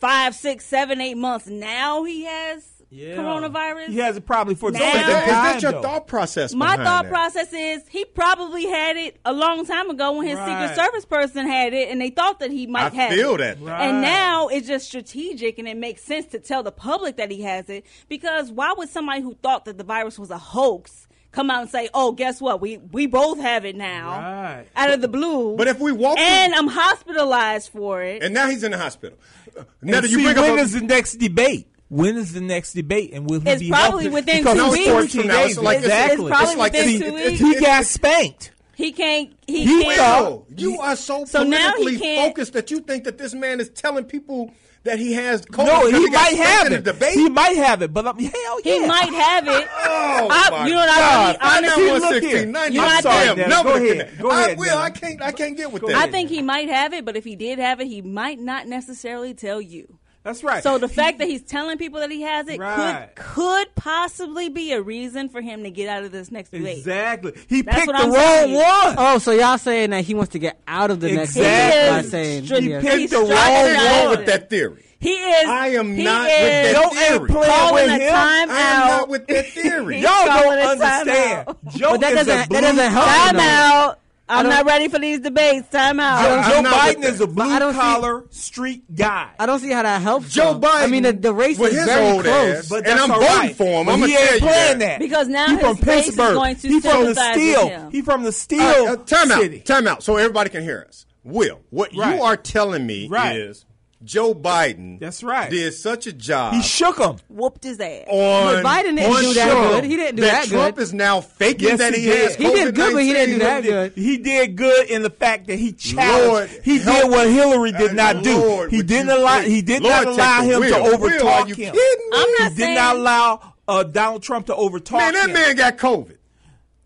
five, 0.00 0.34
six, 0.34 0.66
seven, 0.66 1.00
eight 1.00 1.16
months, 1.16 1.46
now 1.46 2.02
he 2.04 2.24
has 2.24 2.66
coronavirus. 2.92 3.86
He 3.86 3.98
has 3.98 4.16
it 4.16 4.26
probably 4.26 4.56
for 4.56 4.72
Now- 4.72 4.78
Is 4.80 4.92
that- 4.92 5.22
is 5.22 5.62
that 5.62 5.62
your 5.62 5.80
thought 5.82 6.08
process? 6.08 6.52
My 6.52 6.76
thought 6.76 7.04
that? 7.04 7.08
process 7.12 7.52
is 7.52 7.82
he 7.88 8.04
probably 8.04 8.66
had 8.66 8.96
it 8.96 9.18
a 9.24 9.32
long 9.32 9.64
time 9.64 9.90
ago 9.90 10.12
when 10.12 10.26
his 10.26 10.36
Right. 10.36 10.68
Secret 10.68 10.84
Service 10.84 11.04
person 11.04 11.46
had 11.46 11.72
it, 11.72 11.88
and 11.88 12.00
they 12.00 12.10
thought 12.10 12.40
that 12.40 12.50
he 12.50 12.66
might 12.66 12.92
I 12.92 12.96
have 12.96 13.12
feel 13.12 13.34
it. 13.34 13.38
that. 13.38 13.60
Right. 13.62 13.80
And 13.82 14.00
now 14.02 14.48
it's 14.48 14.66
just 14.66 14.86
strategic, 14.86 15.58
and 15.60 15.68
it 15.68 15.76
makes 15.76 16.02
sense 16.02 16.26
to 16.32 16.40
tell 16.40 16.64
the 16.64 16.72
public 16.72 17.16
that 17.18 17.30
he 17.30 17.42
has 17.42 17.68
it 17.70 17.86
because 18.08 18.50
why 18.50 18.72
would 18.76 18.88
somebody 18.88 19.20
who 19.20 19.34
thought 19.34 19.66
that 19.66 19.78
the 19.78 19.84
virus 19.84 20.18
was 20.18 20.30
a 20.32 20.38
hoax 20.38 21.06
come 21.32 21.50
out 21.50 21.62
and 21.62 21.70
say, 21.70 21.88
"Oh, 21.94 22.12
guess 22.12 22.40
what? 22.40 22.60
We 22.60 22.78
we 22.78 23.06
both 23.06 23.38
have 23.40 23.64
it 23.64 23.76
now." 23.76 24.10
Right. 24.18 24.66
Out 24.76 24.90
of 24.90 25.00
the 25.00 25.08
blue. 25.08 25.56
But 25.56 25.68
if 25.68 25.78
we 25.80 25.92
walk 25.92 26.16
through- 26.18 26.26
and 26.26 26.54
I'm 26.54 26.68
hospitalized 26.68 27.70
for 27.70 28.02
it. 28.02 28.22
And 28.22 28.34
now 28.34 28.48
he's 28.48 28.62
in 28.62 28.72
the 28.72 28.78
hospital. 28.78 29.18
And 29.56 29.66
Now 29.90 30.00
that 30.00 30.10
you 30.10 30.18
see, 30.18 30.24
bring 30.24 30.36
when 30.36 30.52
up 30.58 30.58
is 30.58 30.72
the 30.72 30.80
next 30.80 31.14
debate? 31.16 31.66
When 31.88 32.16
is 32.16 32.32
the 32.32 32.40
next 32.40 32.74
debate? 32.74 33.10
And 33.12 33.28
will 33.28 33.40
he 33.40 33.50
It's 33.50 33.62
be 33.62 33.70
probably 33.70 34.04
healthy? 34.04 34.14
within 34.14 34.36
because 34.44 34.56
two 34.58 34.70
weeks. 34.70 34.90
14 34.90 35.08
From 35.22 35.26
now, 35.28 35.38
it's 35.40 35.48
days. 35.48 35.58
like- 35.58 35.78
it's- 35.78 35.90
exactly. 35.90 36.26
it's 36.26 36.36
probably 36.36 36.50
It's 36.50 36.58
like 36.58 36.72
within 36.72 36.88
it's- 36.88 37.10
two 37.10 37.14
weeks. 37.30 37.40
he 37.40 37.60
got 37.60 37.84
spanked. 37.84 38.50
he 38.76 38.92
can't. 38.92 39.32
He, 39.46 39.64
He 39.66 39.82
can't. 39.82 40.24
Will, 40.24 40.46
you 40.56 40.78
are 40.80 40.94
so, 40.96 41.24
So 41.24 41.42
now 41.42 41.56
he 41.56 41.72
politically 41.84 41.98
can't- 41.98 42.28
focused 42.28 42.52
that 42.52 42.70
you 42.70 42.78
think 42.80 43.04
that 43.04 43.18
this 43.18 43.34
man 43.34 43.58
is 43.60 43.68
telling 43.70 44.04
people 44.04 44.52
that 44.84 44.98
he 44.98 45.12
has 45.12 45.44
COVID. 45.44 45.66
No, 45.66 45.86
because 45.86 46.00
he 46.04 46.10
might 46.10 46.36
have 46.36 46.72
it. 46.72 46.84
debate. 46.84 47.14
He 47.14 47.28
might 47.28 47.56
have 47.56 47.82
it, 47.82 47.92
but 47.92 48.06
um, 48.06 48.18
hell 48.18 48.60
yeah. 48.64 48.72
He 48.80 48.86
might 48.86 49.12
have 49.12 49.46
it. 49.48 49.68
Oh, 50.22 50.28
I- 50.30 50.50
my 50.50 50.66
you 50.66 50.72
know 50.74 50.80
what 50.80 50.88
I 50.90 50.98
God. 50.98 51.26
mean? 51.28 51.40
Find 51.40 51.64
that 51.64 51.72
Honestly, 51.72 51.84
look 51.90 52.02
116, 52.02 52.36
here. 52.36 52.46
90. 52.46 52.74
You're 52.74 52.84
I'm 52.84 52.90
not 52.90 53.02
sorry, 53.02 53.26
there. 53.36 53.48
Go 53.48 53.48
Number 53.48 53.78
to 53.78 53.90
ahead. 53.92 54.18
Go 54.18 54.30
I 54.30 54.40
ahead, 54.44 54.58
will. 54.58 54.78
I 54.78 54.90
can't. 54.90 55.22
I 55.22 55.32
can't 55.32 55.56
get 55.56 55.72
with 55.72 55.82
Go 55.82 55.88
that. 55.88 55.96
I 55.96 56.10
think 56.10 56.28
he 56.30 56.42
might 56.42 56.68
have 56.68 56.92
it, 56.92 57.04
but 57.04 57.16
if 57.16 57.24
he 57.24 57.36
did 57.36 57.58
have 57.58 57.80
it, 57.80 57.86
he 57.86 58.02
might 58.02 58.38
not 58.38 58.66
necessarily 58.66 59.34
tell 59.34 59.60
you. 59.60 59.98
That's 60.22 60.44
right. 60.44 60.62
So 60.62 60.76
the 60.76 60.88
fact 60.88 61.18
that 61.18 61.28
he's 61.28 61.40
telling 61.42 61.78
people 61.78 62.00
that 62.00 62.10
he 62.10 62.20
has 62.22 62.46
it 62.48 62.58
Right. 62.60 63.08
could 63.14 63.24
could 63.40 63.74
possibly 63.74 64.50
be 64.50 64.72
a 64.72 64.82
reason 64.82 65.28
for 65.30 65.40
him 65.40 65.62
to 65.62 65.70
get 65.70 65.88
out 65.88 66.04
of 66.04 66.12
this 66.12 66.30
next 66.30 66.50
debate. 66.50 66.78
exactly. 66.78 67.32
He 67.48 67.62
That's 67.62 67.76
picked 67.78 67.88
the 67.88 67.94
I'm 67.96 68.10
wrong 68.12 68.22
saying. 68.22 68.54
one. 68.54 68.94
Oh, 68.98 69.18
so 69.18 69.30
y'all 69.32 69.56
saying 69.56 69.90
that 69.90 70.04
he 70.04 70.12
wants 70.14 70.32
to 70.32 70.38
get 70.38 70.60
out 70.68 70.90
of 70.90 71.00
the 71.00 71.10
next 71.12 71.34
debate 71.34 71.48
Exactly. 71.48 71.90
by 71.90 72.02
He 72.02 72.08
saying 72.08 72.42
stri- 72.44 72.60
he 72.62 72.70
has- 72.72 72.84
picked 72.84 72.96
He's 72.98 73.10
the 73.10 73.16
wrong 73.18 73.28
one. 73.28 74.10
with 74.10 74.26
that 74.26 74.50
theory. 74.50 74.84
He 74.98 75.12
is. 75.12 75.48
I 75.48 75.68
am 75.68 75.96
not 75.96 76.24
with 76.28 76.38
that 76.38 76.72
Don't 76.74 76.94
theory. 76.94 77.14
ain't 77.14 77.28
playing 77.30 77.50
calling 77.52 77.74
with 77.74 77.88
a 77.88 78.04
him. 78.04 78.14
I 78.14 78.36
am 78.42 78.50
out. 78.50 78.86
not 78.88 79.08
with 79.08 79.26
that 79.28 79.46
theory. 79.46 79.98
Y'all 80.02 80.26
don't 80.26 80.58
understand. 80.58 81.46
Joe 81.70 81.90
But 81.92 82.00
that 82.02 82.10
is 82.12 82.18
doesn't- 82.18 82.26
that 82.36 82.48
blue 82.50 82.60
doesn't 82.60 82.92
help 82.92 83.06
collar- 83.06 83.30
Time 83.30 83.40
out. 83.40 83.98
I'm 84.30 84.48
don't- 84.48 84.66
ready 84.66 84.88
for 84.88 84.98
these 84.98 85.20
debates. 85.20 85.68
Time 85.68 86.00
out. 86.00 86.18
I'm 86.30 86.64
Joe 86.64 86.70
Biden 86.70 87.04
is 87.04 87.20
a 87.20 87.26
But 87.26 87.46
I 87.48 87.58
don't 87.58 87.72
blue 87.72 87.80
see- 87.82 87.86
collar 87.88 88.24
street 88.30 88.94
guy. 88.94 89.28
I 89.38 89.46
don't 89.46 89.58
see 89.60 89.70
how 89.70 89.82
that 89.82 90.00
helps. 90.02 90.30
Joe 90.32 90.54
though. 90.54 90.68
Biden. 90.68 90.82
I 90.82 90.86
mean, 90.86 91.02
the, 91.02 91.12
the 91.12 91.32
race 91.32 91.58
is 91.58 91.72
his 91.74 91.84
very 91.84 92.06
old 92.12 92.24
close. 92.24 92.58
ass, 92.58 92.68
But 92.68 92.86
and 92.86 92.98
I'm 93.00 93.08
voting 93.08 93.26
right. 93.26 93.56
for 93.56 93.64
him. 93.64 93.88
I'm 93.88 93.98
he 94.00 94.14
gonna 94.14 94.16
tell 94.16 94.32
ain't 94.34 94.42
playing 94.42 94.78
that. 94.78 94.86
that. 94.86 94.98
Because 95.00 95.28
now 95.28 95.46
he 95.46 95.52
his 95.54 95.60
from 95.60 95.76
base 95.76 96.00
is 96.00 96.04
Pittsburgh. 96.14 96.34
going 96.34 96.56
to 96.56 96.68
he 96.68 96.80
from 96.80 97.04
the 97.04 97.14
steel. 97.14 97.64
with 97.64 97.72
him. 97.72 97.90
He 97.90 98.02
from 98.02 98.22
the 98.22 98.32
steel 98.32 98.60
All 98.62 98.86
right, 98.86 98.98
uh, 98.98 99.04
time 99.04 99.30
out. 99.32 99.40
city. 99.40 99.60
Time 99.60 99.86
out. 99.86 100.02
So 100.02 100.16
everybody 100.16 100.50
can 100.50 100.62
hear 100.62 100.84
us. 100.88 101.06
Will, 101.22 101.60
what 101.70 101.94
Right. 101.94 102.16
you 102.16 102.22
are 102.22 102.36
telling 102.36 102.86
me 102.86 103.08
Right. 103.08 103.36
is 103.36 103.64
Joe 104.02 104.34
Biden. 104.34 104.98
That's 104.98 105.22
right. 105.22 105.50
Did 105.50 105.74
such 105.74 106.06
a 106.06 106.12
job. 106.12 106.54
He 106.54 106.62
shook 106.62 106.98
him. 106.98 107.16
Whooped 107.28 107.64
his 107.64 107.78
ass. 107.80 108.04
on, 108.08 108.62
But 108.62 108.64
Biden 108.64 108.96
didn't 108.96 109.12
on 109.14 109.20
do 109.22 109.34
that 109.34 109.50
good. 109.52 109.84
He 109.84 109.96
didn't 109.96 110.16
do 110.16 110.22
that 110.22 110.46
Trump 110.46 110.76
good. 110.76 110.82
is 110.82 110.94
now 110.94 111.20
faking 111.20 111.68
Yes, 111.68 111.78
that 111.80 111.94
he 111.94 112.00
he, 112.00 112.06
did. 112.06 112.18
has 112.28 112.34
He 112.36 112.44
did 112.44 112.74
good, 112.74 112.92
but 112.94 113.02
he 113.02 113.12
didn't 113.12 113.34
do 113.34 113.44
that 113.44 113.62
good. 113.62 113.92
He 113.94 114.16
did 114.16 114.56
good 114.56 114.86
in 114.90 115.02
the 115.02 115.10
fact 115.10 115.48
that 115.48 115.58
he 115.58 115.72
challenged. 115.72 116.28
Lord, 116.54 116.64
he 116.64 116.78
did 116.78 117.10
what 117.10 117.28
Hillary 117.28 117.72
did 117.72 117.92
not 117.94 118.22
do. 118.24 118.38
Lord, 118.38 118.70
he 118.70 118.82
didn't 118.82 119.10
allow. 119.10 119.40
please- 119.40 119.48
He 119.50 119.62
did 119.62 119.82
Lord, 119.82 120.04
not 120.06 120.14
allow 120.14 120.42
him 120.42 120.60
wheel. 120.60 120.74
to 120.76 120.82
Will, 120.82 120.98
overtalk 120.98 121.24
are 121.42 121.48
you 121.48 121.54
him. 121.54 121.74
kidding 121.74 122.10
me? 122.10 122.16
I'm 122.16 122.26
He 122.28 122.42
not 122.44 122.54
did 122.56 122.74
not 122.74 122.96
allow 122.96 123.54
uh, 123.68 123.82
Donald 123.84 124.22
Trump 124.22 124.46
to 124.46 124.54
overtalk 124.54 124.92
Man, 124.98 125.12
that 125.12 125.26
him. 125.28 125.32
man 125.34 125.56
got 125.56 125.76
COVID. 125.76 126.16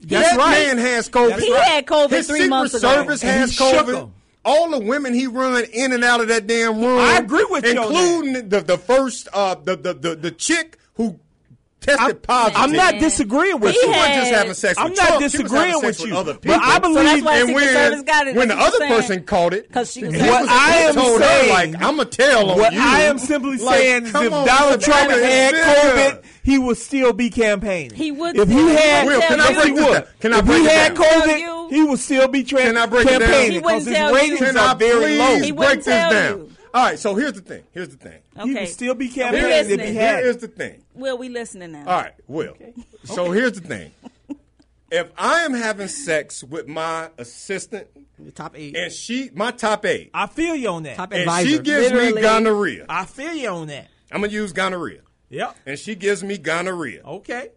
That's 0.01 0.31
that 0.31 0.37
right. 0.37 0.67
man 0.67 0.79
has 0.79 1.09
COVID. 1.09 1.39
He 1.41 1.53
had 1.55 1.87
COVID 1.87 2.11
His 2.11 2.27
three 2.27 2.41
Secret 2.41 2.51
months 2.51 2.75
ago. 2.75 2.93
Service 2.93 3.23
And 3.23 3.31
has 3.31 3.51
he 3.51 3.57
shook 3.57 3.87
COVID. 3.87 4.11
Him. 4.45 4.53
All 4.53 4.71
the 4.71 4.79
women 4.79 5.15
he 5.15 5.27
run 5.27 5.65
in 5.73 5.93
and 5.93 6.05
out 6.05 6.21
of 6.21 6.29
that 6.29 6.47
damn 6.47 6.81
room. 6.81 6.99
I 7.01 7.19
agree 7.19 7.47
with 7.51 7.65
you 7.65 7.71
including 7.83 8.49
the 8.49 8.61
the 8.61 8.79
first 8.79 9.29
uh 9.33 9.55
the 9.57 9.77
the 9.77 9.95
the, 9.95 10.15
the 10.17 10.31
chick 10.31 10.79
who 10.95 11.19
tested 11.81 12.01
I'm, 12.17 12.17
positive. 12.21 12.61
I'm 12.63 12.73
not 12.73 12.95
disagreeing 12.99 13.61
with 13.61 13.73
He 13.73 13.77
you. 13.77 13.83
She 13.83 13.89
wasn't 13.91 14.15
just 14.15 14.33
having 14.33 14.55
sex 14.55 14.79
I'm 14.79 14.95
not 14.95 15.07
Trump. 15.07 15.21
Disagreeing 15.23 15.67
having 15.67 15.83
with 15.87 15.97
sex 15.97 16.09
you. 16.09 16.17
other 16.17 16.35
But. 16.43 16.61
I 16.63 16.79
believe- 16.79 17.23
So 17.23 17.29
and 17.29 17.55
when, 17.55 18.05
got 18.05 18.27
it. 18.27 18.37
when 18.37 18.49
the 18.49 18.55
other 18.57 18.79
what 18.79 18.83
I'm 18.83 18.89
person 18.89 19.09
saying. 19.09 19.25
caught 19.25 19.53
it, 19.53 19.71
'Cause 19.71 19.93
she 19.93 20.03
was 20.05 20.15
he 20.15 20.21
What 20.23 20.49
I 20.49 20.75
am 20.77 20.95
told 20.95 21.21
saying- 21.21 21.49
her, 21.49 21.53
like, 21.73 21.83
I'm 21.83 21.97
going 21.97 22.09
to 22.09 22.17
tell 22.17 22.51
on 22.53 22.59
What 22.59 22.73
you. 22.73 22.81
I 22.81 23.03
am 23.03 23.19
simply 23.19 23.59
Like, 23.59 23.79
saying 23.81 24.05
is 24.05 24.15
if 24.15 24.33
on, 24.33 24.47
Donald 24.47 24.81
Trump 24.81 25.11
had. 25.11 25.55
COVID, 25.55 26.23
he 26.43 26.57
would 26.59 26.79
still 26.79 27.13
be 27.13 27.29
campaigning. 27.29 27.95
He 27.95 28.11
would 28.13 28.35
If 28.39 28.49
he 28.49 28.55
had, 28.75 29.07
Will, 29.07 29.21
can 29.21 29.41
I 29.41 29.49
yes, 29.51 29.55
break 29.57 29.67
he 29.67 29.73
this 29.75 29.85
would. 29.87 29.93
down? 29.93 30.05
Can 30.21 30.33
I 30.33 30.39
if 30.39 30.45
break 30.47 30.59
he 30.61 30.65
it 30.67 30.73
had 30.73 30.95
down? 30.95 31.05
COVID, 31.05 31.39
you. 31.41 31.64
He 31.75 31.83
would 31.85 31.99
still 31.99 32.29
be 32.29 32.43
tra- 32.45 32.61
Can 32.63 32.77
I 32.77 32.87
break 32.87 33.07
it 33.07 33.11
down? 33.11 33.21
campaigning 33.21 33.53
He 33.53 33.59
because 33.59 33.87
his 33.87 33.97
tell 33.97 34.09
you. 34.11 34.15
ratings 34.17 34.57
are 34.57 34.77
very 34.77 35.19
low. 35.19 35.39
He 35.41 35.51
break 35.53 35.77
this 35.77 35.85
tell 35.87 36.11
down? 36.11 36.39
you. 36.39 36.51
All 36.73 36.85
right, 36.87 36.99
so 36.99 37.15
here's 37.15 37.35
the 37.35 37.41
thing. 37.41 37.63
Here's 37.73 37.89
the 37.91 37.97
thing. 37.97 38.21
He 38.43 38.55
would 38.55 38.69
still 38.69 38.95
be 38.95 39.09
campaigning 39.09 39.79
if 39.79 39.87
he 39.89 39.95
had. 39.95 40.25
is 40.25 40.37
it. 40.37 40.41
the 40.41 40.49
thing. 40.49 40.83
Will 40.95 41.17
we 41.19 41.29
listening 41.29 41.73
now? 41.73 41.81
All 41.87 42.01
right, 42.03 42.15
Will. 42.27 42.57
So 43.05 43.31
here's 43.31 43.53
the 43.53 43.61
thing. 43.67 43.93
If 44.91 45.09
I 45.19 45.41
am 45.41 45.55
having 45.55 45.89
sex 45.89 46.45
with 46.45 46.69
my 46.69 47.11
assistant 47.19 47.89
The 48.19 48.31
top 48.31 48.57
eight. 48.57 48.77
and 48.77 48.93
she, 48.93 49.31
my 49.35 49.51
top 49.51 49.85
eight, 49.87 50.11
I 50.15 50.27
feel 50.29 50.55
you 50.55 50.69
on 50.69 50.83
that. 50.85 50.97
Top 50.97 51.13
and 51.13 51.23
advisor. 51.23 51.49
she 51.49 51.59
gives 51.59 51.93
me 51.93 52.21
gonorrhea, 52.21 52.87
I 52.89 53.05
feel 53.05 53.35
you 53.35 53.49
on 53.49 53.67
that. 53.69 53.89
I'm 54.13 54.21
gonna 54.21 54.33
use 54.33 54.53
gonorrhea, 54.53 55.01
Yep. 55.31 55.57
and 55.67 55.79
she 55.79 55.95
gives 55.97 56.23
me 56.23 56.39
gonorrhea, 56.39 57.03
Okay. 57.05 57.49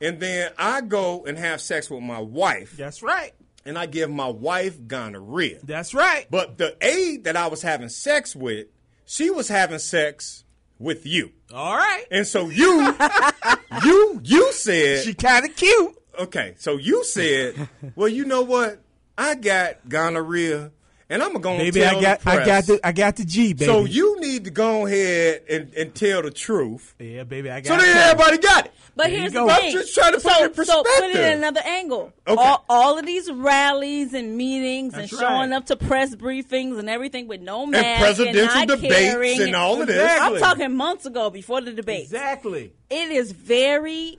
and 0.00 0.18
then 0.20 0.52
I 0.56 0.80
go 0.80 1.24
and 1.26 1.36
have 1.38 1.60
sex 1.60 1.90
with 1.90 2.02
my 2.02 2.20
wife, 2.20 2.74
That's 2.78 3.02
right. 3.02 3.32
And 3.64 3.78
I 3.78 3.86
give 3.86 4.10
my 4.10 4.28
wife 4.28 4.86
gonorrhea. 4.86 5.58
That's 5.62 5.94
right. 5.94 6.26
But 6.30 6.58
the 6.58 6.76
aide 6.80 7.24
that 7.24 7.36
I 7.36 7.46
was 7.48 7.62
having 7.62 7.88
sex 7.88 8.34
with, 8.36 8.66
she 9.06 9.30
was 9.30 9.48
having 9.48 9.78
sex 9.78 10.44
with 10.78 11.06
you. 11.06 11.32
All 11.54 11.76
right. 11.76 12.04
And 12.10 12.26
so 12.26 12.48
you, 12.48 12.94
you, 13.84 14.20
you 14.24 14.52
said, 14.52 15.04
She 15.04 15.14
kind 15.14 15.44
of 15.44 15.54
cute. 15.56 15.96
okay, 16.18 16.54
so 16.58 16.76
you 16.76 17.04
said, 17.04 17.68
well, 17.94 18.08
you 18.08 18.24
know 18.24 18.42
what? 18.42 18.80
I 19.16 19.34
got 19.34 19.88
gonorrhea, 19.88 20.72
and 21.12 21.22
I'm 21.22 21.34
gonna 21.34 21.58
Baby, 21.58 21.80
tell 21.80 21.98
I 21.98 22.00
got 22.00 22.20
the 22.20 22.30
I 22.30 22.44
got 22.46 22.64
the 22.66 22.80
I 22.82 22.92
got 22.92 23.16
the 23.16 23.24
G, 23.24 23.52
baby. 23.52 23.66
So 23.66 23.84
you 23.84 24.18
need 24.18 24.44
to 24.44 24.50
go 24.50 24.86
ahead 24.86 25.42
and, 25.48 25.74
and 25.74 25.94
tell 25.94 26.22
the 26.22 26.30
truth. 26.30 26.94
Yeah, 26.98 27.24
baby, 27.24 27.50
I 27.50 27.60
got 27.60 27.68
So 27.68 27.74
it. 27.74 27.86
then 27.86 27.96
everybody 28.10 28.38
got 28.38 28.66
it. 28.66 28.72
But 28.96 29.08
There 29.08 29.20
here's 29.20 29.32
go. 29.32 29.46
the 29.46 29.52
I'm 29.52 29.60
thing. 29.60 29.72
just 29.72 29.94
trying 29.94 30.12
to 30.12 30.20
put 30.20 30.32
so, 30.32 30.44
it 30.44 30.58
in 30.58 30.64
So 30.64 30.82
put 30.82 31.04
it 31.04 31.16
in 31.16 31.38
another 31.38 31.60
angle. 31.64 32.12
Okay. 32.26 32.42
All, 32.42 32.64
all 32.68 32.98
of 32.98 33.04
these 33.04 33.30
rallies 33.30 34.14
and 34.14 34.36
meetings 34.36 34.94
That's 34.94 35.12
and 35.12 35.20
showing 35.20 35.52
up 35.52 35.66
to 35.66 35.76
press 35.76 36.14
briefings 36.14 36.78
and 36.78 36.88
everything 36.88 37.28
with 37.28 37.42
no 37.42 37.66
mask 37.66 37.84
and, 37.84 37.98
presidential 38.00 38.54
not 38.54 38.68
debates 38.68 38.94
caring 38.94 39.40
and 39.42 39.54
all 39.54 39.80
of 39.80 39.86
this. 39.88 39.96
Exactly. 39.96 40.36
I'm 40.36 40.42
talking 40.42 40.76
months 40.76 41.06
ago 41.06 41.30
before 41.30 41.60
the 41.60 41.72
debate. 41.72 42.04
Exactly. 42.04 42.72
It 42.90 43.10
is 43.10 43.32
very 43.32 44.18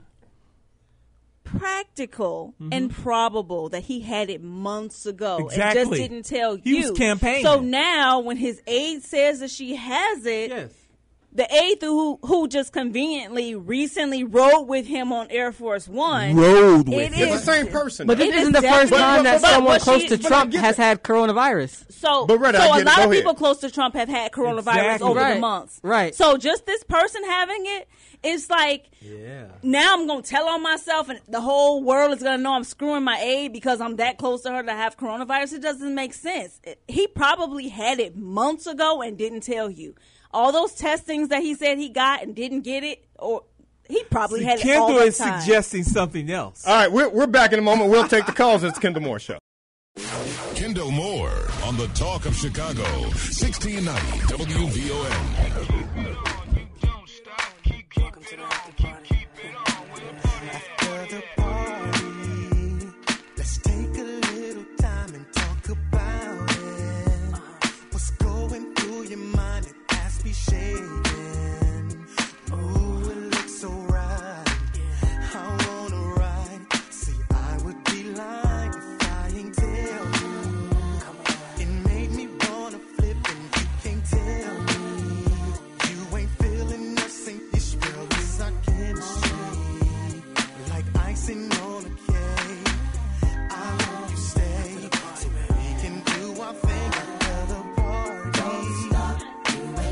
practical 1.59 2.53
Mm-hmm. 2.59 2.69
and 2.71 2.91
probable 2.91 3.69
that 3.69 3.83
he 3.83 3.99
had 4.01 4.29
it 4.29 4.41
months 4.43 5.05
ago 5.05 5.37
and 5.51 5.73
just 5.73 5.91
didn't 5.91 6.23
tell 6.23 6.55
He 6.55 6.77
you. 6.81 6.89
was 6.89 6.97
campaigning. 6.97 7.43
So 7.43 7.59
now 7.59 8.19
when 8.19 8.37
his 8.37 8.61
aide 8.67 9.03
says 9.03 9.39
that 9.41 9.49
she 9.51 9.75
has 9.75 10.25
it, 10.25 10.49
Yes. 10.49 10.71
The 11.35 11.51
aide 11.53 11.77
who 11.81 12.19
who 12.23 12.47
just 12.47 12.71
conveniently 12.73 13.55
recently 13.55 14.23
rode 14.23 14.63
with 14.67 14.85
him 14.85 15.11
on 15.11 15.27
Air 15.31 15.51
Force 15.51 15.87
One 15.87 16.35
Rode 16.35 16.87
with 16.87 16.97
it 16.97 17.13
him. 17.13 17.27
It's 17.29 17.45
the 17.45 17.51
same 17.53 17.67
person. 17.67 18.05
But 18.07 18.17
this 18.19 18.29
It 18.29 18.35
isn't 18.35 18.55
is 18.55 18.61
the 18.61 18.67
first 18.67 18.91
definitely- 18.91 18.97
time 18.99 19.23
that 19.23 19.41
But- 19.41 19.41
but 19.41 19.51
someone 19.51 19.79
she- 19.79 19.83
close 19.83 20.05
to 20.09 20.17
Trump 20.27 20.53
has 20.53 20.75
that. 20.77 20.83
had 20.83 21.03
coronavirus. 21.03 21.85
So, 21.91 22.25
But, 22.27 22.37
Retta, 22.39 22.59
so 22.59 22.63
a 22.65 22.67
lot 22.67 22.75
Go 22.75 22.79
of 22.91 22.97
ahead. 22.97 23.11
people 23.11 23.33
close 23.33 23.57
to 23.59 23.71
Trump 23.71 23.95
have 23.95 24.09
had 24.09 24.31
coronavirus 24.31 24.77
Exactly. 24.95 25.09
over 25.09 25.33
the 25.33 25.39
months. 25.39 25.79
Right. 25.83 26.13
So 26.13 26.37
just 26.37 26.65
this 26.65 26.83
person 26.83 27.23
having 27.23 27.65
it, 27.65 27.87
it's 28.23 28.49
like 28.49 28.85
Yeah. 29.01 29.45
now 29.63 29.93
I'm 29.93 30.05
gonna 30.07 30.21
tell 30.21 30.47
on 30.47 30.61
myself, 30.61 31.09
and 31.09 31.19
the 31.27 31.41
whole 31.41 31.83
world 31.83 32.15
is 32.15 32.21
gonna 32.21 32.37
know 32.37 32.53
I'm 32.53 32.63
screwing 32.63 33.03
my 33.03 33.19
aide 33.19 33.53
because 33.53 33.81
I'm 33.81 33.95
that 33.97 34.17
close 34.17 34.43
to 34.43 34.51
her 34.51 34.63
to 34.63 34.71
have 34.71 34.97
coronavirus. 34.97 35.53
It 35.53 35.61
doesn't 35.61 35.95
make 35.95 36.13
sense. 36.13 36.59
It- 36.63 36.79
he 36.87 37.07
probably 37.07 37.69
had 37.69 37.99
it 37.99 38.15
months 38.15 38.67
ago 38.67 39.01
and 39.01 39.17
didn't 39.17 39.41
tell 39.41 39.69
you. 39.69 39.95
All 40.33 40.51
those 40.51 40.73
testings 40.73 41.29
that 41.29 41.41
he 41.41 41.53
said 41.55 41.77
he 41.77 41.89
got 41.89 42.23
and 42.23 42.35
didn't 42.35 42.61
get 42.61 42.83
it, 42.83 43.05
or 43.19 43.43
he 43.87 44.03
probably 44.05 44.39
See, 44.39 44.45
had 44.45 44.59
it 44.59 44.77
all 44.77 44.87
Kendall 44.87 45.03
is 45.03 45.17
time. 45.17 45.39
suggesting 45.41 45.83
something 45.83 46.29
else. 46.31 46.65
All 46.65 46.73
right, 46.75 46.91
we're, 46.91 47.09
we're 47.09 47.27
back 47.27 47.53
in 47.53 47.59
a 47.59 47.61
moment. 47.61 47.91
We'll 47.91 48.07
take 48.07 48.25
the 48.25 48.31
calls. 48.31 48.63
It's 48.63 48.79
Kendall 48.79 49.03
Moore 49.03 49.19
Show. 49.19 49.37
Kendall 50.55 50.91
Moore 50.91 51.47
on 51.65 51.77
the 51.77 51.87
Talk 51.89 52.25
of 52.25 52.35
Chicago, 52.35 52.83
1690 52.83 54.43
WVON. 54.43 56.32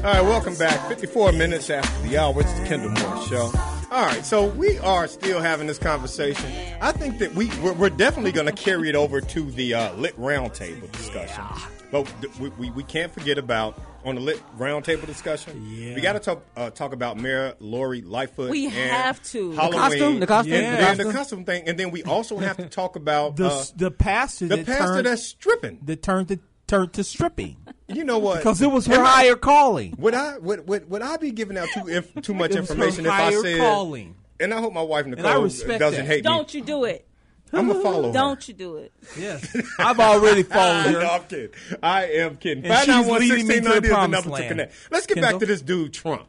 All 0.03 0.07
right, 0.07 0.21
welcome 0.23 0.55
back. 0.55 0.87
54 0.87 1.31
minutes 1.33 1.69
after 1.69 2.07
the 2.07 2.17
hour. 2.17 2.33
It's 2.41 2.51
the 2.59 2.65
Kendall 2.65 2.89
Moore 2.89 3.23
Show. 3.27 3.51
All 3.91 4.05
right, 4.05 4.25
so 4.25 4.47
we 4.47 4.79
are 4.79 5.07
still 5.07 5.39
having 5.39 5.67
this 5.67 5.77
conversation. 5.77 6.51
I 6.81 6.91
think 6.91 7.19
that 7.19 7.35
we 7.35 7.49
we're, 7.61 7.73
we're 7.73 7.89
definitely 7.91 8.31
going 8.31 8.47
to 8.47 8.51
carry 8.51 8.89
it 8.89 8.95
over 8.95 9.21
to 9.21 9.51
the 9.51 9.75
uh, 9.75 9.93
lit 9.93 10.17
roundtable 10.19 10.91
discussion. 10.91 11.43
But 11.91 12.11
th- 12.21 12.35
we, 12.39 12.49
we, 12.51 12.71
we 12.71 12.83
can't 12.83 13.11
forget 13.13 13.37
about 13.37 13.79
on 14.03 14.15
the 14.15 14.21
lit 14.21 14.41
roundtable 14.57 15.05
discussion. 15.05 15.63
Yeah. 15.69 15.93
we 15.93 16.01
got 16.01 16.13
to 16.13 16.19
talk 16.19 16.43
uh, 16.55 16.71
talk 16.71 16.93
about 16.93 17.17
Mayor 17.17 17.53
Lori 17.59 18.01
Lightfoot. 18.01 18.49
We 18.49 18.65
and 18.65 18.73
have 18.73 19.21
to. 19.31 19.51
The 19.51 19.55
Halloween, 19.55 19.79
costume? 19.79 20.19
The 20.19 20.27
costume? 20.27 20.53
yeah, 20.53 20.61
The 20.61 20.67
and 20.87 20.99
the 20.99 21.03
costume? 21.03 21.13
costume 21.13 21.45
thing, 21.45 21.63
and 21.67 21.77
then 21.77 21.91
we 21.91 22.01
also 22.03 22.37
have 22.39 22.57
to 22.57 22.65
talk 22.69 22.95
about 22.95 23.35
The 23.35 23.49
uh, 23.49 23.63
the 23.75 23.91
pastor 23.91 24.47
the 24.47 24.55
that 24.57 24.65
pastor 24.65 24.83
turned, 24.95 25.05
that's 25.05 25.23
stripping. 25.23 25.79
that 25.83 26.01
turned 26.01 26.29
to 26.29 26.39
turned 26.65 26.93
to 26.93 27.03
stripping 27.03 27.57
You 27.93 28.03
know 28.03 28.18
what? 28.19 28.38
because 28.38 28.61
it 28.61 28.72
was 28.72 28.85
her 28.88 28.95
Am 28.95 29.01
I- 29.05 29.09
higher 29.09 29.35
calling. 29.35 29.95
Would 29.97 30.13
I 30.13 30.38
would, 30.38 30.68
would, 30.68 30.89
would 30.89 31.01
I 31.01 31.18
be 31.18 31.31
giving 31.31 31.57
out 31.57 31.68
too 31.73 31.88
if, 31.89 32.13
too 32.22 32.34
much 32.34 32.51
It 32.55 32.59
was 32.61 32.69
her 32.69 32.73
information 32.76 33.05
if 33.05 33.11
I 33.11 33.15
higher 33.15 33.41
said? 33.41 33.59
calling. 33.59 34.15
And 34.39 34.53
I 34.53 34.59
hope 34.59 34.73
my 34.73 34.81
wife 34.81 35.05
Nicole 35.05 35.23
doesn't 35.43 35.68
that. 35.77 36.05
hate 36.05 36.15
me. 36.18 36.22
Don't 36.22 36.53
you 36.53 36.61
do 36.63 36.85
it. 36.85 37.05
I'm 37.53 37.69
a 37.69 37.81
follower. 37.81 38.13
Don't 38.13 38.47
you 38.47 38.53
do 38.53 38.77
it. 38.77 38.93
Yes, 39.19 39.55
I've 39.77 39.99
already 39.99 40.43
followed 40.43 40.84
her. 40.85 40.91
no, 41.01 41.09
I'm 41.09 41.23
kidding. 41.23 41.49
I 41.84 42.05
am 42.05 42.38
kidding. 42.38 42.63
And 42.65 42.73
Five 42.73 42.85
she's 42.85 43.07
leading 43.30 43.47
me 43.47 43.55
to 43.55 43.61
the 43.61 43.73
is 43.76 43.81
the 43.81 43.88
promised 43.89 44.26
number 44.26 44.41
to 44.41 44.47
connect. 44.47 44.73
Let's 44.89 45.05
get 45.05 45.19
back 45.22 45.38
to 45.39 45.45
this 45.45 45.61
dude 45.61 45.93
Trump. 45.93 46.27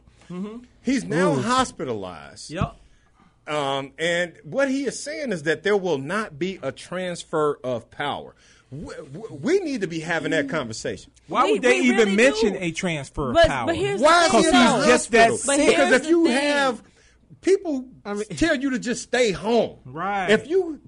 He's 0.81 1.05
now 1.05 1.33
hospitalized. 1.35 2.49
Yep. 2.51 2.75
Um, 3.47 3.91
and 3.97 4.33
what 4.43 4.69
he 4.69 4.85
is 4.85 5.01
saying 5.01 5.31
is 5.31 5.43
that 5.43 5.63
there 5.63 5.75
will 5.77 5.97
not 5.97 6.37
be 6.39 6.59
a 6.61 6.71
transfer 6.71 7.59
of 7.63 7.89
power. 7.91 8.35
We, 8.81 8.93
we 9.29 9.59
need 9.59 9.81
to 9.81 9.87
be 9.87 9.99
having 9.99 10.31
that 10.31 10.49
conversation. 10.49 11.11
Why 11.27 11.45
We- 11.45 11.51
would 11.53 11.61
they 11.61 11.81
we 11.81 11.87
even 11.89 11.97
really 11.99 12.15
mention 12.15 12.53
do. 12.53 12.59
a 12.59 12.71
transfer 12.71 13.29
of 13.29 13.35
But- 13.35 13.47
power? 13.47 13.67
but 13.67 13.75
here's 13.75 14.01
Why 14.01 14.27
the 14.29 14.37
is 14.37 14.43
thing, 14.45 14.53
he 14.53 14.59
in 14.59 14.65
though. 14.65 14.81
the 14.81 14.87
Just 14.87 15.11
that 15.11 15.29
hospital? 15.29 15.57
But 15.57 15.67
because 15.67 15.91
if 15.93 16.07
you 16.07 16.23
thing. 16.25 16.33
have 16.37 16.83
people 17.41 17.85
tell 18.37 18.55
you 18.55 18.69
to 18.71 18.79
just 18.79 19.03
stay 19.03 19.31
home, 19.31 19.77
Right. 19.85 20.29
If 20.29 20.47
you 20.47 20.79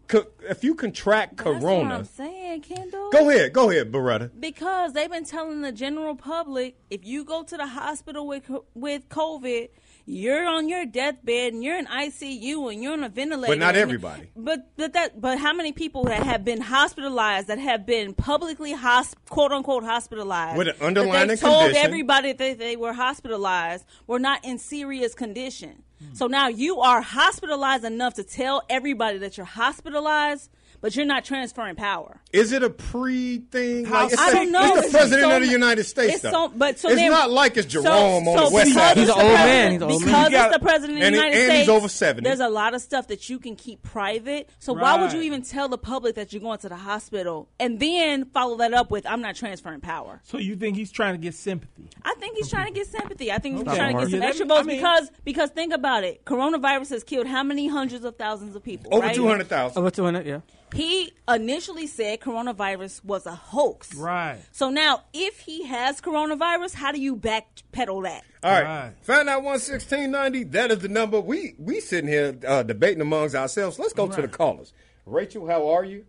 if 0.49 0.63
you 0.63 0.75
contract 0.75 1.37
That's 1.37 1.47
what 1.49 1.59
corona, 1.61 1.95
I'm 1.95 2.05
saying, 2.05 2.61
Kendall. 2.61 3.09
go 3.11 3.29
ahead, 3.29 3.51
go 3.53 3.69
ahead, 3.71 3.91
Beretta. 3.91 4.29
Because 4.39 4.93
they've 4.93 5.09
been 5.09 5.25
telling 5.25 5.61
the 5.61 5.71
general 5.71 6.15
public 6.15 6.77
if 6.89 7.03
you 7.05 7.23
go 7.25 7.43
to 7.43 7.57
the 7.57 7.67
hospital 7.67 8.25
with 8.27 8.49
with 8.73 9.09
COVID, 9.09 9.69
you're 10.07 10.45
on 10.45 10.69
your 10.69 10.85
deathbed 10.85 11.53
and 11.53 11.63
you're 11.63 11.77
in 11.77 11.87
ICU 11.87 12.71
and 12.71 12.83
you're 12.83 12.93
on 12.93 13.03
a 13.03 13.09
ventilator. 13.09 13.51
But 13.51 13.57
not 13.59 13.69
and- 13.69 13.77
everybody. 13.77 14.29
But 14.35 14.69
but 14.77 14.93
that 14.93 15.19
but 15.19 15.39
how 15.39 15.53
many 15.53 15.71
people 15.71 16.03
that 16.05 16.23
have 16.23 16.45
been 16.45 16.61
hospitalized 16.61 17.47
that 17.47 17.57
have 17.59 17.85
been 17.85 18.13
publicly 18.13 18.73
hosp- 18.75 19.15
quote 19.29 19.51
unquote 19.51 19.83
hospitalized 19.83 20.57
With 20.57 20.67
an 20.67 20.75
underlying 20.81 21.27
they 21.29 21.35
told 21.35 21.63
condition. 21.65 21.85
everybody 21.85 22.33
that 22.33 22.59
they 22.59 22.75
were 22.75 22.93
hospitalized 22.93 23.85
were 24.07 24.19
not 24.19 24.45
in 24.45 24.57
serious 24.59 25.13
condition. 25.15 25.83
Hmm. 25.99 26.13
So 26.13 26.27
now 26.27 26.49
you 26.49 26.79
are 26.81 27.01
hospitalized 27.01 27.83
enough 27.85 28.13
to 28.15 28.23
tell 28.23 28.61
everybody 28.69 29.17
that 29.19 29.37
you're 29.37 29.45
hospitalized, 29.45 30.49
but 30.81 30.95
you're 30.95 31.05
not 31.05 31.25
transferring 31.25 31.75
power. 31.75 32.21
Is 32.35 32.51
it 32.51 32.63
a 32.63 32.69
pre 32.69 33.39
thing? 33.51 33.85
How 33.85 34.03
Like, 34.03 34.13
it's 34.13 34.21
I 34.21 34.29
a- 34.29 34.33
don't 34.33 34.51
know. 34.51 34.63
It's 34.65 34.73
the 34.75 34.79
It's 34.83 34.91
president 34.91 35.29
so 35.31 35.35
of 35.37 35.41
the 35.43 35.47
United 35.49 35.83
States. 35.85 36.13
it's 36.15 36.21
though. 36.23 36.31
so- 36.31 36.47
but 36.55 36.77
so 36.79 36.89
it's 36.89 36.97
then- 36.97 37.11
not 37.11 37.31
like 37.31 37.57
it's 37.57 37.71
So- 37.73 37.81
Jerome 37.83 38.27
on 38.27 38.37
so 38.37 38.49
the 38.49 38.53
west 38.53 38.73
side. 38.73 38.97
He's 38.97 39.09
an 39.09 39.15
old 39.15 39.23
man. 39.33 39.71
He's 39.73 39.81
an 39.81 39.91
old 39.91 40.01
man. 40.01 40.09
Because 40.09 40.25
You 40.31 40.31
got- 40.37 40.45
it's 40.49 40.57
the 40.57 40.63
president 40.65 40.97
of 40.97 40.99
the 41.05 41.09
he- 41.09 41.15
United 41.15 41.49
and 41.49 41.57
he's 41.59 41.69
over 41.69 41.87
70. 41.87 42.27
There's 42.27 42.39
a 42.39 42.49
lot 42.49 42.73
of 42.73 42.81
stuff 42.81 43.07
that 43.07 43.29
you 43.29 43.39
can 43.39 43.55
keep 43.55 43.81
private. 43.83 44.49
So 44.59 44.73
why 44.73 44.99
would 45.01 45.13
you 45.13 45.21
even 45.21 45.41
tell 45.43 45.69
the 45.69 45.77
public 45.77 46.15
that 46.15 46.33
you're 46.33 46.41
going 46.41 46.59
to 46.59 46.69
the 46.69 46.75
hospital 46.75 47.47
and 47.59 47.79
then 47.79 48.25
follow 48.25 48.57
that 48.57 48.73
up 48.73 48.91
with 48.91 49.05
"I'm 49.05 49.21
not 49.21 49.35
transferring 49.35 49.79
power"? 49.81 50.21
so 50.23 50.37
you 50.37 50.55
think 50.55 50.75
he's 50.77 50.91
trying 50.91 51.13
to 51.13 51.17
get 51.19 51.33
sympathy? 51.35 51.87
I 52.03 52.13
think 52.19 52.35
he's 52.37 52.49
trying 52.49 52.67
to 52.67 52.73
get 52.73 52.87
sympathy. 52.87 53.31
I 53.31 53.37
think 53.39 53.57
he's 53.57 53.67
Okay. 53.67 53.75
trying 53.77 53.95
to 53.95 54.01
get 54.01 54.09
some 54.11 54.13
Yeah, 54.15 54.19
that- 54.19 54.27
extra 54.29 54.45
I 54.45 54.49
votes 54.49 54.67
mean- 54.67 54.77
because 54.77 55.09
because 55.23 55.49
think 55.51 55.73
about 55.73 56.03
it. 56.03 56.25
Coronavirus 56.25 56.89
has 56.89 57.03
killed 57.03 57.27
how 57.27 57.43
many 57.43 57.67
hundreds 57.67 58.03
of 58.03 58.17
thousands 58.17 58.55
of 58.55 58.63
people? 58.63 58.93
Over 58.93 59.07
right? 59.07 59.15
two 59.15 59.27
hundred 59.27 59.47
thousand. 59.47 59.77
Over 59.79 59.89
200, 59.91 60.25
yeah. 60.25 60.39
He 60.73 61.13
initially 61.29 61.87
said 61.87 62.19
coronavirus 62.25 63.05
was 63.05 63.25
a 63.25 63.35
hoax. 63.35 63.93
Right. 63.95 64.39
So 64.51 64.69
now, 64.69 65.03
if 65.13 65.39
he 65.39 65.65
has 65.65 66.01
coronavirus, 66.01 66.73
how 66.73 66.91
do 66.91 66.99
you 66.99 67.15
backpedal 67.15 68.03
that? 68.03 68.23
All 68.43 68.51
right. 68.51 68.63
Right. 68.63 68.91
Find 69.03 69.29
out 69.29 69.43
one 69.43 69.59
sixteen 69.59 70.11
ninety. 70.11 70.43
That 70.43 70.71
is 70.71 70.79
the 70.79 70.87
number. 70.89 71.19
We 71.21 71.55
we 71.59 71.79
sitting 71.79 72.09
here 72.09 72.35
uh, 72.47 72.63
debating 72.63 73.01
amongst 73.01 73.35
ourselves. 73.35 73.77
Let's 73.79 73.93
go 73.93 74.07
to 74.07 74.21
the 74.21 74.27
callers. 74.27 74.73
Rachel, 75.05 75.47
how 75.47 75.67
are 75.69 75.85
you? 75.85 76.05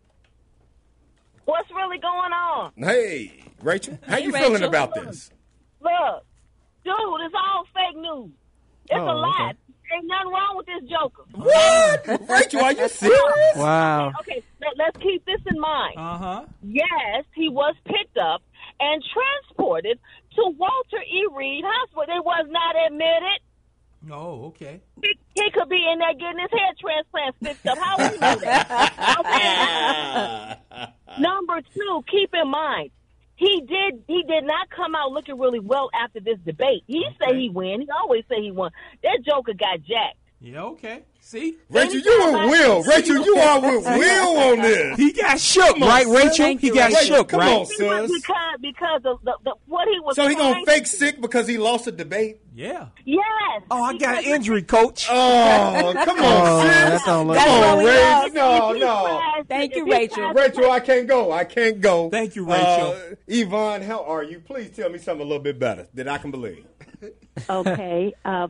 What's 1.44 1.70
really 1.70 1.98
going 1.98 2.32
on? 2.32 2.72
Hey, 2.76 3.44
Rachel, 3.62 3.98
how 4.06 4.16
Hey, 4.16 4.24
you 4.24 4.32
feeling 4.32 4.62
about 4.64 4.94
this? 4.94 5.30
Look, 5.80 6.24
dude, 6.84 6.94
it's 7.24 7.34
all 7.36 7.64
fake 7.74 7.96
news. 8.00 8.30
It's 8.88 8.94
Oh, 8.98 9.04
a 9.04 9.14
lie. 9.14 9.50
okay. 9.50 9.58
Ain't 9.94 10.06
nothing 10.06 10.32
wrong 10.32 10.56
with 10.56 10.66
this 10.66 10.82
joker. 10.90 11.22
What? 11.32 12.28
Rachel, 12.28 12.60
are 12.60 12.72
you 12.72 12.88
serious? 12.88 13.56
Wow. 13.56 14.12
Okay, 14.20 14.42
let, 14.60 14.76
let's 14.76 14.96
keep 14.98 15.24
this 15.24 15.40
in 15.50 15.58
mind. 15.60 15.94
Uh 15.96 16.18
huh. 16.18 16.44
Yes, 16.62 17.24
he 17.34 17.48
was 17.48 17.74
picked 17.84 18.16
up 18.18 18.42
and 18.80 19.02
transported 19.12 19.98
to 20.34 20.42
Walter 20.58 21.00
E. 21.02 21.26
Reed 21.34 21.64
Hospital. 21.66 22.04
They 22.06 22.20
was 22.20 22.46
not 22.50 22.74
admitted. 22.86 23.40
Oh, 24.12 24.46
okay. 24.46 24.80
He, 25.02 25.18
he 25.34 25.50
could 25.50 25.68
be 25.68 25.84
in 25.92 25.98
there 25.98 26.14
getting 26.14 26.38
his 26.40 26.50
head 26.50 26.76
transplant 26.78 27.36
fixed 27.42 27.66
up. 27.66 27.78
How 27.78 27.96
would 27.98 28.12
you 28.12 28.18
know 28.20 28.36
that? 28.36 28.92
Okay. 30.76 31.22
Number 31.22 31.60
two, 31.74 32.04
keep 32.10 32.30
in 32.34 32.48
mind, 32.50 32.90
he 33.36 33.62
did 33.62 34.02
he 34.08 34.24
did 34.24 34.44
not 34.44 34.70
come 34.70 34.94
out 34.94 35.12
looking 35.12 35.38
really 35.38 35.60
well 35.60 35.90
after 35.94 36.20
this 36.20 36.38
debate. 36.46 36.84
He 36.86 37.04
say 37.20 37.36
he 37.38 37.50
win. 37.50 37.82
He 37.82 37.88
always 37.90 38.24
say 38.30 38.42
he 38.42 38.50
won. 38.52 38.72
That 39.02 39.20
Joker 39.26 39.54
got 39.54 39.82
jacked. 39.82 40.18
Yeah, 40.46 40.62
okay. 40.62 41.02
See? 41.20 41.56
Rachel, 41.70 41.96
you 41.98 42.22
with 42.32 42.50
Will. 42.52 42.82
Rachel, 42.84 43.16
you 43.24 43.36
are 43.36 43.60
with 43.60 43.84
Will 43.98 44.38
on 44.38 44.58
this. 44.62 44.96
He 44.96 45.12
got 45.12 45.40
shook, 45.40 45.74
on, 45.74 45.80
right. 45.80 46.06
Rachel? 46.06 46.36
Thank 46.36 46.60
He 46.60 46.70
got 46.70 46.90
Rachel. 46.92 47.16
shook, 47.16 47.28
Come 47.30 47.40
right? 47.40 47.52
on, 47.52 47.66
Because 47.66 48.10
sis. 48.10 48.20
because 48.22 48.56
because 48.60 49.00
of 49.06 49.18
the, 49.24 49.36
the 49.42 49.54
what 49.66 49.88
he 49.88 49.98
was. 49.98 50.14
So 50.14 50.28
he 50.28 50.36
gonna 50.36 50.64
fake 50.64 50.86
sick 50.86 51.20
because 51.20 51.48
he 51.48 51.58
lost 51.58 51.88
a 51.88 51.90
debate? 51.92 52.42
Yeah. 52.54 52.86
Yes. 53.04 53.22
Oh, 53.72 53.82
I 53.82 53.98
got 53.98 54.18
an 54.18 54.24
injury, 54.34 54.62
coach. 54.62 55.08
Oh, 55.10 55.92
come 56.04 56.18
on, 56.20 56.24
Oh, 56.24 56.62
sis. 56.62 56.70
that 56.70 57.02
don't 57.04 57.26
Come 57.26 57.34
That's 57.34 57.50
on, 57.50 57.76
what 57.78 58.32
Rachel. 58.32 58.34
No, 58.34 58.72
no. 58.72 59.42
Thank 59.48 59.74
you, 59.74 59.90
Rachel. 59.90 60.32
Rachel, 60.32 60.70
I 60.70 60.78
can't 60.78 61.08
go. 61.08 61.32
I 61.32 61.42
can't 61.44 61.80
go. 61.80 62.08
Thank 62.08 62.36
you, 62.36 62.44
Rachel. 62.46 62.92
Uh, 62.92 63.16
Yvonne, 63.26 63.82
how 63.82 64.04
are 64.04 64.22
you? 64.22 64.38
Please 64.38 64.70
tell 64.70 64.90
me 64.90 64.98
something 64.98 65.22
a 65.26 65.28
little 65.28 65.42
bit 65.42 65.58
better 65.58 65.88
that 65.94 66.06
I 66.06 66.18
can 66.18 66.30
believe. 66.30 66.64
Okay. 67.50 68.14
Uh, 68.24 68.48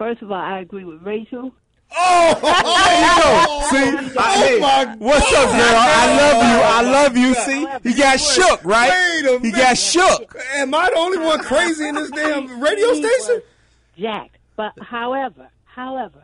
first 0.00 0.22
of 0.22 0.32
all, 0.32 0.40
I 0.40 0.60
agree 0.60 0.84
with 0.84 1.02
Rachel. 1.02 1.52
Oh, 1.94 2.40
oh 2.42 3.68
See? 3.70 3.76
oh 3.76 4.18
I- 4.18 4.36
hey, 4.38 4.60
oh, 4.62 4.94
What's 4.98 5.32
up, 5.34 5.50
girl? 5.50 5.76
I 5.76 6.16
love 6.16 6.42
you. 6.42 6.60
I 6.62 6.90
love 6.90 7.16
you. 7.18 7.34
See? 7.34 7.66
He 7.90 7.94
got 7.94 8.18
shook, 8.18 8.64
right? 8.64 9.38
He 9.42 9.52
got 9.52 9.76
shook. 9.76 10.34
Am 10.54 10.74
I 10.74 10.88
the 10.88 10.96
only 10.96 11.18
one 11.18 11.40
crazy 11.40 11.86
in 11.86 11.96
this 11.96 12.10
damn 12.12 12.60
radio 12.62 12.94
station? 12.94 13.42
Jacked. 13.98 14.38
But 14.56 14.72
however, 14.80 15.48
however, 15.64 16.22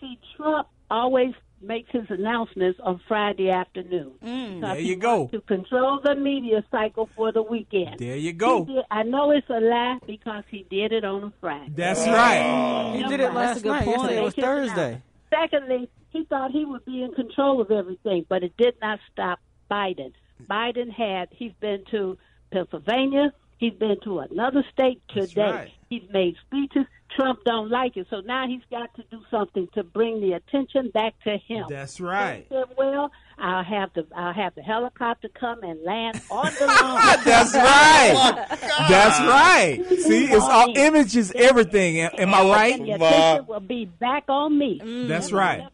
see, 0.00 0.18
Trump 0.36 0.66
always 0.90 1.34
makes 1.62 1.90
his 1.90 2.04
announcements 2.08 2.78
on 2.82 3.00
Friday 3.08 3.50
afternoon. 3.50 4.12
Mm. 4.24 4.60
Because 4.60 4.76
There 4.76 4.80
you 4.80 4.96
go. 4.96 5.28
To 5.28 5.40
control 5.42 6.00
the 6.02 6.14
media 6.14 6.64
cycle 6.70 7.08
for 7.16 7.32
the 7.32 7.42
weekend. 7.42 7.98
There 7.98 8.16
you 8.16 8.32
go. 8.32 8.64
Did, 8.64 8.84
I 8.90 9.02
know 9.02 9.30
it's 9.30 9.48
a 9.50 9.60
lie 9.60 9.98
because 10.06 10.44
he 10.50 10.66
did 10.70 10.92
it 10.92 11.04
on 11.04 11.24
a 11.24 11.32
Friday. 11.40 11.72
That's 11.74 12.06
right. 12.06 12.92
He 12.96 13.02
did 13.04 13.20
it 13.20 13.24
That's 13.24 13.34
last 13.34 13.58
a 13.58 13.62
good 13.62 13.68
night. 13.70 13.84
point. 13.84 13.98
Yesterday 14.00 14.18
it 14.18 14.24
was 14.24 14.34
Thursday. 14.34 15.02
Secondly, 15.30 15.88
he 16.10 16.24
thought 16.24 16.50
he 16.50 16.64
would 16.64 16.84
be 16.84 17.02
in 17.02 17.12
control 17.12 17.60
of 17.60 17.70
everything, 17.70 18.26
but 18.28 18.42
it 18.42 18.54
did 18.56 18.74
not 18.82 18.98
stop 19.12 19.40
Biden. 19.70 20.12
Biden 20.48 20.90
had, 20.92 21.28
he's 21.32 21.52
been 21.60 21.84
to 21.90 22.18
Pennsylvania, 22.52 23.32
he's 23.58 23.72
been 23.74 23.96
to 24.04 24.18
another 24.20 24.64
state 24.72 25.00
today. 25.08 25.40
right. 25.50 25.70
He's 25.88 26.02
made 26.10 26.36
speeches. 26.46 26.86
Trump 27.16 27.40
don't 27.44 27.70
like 27.70 27.96
it, 27.96 28.06
so 28.10 28.20
now 28.20 28.46
he's 28.46 28.62
got 28.70 28.94
to 28.94 29.02
do 29.10 29.20
something 29.30 29.68
to 29.74 29.82
bring 29.82 30.20
the 30.20 30.32
attention 30.32 30.90
back 30.90 31.14
to 31.24 31.36
him. 31.36 31.66
That's 31.68 32.00
right. 32.00 32.46
He 32.48 32.54
said, 32.54 32.64
"Well, 32.76 33.10
I'll 33.38 33.64
have 33.64 33.90
the 33.94 34.06
I'll 34.14 34.32
have 34.32 34.54
the 34.54 34.62
helicopter 34.62 35.28
come 35.28 35.62
and 35.62 35.82
land 35.82 36.20
on 36.30 36.46
the 36.58 36.66
lawn." 36.82 37.18
That's 37.24 37.54
right. 37.54 38.12
Oh, 38.14 38.86
That's 38.88 39.20
right. 39.20 39.84
See, 40.00 40.24
it's 40.26 40.44
all 40.44 40.72
images, 40.76 41.32
everything. 41.34 42.00
Am 42.00 42.10
am 42.18 42.34
I 42.34 42.40
and 42.68 42.84
the 42.84 42.92
right? 42.92 43.02
attention 43.02 43.46
will 43.46 43.60
be 43.60 43.84
back 43.86 44.24
on 44.28 44.56
me. 44.58 44.80
Mm. 44.82 45.08
That's 45.08 45.32
right. 45.32 45.68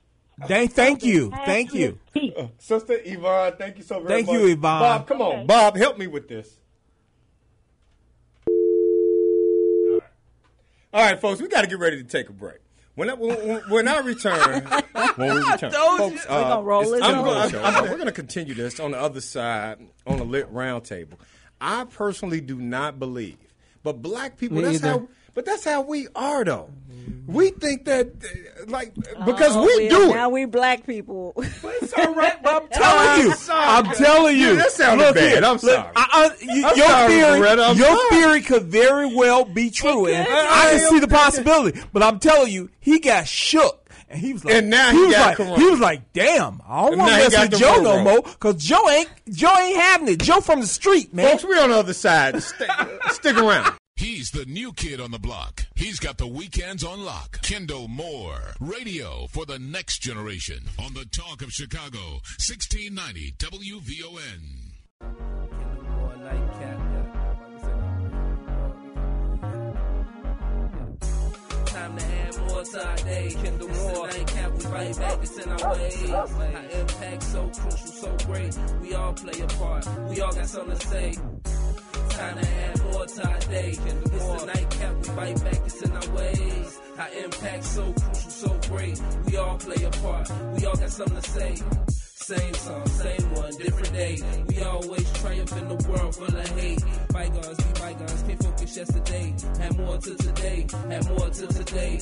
Thank, 0.47 0.73
thank 0.73 1.05
you. 1.05 1.31
Thank 1.31 1.75
you. 1.75 1.99
Uh, 2.15 2.47
Sister 2.59 2.97
Yvonne, 3.05 3.55
thank 3.59 3.79
you 3.79 3.83
so 3.83 4.01
very 4.01 4.09
Thank 4.23 4.27
much. 4.29 4.37
Thank 4.37 4.47
you, 4.47 4.53
Yvonne. 4.53 4.81
Bob, 4.81 5.07
come 5.09 5.21
on. 5.23 5.47
Bob, 5.47 5.77
help 5.77 5.99
me 5.99 6.07
with 6.07 6.29
this. 6.29 6.58
All 10.93 11.03
right, 11.05 11.21
folks, 11.21 11.41
we 11.41 11.49
got 11.49 11.63
to 11.63 11.67
get 11.67 11.79
ready 11.79 11.97
to 12.03 12.05
take 12.09 12.29
a 12.29 12.33
break. 12.33 12.59
When 12.95 13.11
I, 13.11 13.15
when, 13.15 13.61
when 13.69 13.89
I 13.89 13.99
return, 13.99 14.65
when 15.17 15.35
we 15.35 15.41
return, 15.51 15.71
told 15.71 15.99
folks, 15.99 16.25
you. 16.25 16.31
uh, 16.31 16.39
We 16.39 16.43
gonna 16.45 16.63
roll 16.63 16.81
it's- 16.83 16.95
this 17.01 17.03
I'm 17.03 17.19
on. 17.19 17.25
go- 17.25 17.59
I'm- 17.63 17.75
I'm- 17.75 17.83
we're 17.85 17.95
going 17.97 18.07
to 18.07 18.13
continue 18.13 18.55
this 18.55 18.81
on 18.81 18.91
the 18.93 18.99
other 19.01 19.21
side 19.21 19.79
on 20.07 20.19
a 20.19 20.25
lit 20.25 20.49
round 20.51 20.85
table. 20.85 21.19
I 21.61 21.85
personally 21.85 22.41
do 22.41 22.57
not 22.57 22.99
believe 22.99 23.37
But 23.85 24.03
black 24.03 24.37
people, 24.37 24.57
Me 24.59 24.63
that's 24.65 24.77
either. 24.77 24.89
how. 24.89 25.09
But 25.35 25.45
that's 25.45 25.65
how 25.65 25.83
we 25.83 26.09
are, 26.17 26.45
though. 26.45 26.71
We 27.27 27.51
think 27.51 27.85
that, 27.85 28.07
uh, 28.09 28.65
like, 28.69 28.95
because 29.25 29.55
Oh, 29.57 29.63
we 29.63 29.89
well, 29.89 30.01
do 30.07 30.11
it. 30.11 30.15
Now 30.15 30.29
we 30.31 30.45
black 30.47 30.87
people. 30.87 31.35
It's 31.37 31.93
all 31.95 32.15
right, 32.15 32.43
but 32.43 32.63
I'm 32.63 32.69
telling 32.73 33.27
you, 33.27 33.35
I'm 33.51 33.85
telling 33.95 34.37
you. 34.37 34.47
Yeah, 34.49 34.53
that 34.55 34.73
sounded 34.73 35.05
Look 35.05 35.15
bad. 35.17 35.29
here, 35.33 35.37
I'm 35.45 35.53
look, 35.53 35.61
sorry. 35.61 35.91
I, 35.97 36.07
I, 36.41 36.45
you- 36.45 36.67
I'm 36.67 36.77
your 36.77 36.87
sorry, 36.87 37.13
theory, 37.13 37.39
Loretta, 37.41 37.63
I'm 37.65 37.77
your 37.77 37.87
sorry. 37.87 38.09
theory 38.11 38.41
could 38.43 38.63
very 38.65 39.15
well 39.15 39.45
be 39.45 39.71
true, 39.71 40.07
and 40.07 40.27
could. 40.27 40.35
I 40.37 40.71
can 40.71 40.81
see 40.91 40.99
the 41.01 41.09
possibility. 41.23 41.81
But 41.93 42.03
I'm 42.03 42.19
telling 42.19 42.53
you, 42.53 42.71
he 42.81 42.99
got 43.01 43.27
shook. 43.29 43.85
And 44.11 44.19
he 44.19 44.33
was 44.33 44.43
like, 44.43 44.55
And 44.55 44.71
now 44.71 44.91
he 44.91 45.05
was 45.05 45.13
like, 45.15 45.37
corona. 45.37 45.57
he 45.57 45.69
was 45.69 45.81
like, 45.81 46.15
damn, 46.15 46.63
I 46.67 46.89
don't 46.89 46.99
want 46.99 47.11
to 47.11 47.17
mess 47.19 47.39
with 47.41 47.51
the 47.51 47.57
Joe 47.59 47.83
no 47.83 47.97
Roro. 47.97 48.05
more, 48.05 48.23
cause 48.41 48.55
Joe 48.57 48.89
ain't, 48.89 49.11
Joe 49.31 49.55
ain't 49.55 49.77
having 49.79 50.09
it. 50.09 50.21
Joe 50.21 50.41
from 50.41 50.63
the 50.63 50.67
street, 50.67 51.13
man. 51.13 51.31
Folks, 51.33 51.45
we're 51.45 51.63
on 51.63 51.69
the 51.69 51.77
other 51.77 51.93
side. 51.93 52.43
Stick, 52.43 52.71
stick 53.11 53.37
around. 53.37 53.75
He's 53.99 54.31
the 54.31 54.45
new 54.45 54.73
kid 54.75 55.01
on 55.01 55.11
the 55.11 55.19
block. 55.19 55.67
He's 55.75 55.99
got 55.99 56.19
the 56.19 56.27
weekends 56.29 56.85
on 56.85 57.05
lock. 57.05 57.43
Kendall 57.43 57.89
Moore, 57.89 58.55
radio 58.61 59.27
for 59.27 59.45
the 59.45 59.59
next 59.59 59.99
generation 59.99 60.61
on 60.79 60.95
the 60.95 61.05
Talk 61.07 61.43
of 61.43 61.51
Chicago, 61.51 62.21
1690 62.39 63.33
WVON. 63.39 64.69
Time 71.67 71.97
to 71.97 72.05
add 72.05 72.39
more 72.39 72.63
to 72.63 72.89
our 72.89 72.97
day. 72.99 73.37
Kindle 73.43 73.69
more. 73.69 74.07
Nightcap, 74.07 74.53
we 74.53 74.61
fight 74.61 74.97
back, 74.97 75.19
it's 75.23 75.39
in 75.39 75.49
our 75.51 75.73
ways. 75.75 76.11
Our 76.11 76.81
impact 76.81 77.23
so 77.25 77.49
crucial, 77.49 77.89
so 77.89 78.17
great. 78.27 78.57
We 78.81 78.95
all 78.95 79.13
play 79.13 79.41
a 79.41 79.47
part. 79.49 79.89
We 80.09 80.21
all 80.21 80.33
got 80.33 80.47
something 80.47 80.79
to 80.79 80.87
say. 80.87 81.17
To 82.19 82.25
add 82.25 82.83
more 82.83 83.03
our 83.03 83.39
day. 83.39 83.71
It's 83.71 84.27
the 84.27 84.45
nightcap, 84.47 84.97
we 84.97 85.05
fight 85.05 85.45
back, 85.45 85.61
it's 85.67 85.83
in 85.83 85.93
our 85.93 86.17
ways. 86.17 86.81
Our 86.99 87.09
impact 87.25 87.65
so 87.65 87.93
crucial, 87.93 88.31
so 88.31 88.61
great. 88.69 89.01
We 89.27 89.37
all 89.37 89.57
play 89.57 89.85
a 89.85 89.91
part. 89.91 90.29
We 90.57 90.67
all 90.67 90.75
got 90.75 90.91
something 90.91 91.21
to 91.21 91.31
say. 91.31 91.57
Same 91.89 92.55
song, 92.55 92.87
same 92.89 93.35
one, 93.35 93.57
different 93.57 93.93
day. 93.93 94.19
We 94.49 94.63
always 94.65 95.13
triumph 95.13 95.57
in 95.59 95.69
the 95.69 95.89
world 95.89 96.15
full 96.17 96.25
of 96.27 96.49
hate. 96.59 96.85
Bygones 97.13 97.57
be 97.57 97.81
bygones, 97.81 98.23
can't 98.23 98.43
focus 98.43 98.77
yesterday. 98.77 99.35
Had 99.61 99.79
more 99.79 99.99
to 99.99 100.15
today, 100.17 100.67
had 100.91 101.09
more 101.09 101.31
to 101.31 101.47
today. 101.47 102.01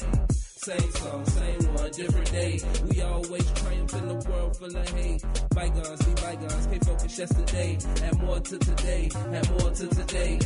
Same 0.66 0.90
song, 0.90 1.24
same 1.26 1.74
one, 1.74 1.90
different 1.92 2.32
day. 2.32 2.60
We 2.90 3.00
always 3.00 3.52
triumph 3.52 3.94
in 3.94 4.08
the 4.08 4.28
world 4.28 4.56
full 4.56 4.76
of 4.76 4.88
hate. 4.88 5.24
Bygones 5.54 6.04
be 6.04 6.12
bygones, 6.20 6.66
can't 6.66 6.84
focus 6.84 7.18
yesterday. 7.20 7.78
Had 8.02 8.20
more 8.20 8.40
to 8.40 8.58
today, 8.58 9.08
had 9.30 9.50
more 9.50 9.70
to 9.70 9.86
today. 9.86 10.38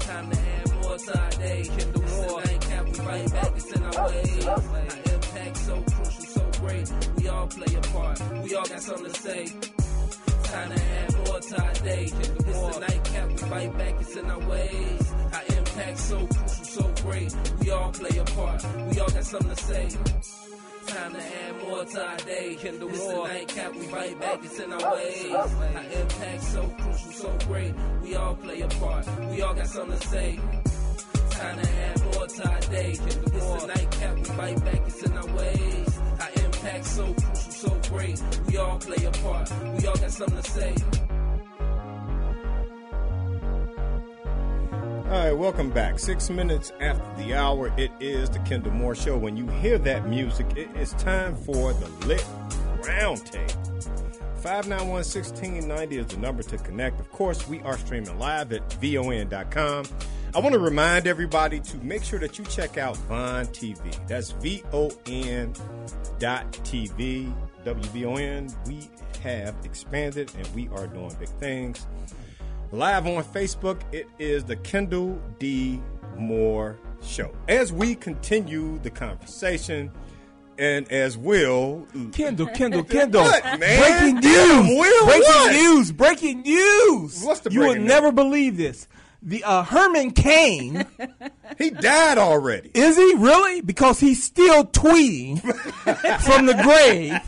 Time 0.00 0.30
to 0.30 0.38
add 0.38 0.72
more 0.82 0.96
to 0.96 1.20
our 1.20 1.30
day. 1.32 1.62
Kindle 1.76 2.02
more. 2.08 2.40
Nightcap, 2.40 2.84
we 2.86 2.92
fight 2.94 3.32
back, 3.32 3.52
it's 3.54 3.72
in 3.76 3.82
our 3.82 3.92
oh, 3.98 4.06
ways. 4.06 4.46
Oh, 4.46 4.54
oh. 4.56 4.78
Our 4.78 5.14
impact 5.14 5.56
so 5.58 5.82
crucial, 5.82 6.24
so 6.24 6.50
great. 6.62 6.92
We 7.18 7.28
all 7.28 7.46
play 7.48 7.74
a 7.74 7.80
part. 7.82 8.22
We 8.42 8.54
all 8.54 8.64
got 8.64 8.80
something 8.80 9.12
to 9.12 9.20
say. 9.20 9.44
Time 10.44 10.70
to 10.70 10.82
add 10.82 11.16
more 11.18 11.40
to 11.40 11.62
our 11.62 11.72
day. 11.74 12.04
It's 12.04 12.28
the 12.28 12.80
nightcap, 12.80 13.28
we 13.28 13.36
fight 13.36 13.76
back, 13.76 13.94
it's 14.00 14.16
in 14.16 14.30
our 14.30 14.48
ways. 14.48 15.12
Our 15.34 15.58
impact 15.58 15.98
so 15.98 16.26
great. 17.08 17.34
We 17.60 17.70
all 17.70 17.90
play 17.92 18.18
a 18.18 18.24
part. 18.24 18.62
We 18.90 19.00
all 19.00 19.08
got 19.08 19.24
something 19.24 19.54
to 19.54 19.62
say. 19.62 19.88
Time 20.86 21.12
to 21.12 21.22
add 21.22 21.62
more 21.62 21.84
to 21.84 22.06
our 22.06 22.16
day. 22.18 22.56
Kindle 22.60 22.88
it's 22.88 22.98
more. 22.98 23.28
the 23.28 23.34
nightcap, 23.34 23.74
we 23.74 23.86
fight 23.86 24.20
back, 24.20 24.44
it's 24.44 24.58
in 24.58 24.72
our 24.72 24.94
ways. 24.94 25.32
Our 25.32 26.00
impact 26.00 26.42
so 26.42 26.62
crucial, 26.80 27.12
so 27.12 27.38
great. 27.46 27.74
We 28.02 28.14
all 28.14 28.34
play 28.34 28.60
a 28.60 28.68
part. 28.68 29.06
We 29.30 29.42
all 29.42 29.54
got 29.54 29.66
something 29.66 29.98
to 29.98 30.08
say. 30.08 30.40
Time 31.30 31.58
to 31.60 31.70
add 31.70 32.02
more 32.04 32.26
to 32.26 32.50
our 32.50 32.60
day. 32.60 32.92
Kindle 32.96 33.36
it's 33.36 33.62
the 33.62 33.66
nightcap, 33.66 34.16
we 34.16 34.24
fight 34.24 34.64
back, 34.64 34.80
it's 34.86 35.02
in 35.02 35.12
our 35.16 35.26
ways. 35.36 36.00
Our 36.20 36.44
impact 36.44 36.84
so 36.84 37.14
crucial, 37.14 37.52
so 37.52 37.80
great. 37.90 38.22
We 38.48 38.56
all 38.56 38.78
play 38.78 39.04
a 39.04 39.10
part. 39.10 39.52
We 39.78 39.86
all 39.86 39.96
got 39.96 40.10
something 40.10 40.42
to 40.42 40.50
say. 40.50 40.74
All 45.08 45.14
right, 45.14 45.32
welcome 45.32 45.70
back. 45.70 45.98
Six 45.98 46.28
minutes 46.28 46.70
after 46.80 47.22
the 47.22 47.32
hour, 47.32 47.72
it 47.78 47.90
is 47.98 48.28
the 48.28 48.40
Kendall 48.40 48.72
Moore 48.72 48.94
Show. 48.94 49.16
When 49.16 49.38
you 49.38 49.46
hear 49.46 49.78
that 49.78 50.06
music, 50.06 50.46
it 50.54 50.68
is 50.76 50.92
time 50.92 51.34
for 51.34 51.72
the 51.72 51.88
Lit 52.06 52.22
Roundtable. 52.82 53.84
591 54.42 54.90
1690 54.90 55.96
is 55.96 56.06
the 56.08 56.18
number 56.18 56.42
to 56.42 56.58
connect. 56.58 57.00
Of 57.00 57.10
course, 57.10 57.48
we 57.48 57.62
are 57.62 57.78
streaming 57.78 58.18
live 58.18 58.52
at 58.52 58.70
VON.com. 58.74 59.86
I 60.34 60.40
want 60.40 60.52
to 60.52 60.58
remind 60.58 61.06
everybody 61.06 61.60
to 61.60 61.78
make 61.78 62.04
sure 62.04 62.18
that 62.18 62.38
you 62.38 62.44
check 62.44 62.76
out 62.76 62.98
Von 62.98 63.46
TV. 63.46 64.06
That's 64.08 64.32
V 64.32 64.62
O 64.74 64.90
N 65.06 65.54
dot 66.18 66.52
TV. 66.52 67.32
WVON. 67.64 68.54
We 68.66 68.90
have 69.22 69.54
expanded 69.64 70.30
and 70.36 70.46
we 70.54 70.68
are 70.68 70.86
doing 70.86 71.16
big 71.18 71.30
things. 71.40 71.86
Live 72.70 73.06
on 73.06 73.24
Facebook, 73.24 73.80
it 73.92 74.06
is 74.18 74.44
the 74.44 74.56
Kendall 74.56 75.20
D. 75.38 75.80
Moore 76.16 76.78
Show. 77.02 77.32
As 77.48 77.72
we 77.72 77.94
continue 77.94 78.78
the 78.80 78.90
conversation, 78.90 79.90
and 80.58 80.90
as 80.90 81.16
Will. 81.16 81.86
Kendall, 82.12 82.48
Kendall, 82.48 82.82
Kendall. 82.84 83.22
What, 83.22 83.44
man? 83.60 83.80
Breaking 83.80 84.14
news. 84.16 84.78
Will, 84.78 85.06
breaking 85.06 85.22
what? 85.28 85.52
news. 85.52 85.92
Breaking 85.92 86.42
news. 86.42 87.22
What's 87.24 87.40
the 87.40 87.52
You 87.52 87.60
will 87.60 87.76
news? 87.76 87.86
never 87.88 88.10
believe 88.12 88.56
this. 88.56 88.88
The 89.22 89.44
uh, 89.44 89.62
Herman 89.62 90.10
Cain. 90.10 90.84
he 91.56 91.70
died 91.70 92.18
already. 92.18 92.70
Is 92.74 92.96
he 92.96 93.14
really? 93.14 93.60
Because 93.60 94.00
he's 94.00 94.22
still 94.22 94.64
tweeting 94.64 95.40
from 96.22 96.46
the 96.46 96.54
grave. 96.62 97.20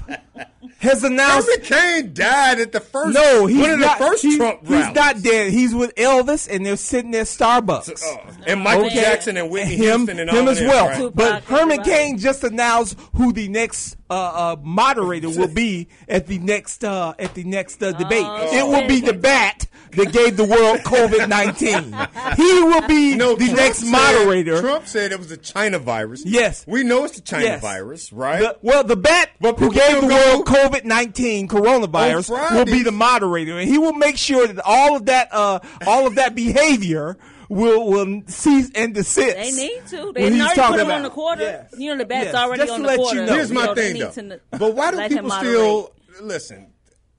Has 0.79 1.05
announced. 1.05 1.49
Herman 1.49 1.65
Cain 2.05 2.15
died 2.15 2.59
at 2.59 2.73
the 2.73 2.81
first. 2.81 3.15
No, 3.15 3.45
he's 3.47 3.61
one 3.61 3.71
of 3.73 3.81
not. 3.81 3.99
the 3.99 4.05
first 4.05 4.23
he's, 4.23 4.37
Trump 4.39 4.61
he's 4.67 4.95
not 4.95 5.21
dead. 5.23 5.53
He's 5.53 5.75
with 5.75 5.95
Elvis, 5.97 6.49
and 6.51 6.65
they're 6.65 6.77
sitting 6.77 7.15
at 7.17 7.27
Starbucks. 7.27 8.47
and 8.47 8.63
Michael 8.63 8.89
Jackson 8.89 9.37
and 9.37 9.51
Whitney 9.51 9.77
him, 9.77 10.01
Houston 10.07 10.21
and 10.21 10.31
him 10.31 10.45
all 10.45 10.49
as 10.49 10.61
well. 10.61 10.89
right? 11.05 11.15
But 11.15 11.45
Herman 11.45 11.83
Cain 11.83 12.17
just 12.19 12.45
announced 12.45 12.99
who 13.15 13.33
the 13.33 13.49
next 13.49 13.97
uh, 14.09 14.15
uh, 14.15 14.57
moderator 14.63 15.29
will 15.29 15.49
be 15.53 15.89
at 16.09 16.27
the 16.27 16.39
next 16.39 16.83
uh, 16.83 17.13
at 17.19 17.35
the 17.35 17.45
next 17.45 17.83
uh, 17.83 17.93
debate. 17.93 18.25
Oh. 18.27 18.49
it 18.57 18.67
will 18.67 18.89
be 18.89 19.01
the 19.01 19.13
bat 19.15 19.67
that 19.93 20.13
gave 20.13 20.37
the 20.39 20.45
world 20.45 20.79
COVID 20.81 21.29
nineteen. 21.29 21.93
He 22.37 22.63
will 22.63 22.87
be 22.87 23.17
No, 23.17 23.35
the 23.35 23.45
Trump 23.47 23.59
next 23.59 23.79
said- 23.81 23.91
moderator. 24.19 24.61
Trump 24.61 24.87
said 24.87 25.13
it 25.13 25.19
was 25.19 25.31
a 25.31 25.37
China 25.37 25.79
virus. 25.79 26.23
Yes. 26.25 26.65
We 26.67 26.83
know 26.85 27.05
it's 27.05 27.17
the 27.17 27.23
China 27.23 27.45
Yes. 27.45 27.63
virus, 27.63 28.13
right? 28.13 28.41
The- 28.41 28.57
well, 28.63 28.85
the 28.85 28.97
bat 28.97 29.31
But 29.41 29.59
who 29.59 29.73
gave 29.73 29.83
still 29.83 30.01
the 30.03 30.07
go- 30.09 30.15
world 30.35 30.47
COVID 30.47 30.85
nineteen 30.85 31.49
coronavirus 31.49 32.31
will 32.55 32.65
be 32.65 32.83
the 32.83 32.93
moderator, 32.93 33.59
and 33.59 33.69
he 33.69 33.79
will 33.79 33.93
make 33.93 34.17
sure 34.17 34.47
that 34.47 34.61
all 34.65 34.97
of 34.97 35.07
that 35.07 35.29
uh, 35.33 35.61
all 35.87 36.07
of 36.07 36.17
that 36.17 36.35
behavior 36.35 37.17
will 37.49 37.87
will 37.89 38.23
cease 38.27 38.71
and 38.75 38.95
desist. 38.95 39.37
They 39.37 39.51
need 39.53 39.87
to. 39.89 40.13
They 40.15 40.31
he's 40.31 40.41
already 40.41 40.55
talking 40.55 40.71
put 40.73 40.81
him 40.81 40.87
about- 40.87 40.97
on 40.99 41.03
the 41.03 41.11
quarter. 41.11 41.43
Yes. 41.43 41.75
You 41.77 41.91
know 41.91 41.99
the 41.99 42.05
bet's 42.05 42.27
Yes, 42.27 42.35
already 42.35 42.63
just 42.63 42.73
on 42.73 42.79
to 42.79 42.83
the 42.83 42.87
let 42.89 42.99
you 42.99 43.05
quarter. 43.05 43.27
know. 43.27 43.35
Here's 43.35 43.51
my 43.51 43.67
So 43.67 43.75
they 43.75 43.83
thing, 43.83 43.95
need 43.95 44.03
though. 44.03 44.37
to 44.37 44.41
But 44.59 44.75
why 44.75 44.91
do 44.93 45.09
people 45.15 45.31
still 45.31 45.93
listen? 46.21 46.67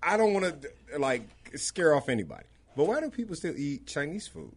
I 0.03 0.18
don't 0.18 0.34
want 0.34 0.61
to 0.61 0.69
like 0.99 1.23
scare 1.55 1.93
off 1.93 2.07
anybody, 2.09 2.45
but 2.76 2.85
why 2.85 3.01
do 3.01 3.09
people 3.09 3.35
still 3.35 3.53
eat 3.57 3.85
Chinese 3.88 4.27
food? 4.27 4.51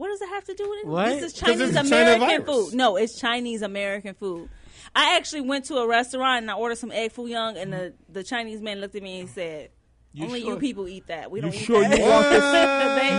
What 0.00 0.08
does 0.08 0.22
it 0.22 0.28
have 0.30 0.44
to 0.44 0.54
do 0.54 0.70
with 0.70 0.78
it? 0.80 0.86
What? 0.86 1.04
This 1.06 1.22
is 1.24 1.32
Chinese 1.34 1.76
a 1.76 1.82
China 1.84 2.14
American 2.14 2.46
food. 2.46 2.74
No, 2.74 2.96
it's 2.96 3.18
Chinese 3.20 3.60
American 3.60 4.14
food. 4.14 4.48
I 4.96 5.16
actually 5.18 5.42
went 5.42 5.66
to 5.66 5.76
a 5.76 5.86
restaurant 5.86 6.38
and 6.42 6.50
I 6.50 6.54
ordered 6.54 6.78
some 6.78 6.90
egg 6.90 7.12
foo 7.12 7.26
young, 7.26 7.58
and 7.58 7.70
the, 7.70 7.92
the 8.08 8.24
Chinese 8.24 8.62
man 8.62 8.80
looked 8.80 8.94
at 8.94 9.02
me 9.02 9.20
and 9.20 9.28
said, 9.28 9.68
You 10.14 10.24
"Only 10.24 10.40
sure- 10.40 10.54
you 10.54 10.58
people 10.58 10.88
eat 10.88 11.06
that. 11.08 11.30
We 11.30 11.42
don't 11.42 11.52
eat 11.54 11.58
sure 11.58 11.82
that." 11.82 11.98
you 11.98 12.02
want 12.04 12.30
this- 12.30 12.40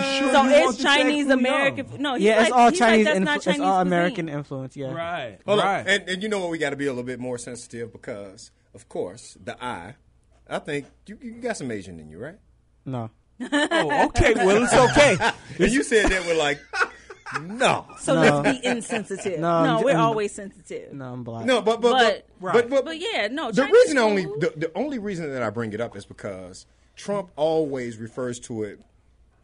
you 0.05 0.19
sure 0.21 0.31
so 0.33 0.43
you 0.43 0.49
want 0.63 0.73
it's 0.75 0.81
Chinese 0.83 1.29
American. 1.29 1.85
food. 1.85 1.99
No, 2.01 2.15
he's 2.15 2.23
yeah, 2.23 2.37
like, 2.37 2.41
it's 2.47 2.51
all 2.51 2.69
he's 2.71 2.79
Chinese. 2.79 3.05
Like, 3.05 3.13
that's 3.13 3.19
influ- 3.19 3.25
not 3.25 3.35
it's 3.35 3.45
Chinese 3.45 3.61
all 3.61 3.75
cuisine. 3.75 3.87
American 3.87 4.29
influence. 4.29 4.75
Yeah. 4.75 4.91
Right, 4.91 5.37
Hold 5.45 5.59
right. 5.59 5.81
on, 5.81 5.87
and, 5.87 6.09
and 6.09 6.23
you 6.23 6.29
know 6.29 6.39
what? 6.39 6.49
We 6.49 6.57
got 6.57 6.71
to 6.71 6.75
be 6.75 6.87
a 6.87 6.91
little 6.91 7.03
bit 7.03 7.19
more 7.19 7.37
sensitive 7.37 7.91
because, 7.93 8.49
of 8.73 8.89
course, 8.89 9.37
the 9.43 9.63
eye. 9.63 9.95
I 10.49 10.57
think 10.59 10.87
you, 11.05 11.17
you 11.21 11.31
got 11.33 11.57
some 11.57 11.71
Asian 11.71 11.99
in 11.99 12.09
you, 12.09 12.17
right? 12.17 12.39
No. 12.85 13.11
Oh, 13.51 14.05
okay. 14.07 14.33
Well, 14.35 14.63
it's 14.63 14.73
okay. 14.73 15.17
And 15.59 15.71
you 15.71 15.83
said 15.83 16.09
that 16.09 16.25
with 16.25 16.37
like, 16.37 16.59
no, 17.43 17.85
So 17.99 18.15
No. 18.15 18.41
let's 18.41 18.59
be 18.59 18.65
insensitive. 18.67 19.39
No, 19.39 19.63
No, 19.63 19.75
I'm- 19.75 19.83
we're 19.83 19.91
I'm- 19.91 19.99
always 20.01 20.33
sensitive. 20.33 20.91
No, 20.93 21.13
I'm 21.13 21.23
black. 21.23 21.45
no, 21.45 21.61
but 21.61 21.79
but 21.81 21.91
But- 21.91 22.25
but, 22.41 22.53
but, 22.53 22.69
but, 22.69 22.85
But 22.85 22.99
yeah, 22.99 23.27
no. 23.31 23.51
the 23.51 23.61
Chinese 23.61 23.73
reason 23.73 23.97
I 23.97 24.01
only 24.01 24.23
food- 24.25 24.41
the, 24.41 24.53
the 24.67 24.71
only 24.77 24.99
reason 24.99 25.31
that 25.31 25.41
I 25.43 25.49
bring 25.49 25.71
it 25.73 25.79
up 25.81 25.95
is 25.95 26.05
because 26.05 26.65
Trump 26.95 27.29
always 27.35 27.97
refers 27.97 28.39
to 28.41 28.63
it. 28.63 28.79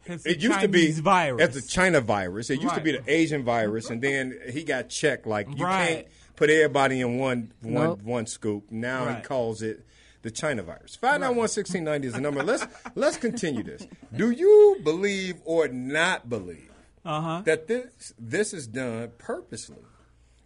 It's 0.06 0.24
It 0.26 0.38
a 0.38 0.40
used 0.40 0.60
to 0.60 0.68
be 0.68 0.80
Chinese 0.80 0.98
virus. 1.00 1.48
as 1.48 1.54
the 1.54 1.68
China 1.68 2.00
virus. 2.00 2.50
It 2.50 2.60
used 2.62 2.74
to 2.74 2.80
be 2.80 2.92
Right. 2.94 3.04
the 3.04 3.12
Asian 3.12 3.44
virus, 3.44 3.90
and 3.90 4.00
then 4.02 4.38
he 4.50 4.64
got 4.64 4.88
checked. 4.88 5.26
Like 5.26 5.46
you 5.56 5.64
Right. 5.64 5.88
can't 5.88 6.06
put 6.36 6.50
everybody 6.50 7.00
in 7.00 7.18
one 7.18 7.52
one 7.62 7.74
Nope. 7.84 8.02
one 8.02 8.26
scoop. 8.26 8.64
Now 8.70 9.06
he 9.06 9.14
Right. 9.14 9.24
calls 9.24 9.60
it 9.62 9.84
the 10.22 10.30
China 10.30 10.62
virus. 10.62 10.96
Five 10.96 11.20
nine 11.20 11.36
one 11.36 11.48
sixteen 11.48 11.84
ninety 11.84 12.08
is 12.08 12.14
the 12.14 12.20
number. 12.20 12.42
Let's 12.42 12.66
let's 12.94 13.16
continue 13.16 13.62
this. 13.62 13.86
Do 14.14 14.30
you 14.30 14.80
believe 14.82 15.36
or 15.44 15.68
not 15.68 16.28
believe 16.28 16.70
Uh-huh. 17.04 17.42
that 17.44 17.68
this 17.68 18.12
this 18.18 18.52
is 18.52 18.66
done 18.66 19.10
purposely. 19.18 19.76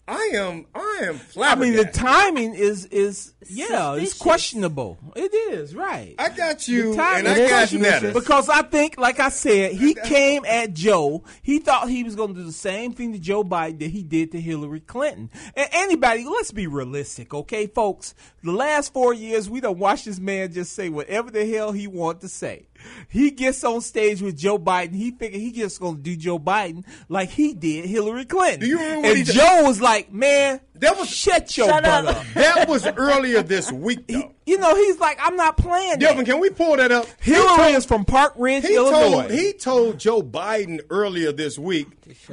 I 0.09 0.33
am 0.35 0.66
I 0.74 1.01
am 1.03 1.20
I 1.41 1.55
mean, 1.55 1.77
the 1.77 1.85
timing 1.85 2.55
is 2.55 2.87
is 2.87 3.35
yeah, 3.49 3.95
it's 3.95 4.15
questionable. 4.15 4.99
It 5.15 5.33
is 5.33 5.77
right. 5.77 6.16
I 6.19 6.29
got 6.31 6.66
you, 6.66 6.93
and 6.93 7.29
I 7.29 7.39
got 7.39 7.49
questionable 7.49 7.91
Netta. 7.91 8.12
because 8.12 8.49
I 8.49 8.62
think, 8.62 8.99
like 8.99 9.20
I 9.20 9.29
said, 9.29 9.73
he 9.73 9.95
came 9.95 10.45
at 10.45 10.74
Joe. 10.74 11.23
He 11.43 11.61
thought 11.61 11.89
he 11.89 12.03
was 12.03 12.16
going 12.16 12.35
to 12.35 12.41
do 12.41 12.45
the 12.45 12.53
same 12.53 12.93
thing 12.93 13.12
to 13.12 13.19
Joe 13.20 13.45
Biden 13.45 13.79
that 13.79 13.91
he 13.91 14.03
did 14.03 14.33
to 14.33 14.41
Hillary 14.41 14.81
Clinton. 14.81 15.31
And 15.57 15.69
anybody, 15.73 16.24
let's 16.24 16.51
be 16.51 16.66
realistic, 16.66 17.33
okay, 17.33 17.69
folks. 17.69 18.15
The 18.43 18.53
last 18.53 18.93
four 18.93 19.15
years, 19.15 19.49
we 19.49 19.61
don't 19.61 19.79
watch 19.79 20.05
this 20.05 20.19
man 20.19 20.53
just 20.53 20.73
say 20.73 20.89
whatever 20.89 21.31
the 21.31 21.47
hell 21.47 21.70
he 21.70 21.87
want 21.87 22.20
to 22.23 22.29
say. 22.29 22.66
He 23.09 23.31
gets 23.31 23.63
on 23.65 23.81
stage 23.83 24.23
with 24.23 24.37
Joe 24.39 24.59
Biden. 24.59 24.95
He 24.95 25.11
figured 25.11 25.41
he 25.41 25.53
just 25.53 25.81
going 25.81 25.97
to 25.97 26.03
do 26.03 26.17
Joe 26.17 26.39
Biden 26.39 26.85
like 27.09 27.29
he 27.31 27.53
did 27.55 27.85
Hillary 27.85 28.25
Clinton. 28.25 28.61
Do 28.61 28.67
you 28.67 28.79
remember 28.79 29.01
what 29.03 29.09
and 29.09 29.19
he 29.19 29.25
did? 29.25 29.35
Joe 29.35 29.63
was 29.65 29.81
like, 29.81 30.13
"Man, 30.13 30.61
That 30.77 30.97
was 30.99 31.09
shut 31.15 31.57
your 31.57 31.67
Shut 31.69 31.85
butt 31.85 32.07
up." 32.07 32.17
up." 32.17 32.27
that 32.35 32.69
was 32.69 32.87
earlier 32.87 33.43
this 33.43 33.71
week 33.71 34.07
though. 34.07 34.33
You 34.47 34.59
know, 34.59 34.75
he's 34.75 34.99
like, 34.99 35.19
"I'm 35.21 35.37
not 35.37 35.57
playing." 35.57 35.99
that." 35.99 36.25
Can 36.25 36.41
we 36.41 36.51
pull 36.51 36.77
that 36.77 36.91
up? 36.93 37.07
He 37.23 37.33
Hillary 37.33 37.57
told- 37.57 37.75
is 37.77 37.85
from 37.85 38.05
Park 38.05 38.35
Ridge, 38.37 38.67
He 38.67 38.77
Illinois. 38.77 39.11
told 39.29 39.31
he 39.31 39.53
told 39.53 39.99
Joe 39.99 40.23
Biden 40.23 40.81
earlier 40.91 41.33
this 41.33 41.59
week. 41.59 41.89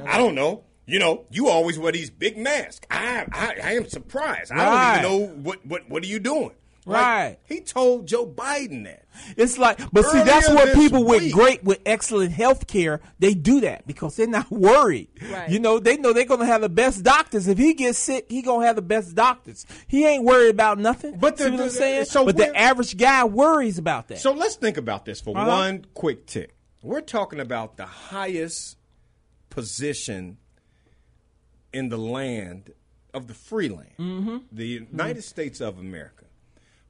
I 0.06 0.18
don't 0.18 0.36
know. 0.36 0.64
You 0.86 0.98
know, 0.98 1.26
you 1.30 1.50
always 1.50 1.78
wear 1.78 1.92
these 1.92 2.10
big 2.10 2.38
masks. 2.38 2.88
I 2.90 3.26
I, 3.32 3.56
I 3.64 3.72
am 3.74 3.88
surprised. 3.88 4.52
I 4.52 5.02
don't 5.04 5.12
even 5.12 5.28
know 5.30 5.34
what 5.44 5.66
what 5.66 5.90
what 5.90 6.04
are 6.04 6.08
you 6.08 6.20
doing. 6.20 6.52
Like, 6.86 7.06
Right. 7.06 7.38
he 7.46 7.60
told 7.60 8.08
Joe 8.08 8.26
Biden 8.26 8.86
that. 8.86 9.04
It's 9.38 9.58
like, 9.58 9.80
but 9.92 10.06
see, 10.06 10.24
that's 10.24 10.50
what 10.50 10.66
this 10.66 10.76
people 10.76 11.04
with 11.04 11.32
great, 11.32 11.64
with 11.64 11.80
excellent 11.86 12.32
health 12.32 12.68
care, 12.68 13.02
they 13.20 13.34
do 13.34 13.62
that 13.62 13.86
because 13.88 14.16
they're 14.16 14.28
not 14.28 14.50
worried. 14.52 15.10
Right. 15.32 15.50
You 15.50 15.60
know, 15.60 15.80
they 15.80 15.98
know 15.98 16.14
they're 16.14 16.26
going 16.26 16.40
to 16.42 16.46
have 16.46 16.62
the 16.62 16.70
best 16.70 17.04
doctors. 17.04 17.48
If 17.48 17.58
he 17.58 17.74
gets 17.74 17.98
sick, 18.00 18.26
he 18.30 18.42
going 18.42 18.62
to 18.62 18.68
have 18.68 18.76
the 18.76 18.82
best 18.82 19.16
doctors. 19.16 19.66
He 19.88 20.06
ain't 20.06 20.24
worried 20.24 20.50
about 20.52 20.78
nothing. 20.80 21.18
But 21.18 21.38
the- 21.38 21.46
See 21.46 21.52
what 21.52 21.62
I'm 21.62 21.70
saying? 21.70 22.06
so 22.06 22.26
but 22.26 22.38
the 22.38 22.56
average 22.56 22.98
guy 22.98 23.24
worries 23.24 23.78
about 23.78 24.08
that. 24.10 24.20
So 24.20 24.32
let's 24.34 24.56
think 24.56 24.78
about 24.78 25.06
this 25.06 25.22
for 25.22 25.38
Uh-huh. 25.38 25.48
one 25.48 25.86
quick 25.94 26.26
tick. 26.26 26.56
We're 26.82 27.02
talking 27.02 27.40
about 27.40 27.78
the 27.78 27.86
highest 27.86 28.78
position 29.50 30.38
in 31.74 31.90
the 31.90 31.98
land 31.98 32.72
of 33.14 33.28
the 33.28 33.34
free 33.34 33.70
land, 33.70 33.92
Mm-hmm. 34.00 34.38
the 34.52 34.66
United 34.66 35.24
States 35.24 35.60
of 35.62 35.78
America, 35.80 36.19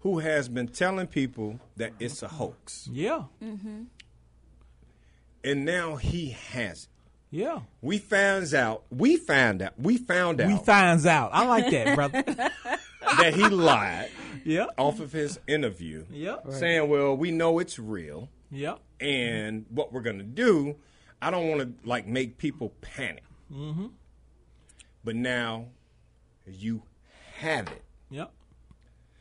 who 0.02 0.20
has 0.20 0.48
been 0.50 0.68
telling 0.68 1.08
people 1.08 1.60
that 1.78 1.94
it's 2.00 2.24
a 2.24 2.28
hoax. 2.28 2.88
yeah. 2.92 3.24
Mm-hmm. 3.44 3.84
And 5.44 5.64
now 5.66 5.96
he 5.96 6.32
has 6.52 6.84
it. 6.84 6.90
Yeah. 7.32 7.60
We 7.82 7.98
found 8.00 8.54
out, 8.54 8.84
we 8.90 9.16
found 9.18 9.62
out, 9.62 9.74
we 9.80 9.98
found 9.98 10.42
out 10.42 10.48
We 10.48 10.58
finds 10.58 11.06
out. 11.06 11.30
I 11.34 11.46
like 11.46 11.70
that, 11.72 11.96
brother. 11.96 12.24
that 13.18 13.34
he 13.36 13.48
lied 13.48 14.10
yeah. 14.44 14.66
off 14.78 15.00
of 15.00 15.12
his 15.12 15.40
interview, 15.48 16.06
Yep. 16.12 16.46
saying, 16.52 16.90
well, 16.90 17.16
we 17.16 17.32
know 17.32 17.60
it's 17.60 17.78
real. 17.80 18.30
Yep. 18.52 18.80
And 19.00 19.66
what 19.70 19.94
we're 19.94 20.02
gonna 20.02 20.24
do, 20.24 20.76
I 21.22 21.30
don't 21.32 21.48
want 21.50 21.62
to 21.62 21.88
like 21.88 22.08
make 22.08 22.38
people 22.38 22.74
panic. 22.82 23.24
Mm-hmm. 23.54 23.88
But 25.04 25.16
now 25.16 25.68
you 26.48 26.82
have 27.38 27.68
it. 27.68 27.84
Yep. 28.10 28.32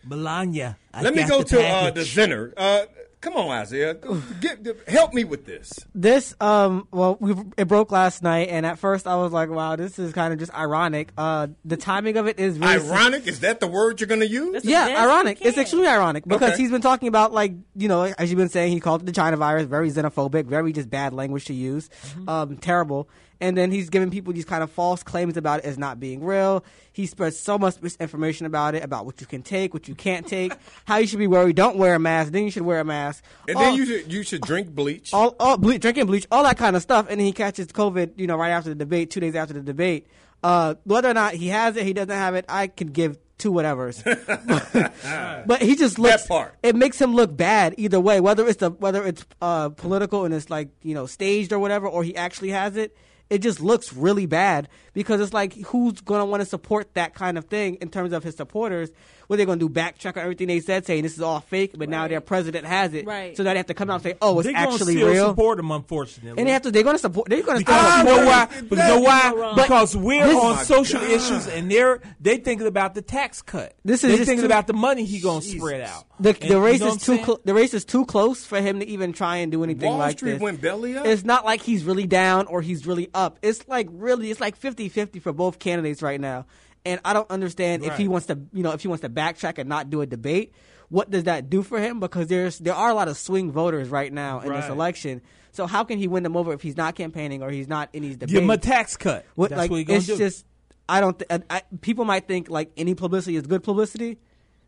Melania. 0.08 0.76
I 0.92 1.02
Let 1.02 1.14
me 1.14 1.26
go 1.26 1.38
the 1.38 1.44
to 1.44 1.56
uh, 1.60 1.84
the 1.90 1.92
package. 2.00 2.14
Zenner. 2.14 2.52
Uh, 2.56 2.86
come 3.20 3.34
on, 3.36 3.50
Isaiah. 3.50 3.94
Go, 3.94 4.20
get, 4.40 4.64
help 4.88 5.12
me 5.12 5.24
with 5.24 5.44
this. 5.44 5.72
This 5.94 6.34
um 6.40 6.86
well 6.92 7.16
we 7.20 7.34
it 7.56 7.66
broke 7.68 7.90
last 7.92 8.22
night 8.22 8.48
and 8.48 8.64
at 8.64 8.78
first 8.78 9.06
I 9.06 9.16
was 9.16 9.32
like 9.32 9.50
wow 9.50 9.74
this 9.76 9.98
is 9.98 10.12
kind 10.12 10.32
of 10.32 10.38
just 10.38 10.54
ironic. 10.54 11.12
Uh 11.18 11.48
the 11.64 11.76
timing 11.76 12.16
of 12.16 12.26
it 12.26 12.38
is 12.38 12.58
really 12.58 12.74
Ironic? 12.74 13.26
Is 13.26 13.40
that 13.40 13.60
the 13.60 13.66
word 13.66 14.00
you're 14.00 14.06
gonna 14.08 14.24
use? 14.24 14.64
yeah, 14.64 14.86
ironic. 15.04 15.38
It's 15.40 15.58
extremely 15.58 15.88
ironic 15.88 16.24
because 16.26 16.52
Okay. 16.52 16.62
he's 16.62 16.70
been 16.70 16.80
talking 16.80 17.08
about 17.08 17.32
like 17.32 17.52
you 17.76 17.88
know 17.88 18.02
as 18.04 18.30
you've 18.30 18.38
been 18.38 18.48
saying 18.48 18.72
he 18.72 18.80
called 18.80 19.02
it 19.02 19.06
the 19.06 19.12
China 19.12 19.36
virus, 19.36 19.66
very 19.66 19.90
xenophobic, 19.90 20.46
very 20.46 20.72
just 20.72 20.88
bad 20.90 21.12
language 21.12 21.44
to 21.46 21.54
use, 21.54 21.88
Mm-hmm. 21.88 22.28
um, 22.28 22.56
terrible. 22.56 23.08
And 23.40 23.56
then 23.56 23.70
he's 23.70 23.88
giving 23.88 24.10
people 24.10 24.32
these 24.32 24.44
kind 24.44 24.62
of 24.64 24.70
false 24.70 25.02
claims 25.02 25.36
about 25.36 25.60
it 25.60 25.64
as 25.64 25.78
not 25.78 26.00
being 26.00 26.24
real. 26.24 26.64
He 26.92 27.06
spreads 27.06 27.38
so 27.38 27.56
much 27.56 27.80
misinformation 27.80 28.46
about 28.46 28.74
it, 28.74 28.82
about 28.82 29.06
what 29.06 29.20
you 29.20 29.26
can 29.28 29.42
take, 29.42 29.72
what 29.72 29.86
you 29.86 29.94
can't 29.94 30.26
take, 30.26 30.52
how 30.86 30.96
you 30.96 31.06
should 31.06 31.20
be 31.20 31.28
worried. 31.28 31.54
Don't 31.54 31.76
wear 31.76 31.94
a 31.94 31.98
mask. 32.00 32.32
Then 32.32 32.44
you 32.44 32.50
should 32.50 32.62
wear 32.62 32.80
a 32.80 32.84
mask. 32.84 33.22
And 33.46 33.56
All- 33.56 33.62
then 33.62 33.74
you 33.74 33.86
should 33.86 34.12
you 34.12 34.22
should 34.24 34.40
drink 34.42 34.70
bleach. 34.70 35.14
all, 35.14 35.36
all 35.38 35.56
ble- 35.56 35.78
drinking 35.78 36.06
bleach, 36.06 36.26
all 36.32 36.42
that 36.42 36.58
kind 36.58 36.74
of 36.74 36.82
stuff, 36.82 37.06
and 37.08 37.20
then 37.20 37.26
he 37.26 37.32
catches 37.32 37.68
COVID, 37.68 38.12
you 38.16 38.26
know, 38.26 38.36
right 38.36 38.50
after 38.50 38.70
the 38.70 38.74
debate, 38.74 39.10
two 39.10 39.20
days 39.20 39.36
after 39.36 39.54
the 39.54 39.62
debate. 39.62 40.08
Uh, 40.42 40.74
whether 40.84 41.08
or 41.08 41.14
not 41.14 41.34
he 41.34 41.48
has 41.48 41.76
it, 41.76 41.84
he 41.84 41.92
doesn't 41.92 42.10
have 42.10 42.34
it, 42.34 42.44
I 42.48 42.68
can 42.68 42.88
give 42.88 43.18
two 43.38 43.52
whatevers. 43.52 44.02
but 45.46 45.62
he 45.62 45.76
just 45.76 45.98
looks. 45.98 46.22
That 46.22 46.28
part. 46.28 46.56
It 46.62 46.76
makes 46.76 47.00
him 47.00 47.14
look 47.14 47.36
bad 47.36 47.74
either 47.78 48.00
way, 48.00 48.20
whether 48.20 48.46
it's 48.46 48.58
the 48.58 48.70
whether 48.70 49.04
it's 49.04 49.24
uh, 49.40 49.70
political 49.70 50.24
and 50.24 50.34
it's 50.34 50.50
like 50.50 50.68
you 50.82 50.94
know 50.94 51.06
staged 51.06 51.52
or 51.52 51.58
whatever, 51.58 51.86
or 51.86 52.02
he 52.04 52.16
actually 52.16 52.50
has 52.50 52.76
it. 52.76 52.96
It 53.30 53.38
just 53.38 53.60
looks 53.60 53.92
really 53.92 54.26
bad 54.26 54.68
because 54.98 55.20
it's 55.20 55.32
like 55.32 55.54
who's 55.54 56.00
going 56.00 56.20
to 56.20 56.24
want 56.24 56.40
to 56.42 56.46
support 56.46 56.92
that 56.94 57.14
kind 57.14 57.38
of 57.38 57.44
thing 57.44 57.76
in 57.76 57.88
terms 57.88 58.12
of 58.12 58.24
his 58.24 58.34
supporters? 58.36 58.90
What 59.28 59.36
they're 59.36 59.44
going 59.44 59.58
to 59.58 59.68
do 59.68 59.72
backtrack 59.74 60.16
on 60.16 60.22
everything 60.22 60.46
they 60.48 60.60
said, 60.60 60.86
saying 60.86 61.02
this 61.02 61.12
is 61.12 61.20
all 61.20 61.40
fake, 61.40 61.72
but 61.76 61.90
now 61.90 62.08
their 62.08 62.22
president 62.22 62.64
has 62.64 62.94
it, 62.94 63.04
Right. 63.06 63.36
so 63.36 63.42
now 63.42 63.50
they 63.52 63.58
have 63.58 63.66
to 63.66 63.74
come 63.74 63.90
out 63.90 63.96
and 63.96 64.02
say, 64.02 64.14
"Oh, 64.22 64.38
it's 64.40 64.46
They're 64.46 64.54
gonna 64.54 64.72
actually 64.72 64.94
still 64.94 65.08
real." 65.10 65.28
support 65.28 65.58
him, 65.58 65.70
unfortunately. 65.70 66.38
And 66.40 66.48
they 66.48 66.52
have 66.54 66.62
to. 66.62 66.70
They're 66.70 66.82
going 66.82 66.94
to 66.96 66.98
support. 66.98 67.28
They're 67.28 67.42
going 67.42 67.58
to 67.58 67.64
Because 67.66 67.98
you 67.98 68.04
know 68.04 68.10
support 68.16 68.26
why? 68.26 68.46
him. 68.46 68.66
But 68.70 68.78
you 68.78 68.84
know 68.84 69.00
why? 69.00 69.32
wrong. 69.36 69.56
Because 69.56 69.94
we're 69.94 70.26
This- 70.26 70.34
on 70.36 70.64
social 70.64 71.00
God. 71.00 71.10
issues, 71.10 71.46
and 71.46 71.70
they're 71.70 72.00
they 72.22 72.38
thinking 72.38 72.66
about 72.66 72.94
the 72.94 73.02
tax 73.02 73.42
cut. 73.42 73.74
This 73.84 74.02
is 74.02 74.10
they 74.12 74.16
just 74.16 74.28
thinking 74.28 74.44
too- 74.44 74.46
about 74.46 74.66
the 74.66 74.72
money 74.72 75.04
he 75.04 75.20
gonna 75.20 75.42
spread 75.42 75.82
out. 75.82 76.06
The, 76.20 76.30
And 76.30 76.38
the 76.50 76.54
you 76.54 76.60
race 76.64 76.80
know 76.80 76.88
is 76.88 76.96
too 76.96 77.12
saying? 77.16 77.24
clo- 77.26 77.40
the 77.44 77.52
race 77.54 77.74
is 77.74 77.84
too 77.84 78.06
close 78.06 78.46
for 78.46 78.60
him 78.62 78.80
to 78.80 78.88
even 78.88 79.12
try 79.12 79.36
and 79.36 79.52
do 79.52 79.62
anything 79.62 79.90
Wall 79.90 79.98
like 79.98 80.16
Street 80.16 80.32
this. 80.32 80.40
went 80.40 80.60
belly 80.62 80.96
up. 80.96 81.04
It's 81.06 81.22
not 81.24 81.44
like 81.44 81.60
he's 81.62 81.84
really 81.84 82.06
down 82.06 82.46
or 82.46 82.62
he's 82.62 82.86
really 82.86 83.10
up. 83.12 83.38
It's 83.42 83.68
like 83.68 83.88
really 83.92 84.30
it's 84.30 84.40
like 84.40 84.56
50-50 84.88 85.22
for 85.22 85.32
both 85.32 85.58
candidates 85.58 86.02
right 86.02 86.20
now. 86.20 86.46
And 86.84 87.00
I 87.04 87.12
don't 87.12 87.30
understand 87.30 87.84
if 87.84 87.96
he 87.96 88.08
wants 88.08 88.26
to, 88.28 88.38
you 88.52 88.62
know, 88.62 88.72
if 88.72 88.82
he 88.82 88.88
wants 88.88 89.02
to 89.02 89.08
backtrack 89.10 89.58
and 89.58 89.68
not 89.68 89.90
do 89.90 90.00
a 90.00 90.06
debate, 90.06 90.52
what 90.88 91.10
does 91.10 91.24
that 91.24 91.50
do 91.50 91.62
for 91.62 91.78
him 91.78 92.00
because 92.00 92.28
there's 92.28 92.58
there 92.58 92.74
are 92.74 92.88
a 92.88 92.94
lot 92.94 93.08
of 93.08 93.18
swing 93.18 93.52
voters 93.52 93.88
right 93.88 94.12
now 94.12 94.40
in 94.40 94.52
this 94.52 94.68
election. 94.68 95.20
So 95.52 95.66
how 95.66 95.84
can 95.84 95.98
he 95.98 96.08
win 96.08 96.22
them 96.22 96.36
over 96.36 96.52
if 96.52 96.62
he's 96.62 96.76
not 96.76 96.94
campaigning 96.94 97.42
or 97.42 97.50
he's 97.50 97.68
not 97.68 97.90
in 97.92 98.02
these 98.02 98.16
debates? 98.16 98.32
Give 98.32 98.42
him 98.42 98.50
a 98.50 98.56
tax 98.56 98.96
cut. 98.96 99.26
What, 99.34 99.50
That's 99.50 99.58
like, 99.58 99.70
what 99.70 99.86
he 99.86 99.92
it's 99.92 100.06
do. 100.06 100.16
just 100.16 100.46
I 100.88 101.00
don't. 101.00 101.18
Th- 101.18 101.42
I, 101.50 101.56
I, 101.56 101.62
people 101.80 102.04
might 102.04 102.26
think 102.26 102.48
like 102.48 102.70
any 102.76 102.94
publicity 102.94 103.36
is 103.36 103.46
good 103.46 103.62
publicity. 103.62 104.18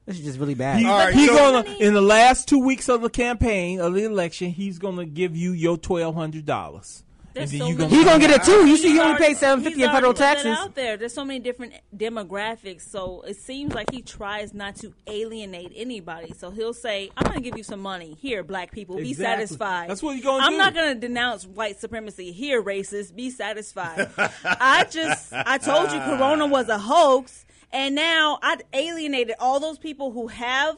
This 0.06 0.18
is 0.18 0.24
just 0.24 0.38
really 0.38 0.54
bad. 0.54 0.80
He, 0.80 0.86
All 0.86 0.98
right, 0.98 1.14
he 1.14 1.26
so- 1.26 1.34
gonna 1.36 1.76
in 1.78 1.94
the 1.94 2.02
last 2.02 2.48
two 2.48 2.58
weeks 2.64 2.88
of 2.88 3.00
the 3.00 3.10
campaign 3.10 3.80
of 3.80 3.94
the 3.94 4.04
election, 4.04 4.50
he's 4.50 4.78
gonna 4.78 5.06
give 5.06 5.36
you 5.36 5.52
your 5.52 5.78
twelve 5.78 6.14
hundred 6.14 6.44
dollars. 6.44 7.04
And 7.32 7.48
There's 7.48 7.56
so 7.58 7.68
you 7.68 7.76
many- 7.76 7.94
He 7.96 8.04
gonna 8.04 8.18
get 8.18 8.30
it 8.30 8.42
too. 8.42 8.66
You 8.66 8.76
see, 8.76 8.88
he 8.90 8.98
only 8.98 9.10
already- 9.12 9.24
paid 9.26 9.36
seven 9.36 9.62
fifty 9.64 9.82
in 9.84 9.88
federal 9.90 10.06
already 10.12 10.14
put 10.14 10.18
that 10.18 10.34
taxes. 10.42 10.58
out 10.58 10.74
there. 10.74 10.96
There's 10.96 11.14
so 11.14 11.24
many 11.24 11.38
different 11.38 11.74
demographics, 11.96 12.82
so 12.90 13.22
it 13.22 13.36
seems 13.36 13.72
like 13.72 13.90
he 13.92 14.02
tries 14.02 14.52
not 14.52 14.74
to 14.76 14.92
alienate 15.06 15.72
anybody. 15.76 16.32
So 16.36 16.50
he'll 16.50 16.74
say, 16.74 17.10
"I'm 17.16 17.24
going 17.24 17.36
to 17.36 17.42
give 17.48 17.56
you 17.56 17.62
some 17.62 17.80
money 17.80 18.16
here, 18.20 18.42
black 18.42 18.72
people. 18.72 18.96
Be 18.96 19.10
Exactly. 19.10 19.46
satisfied." 19.46 19.90
That's 19.90 20.02
what 20.02 20.16
he 20.16 20.22
gonna 20.22 20.42
I'm 20.44 20.52
do. 20.52 20.58
not 20.58 20.74
going 20.74 20.94
to 20.94 21.00
denounce 21.00 21.46
white 21.46 21.78
supremacy 21.80 22.32
here, 22.32 22.62
racist. 22.62 23.14
Be 23.14 23.30
satisfied. 23.30 24.10
I 24.44 24.84
just, 24.90 25.32
I 25.32 25.58
told 25.58 25.92
you, 25.92 25.98
Corona 26.04 26.46
was 26.46 26.68
a 26.68 26.78
hoax, 26.78 27.44
and 27.72 27.94
now 27.94 28.38
I 28.42 28.56
alienated 28.72 29.36
all 29.38 29.60
those 29.60 29.78
people 29.78 30.10
who 30.10 30.26
have. 30.28 30.76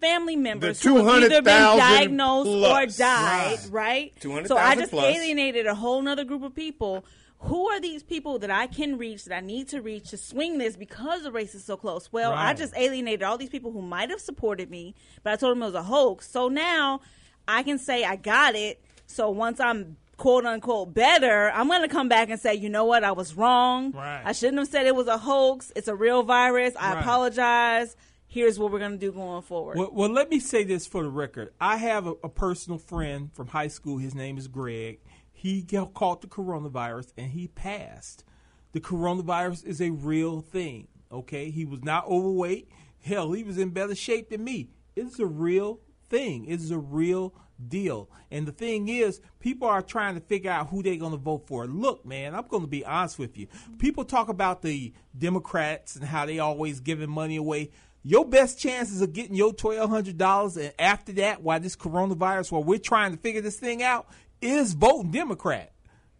Family 0.00 0.36
members 0.36 0.82
who 0.82 0.96
have 0.96 1.06
either 1.06 1.40
been 1.40 1.54
200,000 1.54 1.78
diagnosed 1.78 2.48
or 2.50 2.86
died, 2.86 3.58
Right. 3.60 3.68
right? 3.70 4.12
200,000 4.20 4.48
So 4.48 4.56
I 4.62 4.74
just 4.76 4.90
plus. 4.90 5.04
alienated 5.16 5.66
a 5.66 5.74
whole 5.74 6.02
nother 6.02 6.24
group 6.24 6.42
of 6.42 6.54
people. 6.54 7.04
Who 7.38 7.68
are 7.68 7.80
these 7.80 8.02
people 8.02 8.38
that 8.40 8.50
I 8.50 8.66
can 8.66 8.96
reach, 8.98 9.24
that 9.26 9.36
I 9.36 9.40
need 9.40 9.68
to 9.68 9.80
reach 9.82 10.10
to 10.10 10.16
swing 10.16 10.58
this 10.58 10.76
because 10.76 11.22
the 11.24 11.32
race 11.32 11.54
is 11.54 11.64
so 11.64 11.76
close? 11.76 12.10
Well, 12.12 12.32
I 12.32 12.54
just 12.54 12.74
alienated 12.76 13.22
all 13.22 13.36
these 13.38 13.50
people 13.50 13.70
who 13.70 13.82
might 13.82 14.08
have 14.10 14.20
supported 14.20 14.70
me, 14.70 14.94
but 15.22 15.32
I 15.32 15.36
told 15.36 15.52
them 15.56 15.62
it 15.62 15.66
was 15.66 15.74
a 15.74 15.82
hoax. 15.82 16.30
So 16.30 16.48
now 16.48 17.00
I 17.46 17.62
can 17.62 17.78
say 17.78 18.04
I 18.04 18.16
got 18.16 18.54
it. 18.54 18.82
So 19.06 19.28
once 19.30 19.60
I'm 19.60 19.96
quote 20.16 20.46
unquote 20.46 20.94
better, 20.94 21.50
I'm 21.52 21.68
going 21.68 21.82
to 21.82 21.88
come 21.88 22.08
back 22.08 22.30
and 22.30 22.40
say, 22.40 22.54
you 22.54 22.70
know 22.70 22.84
what, 22.86 23.04
I 23.04 23.12
was 23.12 23.34
wrong. 23.36 23.92
Right. 23.92 24.22
I 24.24 24.32
shouldn't 24.32 24.58
have 24.58 24.68
said 24.68 24.86
it 24.86 24.94
was 24.96 25.06
a 25.08 25.18
hoax. 25.18 25.70
It's 25.76 25.88
a 25.88 25.94
real 25.94 26.22
virus. 26.22 26.74
I 26.78 26.94
Right. 26.94 27.00
apologize. 27.00 27.94
Here's 28.34 28.58
what 28.58 28.72
we're 28.72 28.80
going 28.80 28.90
to 28.90 28.98
do 28.98 29.12
going 29.12 29.42
forward. 29.42 29.78
Well, 29.78 29.90
well, 29.92 30.10
let 30.10 30.28
me 30.28 30.40
say 30.40 30.64
this 30.64 30.88
for 30.88 31.04
the 31.04 31.08
record. 31.08 31.50
I 31.60 31.76
have 31.76 32.08
a, 32.08 32.14
a 32.24 32.28
personal 32.28 32.80
friend 32.80 33.32
from 33.32 33.46
high 33.46 33.68
school. 33.68 33.98
His 33.98 34.12
name 34.12 34.38
is 34.38 34.48
Greg. 34.48 34.98
He 35.30 35.62
got, 35.62 35.94
caught 35.94 36.20
the 36.20 36.26
coronavirus 36.26 37.12
and 37.16 37.30
he 37.30 37.46
passed. 37.46 38.24
The 38.72 38.80
coronavirus 38.80 39.64
is 39.64 39.80
a 39.80 39.90
real 39.90 40.40
thing. 40.40 40.88
Okay, 41.12 41.50
he 41.50 41.64
was 41.64 41.84
not 41.84 42.08
overweight. 42.08 42.68
Hell, 43.00 43.30
he 43.30 43.44
was 43.44 43.56
in 43.56 43.70
better 43.70 43.94
shape 43.94 44.30
than 44.30 44.42
me. 44.42 44.70
It's 44.96 45.20
a 45.20 45.26
real 45.26 45.78
thing. 46.08 46.46
It 46.46 46.54
is 46.54 46.72
a 46.72 46.78
real 46.78 47.36
deal. 47.68 48.10
And 48.32 48.48
the 48.48 48.52
thing 48.52 48.88
is, 48.88 49.20
people 49.38 49.68
are 49.68 49.80
trying 49.80 50.16
to 50.16 50.20
figure 50.20 50.50
out 50.50 50.70
who 50.70 50.82
they're 50.82 50.96
going 50.96 51.12
to 51.12 51.18
vote 51.18 51.46
for. 51.46 51.68
Look, 51.68 52.04
man, 52.04 52.34
I'm 52.34 52.48
going 52.48 52.64
to 52.64 52.68
be 52.68 52.84
honest 52.84 53.16
with 53.16 53.38
you. 53.38 53.46
People 53.78 54.04
talk 54.04 54.28
about 54.28 54.62
the 54.62 54.92
Democrats 55.16 55.94
and 55.94 56.04
how 56.04 56.26
they 56.26 56.40
always 56.40 56.80
giving 56.80 57.10
money 57.10 57.36
away. 57.36 57.70
Your 58.06 58.26
best 58.26 58.58
chances 58.58 59.00
of 59.00 59.14
getting 59.14 59.34
your 59.34 59.54
twelve 59.54 59.88
hundred 59.88 60.18
dollars, 60.18 60.58
and 60.58 60.72
after 60.78 61.12
that, 61.14 61.42
while 61.42 61.58
this 61.58 61.74
coronavirus, 61.74 62.52
while 62.52 62.62
we're 62.62 62.78
trying 62.78 63.12
to 63.12 63.18
figure 63.18 63.40
this 63.40 63.58
thing 63.58 63.82
out, 63.82 64.06
is 64.42 64.74
voting 64.74 65.10
Democrat. 65.10 65.72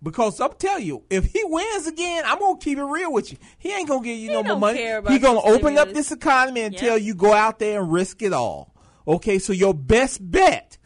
Because 0.03 0.41
I'm 0.41 0.53
telling 0.59 0.85
you, 0.87 1.03
if 1.11 1.25
he 1.27 1.43
wins 1.45 1.87
again, 1.87 2.25
I'm 2.27 2.39
gonna 2.39 2.59
keep 2.59 2.79
it 2.79 2.85
real 2.85 3.13
with 3.13 3.33
you. 3.33 3.39
He 3.59 3.71
ain't 3.73 3.89
gonna 3.89 4.03
give 4.03 4.19
you 4.19 4.31
no 4.33 4.43
more 4.43 4.59
money. 4.59 4.79
He 5.13 5.19
gonna 5.19 5.41
open 5.41 5.77
up 5.79 5.89
this 5.95 6.11
economy 6.11 6.63
and 6.63 6.75
Yeah. 6.75 6.81
tell 6.81 6.99
you 6.99 7.15
go 7.15 7.33
out 7.33 7.59
there 7.59 7.81
and 7.83 7.93
risk 7.93 8.23
it 8.23 8.33
all. 8.33 8.75
Okay, 9.07 9.39
so 9.39 9.53
your 9.53 9.75
best 9.75 10.31
bet, 10.31 10.79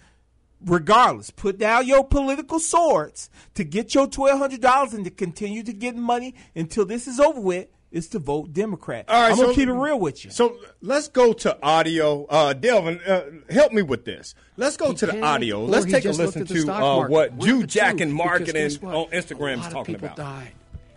regardless, 0.65 1.31
put 1.31 1.59
down 1.59 1.87
your 1.87 2.05
political 2.05 2.59
swords 2.61 3.31
to 3.55 3.65
get 3.65 3.95
your 3.95 4.07
twelve 4.09 4.39
hundred 4.39 4.61
dollars 4.61 4.93
and 4.95 5.05
to 5.05 5.11
continue 5.11 5.63
to 5.63 5.73
get 5.73 5.97
money 5.97 6.35
until 6.57 6.85
this 6.85 7.07
is 7.09 7.19
over 7.21 7.41
with, 7.41 7.69
is 7.91 8.09
to 8.09 8.19
vote 8.19 8.53
Democrat. 8.53 9.07
All 9.09 9.21
right, 9.21 9.33
I'm 9.33 9.39
gonna 9.39 9.55
keep 9.55 9.69
it 9.69 9.73
real 9.73 9.99
with 9.99 10.25
you. 10.25 10.31
So 10.31 10.57
let's 10.83 11.09
go 11.09 11.33
to 11.33 11.59
audio. 11.63 12.27
Uh, 12.27 12.53
Delvin, 12.53 13.01
uh, 13.07 13.23
help 13.51 13.73
me 13.73 13.83
with 13.83 14.05
this. 14.05 14.35
Let's 14.57 14.77
go 14.77 14.93
to 14.93 15.07
the 15.07 15.23
audio. 15.23 15.65
Let's 15.65 15.87
take 15.87 16.05
a 16.05 16.11
listen 16.11 16.47
to 16.47 16.63
uh, 16.63 16.81
market. 16.81 17.11
what 17.11 17.33
One 17.33 17.49
of 17.49 17.55
Jew 17.61 17.67
Jack 17.67 18.01
and 18.01 18.13
because 18.13 18.27
Marketing 18.27 18.55
guess 18.55 18.83
on 18.83 19.07
Instagram 19.11 19.49
a 19.49 19.53
is 19.55 19.61
lot 19.61 19.73
talking 19.73 19.95
of 19.95 20.01
people 20.03 20.15
about. 20.15 20.17
died, 20.17 20.53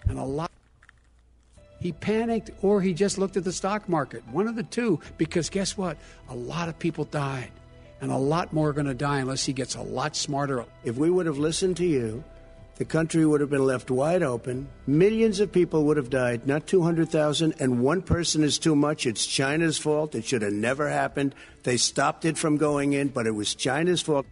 and 0.10 0.20
a 0.20 0.24
lot. 0.24 0.52
He 1.80 1.94
panicked, 1.94 2.52
or 2.62 2.80
he 2.82 2.94
just 2.94 3.18
looked 3.18 3.38
at 3.38 3.44
the 3.44 3.52
stock 3.54 3.90
market. 3.90 4.24
One 4.28 4.48
of 4.48 4.56
the 4.56 4.64
two, 4.64 5.00
because 5.18 5.50
guess 5.50 5.76
what? 5.78 5.98
A 6.30 6.36
lot 6.36 6.70
of 6.70 6.78
people 6.78 7.06
died, 7.06 7.50
and 8.02 8.12
a 8.12 8.18
lot 8.18 8.54
more 8.54 8.70
are 8.70 8.74
going 8.74 8.86
to 8.86 8.94
die 8.94 9.20
unless 9.20 9.46
he 9.46 9.54
gets 9.54 9.74
a 9.76 9.82
lot 9.82 10.16
smarter. 10.16 10.64
If 10.84 10.98
we 10.98 11.10
would 11.10 11.26
have 11.26 11.40
listened 11.40 11.78
to 11.78 11.86
you, 11.86 12.24
the 12.82 12.86
country 12.86 13.24
would 13.24 13.42
have 13.42 13.52
been 13.52 13.64
left 13.64 13.92
wide 13.92 14.24
open. 14.24 14.68
Millions 14.88 15.40
of 15.40 15.52
people 15.52 15.84
would 15.84 15.98
have 15.98 16.10
died, 16.10 16.48
not 16.48 16.66
200,000, 16.66 17.54
and 17.60 17.80
one 17.80 18.02
person 18.02 18.44
is 18.44 18.58
too 18.58 18.76
much. 18.76 19.06
It's 19.06 19.28
China's 19.28 19.78
fault. 19.78 20.16
It 20.16 20.26
should 20.26 20.42
have 20.42 20.54
never 20.54 20.90
happened. 20.90 21.36
They 21.62 21.78
stopped 21.78 22.26
it 22.26 22.40
from 22.40 22.58
going 22.58 22.94
in, 22.94 23.10
but 23.10 23.28
it 23.28 23.36
was 23.36 23.54
China's 23.54 24.02
fault. 24.02 24.26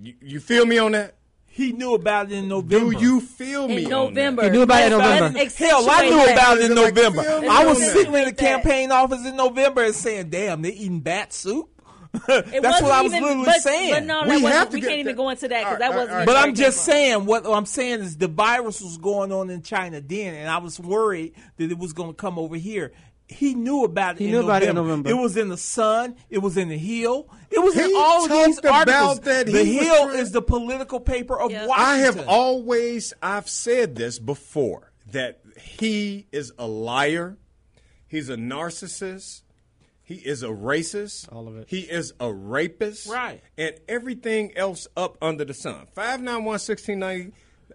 You, 0.00 0.14
you 0.22 0.40
feel 0.40 0.64
me 0.64 0.78
on 0.78 0.92
that? 0.92 1.16
He 1.44 1.72
knew 1.72 1.92
about 1.92 2.32
it 2.32 2.38
in 2.38 2.48
November. 2.48 2.94
Do 2.94 2.98
you 2.98 3.20
feel 3.20 3.68
me? 3.68 3.84
In? 3.84 3.90
November. 3.90 4.44
He 4.44 4.48
knew 4.48 4.62
about 4.62 4.80
it 4.80 4.92
in 4.92 4.98
November. 4.98 5.38
Hell, 5.54 5.90
I 5.90 6.08
knew 6.08 6.32
about 6.32 6.56
it 6.56 6.70
in 6.70 6.74
November. 6.76 7.20
I 7.20 7.66
was 7.66 7.76
sitting 7.78 8.14
in 8.14 8.24
the 8.24 8.32
campaign 8.32 8.90
office 8.90 9.26
in 9.26 9.36
November 9.36 9.84
and 9.84 9.94
saying, 9.94 10.30
"Damn, 10.30 10.62
they're 10.62 10.72
eating 10.72 11.00
bat 11.00 11.34
soup." 11.34 11.79
It 12.28 12.62
That's 12.62 12.82
wasn't 12.82 12.82
what 12.82 12.92
I 12.92 13.02
was 13.02 13.12
even, 13.12 13.22
literally 13.24 13.44
but, 13.46 13.60
saying. 13.60 13.92
But 13.94 14.04
no, 14.04 14.22
We 14.24 14.42
that 14.42 14.52
have 14.52 14.70
to 14.70 14.74
we 14.74 14.80
get 14.80 14.88
can't 14.88 15.00
even 15.00 15.16
go 15.16 15.28
into 15.30 15.48
that 15.48 15.60
because 15.60 15.72
All 15.72 15.78
that 15.78 15.90
right, 15.90 15.94
wasn't. 15.96 16.10
all 16.12 16.16
right. 16.18 16.26
But 16.26 16.36
I'm 16.36 16.54
just 16.54 16.86
came 16.86 17.20
from. 17.20 17.26
saying 17.26 17.26
what 17.26 17.46
I'm 17.56 17.66
saying 17.66 18.00
is 18.00 18.16
the 18.16 18.28
virus 18.28 18.80
was 18.80 18.98
going 18.98 19.30
on 19.32 19.48
in 19.50 19.62
China 19.62 20.00
then, 20.00 20.34
and 20.34 20.48
I 20.50 20.58
was 20.58 20.78
worried 20.80 21.34
that 21.56 21.70
it 21.70 21.78
was 21.78 21.92
going 21.92 22.10
to 22.10 22.14
come 22.16 22.38
over 22.38 22.56
here. 22.56 22.92
He 23.28 23.54
knew 23.54 23.84
about 23.84 24.16
it. 24.16 24.18
He 24.18 24.24
in 24.24 24.30
knew 24.32 24.36
November. 24.42 24.50
about 24.52 24.62
it 24.64 24.68
in 24.70 24.74
November. 24.74 25.10
It 25.10 25.14
was 25.14 25.36
in 25.36 25.48
the 25.50 25.56
Sun. 25.56 26.16
It 26.30 26.38
was 26.38 26.56
in 26.56 26.68
the 26.68 26.76
Hill. 26.76 27.28
It 27.48 27.60
was 27.60 27.76
in 27.76 27.92
all 27.96 28.24
of 28.24 28.30
these 28.30 28.56
talked 28.60 28.86
about 28.86 28.88
articles. 28.88 29.20
that. 29.20 29.46
The 29.46 29.64
Hill 29.64 30.06
trying- 30.08 30.18
is 30.18 30.32
the 30.32 30.42
political 30.42 30.98
paper 30.98 31.38
of 31.40 31.52
Yeah. 31.52 31.66
Washington. 31.66 31.86
I 31.94 31.98
have 31.98 32.28
always 32.28 33.12
I've 33.22 33.48
said 33.48 33.94
this 33.94 34.18
before 34.18 34.90
that 35.12 35.40
he 35.60 36.26
is 36.32 36.52
a 36.58 36.66
liar. 36.66 37.36
He's 38.08 38.28
a 38.30 38.36
narcissist. 38.36 39.42
He 40.10 40.16
is 40.16 40.42
a 40.42 40.48
racist. 40.48 41.32
All 41.32 41.46
of 41.46 41.56
it. 41.56 41.66
He 41.68 41.82
is 41.82 42.12
a 42.18 42.32
rapist. 42.32 43.08
Right. 43.08 43.40
And 43.56 43.76
everything 43.88 44.56
else 44.56 44.88
up 44.96 45.16
under 45.22 45.44
the 45.44 45.54
sun. 45.54 45.86
591 45.94 46.44
1690. 46.44 47.32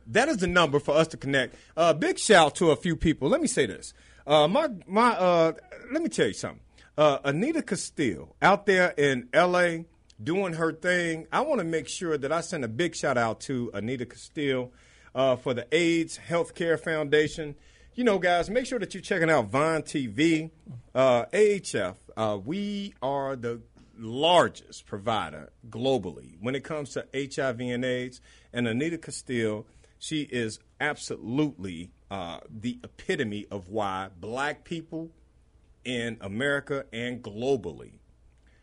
That 0.07 0.27
is 0.27 0.37
the 0.37 0.47
number 0.47 0.81
for 0.81 0.95
us 0.95 1.07
to 1.07 1.17
connect. 1.17 1.55
Uh, 1.77 1.93
big 1.93 2.19
shout 2.19 2.55
to 2.55 2.71
a 2.71 2.75
few 2.75 2.97
people. 2.97 3.29
Let 3.29 3.39
me 3.39 3.47
say 3.47 3.65
this. 3.65 3.93
Uh, 4.27 4.49
my 4.49 4.67
my 4.85 5.11
uh, 5.11 5.53
let 5.93 6.01
me 6.01 6.09
tell 6.09 6.27
you 6.27 6.33
something. 6.33 6.59
Uh, 6.97 7.19
Anita 7.23 7.61
Castile 7.61 8.35
out 8.41 8.65
there 8.65 8.89
in 8.97 9.29
L.A. 9.31 9.85
doing 10.21 10.53
her 10.53 10.73
thing. 10.73 11.27
I 11.31 11.39
want 11.39 11.59
to 11.59 11.65
make 11.65 11.87
sure 11.87 12.17
that 12.17 12.33
I 12.33 12.41
send 12.41 12.65
a 12.65 12.67
big 12.67 12.97
shout 12.97 13.17
out 13.17 13.39
to 13.41 13.71
Anita 13.73 14.05
Castile 14.05 14.73
uh, 15.13 15.37
for 15.37 15.53
the 15.53 15.67
AIDS 15.71 16.19
Healthcare 16.27 16.77
Foundation. 16.77 17.55
You 17.93 18.03
know, 18.03 18.19
guys, 18.19 18.49
make 18.49 18.65
sure 18.65 18.79
that 18.79 18.93
you're 18.93 18.99
checking 18.99 19.29
out 19.29 19.45
Vine 19.45 19.83
TV, 19.83 20.51
uh, 20.93 21.27
AHF. 21.27 21.95
Uh, 22.17 22.37
we 22.43 22.93
are 23.01 23.35
the 23.35 23.61
largest 23.97 24.85
provider 24.85 25.49
globally 25.69 26.35
when 26.39 26.55
it 26.55 26.63
comes 26.63 26.91
to 26.91 27.05
HIV 27.13 27.59
and 27.61 27.85
AIDS. 27.85 28.21
And 28.53 28.67
Anita 28.67 28.97
Castile, 28.97 29.65
she 29.99 30.23
is 30.23 30.59
absolutely 30.79 31.91
uh, 32.11 32.39
the 32.49 32.79
epitome 32.83 33.47
of 33.51 33.69
why 33.69 34.09
black 34.19 34.63
people 34.63 35.11
in 35.83 36.17
America 36.21 36.85
and 36.91 37.21
globally 37.21 37.99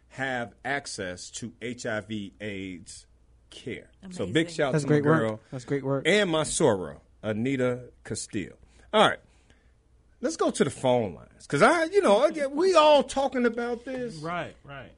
have 0.08 0.54
access 0.64 1.30
to 1.30 1.52
HIV 1.62 2.32
AIDS 2.40 3.06
care. 3.50 3.90
So 4.10 4.26
big 4.26 4.50
shout 4.50 4.72
That's 4.72 4.84
to 4.84 4.90
my 4.90 5.00
great 5.00 5.22
work. 5.22 5.40
That's 5.50 5.64
great 5.64 5.84
work. 5.84 6.06
And 6.06 6.30
my 6.30 6.42
Sora, 6.42 6.98
Anita 7.22 7.84
Castile. 8.04 8.58
All 8.92 9.08
right. 9.08 9.18
Let's 10.22 10.36
go 10.36 10.50
to 10.50 10.64
the 10.64 10.70
phone 10.70 11.14
lines. 11.14 11.28
Because 11.42 11.62
I, 11.62 11.84
you 11.86 12.00
know, 12.00 12.24
again, 12.24 12.54
we 12.54 12.74
all 12.74 13.02
talking 13.02 13.44
about 13.44 13.84
this. 13.84 14.14
Right, 14.16 14.54
right. 14.64 14.92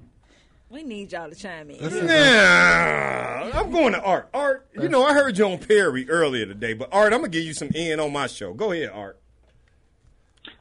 We 0.69 0.83
need 0.83 1.13
y'all 1.13 1.31
to 1.31 1.35
chime 1.35 1.71
in. 1.71 1.81
Nah, 2.07 3.51
I'm 3.59 3.71
going 3.71 3.93
to 3.95 4.03
Art. 4.03 4.29
Art, 4.35 4.69
you 4.75 4.89
know, 4.89 5.05
I 5.05 5.15
heard 5.15 5.39
you 5.39 5.47
on 5.47 5.59
Perry 5.59 6.09
earlier 6.11 6.47
today, 6.47 6.75
but 6.75 6.89
Art, 6.93 7.13
I'm 7.13 7.21
gonna 7.21 7.29
give 7.31 7.45
you 7.45 7.55
some 7.55 7.69
in 7.75 8.01
on 8.01 8.13
my 8.13 8.27
show. 8.27 8.53
Go 8.55 8.73
ahead, 8.73 8.91
Art. 8.93 9.19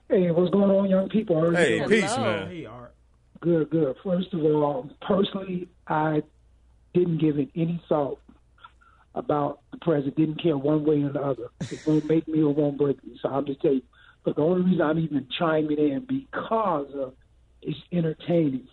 Hey, 0.10 0.30
what's 0.31 0.52
going 0.52 0.69
on, 0.69 0.90
young 0.90 1.10
people? 1.10 1.40
How 1.40 1.48
are 1.48 1.52
you 1.52 1.57
Hey, 1.57 1.77
doing? 1.80 1.90
peace, 1.90 2.18
man. 2.18 2.48
Hey, 2.48 2.65
Art. 2.65 2.94
Good, 3.41 3.69
good. 3.72 3.95
First 4.03 4.34
of 4.34 4.41
all, 4.45 4.90
personally, 5.02 5.68
I 5.88 6.22
didn't 6.94 7.18
give 7.18 7.40
it 7.40 7.49
any 7.56 7.81
thought 7.90 8.19
about 9.15 9.61
the 9.72 9.77
president. 9.80 10.15
Didn't 10.15 10.41
care 10.44 10.57
one 10.57 10.85
way 10.85 11.02
or 11.02 11.10
the 11.10 11.22
other. 11.22 11.48
It 11.72 11.80
won't 11.88 12.06
make 12.07 12.27
me 12.27 12.44
or 12.44 12.53
won't 12.53 12.77
break 12.77 13.03
me. 13.03 13.18
So 13.22 13.30
I'm 13.30 13.45
just 13.45 13.61
telling 13.61 13.77
you. 13.77 13.84
But 14.24 14.36
the 14.36 14.41
only 14.41 14.64
reason 14.64 14.82
I'm 14.82 15.00
even 15.00 15.28
chiming 15.38 15.78
in 15.78 16.06
because 16.08 16.88
of 16.95 17.14
it's 17.62 17.78
entertaining. 17.91 18.68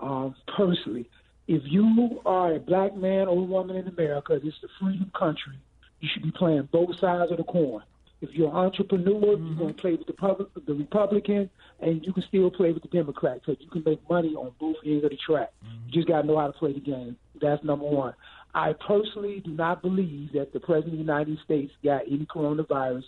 Um, 0.00 0.34
personally, 0.56 1.08
if 1.48 1.62
you 1.66 2.20
are 2.24 2.54
a 2.54 2.58
black 2.58 2.96
man 2.96 3.28
or 3.28 3.46
woman 3.46 3.76
in 3.76 3.88
America, 3.88 4.38
this 4.42 4.54
is 4.54 4.64
a 4.64 4.84
freedom 4.84 5.10
country. 5.18 5.58
You 6.00 6.08
should 6.12 6.22
be 6.22 6.32
playing 6.32 6.68
both 6.72 6.90
sides 7.00 7.30
of 7.30 7.38
the 7.38 7.44
coin. 7.44 7.82
If 8.20 8.30
you're 8.34 8.48
an 8.48 8.54
entrepreneur, 8.54 9.36
you're 9.36 9.56
going 9.56 9.74
to 9.74 9.80
play 9.80 9.92
with 9.92 10.06
the, 10.06 10.12
public, 10.12 10.48
the 10.66 10.74
Republican, 10.74 11.50
and 11.80 12.04
you 12.04 12.12
can 12.12 12.22
still 12.28 12.50
play 12.52 12.70
with 12.70 12.82
the 12.82 12.88
Democrat 12.88 13.40
because 13.40 13.60
you 13.60 13.68
can 13.68 13.82
make 13.84 14.00
money 14.08 14.34
on 14.34 14.52
both 14.60 14.76
ends 14.86 15.04
of 15.04 15.10
the 15.10 15.18
track. 15.26 15.52
You 15.86 15.92
just 15.92 16.06
got 16.06 16.22
to 16.22 16.26
know 16.28 16.38
how 16.38 16.46
to 16.46 16.52
play 16.52 16.72
the 16.72 16.80
game. 16.80 17.16
That's 17.40 17.62
number 17.64 17.84
one. 17.84 18.14
I 18.54 18.74
personally 18.86 19.42
do 19.44 19.50
not 19.50 19.82
believe 19.82 20.32
that 20.34 20.52
the 20.52 20.60
President 20.60 20.92
of 20.92 20.98
the 20.98 20.98
United 20.98 21.38
States 21.44 21.72
got 21.82 22.02
any 22.06 22.26
coronavirus. 22.26 23.02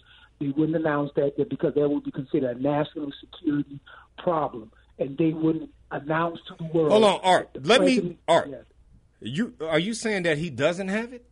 They 0.45 0.51
wouldn't 0.51 0.77
announce 0.77 1.11
that 1.17 1.49
because 1.49 1.73
that 1.73 1.89
would 1.89 2.05
be 2.05 2.11
considered 2.11 2.59
a 2.59 2.61
national 2.61 3.11
security 3.19 3.81
problem, 4.19 4.71
and 4.99 5.17
they 5.17 5.31
wouldn't 5.31 5.71
announce 5.91 6.39
to 6.49 6.55
the 6.59 6.65
world. 6.65 6.91
Hold 6.93 7.05
on, 7.05 7.21
Art. 7.23 7.57
Let 7.63 7.81
me, 7.81 8.19
Art. 8.29 8.49
Yes. 8.51 8.65
You 9.21 9.55
are 9.63 9.79
you 9.79 9.95
saying 9.95 10.25
that 10.25 10.37
he 10.37 10.51
doesn't 10.51 10.89
have 10.89 11.15
it? 11.15 11.25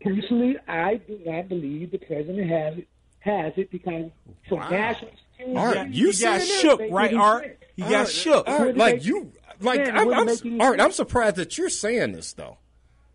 Personally, 0.00 0.56
I 0.68 0.98
do 0.98 1.18
not 1.26 1.48
believe 1.48 1.90
the 1.90 1.98
president 1.98 2.48
has 2.48 2.78
it, 2.78 2.88
has 3.18 3.54
it 3.56 3.72
because 3.72 4.12
for 4.48 4.58
Wow. 4.58 4.68
national 4.70 5.10
security, 5.36 5.58
Art, 5.58 5.88
you 5.88 6.10
he 6.12 6.22
got 6.22 6.42
shook, 6.42 6.80
right, 6.92 7.12
Art? 7.12 7.58
He 7.74 7.82
got 7.82 8.08
shook. 8.08 8.46
Art, 8.48 8.76
like 8.76 9.04
you, 9.04 9.32
like 9.58 9.80
I'm, 9.80 10.14
I'm, 10.14 10.60
Art. 10.60 10.80
I'm 10.80 10.92
surprised 10.92 11.36
that 11.36 11.58
you're 11.58 11.70
saying 11.70 12.12
this 12.12 12.34
though. 12.34 12.58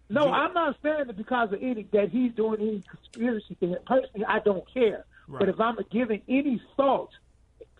No, 0.09 0.31
I'm 0.31 0.53
not 0.53 0.75
saying 0.83 1.09
it 1.09 1.17
because 1.17 1.51
of 1.51 1.59
any 1.61 1.87
that 1.93 2.09
he's 2.09 2.33
doing 2.33 2.61
any 2.61 2.83
conspiracy 2.89 3.55
thing. 3.59 3.75
Personally, 3.85 4.25
I 4.27 4.39
don't 4.39 4.71
care. 4.71 5.05
But 5.27 5.49
if 5.49 5.59
I'm 5.59 5.77
giving 5.91 6.21
any 6.29 6.61
thought 6.77 7.09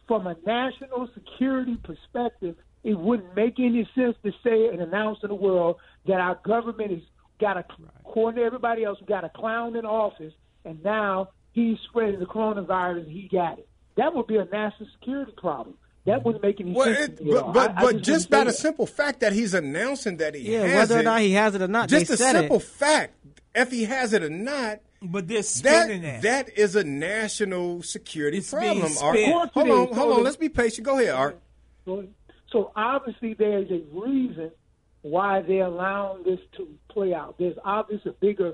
from 0.08 0.26
a 0.28 0.36
national 0.46 1.08
security 1.14 1.78
perspective, 1.84 2.56
it 2.84 2.98
wouldn't 2.98 3.36
make 3.36 3.60
any 3.60 3.88
sense 3.96 4.16
to 4.24 4.32
say 4.44 4.68
and 4.68 4.82
announce 4.82 5.20
to 5.20 5.28
the 5.28 5.36
world 5.36 5.78
that 6.08 6.20
our 6.20 6.40
government 6.44 6.92
has 6.92 7.02
got 7.40 7.58
a, 7.58 7.66
according 8.00 8.40
to 8.40 8.46
everybody 8.46 8.84
else, 8.84 9.00
we 9.00 9.08
got 9.08 9.24
a 9.24 9.30
clown 9.30 9.76
in 9.76 9.86
office, 9.86 10.34
and 10.64 10.84
now 10.84 11.30
he's 11.52 11.78
spreading 11.90 12.20
the 12.20 12.26
coronavirus 12.26 13.04
and 13.04 13.12
he 13.12 13.28
got 13.32 13.60
it. 13.60 13.68
That 13.98 14.14
would 14.14 14.28
be 14.28 14.38
a 14.38 14.46
national 14.46 14.90
security 15.00 15.34
problem. 15.38 15.76
That 16.06 16.24
wouldn't 16.24 16.44
make 16.44 16.62
any 16.62 16.72
Well, 16.72 16.86
sense. 16.94 17.20
it, 17.20 17.26
me 17.26 17.32
but 17.34 17.54
but, 17.54 17.70
I- 17.70 17.74
I 17.74 17.76
but 17.76 17.84
wouldn't 17.86 18.06
just 18.06 18.30
by 18.30 18.40
the 18.40 18.46
that. 18.46 18.54
simple 18.54 18.86
fact 18.86 19.22
that 19.22 19.34
he's 19.34 19.54
announcing 19.54 20.18
that 20.18 20.36
he 20.36 20.54
Yeah, 20.54 20.66
has 20.68 20.90
whether 20.90 21.00
or 21.00 21.04
not 21.04 21.22
he 21.22 21.32
has 21.34 21.56
it 21.56 21.62
or 21.62 21.68
not, 21.68 21.90
just 21.90 22.08
they 22.08 22.14
the 22.14 22.18
said 22.18 22.34
simple 22.34 22.58
it. 22.58 22.64
fact, 22.64 23.14
if 23.56 23.72
he 23.72 23.86
has 23.86 24.14
it 24.14 24.22
or 24.24 24.30
not, 24.30 24.82
But 25.02 25.28
they're 25.28 25.38
that 25.40 25.44
spinning 25.46 26.02
that. 26.04 26.22
that 26.22 26.58
is 26.58 26.76
a 26.76 26.84
national 26.84 27.82
security 27.82 28.38
It's 28.38 28.52
problem. 28.52 28.92
Art. 29.02 29.18
Hold 29.20 29.44
Of 29.48 29.54
course 29.54 29.66
it 29.68 29.72
on, 29.72 29.78
hold 29.78 29.96
So 29.96 30.12
on. 30.12 30.18
the- 30.18 30.24
Let's 30.24 30.38
be 30.38 30.50
patient. 30.50 30.86
Go 30.86 31.00
ahead, 31.00 31.10
Art. 31.16 31.40
So 31.86 32.04
So 32.52 32.72
obviously 32.76 33.34
there's 33.34 33.70
a 33.72 33.82
reason 33.92 34.52
why 35.02 35.42
they're 35.42 35.66
allowing 35.66 36.24
this 36.24 36.40
to 36.58 36.68
play 36.90 37.14
out. 37.14 37.36
There's 37.40 37.58
obviously 37.66 38.12
a 38.12 38.14
bigger 38.14 38.54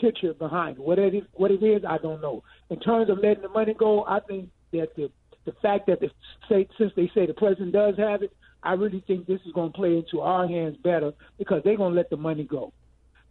picture 0.00 0.32
behind 0.34 0.78
it. 0.78 0.82
What 0.82 0.98
it 0.98 1.14
is, 1.14 1.22
what 1.34 1.50
it 1.50 1.62
is, 1.62 1.84
I 1.84 1.98
don't 1.98 2.20
know. 2.22 2.42
In 2.70 2.80
terms 2.80 3.08
of 3.10 3.18
letting 3.18 3.42
the 3.42 3.48
money 3.50 3.74
go, 3.74 4.04
I 4.04 4.20
think 4.20 4.48
that 4.72 4.94
the 4.96 5.10
the 5.46 5.52
fact 5.62 5.86
that 5.86 6.00
the 6.00 6.10
say, 6.48 6.68
since 6.76 6.92
they 6.96 7.10
say 7.14 7.24
the 7.24 7.34
president 7.34 7.72
does 7.72 7.96
have 7.96 8.22
it, 8.22 8.36
I 8.62 8.74
really 8.74 9.02
think 9.06 9.26
this 9.26 9.40
is 9.46 9.52
going 9.52 9.72
to 9.72 9.76
play 9.76 9.96
into 9.96 10.20
our 10.20 10.46
hands 10.46 10.76
better 10.82 11.12
because 11.38 11.62
they're 11.64 11.76
going 11.76 11.92
to 11.92 11.96
let 11.96 12.10
the 12.10 12.16
money 12.16 12.44
go. 12.44 12.72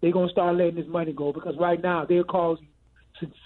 They're 0.01 0.13
going 0.13 0.29
to 0.29 0.31
start 0.31 0.55
letting 0.55 0.75
this 0.75 0.87
money 0.87 1.13
go 1.13 1.33
because 1.33 1.55
right 1.59 1.81
now 1.81 2.05
they're 2.05 2.23
causing 2.23 2.67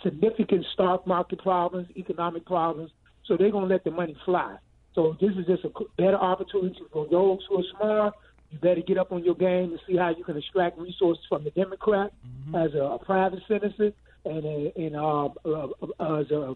significant 0.04 0.66
stock 0.74 1.06
market 1.06 1.42
problems, 1.42 1.88
economic 1.98 2.46
problems. 2.46 2.92
So 3.26 3.38
they're 3.38 3.52
going 3.52 3.68
to 3.68 3.74
let 3.74 3.84
the 3.84 3.92
money 3.92 4.16
fly. 4.26 4.58
So 4.96 5.16
this 5.20 5.32
is 5.32 5.46
just 5.46 5.64
a 5.66 5.70
better 5.98 6.18
opportunity 6.18 6.82
for 6.92 7.08
those 7.10 7.40
who 7.48 7.60
are 7.60 7.64
smart. 7.78 8.14
You 8.52 8.58
better 8.60 8.82
get 8.82 8.98
up 8.98 9.12
on 9.12 9.24
your 9.24 9.36
game 9.36 9.72
and 9.72 9.80
see 9.88 9.96
how 9.96 10.10
you 10.10 10.24
can 10.24 10.38
extract 10.38 10.80
resources 10.80 11.24
from 11.30 11.44
the 11.44 11.52
Democrat 11.52 12.12
as 12.56 12.74
a, 12.74 12.80
a 12.80 13.00
private 13.00 13.42
citizen 13.48 13.94
and 14.26 14.46
a, 14.46 14.74
and 14.76 14.96
uh, 14.96 15.26
uh, 15.26 16.20
as 16.20 16.32
a 16.32 16.56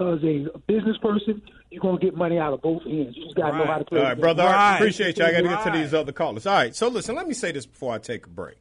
as 0.00 0.22
a 0.22 0.58
business 0.66 0.96
person. 0.98 1.42
You're 1.70 1.80
gonna 1.80 1.98
get 1.98 2.16
money 2.16 2.38
out 2.38 2.52
of 2.52 2.62
both 2.62 2.82
ends. 2.86 3.16
You 3.16 3.24
just 3.24 3.34
gotta 3.34 3.58
know 3.58 3.66
how 3.66 3.78
to 3.78 3.84
play. 3.84 3.98
All 3.98 4.04
the 4.04 4.08
right, 4.08 4.14
game. 4.14 4.20
brother. 4.20 4.42
All 4.42 4.48
right, 4.48 4.76
appreciate 4.76 5.18
you. 5.18 5.24
I 5.24 5.32
got 5.32 5.42
to 5.42 5.48
get 5.48 5.64
to 5.64 5.70
these 5.78 5.92
other 5.94 6.12
callers. 6.12 6.46
All 6.46 6.54
right, 6.54 6.74
so 6.74 6.88
listen, 6.88 7.14
let 7.16 7.26
me 7.26 7.34
say 7.34 7.52
this 7.52 7.66
before 7.66 7.92
I 7.94 7.98
take 7.98 8.26
a 8.26 8.30
break. 8.30 8.56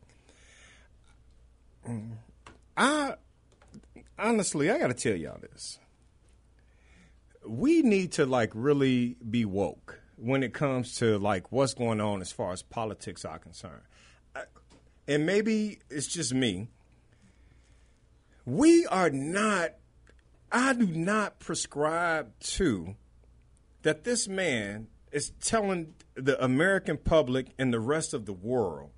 I 2.77 3.15
honestly, 4.17 4.71
I 4.71 4.79
got 4.79 4.87
to 4.87 4.93
tell 4.93 5.15
y'all 5.15 5.39
this. 5.39 5.79
We 7.47 7.83
need 7.83 8.13
to 8.13 8.25
like 8.25 8.51
really 8.53 9.17
be 9.29 9.45
woke 9.45 9.99
when 10.17 10.41
it 10.41 10.53
comes 10.53 10.95
to 10.95 11.19
like 11.19 11.51
what's 11.51 11.73
going 11.73 12.01
on 12.01 12.21
as 12.21 12.31
far 12.31 12.51
as 12.53 12.63
politics 12.63 13.23
are 13.23 13.37
concerned. 13.37 13.83
And 15.07 15.25
maybe 15.27 15.79
it's 15.91 16.07
just 16.07 16.33
me. 16.33 16.69
We 18.45 18.87
are 18.87 19.11
not 19.11 19.75
I 20.51 20.73
do 20.73 20.88
not 20.88 21.39
prescribe 21.39 22.38
to 22.39 22.95
that 23.81 24.03
this 24.03 24.27
man 24.27 24.88
is 25.11 25.31
telling 25.41 25.93
the 26.15 26.41
American 26.43 26.97
public 26.97 27.47
and 27.57 27.73
the 27.73 27.80
rest 27.80 28.13
of 28.13 28.26
the 28.26 28.34
world, 28.34 28.91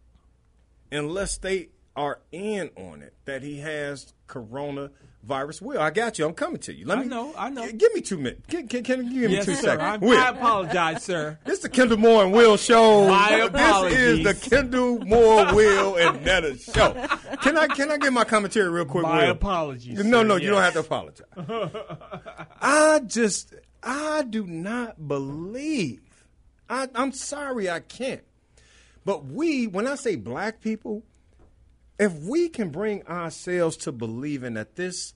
unless 0.92 1.38
they 1.38 1.70
are 1.98 2.20
in 2.32 2.70
on 2.78 3.02
it, 3.02 3.14
that 3.26 3.42
he 3.44 3.60
has 3.60 4.14
coronavirus. 4.28 5.62
Will 5.62 5.80
I 5.82 5.90
got 5.90 6.20
you? 6.20 6.26
I'm 6.28 6.34
coming 6.34 6.60
to 6.62 6.74
you. 6.74 6.86
Let 6.86 7.00
I 7.00 7.02
me 7.02 7.08
know, 7.08 7.34
I 7.38 7.50
know. 7.50 7.66
g- 7.66 7.74
Give 7.74 7.94
me 7.94 8.02
two 8.02 8.18
minutes. 8.18 8.44
Can, 8.48 8.68
can, 8.68 8.84
can 8.84 9.12
you 9.12 9.22
give 9.22 9.32
Yes, 9.32 9.48
me 9.48 9.54
two 9.56 9.60
sir. 9.60 9.68
seconds? 9.78 10.04
I- 10.04 10.06
Will. 10.06 10.18
I 10.18 10.30
apologize, 10.30 11.04
sir. 11.04 11.40
This 11.46 11.56
is 11.58 11.64
the 11.64 11.70
Kendall 11.70 11.98
Moore 11.98 12.24
and 12.24 12.32
Will 12.34 12.56
show. 12.58 13.08
My 13.08 13.32
apologies. 13.32 13.98
This 14.24 14.38
is 14.38 14.42
the 14.50 14.50
Kendall 14.56 15.00
Moore, 15.06 15.54
Will, 15.56 15.96
and 15.98 16.24
Netta 16.24 16.58
show. 16.58 16.94
Can 17.42 17.58
I 17.58 17.68
can 17.68 17.92
I 17.92 17.98
get 17.98 18.14
my 18.14 18.24
commentary 18.26 18.70
real 18.70 18.86
quick? 18.86 19.04
My 19.04 19.24
Will? 19.26 19.32
apologies, 19.32 20.04
No, 20.04 20.22
sir, 20.22 20.28
no, 20.28 20.36
you 20.36 20.50
don't 20.52 20.62
have 20.62 20.74
to 20.74 20.80
apologize. 20.80 21.26
I 22.62 23.00
just, 23.06 23.54
I 23.82 24.24
do 24.24 24.46
not 24.46 25.08
believe. 25.08 26.02
I, 26.70 26.88
I'm 26.96 27.12
sorry, 27.12 27.70
I 27.70 27.80
can't. 27.80 28.24
But 29.06 29.26
we, 29.26 29.68
when 29.68 29.88
I 29.88 29.96
say 29.96 30.16
black 30.18 30.60
people, 30.62 31.04
if 32.00 32.14
we 32.14 32.50
can 32.50 32.70
bring 32.70 33.06
ourselves 33.08 33.78
to 33.78 33.92
believing 33.92 34.54
that 34.54 34.76
this, 34.76 35.14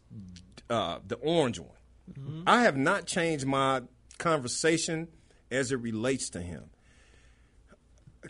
uh, 0.70 0.99
the 1.08 1.16
orange 1.16 1.60
one, 1.60 2.44
I 2.48 2.64
have 2.64 2.78
not 2.78 3.06
changed 3.06 3.45
my 3.45 3.84
conversation 4.18 5.08
as 5.49 5.72
it 5.72 5.78
relates 5.78 6.30
to 6.32 6.41
him, 6.41 6.70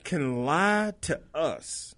can 0.04 0.46
lie 0.46 0.94
to 1.02 1.22
us 1.34 1.96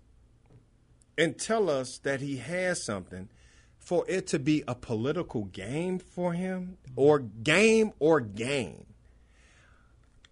and 1.17 1.37
tell 1.37 1.69
us 1.69 1.99
that 1.99 2.21
he 2.21 2.37
has 2.37 2.83
something 2.83 3.29
for 3.77 4.05
it 4.07 4.27
to 4.27 4.39
be 4.39 4.63
a 4.67 4.75
political 4.75 5.45
game 5.45 5.99
for 5.99 6.33
him 6.33 6.77
or 6.95 7.19
game 7.19 7.91
or 7.99 8.21
game 8.21 8.85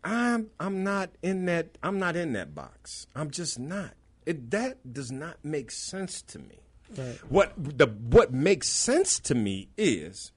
i'm 0.03 0.49
i'm 0.59 0.83
not 0.83 1.09
in 1.21 1.45
that 1.45 1.77
i'm 1.83 1.99
not 1.99 2.15
in 2.15 2.33
that 2.33 2.55
box. 2.55 3.07
I'm 3.15 3.29
just 3.29 3.59
not 3.59 3.93
it 4.31 4.51
that 4.51 4.93
does 4.93 5.11
not 5.11 5.43
make 5.43 5.71
sense 5.71 6.21
to 6.21 6.39
me. 6.39 6.59
What 7.29 7.53
the 7.57 7.87
what 7.87 8.33
makes 8.33 8.69
sense 8.69 9.19
to 9.19 9.35
me 9.35 9.69
is 9.77 10.31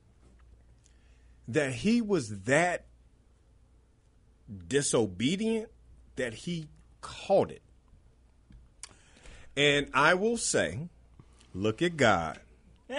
that 1.48 1.72
he 1.72 2.00
was 2.02 2.40
that 2.42 2.86
disobedient 4.68 5.68
that 6.16 6.34
he 6.34 6.68
caught 7.00 7.50
it. 7.50 7.62
And 9.56 9.88
i 9.94 10.14
will 10.14 10.36
say 10.36 10.88
look 11.54 11.82
at 11.82 11.96
god. 11.96 12.40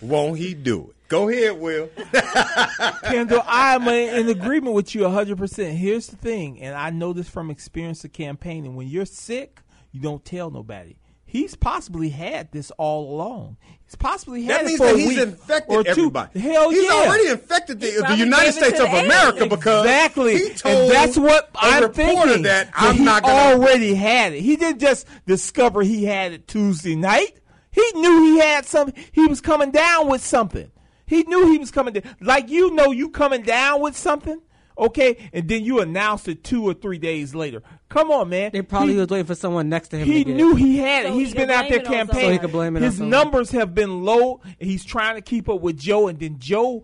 Won't 0.00 0.38
he 0.38 0.54
do 0.54 0.90
it 0.90 0.95
go 1.08 1.28
ahead 1.28 1.58
will 1.58 1.88
Kendall, 3.04 3.42
I'm 3.46 3.86
in 3.88 4.28
agreement 4.28 4.74
with 4.74 4.94
you 4.94 5.02
100%. 5.02 5.72
Here's 5.76 6.08
the 6.08 6.16
thing, 6.16 6.60
and 6.60 6.74
I 6.74 6.90
know 6.90 7.12
this 7.12 7.28
from 7.28 7.50
experience 7.50 8.04
of 8.04 8.12
campaigning. 8.12 8.76
When 8.76 8.88
you're 8.88 9.06
sick, 9.06 9.60
you 9.92 10.00
don't 10.00 10.24
tell 10.24 10.50
nobody. 10.50 10.96
He's 11.28 11.56
possibly 11.56 12.08
had 12.10 12.52
this 12.52 12.70
all 12.78 13.12
along. 13.14 13.56
He's 13.84 13.96
possibly 13.96 14.44
had 14.44 14.60
That 14.60 14.62
it 14.62 14.66
means 14.66 14.78
for 14.78 14.86
that 14.86 14.94
a 14.94 14.98
he's 14.98 15.08
week 15.08 15.18
infected 15.18 15.76
or 15.76 15.82
two. 15.82 15.90
everybody. 15.90 16.38
Hell 16.40 16.70
He's 16.70 16.84
yeah. 16.84 16.90
already 16.92 17.28
infected 17.28 17.80
the, 17.80 18.04
the 18.08 18.16
United 18.16 18.52
States 18.52 18.78
of 18.78 18.88
America 18.88 19.46
because 19.46 19.84
exactly, 19.84 20.36
he 20.38 20.48
told 20.50 20.74
and 20.82 20.90
that's 20.92 21.18
what 21.18 21.46
a 21.54 21.58
I'm 21.58 21.82
reporter 21.82 22.12
thinking. 22.12 22.42
that 22.44 22.66
that 22.68 22.72
I'm 22.76 22.96
he 22.96 23.04
not 23.04 23.22
gonna. 23.24 23.60
already 23.60 23.94
had 23.94 24.34
it. 24.34 24.40
He 24.42 24.56
didn't 24.56 24.78
just 24.80 25.06
discover 25.26 25.82
he 25.82 26.04
had 26.04 26.32
it 26.32 26.46
Tuesday 26.46 26.94
night. 26.94 27.38
He 27.72 27.84
knew 27.96 28.22
he 28.34 28.38
had 28.38 28.64
something. 28.64 28.94
He 29.12 29.26
was 29.26 29.40
coming 29.40 29.72
down 29.72 30.08
with 30.08 30.24
something. 30.24 30.70
He 31.06 31.22
knew 31.24 31.50
he 31.52 31.58
was 31.58 31.70
coming 31.70 31.94
down. 31.94 32.02
Like 32.20 32.48
you 32.50 32.72
know, 32.74 32.90
you 32.90 33.10
coming 33.10 33.42
down 33.42 33.80
with 33.80 33.96
something, 33.96 34.40
okay, 34.76 35.28
and 35.32 35.48
then 35.48 35.64
you 35.64 35.80
announce 35.80 36.26
it 36.28 36.42
two 36.44 36.64
or 36.64 36.74
three 36.74 36.98
days 36.98 37.34
later. 37.34 37.62
Come 37.88 38.10
on, 38.10 38.28
man. 38.28 38.50
They 38.52 38.62
probably 38.62 38.94
He- 38.94 38.98
was 38.98 39.08
waiting 39.08 39.26
for 39.26 39.34
someone 39.36 39.68
next 39.68 39.88
to 39.88 39.98
him. 39.98 40.06
he 40.08 40.24
to 40.24 40.30
get 40.30 40.36
knew 40.36 40.52
it. 40.52 40.58
he 40.58 40.78
had 40.78 41.06
it. 41.06 41.08
So 41.10 41.18
He's 41.18 41.32
he 41.32 41.38
been 41.38 41.50
out 41.50 41.68
there 41.68 41.80
blame 41.80 41.80
it 41.80 41.86
on 41.86 41.92
campaigning. 42.08 42.28
So 42.28 42.32
he 42.32 42.38
could 42.38 42.52
blame 42.52 42.76
it 42.76 42.82
His 42.82 42.96
someone. 42.96 43.10
numbers 43.10 43.50
have 43.52 43.74
been 43.74 44.04
low. 44.04 44.40
He's 44.58 44.84
trying 44.84 45.14
to 45.14 45.20
keep 45.22 45.48
up 45.48 45.60
with 45.60 45.78
Joe, 45.78 46.08
and 46.08 46.18
then 46.18 46.36
Joe, 46.38 46.82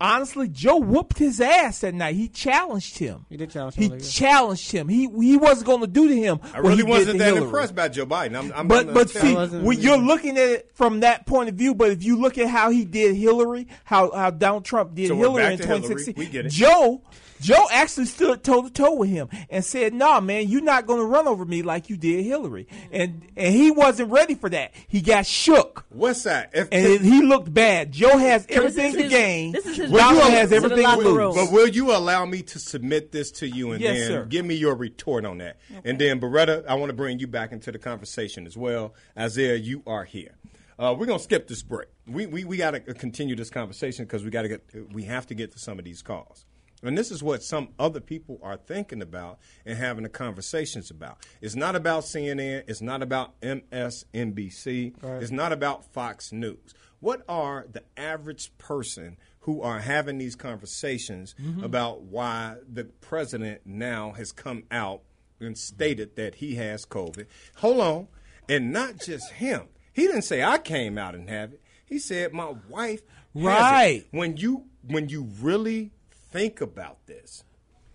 honestly, 0.00 0.48
Joe 0.48 0.76
whooped 0.78 1.18
his 1.18 1.40
ass 1.40 1.80
that 1.80 1.94
night. 1.94 2.14
He 2.14 2.28
challenged 2.28 2.98
him. 2.98 3.26
He 3.28 3.36
did 3.36 3.50
challenge 3.50 3.74
He 3.76 3.88
like 3.88 4.02
challenged 4.02 4.70
him. 4.72 4.88
He 4.88 5.08
he 5.20 5.36
wasn't 5.36 5.66
going 5.66 5.80
to 5.80 5.86
do 5.86 6.08
to 6.08 6.16
him. 6.16 6.40
I 6.54 6.58
really 6.58 6.76
he 6.76 6.82
wasn't 6.82 7.18
that 7.18 7.26
Hillary. 7.26 7.44
impressed 7.44 7.74
by 7.74 7.88
Joe 7.88 8.06
Biden. 8.06 8.36
I'm, 8.38 8.52
I'm, 8.54 8.68
But 8.68 8.92
but 8.92 9.10
see, 9.10 9.30
you. 9.30 9.36
when 9.62 9.80
you're 9.80 9.98
looking 9.98 10.36
at 10.38 10.48
it 10.48 10.70
from 10.74 11.00
that 11.00 11.26
point 11.26 11.48
of 11.48 11.54
view, 11.54 11.74
but 11.74 11.90
if 11.90 12.02
you 12.04 12.18
look 12.18 12.38
at 12.38 12.48
how 12.48 12.70
he 12.70 12.84
did 12.84 13.14
Hillary, 13.16 13.68
how 13.84 14.10
how 14.12 14.30
Donald 14.30 14.64
Trump 14.64 14.94
did 14.94 15.08
So 15.08 15.16
Hillary 15.16 15.52
in 15.52 15.58
to 15.58 15.66
Hillary. 15.66 15.82
2016, 15.82 16.14
We 16.16 16.26
get 16.30 16.46
it. 16.46 16.50
Joe 16.52 17.02
Joe 17.40 17.66
actually 17.70 18.06
stood 18.06 18.42
toe 18.42 18.62
to 18.62 18.70
toe 18.70 18.94
with 18.94 19.10
him 19.10 19.28
and 19.50 19.64
said, 19.64 19.94
"Nah, 19.94 20.20
man, 20.20 20.48
you're 20.48 20.60
not 20.62 20.86
going 20.86 21.00
to 21.00 21.06
run 21.06 21.26
over 21.28 21.44
me 21.44 21.62
like 21.62 21.90
you 21.90 21.96
did 21.96 22.24
Hillary." 22.24 22.66
And 22.90 23.22
and 23.36 23.54
he 23.54 23.70
wasn't 23.70 24.10
ready 24.10 24.34
for 24.34 24.48
that. 24.50 24.72
He 24.88 25.00
got 25.00 25.26
shook. 25.26 25.84
What's 25.90 26.22
that? 26.24 26.50
If, 26.54 26.68
and 26.72 26.86
it- 26.86 27.00
he 27.02 27.22
looked 27.22 27.52
bad. 27.52 27.92
Joe 27.92 28.16
has 28.18 28.46
everything 28.48 28.86
is 28.86 28.94
to 28.96 29.02
his- 29.02 29.10
gain. 29.12 29.52
this 29.52 29.66
is 29.66 29.76
his 29.76 29.90
Donald 29.90 30.16
Will 30.22 30.30
you- 30.30 30.36
has 30.36 30.52
everything 30.52 30.84
to 30.86 30.96
lose. 30.96 31.34
But 31.34 31.52
will 31.52 31.68
you 31.68 31.92
allow 31.94 32.24
me 32.24 32.42
to 32.42 32.58
submit 32.58 33.12
this 33.12 33.30
to 33.32 33.48
you 33.48 33.72
and 33.72 33.80
Yes, 33.80 33.98
then 33.98 34.08
sir. 34.08 34.24
give 34.26 34.44
me 34.46 34.54
your 34.54 34.74
retort 34.74 35.24
on 35.24 35.38
that? 35.38 35.58
And 35.84 35.98
then, 35.98 36.20
Beretta, 36.20 36.64
I 36.66 36.74
want 36.74 36.90
to 36.90 36.94
bring 36.96 37.18
you 37.18 37.26
back 37.26 37.52
into 37.52 37.70
the 37.72 37.78
conversation 37.78 38.46
as 38.46 38.56
well. 38.56 38.94
Isaiah, 39.18 39.56
you 39.56 39.82
are 39.86 40.04
here. 40.04 40.36
Uh, 40.78 40.94
we're 40.98 41.06
gonna 41.06 41.18
skip 41.18 41.48
this 41.48 41.62
break. 41.62 41.88
We 42.06 42.26
we, 42.26 42.44
we 42.44 42.58
got 42.58 42.72
to 42.72 42.80
continue 42.80 43.34
this 43.34 43.48
conversation 43.48 44.04
because 44.04 44.22
we 44.24 44.30
got 44.30 44.42
to 44.42 44.48
get 44.48 44.62
we 44.92 45.04
have 45.04 45.26
to 45.28 45.34
get 45.34 45.52
to 45.52 45.58
some 45.58 45.78
of 45.78 45.84
these 45.86 46.02
calls. 46.02 46.44
And 46.86 46.96
this 46.96 47.10
is 47.10 47.22
what 47.22 47.42
some 47.42 47.68
other 47.78 48.00
people 48.00 48.38
are 48.42 48.56
thinking 48.56 49.02
about 49.02 49.38
and 49.64 49.78
having 49.78 50.02
the 50.04 50.08
conversations 50.08 50.90
about. 50.90 51.18
It's 51.40 51.54
not 51.56 51.74
about 51.76 52.04
CNN. 52.04 52.64
It's 52.68 52.80
not 52.80 53.02
about 53.02 53.34
MSNBC. 53.40 54.94
Right. 55.02 55.22
It's 55.22 55.30
not 55.30 55.52
about 55.52 55.84
Fox 55.92 56.32
News. 56.32 56.74
What 57.00 57.22
are 57.28 57.66
the 57.70 57.82
average 57.96 58.56
person 58.58 59.16
who 59.40 59.62
are 59.62 59.80
having 59.80 60.18
these 60.18 60.34
conversations 60.34 61.34
Mm-hmm. 61.40 61.60
Mhm. 61.60 61.64
about 61.64 62.02
why 62.02 62.56
the 62.72 62.84
president 62.84 63.62
now 63.64 64.12
has 64.12 64.32
come 64.32 64.64
out 64.70 65.02
and 65.40 65.56
stated 65.56 66.16
that 66.16 66.36
he 66.36 66.54
has 66.56 66.84
COVID? 66.86 67.26
Hold 67.56 67.80
on. 67.80 68.08
And 68.48 68.72
not 68.72 68.98
just 68.98 69.32
him. 69.32 69.62
He 69.92 70.02
didn't 70.06 70.22
say 70.22 70.42
I 70.42 70.58
came 70.58 70.98
out 70.98 71.14
and 71.14 71.28
have 71.28 71.52
it. 71.52 71.60
He 71.84 71.98
said 71.98 72.32
my 72.32 72.54
wife 72.68 73.02
has 73.34 73.42
it." 73.42 73.46
Right. 73.46 74.06
When 74.10 74.36
you 74.36 74.64
when 74.88 75.08
you 75.08 75.24
really 75.40 75.90
think 76.36 76.60
about 76.60 77.06
this, 77.06 77.44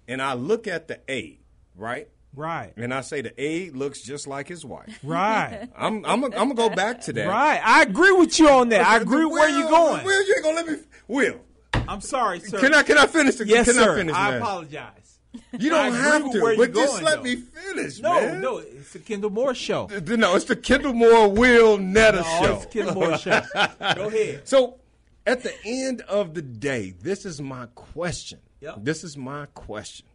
and 0.07 0.21
I 0.21 0.33
look 0.33 0.67
at 0.67 0.87
the 0.87 0.99
aide, 1.07 1.39
right? 1.75 2.07
Right. 2.33 2.71
And 2.77 2.93
I 2.93 3.01
say 3.01 3.21
the 3.21 3.33
aide 3.41 3.75
looks 3.75 4.01
just 4.01 4.25
like 4.25 4.47
his 4.47 4.63
wife. 4.65 4.97
Right. 5.03 5.67
I'm 5.77 6.05
I'm 6.05 6.23
I'm 6.23 6.31
gonna 6.31 6.53
go 6.55 6.69
back 6.69 7.01
to 7.01 7.13
that. 7.13 7.27
Right. 7.27 7.61
I 7.63 7.83
agree 7.83 8.13
with 8.13 8.39
you 8.39 8.49
on 8.49 8.69
that. 8.69 8.85
I 8.87 8.97
agree 8.97 9.25
with 9.25 9.33
where 9.33 9.49
you're 9.49 9.69
going. 9.69 10.03
Will, 10.05 10.27
you 10.27 10.33
ain't 10.35 10.43
gonna 10.43 10.55
let 10.55 10.67
me. 10.67 10.77
Will. 11.07 11.41
I'm 11.87 11.99
sorry, 12.01 12.39
sir. 12.39 12.59
Can 12.59 12.73
I 12.73 12.83
can 12.83 12.97
I 12.97 13.05
finish? 13.07 13.35
The, 13.35 13.45
Yes, 13.47 13.65
can 13.65 13.75
sir. 13.75 13.93
I 13.93 13.97
finish? 13.97 14.15
I 14.15 14.31
man? 14.31 14.41
apologize. 14.41 15.19
You 15.57 15.69
don't 15.69 15.93
have 15.93 16.29
to, 16.31 16.53
but 16.57 16.73
just 16.73 16.91
going, 16.93 17.03
let 17.05 17.17
though. 17.17 17.23
me 17.23 17.35
finish, 17.37 17.99
No, 17.99 18.15
man. 18.15 18.41
no, 18.41 18.57
it's 18.57 18.91
the 18.91 18.99
Kendall 18.99 19.29
Moore 19.29 19.55
show. 19.55 19.87
No, 20.05 20.35
it's 20.35 20.43
the 20.45 20.57
Kendall 20.57 20.93
Moore 20.93 21.29
Will 21.29 21.77
Netta 21.77 22.17
No, 22.17 22.23
show. 22.23 22.55
it's 22.55 22.65
Kendall 22.65 22.95
Moore 22.95 23.17
show. 23.17 23.41
Go 23.95 24.07
ahead. 24.09 24.41
So, 24.45 24.79
at 25.25 25.43
the 25.43 25.53
end 25.63 26.01
of 26.01 26.33
the 26.33 26.41
day, 26.41 26.93
this 26.99 27.25
is 27.25 27.41
my 27.41 27.67
question. 27.75 28.39
Yep. 28.61 28.75
This 28.79 29.03
is 29.03 29.17
my 29.17 29.47
question. 29.47 30.07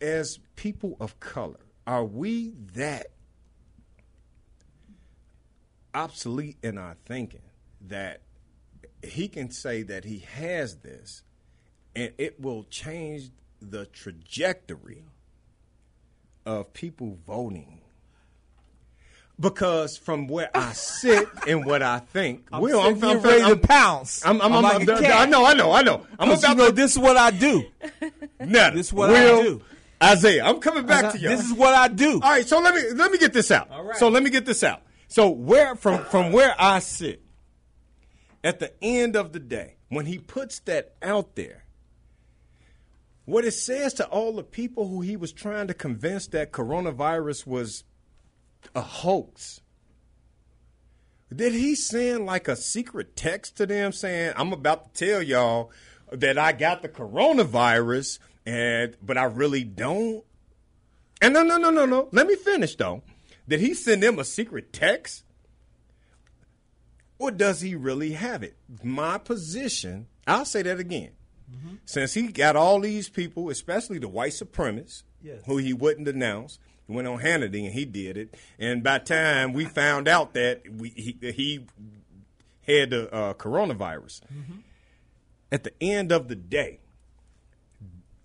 As 0.00 0.38
people 0.56 0.96
of 1.00 1.20
color, 1.20 1.60
are 1.86 2.04
we 2.04 2.54
that 2.74 3.08
obsolete 5.94 6.56
in 6.62 6.78
our 6.78 6.96
thinking 7.04 7.42
that 7.88 8.22
he 9.02 9.28
can 9.28 9.50
say 9.50 9.82
that 9.82 10.04
he 10.04 10.20
has 10.20 10.76
this 10.76 11.22
and 11.94 12.12
it 12.18 12.40
will 12.40 12.64
change 12.64 13.30
the 13.60 13.86
trajectory 13.86 15.04
of 16.46 16.72
people 16.72 17.18
voting? 17.26 17.81
Because 19.40 19.96
from 19.96 20.28
where 20.28 20.50
I 20.54 20.72
sit 20.72 21.26
and 21.48 21.64
what 21.64 21.82
I 21.82 21.98
think, 21.98 22.46
I'm 22.52 22.62
Will, 22.62 22.82
sitting 22.82 23.02
here 23.02 23.18
ready 23.18 23.44
to 23.44 23.56
pounce. 23.56 24.24
I'm, 24.24 24.40
I'm, 24.40 24.52
I'm 24.52 24.64
I'm, 24.64 24.84
like 24.84 24.88
I'm-. 24.88 25.04
I 25.04 25.26
know, 25.26 25.44
I 25.44 25.54
know, 25.54 25.72
I 25.72 25.82
know. 25.82 26.06
I'm 26.18 26.30
about 26.30 26.48
you 26.48 26.54
know 26.54 26.66
to. 26.66 26.72
this 26.72 26.92
is 26.92 26.98
what 26.98 27.16
I 27.16 27.30
do. 27.30 27.64
Netta, 28.40 28.76
This 28.76 28.88
is 28.88 28.92
what 28.92 29.10
Will, 29.10 29.38
I 29.40 29.42
do. 29.42 29.62
Isaiah, 30.02 30.44
I'm 30.44 30.60
coming 30.60 30.86
back 30.86 31.12
to 31.12 31.18
you. 31.18 31.28
This 31.28 31.44
is 31.44 31.52
what 31.52 31.74
I 31.74 31.88
do. 31.88 32.14
All 32.14 32.30
right, 32.30 32.46
so 32.46 32.60
let 32.60 32.74
me 32.74 32.82
let 32.94 33.10
me 33.10 33.18
get 33.18 33.32
this 33.32 33.50
out. 33.50 33.70
All 33.70 33.84
right. 33.84 33.96
So 33.96 34.08
let 34.08 34.22
me 34.22 34.30
get 34.30 34.44
this 34.44 34.62
out. 34.62 34.82
So 35.08 35.28
where 35.30 35.74
from 35.76 36.04
from 36.04 36.32
where 36.32 36.54
I 36.58 36.80
sit, 36.80 37.22
at 38.44 38.58
the 38.58 38.72
end 38.82 39.16
of 39.16 39.32
the 39.32 39.40
day, 39.40 39.76
when 39.88 40.06
he 40.06 40.18
puts 40.18 40.58
that 40.60 40.94
out 41.02 41.36
there, 41.36 41.64
what 43.24 43.44
it 43.44 43.52
says 43.52 43.94
to 43.94 44.06
all 44.06 44.32
the 44.32 44.42
people 44.42 44.88
who 44.88 45.00
he 45.00 45.16
was 45.16 45.32
trying 45.32 45.68
to 45.68 45.74
convince 45.74 46.26
that 46.28 46.50
coronavirus 46.52 47.46
was 47.46 47.84
a 48.74 48.80
hoax. 48.80 49.60
Did 51.34 51.54
he 51.54 51.74
send 51.74 52.26
like 52.26 52.46
a 52.48 52.56
secret 52.56 53.16
text 53.16 53.56
to 53.56 53.66
them 53.66 53.92
saying, 53.92 54.34
"I'm 54.36 54.52
about 54.52 54.94
to 54.94 55.06
tell 55.06 55.22
y'all 55.22 55.70
that 56.10 56.38
I 56.38 56.52
got 56.52 56.82
the 56.82 56.88
coronavirus, 56.88 58.18
and 58.44 58.96
but 59.02 59.16
I 59.16 59.24
really 59.24 59.64
don't"? 59.64 60.24
And 61.22 61.32
no, 61.34 61.42
no, 61.42 61.56
no, 61.56 61.70
no, 61.70 61.86
no. 61.86 62.08
Let 62.12 62.26
me 62.26 62.34
finish 62.36 62.76
though. 62.76 63.02
Did 63.48 63.60
he 63.60 63.74
send 63.74 64.02
them 64.02 64.18
a 64.18 64.24
secret 64.24 64.72
text? 64.72 65.24
Or 67.18 67.30
does 67.30 67.60
he 67.60 67.74
really 67.76 68.12
have 68.12 68.42
it? 68.42 68.56
My 68.82 69.16
position, 69.16 70.08
I'll 70.26 70.44
say 70.44 70.62
that 70.62 70.80
again. 70.80 71.12
Mm-hmm. 71.50 71.76
Since 71.84 72.14
he 72.14 72.28
got 72.28 72.56
all 72.56 72.80
these 72.80 73.08
people, 73.08 73.48
especially 73.50 73.98
the 73.98 74.08
white 74.08 74.32
supremacists, 74.32 75.02
Yes. 75.22 75.40
who 75.46 75.56
he 75.58 75.72
wouldn't 75.72 76.08
announce, 76.08 76.58
he 76.66 76.71
went 76.94 77.08
on 77.08 77.20
Hannity 77.20 77.64
and 77.64 77.74
he 77.74 77.84
did 77.84 78.16
it. 78.16 78.34
And 78.58 78.82
by 78.82 78.98
the 78.98 79.04
time 79.04 79.52
we 79.52 79.64
found 79.64 80.08
out 80.08 80.34
that 80.34 80.62
we, 80.70 80.90
he, 80.90 81.16
he 81.32 81.66
had 82.66 82.90
the 82.90 83.12
uh, 83.12 83.34
coronavirus, 83.34 84.20
at 85.50 85.64
the 85.64 85.72
end 85.80 86.12
of 86.12 86.28
the 86.28 86.36
day, 86.36 86.80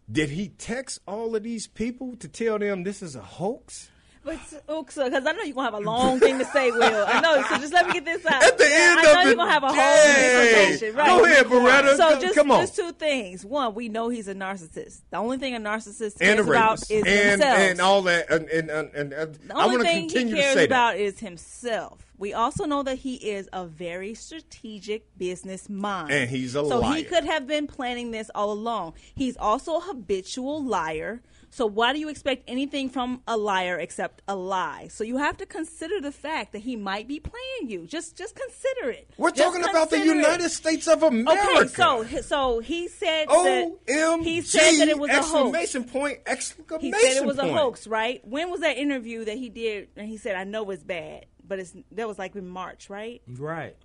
did 0.10 0.30
he 0.30 0.50
text 0.50 1.00
all 1.08 1.36
of 1.36 1.44
these 1.44 1.68
people 1.68 2.16
to 2.18 2.28
tell 2.28 2.58
them 2.60 2.84
this 2.84 3.02
is 3.02 3.16
a 3.16 3.22
hoax? 3.22 3.90
But 4.28 4.40
oh, 4.68 4.84
because 4.84 5.14
I 5.14 5.20
know 5.20 5.42
you're 5.42 5.54
gonna 5.54 5.72
have 5.72 5.74
a 5.74 5.80
long 5.80 6.20
thing 6.20 6.38
to 6.38 6.44
say, 6.44 6.70
Will. 6.70 7.06
I 7.08 7.22
know, 7.22 7.42
so 7.48 7.58
just 7.60 7.72
let 7.72 7.88
me 7.88 7.94
get 7.94 8.04
this 8.04 8.26
out. 8.26 8.44
At 8.44 8.58
the 8.58 8.66
end 8.66 9.00
I 9.00 9.02
know 9.02 9.20
of 9.22 9.26
you're 9.26 9.36
gonna 9.36 9.52
have 9.52 9.64
a 9.64 9.68
whole 9.68 9.76
day. 9.76 10.66
dissertation, 10.68 10.96
right? 10.98 11.08
Go 11.08 11.24
ahead, 11.24 11.46
Beretta. 11.46 11.96
So 11.96 12.20
just, 12.20 12.36
come 12.36 12.52
on. 12.52 12.60
just 12.60 12.76
two 12.76 12.92
things. 12.92 13.46
One, 13.46 13.74
we 13.74 13.88
know 13.88 14.10
he's 14.10 14.28
a 14.28 14.36
narcissist. 14.36 15.00
The 15.12 15.18
only 15.18 15.38
thing 15.38 15.56
a 15.56 15.60
narcissist 15.62 16.18
And 16.20 16.42
a 16.42 16.44
cares 16.44 16.48
about 16.50 16.92
is 16.92 17.04
and, 17.06 17.06
themselves. 17.06 17.62
and 17.72 17.80
all 17.80 18.02
that. 18.02 18.30
And, 18.30 18.50
and, 18.50 18.70
and, 18.70 19.14
and, 19.14 19.36
The 19.36 19.56
only 19.56 19.86
thing 19.86 20.10
he 20.10 20.30
cares 20.34 20.58
about 20.66 20.96
that. 20.96 21.00
is 21.00 21.20
himself. 21.20 22.06
We 22.18 22.34
also 22.34 22.66
know 22.66 22.84
that 22.84 22.98
he 22.98 23.16
is 23.16 23.48
a 23.54 23.66
very 23.66 24.14
strategic 24.14 25.18
business 25.18 25.70
mind. 25.70 26.12
And 26.12 26.30
he's 26.30 26.54
a 26.54 26.62
liar. 26.64 26.70
so 26.70 26.80
liar. 26.80 26.96
he 26.98 27.04
could 27.06 27.24
have 27.24 27.48
been 27.48 27.66
planning 27.66 28.12
this 28.12 28.30
all 28.36 28.52
along. 28.52 28.96
He's 29.16 29.38
also 29.38 29.78
a 29.78 29.82
habitual 29.82 30.62
liar. 30.66 31.22
So 31.50 31.66
why 31.66 31.94
do 31.94 32.00
you 32.00 32.10
expect 32.10 32.44
anything 32.48 32.90
from 32.90 33.22
a 33.28 33.38
liar 33.38 33.78
except 33.80 34.22
a 34.28 34.36
lie? 34.36 34.90
So 34.90 35.04
you 35.04 35.18
have 35.18 35.38
to 35.38 35.46
consider 35.46 36.00
the 36.02 36.12
fact 36.12 36.52
that 36.54 36.60
he 36.60 36.76
might 36.76 37.08
be 37.08 37.20
playing 37.20 37.70
you. 37.70 37.88
Just 37.88 38.18
just 38.18 38.36
consider 38.36 38.92
it. 38.92 39.10
We're 39.18 39.32
Just 39.32 39.42
talking 39.42 39.64
about 39.64 39.90
the 39.90 39.98
consider 39.98 40.20
it. 40.20 40.24
United 40.24 40.50
States 40.50 40.88
of 40.88 41.04
America. 41.04 41.42
Okay, 41.60 41.68
so 41.68 42.06
so 42.22 42.60
he 42.60 42.88
said 42.88 43.28
that 43.30 43.72
OMG, 43.88 44.24
he 44.24 44.42
said 44.42 44.78
that 44.80 44.88
it 44.88 45.00
was 45.00 45.10
a 45.10 45.16
hoax. 45.16 45.26
exclamation 45.26 45.84
point, 45.86 46.20
exclamation 46.26 46.80
He 46.80 46.92
said 46.92 47.18
it 47.18 47.26
was 47.26 47.38
a 47.38 47.48
hoax, 47.48 47.88
right? 47.88 48.26
When 48.28 48.50
was 48.52 48.62
that 48.62 48.78
interview 48.78 49.26
that 49.26 49.38
he 49.38 49.50
did? 49.50 49.90
And 49.96 50.08
he 50.08 50.18
said, 50.18 50.36
"I 50.36 50.44
know 50.44 50.70
it's 50.72 50.84
bad, 50.84 51.26
but 51.48 51.60
it's 51.60 51.74
that 51.94 52.08
was 52.08 52.20
like 52.20 52.36
in 52.36 52.48
March, 52.48 52.90
right?" 52.90 53.22
Right. 53.28 53.76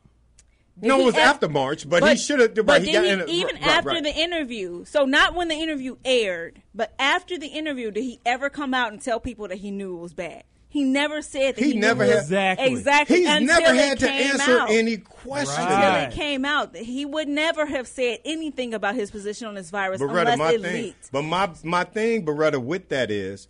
Did 0.80 0.88
No, 0.88 1.00
it 1.00 1.04
was 1.04 1.14
ex- 1.14 1.24
after 1.26 1.48
March, 1.48 1.88
but, 1.88 2.02
he 2.08 2.16
should 2.16 2.40
have. 2.40 2.54
But 2.54 2.66
Right, 2.66 2.82
he 2.82 2.92
then 2.92 3.02
got 3.02 3.04
he- 3.06 3.10
in 3.12 3.20
it- 3.20 3.28
even 3.28 3.54
right, 3.56 3.66
after 3.66 3.90
right. 3.90 4.02
the 4.02 4.14
interview, 4.14 4.84
so 4.84 5.04
not 5.04 5.34
when 5.34 5.48
the 5.48 5.54
interview 5.54 5.96
aired, 6.04 6.62
but 6.74 6.92
after 6.98 7.36
the 7.38 7.48
interview, 7.48 7.90
did 7.90 8.02
he 8.04 8.20
ever 8.24 8.48
come 8.50 8.72
out 8.74 8.90
and 8.92 9.00
tell 9.00 9.20
people 9.20 9.48
that 9.48 9.58
he 9.58 9.70
knew 9.70 9.96
it 9.96 10.00
was 10.00 10.14
bad? 10.14 10.44
He 10.70 10.84
never 10.84 11.20
said 11.20 11.56
that 11.56 11.62
He 11.62 11.72
he, 11.72 11.78
never 11.78 12.02
knew 12.02 12.10
it 12.10 12.14
had- 12.14 12.22
Exactly. 12.22 12.66
exactly. 12.72 13.16
He's 13.18 13.28
until 13.28 13.60
never 13.60 13.74
had 13.74 13.98
to 13.98 14.10
answer 14.10 14.58
out. 14.60 14.70
any 14.70 14.96
questions. 14.96 15.58
until 15.58 15.76
Right. 15.76 16.04
it 16.10 16.12
came 16.14 16.46
out. 16.46 16.74
He 16.74 17.04
would 17.04 17.28
never 17.28 17.66
have 17.66 17.86
said 17.86 18.20
anything 18.24 18.72
about 18.72 18.94
his 18.94 19.10
position 19.10 19.46
on 19.48 19.54
this 19.54 19.68
virus 19.68 20.00
Beretta, 20.00 20.32
unless 20.32 20.54
it 20.54 20.62
thing, 20.62 20.72
leaked. 20.84 21.12
but 21.12 21.22
my 21.22 21.50
my 21.62 21.84
thing, 21.84 22.24
Beretta, 22.24 22.58
with 22.62 22.88
that 22.88 23.10
is, 23.10 23.48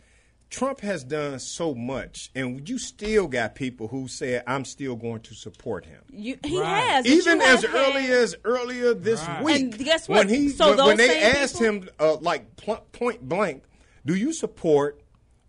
Trump 0.53 0.81
has 0.83 1.03
done 1.03 1.39
so 1.39 1.75
much, 1.75 2.31
and 2.35 2.69
you 2.69 2.79
still 2.79 3.27
got 3.27 3.55
people 3.55 3.89
who 3.89 4.07
said, 4.07 4.43
"I'm 4.47 4.67
still 4.67 4.97
going 4.97 5.21
to 5.23 5.35
support 5.35 5.87
him." 5.87 6.03
You, 6.11 6.37
he 6.45 6.61
Right. 6.61 6.89
has, 6.91 7.07
Even 7.07 7.41
as 7.41 7.65
early 7.65 8.03
had- 8.03 8.11
as 8.11 8.37
earlier 8.45 8.93
this 8.93 9.21
Right. 9.27 9.43
week, 9.43 9.57
And 9.63 9.79
guess 9.79 10.09
when 10.11 10.29
what? 10.29 10.31
he 10.37 10.51
So 10.51 10.69
when, 10.69 10.77
those 10.77 10.87
when 10.89 10.97
they 10.99 11.23
asked 11.23 11.55
people- 11.55 11.67
him 11.67 11.89
uh, 11.99 12.17
like 12.17 12.55
pl- 12.57 12.85
point 12.93 13.27
blank, 13.27 13.63
"Do 14.05 14.15
you 14.15 14.35
support 14.35 15.02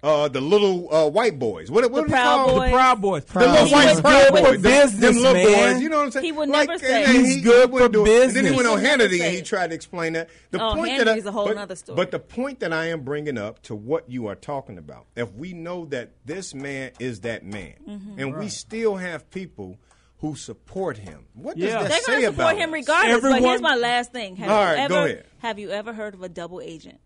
uh, 0.03 0.27
the 0.27 0.41
little 0.41 0.93
uh, 0.93 1.07
white 1.09 1.39
boys?" 1.39 1.71
What 1.71 1.83
what 1.89 1.93
The 1.93 2.01
do 2.01 2.07
they 2.07 2.11
Proud 2.13 2.45
call 2.45 2.55
Boys. 2.57 2.69
The 2.69 2.75
Proud 2.75 3.01
Boys. 3.01 3.25
The 3.25 3.39
little 3.39 3.65
He 3.65 3.71
white 3.73 3.85
was 3.89 4.01
Proud 4.01 4.29
Boys, 4.31 4.41
for 4.45 4.57
them- 4.57 4.99
them 4.99 5.15
little 5.15 5.33
man. 5.33 5.73
boys. 5.73 5.81
You 5.81 5.89
know 5.89 5.97
what 5.97 6.03
I'm 6.05 6.11
saying? 6.11 6.25
He 6.25 6.31
would 6.33 6.49
Like, 6.49 6.67
never 6.69 6.79
say- 6.79 7.03
then 7.05 7.15
He's 7.25 7.35
he- 7.35 7.41
good 7.41 7.69
he 7.69 7.73
would 7.73 7.81
for 7.83 7.89
do 7.89 8.05
it. 8.05 8.09
And 8.09 8.35
then 8.35 8.43
he 8.45 8.51
business. 8.51 8.55
went 8.57 8.67
on 8.67 8.77
He 8.79 8.83
would 8.87 8.97
never 8.99 9.03
Hannity 9.13 9.21
and 9.23 9.35
he 9.35 9.41
tried 9.41 9.67
to 9.69 9.75
explain 9.75 10.13
that. 10.13 10.29
The 10.51 10.63
Oh, 10.63 10.73
point 10.75 10.97
that 10.97 11.07
I, 11.07 11.11
Hannity's 11.11 11.25
a 11.25 11.31
whole 11.31 11.47
but, 11.47 11.55
nother 11.55 11.75
story. 11.75 11.95
But 11.95 12.11
the 12.11 12.19
point 12.19 12.59
that 12.59 12.73
I 12.73 12.87
am 12.87 13.01
bringing 13.01 13.37
up 13.37 13.61
to 13.63 13.75
what 13.75 14.09
you 14.09 14.27
are 14.27 14.35
talking 14.35 14.77
about, 14.77 15.05
if 15.15 15.31
we 15.33 15.53
know 15.53 15.85
that 15.85 16.11
this 16.25 16.53
man 16.53 16.91
is 16.99 17.21
that 17.21 17.43
man, 17.45 17.73
Mm-hmm. 17.87 18.19
and 18.19 18.35
we 18.37 18.49
still 18.49 18.97
have 18.97 19.29
people 19.31 19.77
who 20.19 20.35
support 20.35 20.97
him, 20.97 21.25
what 21.33 21.57
does 21.57 21.65
Yeah. 21.69 21.81
that 21.83 21.89
They're 21.89 22.01
say 22.01 22.11
going 22.13 22.21
to 22.23 22.27
about 22.29 22.49
support 22.51 22.57
him 22.63 22.69
us? 22.69 22.73
regardless. 22.73 23.11
But 23.13 23.17
Everyone- 23.27 23.43
here's 23.43 23.61
my 23.61 23.75
last 23.75 24.11
thing: 24.13 24.35
Have 24.37 24.49
All 24.49 24.71
you 24.75 24.81
ever 24.83 24.93
go 24.93 25.03
ahead. 25.05 25.25
have 25.39 25.59
you 25.59 25.69
ever 25.71 25.91
heard 25.93 26.13
of 26.13 26.23
a 26.23 26.29
double 26.29 26.61
agent? 26.61 26.99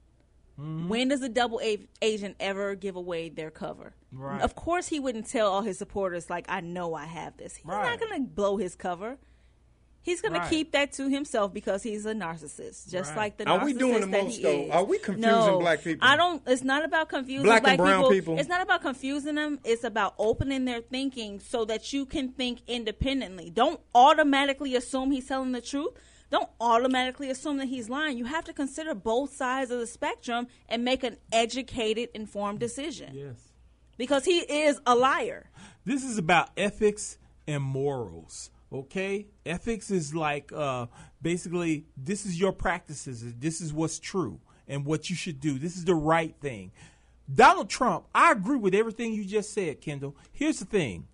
Mm-hmm. 0.60 0.88
When 0.88 1.08
does 1.10 1.22
a 1.22 1.30
double 1.30 1.60
a- 1.62 1.88
agent 2.02 2.36
ever 2.40 2.74
give 2.76 2.96
away 2.96 3.30
their 3.30 3.52
cover? 3.52 3.94
Right. 4.12 4.42
Of 4.42 4.56
course, 4.56 4.88
he 4.88 5.00
wouldn't 5.00 5.28
tell 5.30 5.52
all 5.52 5.62
his 5.62 5.78
supporters 5.78 6.30
like, 6.30 6.46
"I 6.50 6.62
know 6.62 6.94
I 6.96 7.06
have 7.06 7.38
this." 7.38 7.58
He's 7.58 7.66
Right. 7.66 7.84
not 7.92 8.00
going 8.00 8.24
to 8.24 8.28
blow 8.28 8.58
his 8.58 8.76
cover. 8.76 9.18
He's 10.02 10.22
going 10.22 10.34
Right. 10.36 10.44
to 10.44 10.50
keep 10.50 10.72
that 10.72 10.94
to 10.94 11.10
himself 11.10 11.54
because 11.54 11.84
he's 11.84 12.06
a 12.06 12.14
narcissist, 12.14 12.90
just 12.90 13.10
Right. 13.12 13.18
like 13.18 13.38
the 13.38 13.46
Are 13.50 13.60
narcissist 13.60 13.66
we 13.66 13.74
doing 13.74 14.00
the 14.02 14.08
that 14.08 14.24
most, 14.24 14.38
he 14.38 14.42
though? 14.44 14.62
is. 14.62 14.72
Are 14.72 14.84
we 14.86 14.98
confusing 15.00 15.32
no, 15.32 15.60
black 15.60 15.84
people? 15.84 16.08
I 16.08 16.16
don't. 16.16 16.42
It's 16.48 16.64
not 16.64 16.86
about 16.86 17.10
confusing 17.10 17.44
Black 17.46 17.58
and 17.68 17.78
black 17.78 17.78
brown 17.78 18.10
people? 18.10 18.40
It's 18.40 18.48
not 18.48 18.62
about 18.62 18.82
confusing 18.82 19.36
them. 19.36 19.60
It's 19.66 19.84
about 19.84 20.16
opening 20.18 20.64
their 20.64 20.80
thinking 20.82 21.40
so 21.42 21.66
that 21.66 21.92
you 21.92 22.06
can 22.06 22.30
think 22.30 22.62
independently. 22.68 23.50
Don't 23.50 23.82
automatically 23.94 24.76
assume 24.76 25.12
he's 25.12 25.28
telling 25.28 25.52
the 25.52 25.62
truth. 25.62 25.92
Don't 26.30 26.50
automatically 26.60 27.30
assume 27.30 27.58
that 27.58 27.68
he's 27.68 27.90
lying. 27.90 28.18
You 28.18 28.26
have 28.26 28.44
to 28.46 28.54
consider 28.54 28.94
both 28.94 29.34
sides 29.34 29.72
of 29.72 29.80
the 29.80 29.88
spectrum 29.88 30.48
and 30.68 30.84
make 30.84 31.04
an 31.04 31.18
educated, 31.32 32.10
informed 32.14 32.60
decision. 32.60 33.14
Yes. 33.14 33.54
Because 33.98 34.26
he 34.26 34.40
is 34.40 34.80
a 34.86 34.96
liar. 34.96 35.50
This 35.86 36.04
is 36.04 36.18
about 36.18 36.50
ethics 36.58 37.18
and 37.48 37.64
morals. 37.64 38.52
Okay, 38.72 39.28
ethics 39.46 39.90
is 39.92 40.14
like 40.14 40.52
uh, 40.52 40.88
basically 41.22 41.86
this 41.96 42.26
is 42.26 42.38
your 42.38 42.52
practices. 42.52 43.24
This 43.40 43.62
is 43.62 43.72
what's 43.72 43.98
true 43.98 44.42
and 44.68 44.84
what 44.84 45.10
you 45.10 45.16
should 45.16 45.40
do. 45.40 45.58
This 45.58 45.78
is 45.78 45.86
the 45.86 45.96
right 45.96 46.36
thing. 46.42 46.74
Donald 47.34 47.70
Trump, 47.70 48.08
I 48.14 48.34
agree 48.34 48.58
with 48.58 48.76
everything 48.76 49.14
you 49.14 49.24
just 49.24 49.54
said, 49.54 49.80
Kendall. 49.80 50.18
Here's 50.34 50.60
the 50.60 50.66
thing: 50.66 51.08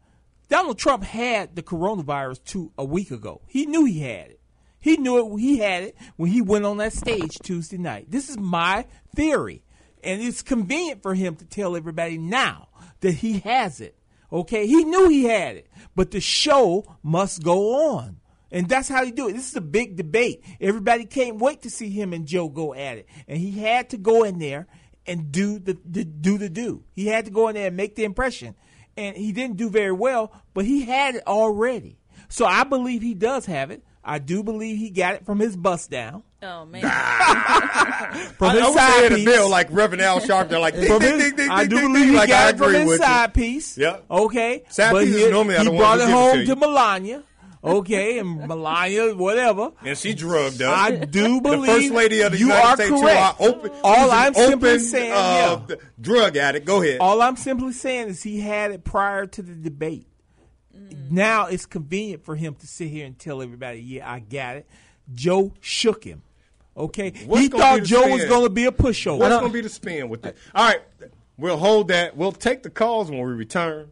Donald 0.49 0.79
Trump 0.79 1.03
had 1.03 1.55
the 1.55 1.61
coronavirus 1.61 2.43
two 2.43 2.71
a 2.75 2.83
week 2.83 3.11
ago. 3.11 3.41
He 3.45 3.67
knew 3.67 3.85
he 3.85 3.99
had 3.99 4.31
it. 4.31 4.39
He 4.83 4.97
knew 4.97 5.35
it. 5.35 5.39
He 5.39 5.59
had 5.59 5.83
it 5.83 5.95
when 6.17 6.29
he 6.29 6.41
went 6.41 6.65
on 6.65 6.75
that 6.77 6.91
stage 6.91 7.39
Tuesday 7.41 7.77
night. 7.77 8.11
This 8.11 8.29
is 8.29 8.37
my 8.37 8.85
theory, 9.15 9.63
and 10.03 10.21
it's 10.21 10.41
convenient 10.41 11.01
for 11.01 11.15
him 11.15 11.37
to 11.37 11.45
tell 11.45 11.77
everybody 11.77 12.17
now 12.17 12.67
that 12.99 13.13
he 13.13 13.39
has 13.39 13.79
it. 13.79 13.97
Okay, 14.29 14.67
he 14.67 14.83
knew 14.83 15.07
he 15.07 15.23
had 15.23 15.55
it, 15.55 15.67
but 15.95 16.11
the 16.11 16.19
show 16.19 16.97
must 17.01 17.43
go 17.43 17.93
on. 17.95 18.19
And 18.51 18.67
that's 18.67 18.89
how 18.89 19.05
he 19.05 19.11
do 19.11 19.29
it. 19.29 19.33
This 19.33 19.49
is 19.49 19.55
a 19.55 19.61
big 19.61 19.95
debate. 19.95 20.43
Everybody 20.59 21.05
can't 21.05 21.37
wait 21.37 21.61
to 21.61 21.69
see 21.69 21.89
him 21.89 22.11
and 22.11 22.25
Joe 22.25 22.49
go 22.49 22.73
at 22.73 22.97
it. 22.97 23.07
And 23.27 23.37
he 23.37 23.51
had 23.51 23.89
to 23.91 23.97
go 23.97 24.23
in 24.23 24.37
there 24.37 24.67
and 25.07 25.31
do 25.31 25.59
the, 25.59 25.77
the 25.85 26.03
do 26.03 26.37
the 26.37 26.49
do. 26.49 26.83
He 26.91 27.07
had 27.07 27.23
to 27.25 27.31
go 27.31 27.47
in 27.47 27.55
there 27.55 27.67
and 27.67 27.77
make 27.77 27.95
the 27.95 28.03
impression. 28.03 28.55
And 28.97 29.15
he 29.15 29.31
didn't 29.31 29.57
do 29.57 29.69
very 29.69 29.93
well, 29.93 30.33
but 30.53 30.65
he 30.65 30.83
had 30.83 31.15
it 31.15 31.25
already. 31.25 31.99
So 32.27 32.45
I 32.45 32.63
believe 32.63 33.01
he 33.01 33.13
does 33.13 33.45
have 33.45 33.71
it. 33.71 33.83
I 34.05 34.19
do 34.19 34.43
believe 34.43 34.77
he 34.77 34.89
got 34.89 35.15
it 35.15 35.25
from 35.25 35.39
his 35.39 35.55
bust 35.55 35.89
down. 35.89 36.23
Oh 36.41 36.65
man. 36.65 36.81
From 38.37 38.49
I, 38.49 38.53
his 38.53 38.61
I 38.61 38.67
wish 38.67 38.75
side 38.75 38.97
they 38.99 39.03
had 39.03 39.11
a 39.11 39.15
piece. 39.15 39.25
bill 39.25 39.49
like 39.49 39.67
Reverend 39.71 40.01
Al 40.01 40.19
Sharp. 40.19 40.49
They're 40.49 40.59
like, 40.59 40.75
ding, 40.75 40.87
From 40.87 40.99
ding, 40.99 41.13
his- 41.19 41.23
ding, 41.29 41.35
ding, 41.37 41.49
I 41.49 41.63
do 41.65 41.77
ding, 41.77 41.87
believe 41.87 42.03
ding. 42.03 42.11
he 42.11 42.17
Like, 42.17 42.29
got 42.29 42.45
I 42.45 42.49
it 42.49 42.57
from 42.57 42.67
agree 42.67 42.79
his 42.79 42.87
with 42.89 42.99
you. 42.99 43.05
side 43.05 43.33
piece. 43.33 43.77
Yep. 43.77 44.05
Okay. 44.11 44.63
Side 44.69 44.91
but 44.91 45.03
pieces 45.05 45.23
he, 45.25 45.31
normally 45.31 45.55
are 45.55 45.59
he 45.59 45.63
the 45.65 45.71
ones 45.71 45.79
brought 45.81 45.97
that 45.99 46.03
it 46.03 46.07
give 46.07 46.15
it 46.17 46.19
home 46.19 46.37
to 46.39 46.45
to 46.45 46.55
Melania. 46.57 47.23
Okay, 47.65 48.19
and 48.19 48.37
Melania, 48.47 49.15
whatever. 49.15 49.71
And 49.85 49.97
she 49.97 50.13
drugged 50.13 50.61
up. 50.61 50.77
I 50.77 50.91
do 50.97 51.39
believe 51.39 51.61
the 51.61 51.67
first 51.67 51.91
lady 51.91 52.19
of 52.21 52.33
the 52.33 52.37
you 52.39 52.47
United 52.47 52.67
are 52.67 52.75
States 52.75 52.89
who 52.89 53.01
correct. 53.01 53.39
are 53.39 53.47
open. 53.47 53.71
All 53.85 54.11
I'm 54.11 54.33
simply 54.33 54.79
saying, 54.79 55.11
uh, 55.13 55.61
yeah. 55.69 55.75
drug 56.01 56.35
addict. 56.35 56.65
Go 56.65 56.81
ahead. 56.81 56.97
All 56.99 57.21
I'm 57.21 57.37
simply 57.37 57.71
saying 57.71 58.09
is 58.09 58.21
he 58.21 58.41
had 58.41 58.71
it 58.71 58.83
prior 58.83 59.27
to 59.27 59.41
the 59.41 59.53
debate. 59.55 60.07
Mm-hmm. 60.93 61.15
Now 61.15 61.47
it's 61.47 61.65
convenient 61.65 62.23
for 62.23 62.35
him 62.35 62.55
to 62.55 62.67
sit 62.67 62.89
here 62.89 63.05
and 63.05 63.17
tell 63.17 63.41
everybody, 63.41 63.79
"Yeah, 63.79 64.11
I 64.11 64.19
got 64.19 64.57
it." 64.57 64.67
Joe 65.13 65.51
shook 65.59 66.03
him. 66.03 66.21
Okay, 66.75 67.13
What's 67.25 67.41
he 67.43 67.49
thought 67.49 67.75
be 67.75 67.81
the 67.81 67.85
Joe 67.85 68.07
was 68.07 68.25
going 68.25 68.43
to 68.43 68.49
be 68.49 68.65
a 68.65 68.71
pushover. 68.71 69.19
What's 69.19 69.35
going 69.35 69.51
to 69.51 69.53
be 69.53 69.61
the 69.61 69.69
spin 69.69 70.09
with 70.09 70.25
it? 70.25 70.35
All 70.55 70.67
right, 70.67 70.81
we'll 71.37 71.57
hold 71.57 71.89
that. 71.89 72.17
We'll 72.17 72.31
take 72.31 72.63
the 72.63 72.71
calls 72.71 73.11
when 73.11 73.19
we 73.19 73.33
return. 73.33 73.89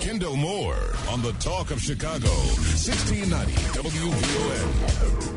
Kendall 0.00 0.36
Moore 0.36 0.94
on 1.10 1.22
the 1.22 1.32
Talk 1.40 1.70
of 1.70 1.80
Chicago, 1.80 2.28
1690 2.28 3.52
WVON. 3.52 5.35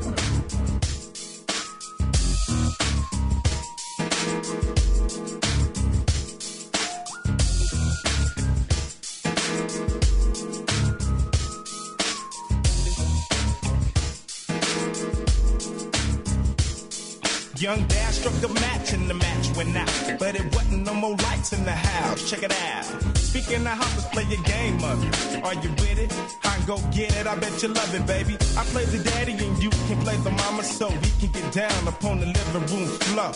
Young 17.60 17.84
Dad 17.88 18.14
struck 18.14 18.41
a 18.41 18.53
match 18.53 18.94
and 18.94 19.10
the 19.10 19.14
match 19.14 19.53
went 19.57 19.76
out. 19.76 19.91
But 20.18 20.36
it 20.36 20.45
wasn't 20.56 20.86
no 20.86 20.94
more 20.94 21.18
lights 21.18 21.52
in 21.52 21.65
the 21.65 21.73
house. 21.73 22.30
Check 22.30 22.44
it 22.44 22.53
out. 22.53 22.86
Speaking 23.18 23.68
of 23.68 23.73
house, 23.73 23.95
let's 23.98 24.07
play 24.07 24.23
a 24.23 24.41
game 24.48 24.81
of 24.81 25.03
it. 25.03 25.44
Are 25.44 25.53
you 25.56 25.69
with 25.72 25.99
it? 25.99 26.14
I 26.45 26.57
go 26.65 26.77
get 26.95 27.14
it. 27.18 27.27
I 27.27 27.36
bet 27.36 27.61
you 27.61 27.68
love 27.68 27.94
it, 27.94 28.07
baby. 28.07 28.36
I 28.57 28.64
play 28.72 28.86
the 28.86 29.03
daddy 29.03 29.34
and 29.34 29.61
you 29.61 29.69
can 29.72 29.99
play 29.99 30.15
the 30.18 30.31
mama 30.31 30.64
so 30.64 30.88
we 30.88 31.10
can 31.19 31.31
get 31.34 31.52
down 31.52 31.86
upon 31.86 32.22
the 32.22 32.27
living 32.27 32.65
room 32.72 32.88
floor. 32.88 33.34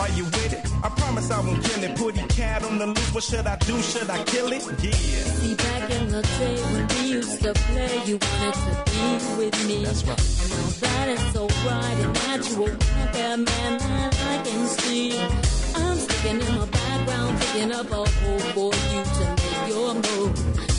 Are 0.00 0.08
you 0.16 0.24
with 0.24 0.54
it? 0.54 0.64
I 0.82 0.88
promise 0.88 1.30
I 1.30 1.40
won't 1.40 1.62
kill 1.62 1.84
it. 1.84 1.98
Put 1.98 2.14
the 2.14 2.26
cat 2.32 2.64
on 2.64 2.78
the 2.78 2.86
loose. 2.86 3.12
What 3.14 3.24
should 3.24 3.46
I 3.46 3.56
do? 3.56 3.78
Should 3.82 4.08
I 4.08 4.24
kill 4.24 4.50
it? 4.52 4.64
Yeah. 4.82 4.90
See, 4.90 5.54
back 5.54 5.90
in 5.90 6.08
the 6.08 6.22
day 6.22 6.56
when 6.72 6.88
we 6.88 7.12
used 7.12 7.42
to 7.42 7.52
play, 7.52 8.04
you 8.06 8.18
wanted 8.22 8.54
to 8.54 8.90
be 8.90 9.36
with 9.36 9.66
me. 9.66 9.84
That's 9.84 10.02
right. 10.06 10.29
That 10.78 11.08
is 11.08 11.20
so 11.32 11.46
right 11.66 11.98
and 12.04 12.12
natural. 12.14 12.68
Not 12.68 13.12
that 13.12 13.38
man 13.38 13.78
that 13.78 14.14
I 14.32 14.42
can 14.44 14.66
see. 14.66 15.18
I'm 15.74 15.96
sticking 15.98 16.40
in 16.40 16.54
my 16.56 16.66
background, 16.66 17.38
picking 17.40 17.72
up 17.72 17.90
a 17.90 17.94
hole 17.94 18.38
for 18.54 18.72
you 18.92 19.02
to 19.16 19.24
make 19.40 19.68
your 19.68 19.94
move. 19.94 20.32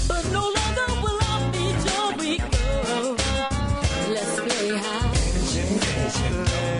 But 0.07 0.23
no 0.31 0.43
longer 0.57 0.87
will 1.03 1.19
I 1.21 1.49
be 1.53 1.65
your 1.89 2.07
weak 2.19 2.43
girl. 2.51 3.15
Let's 4.15 4.35
play 4.39 4.69
high. 4.77 5.11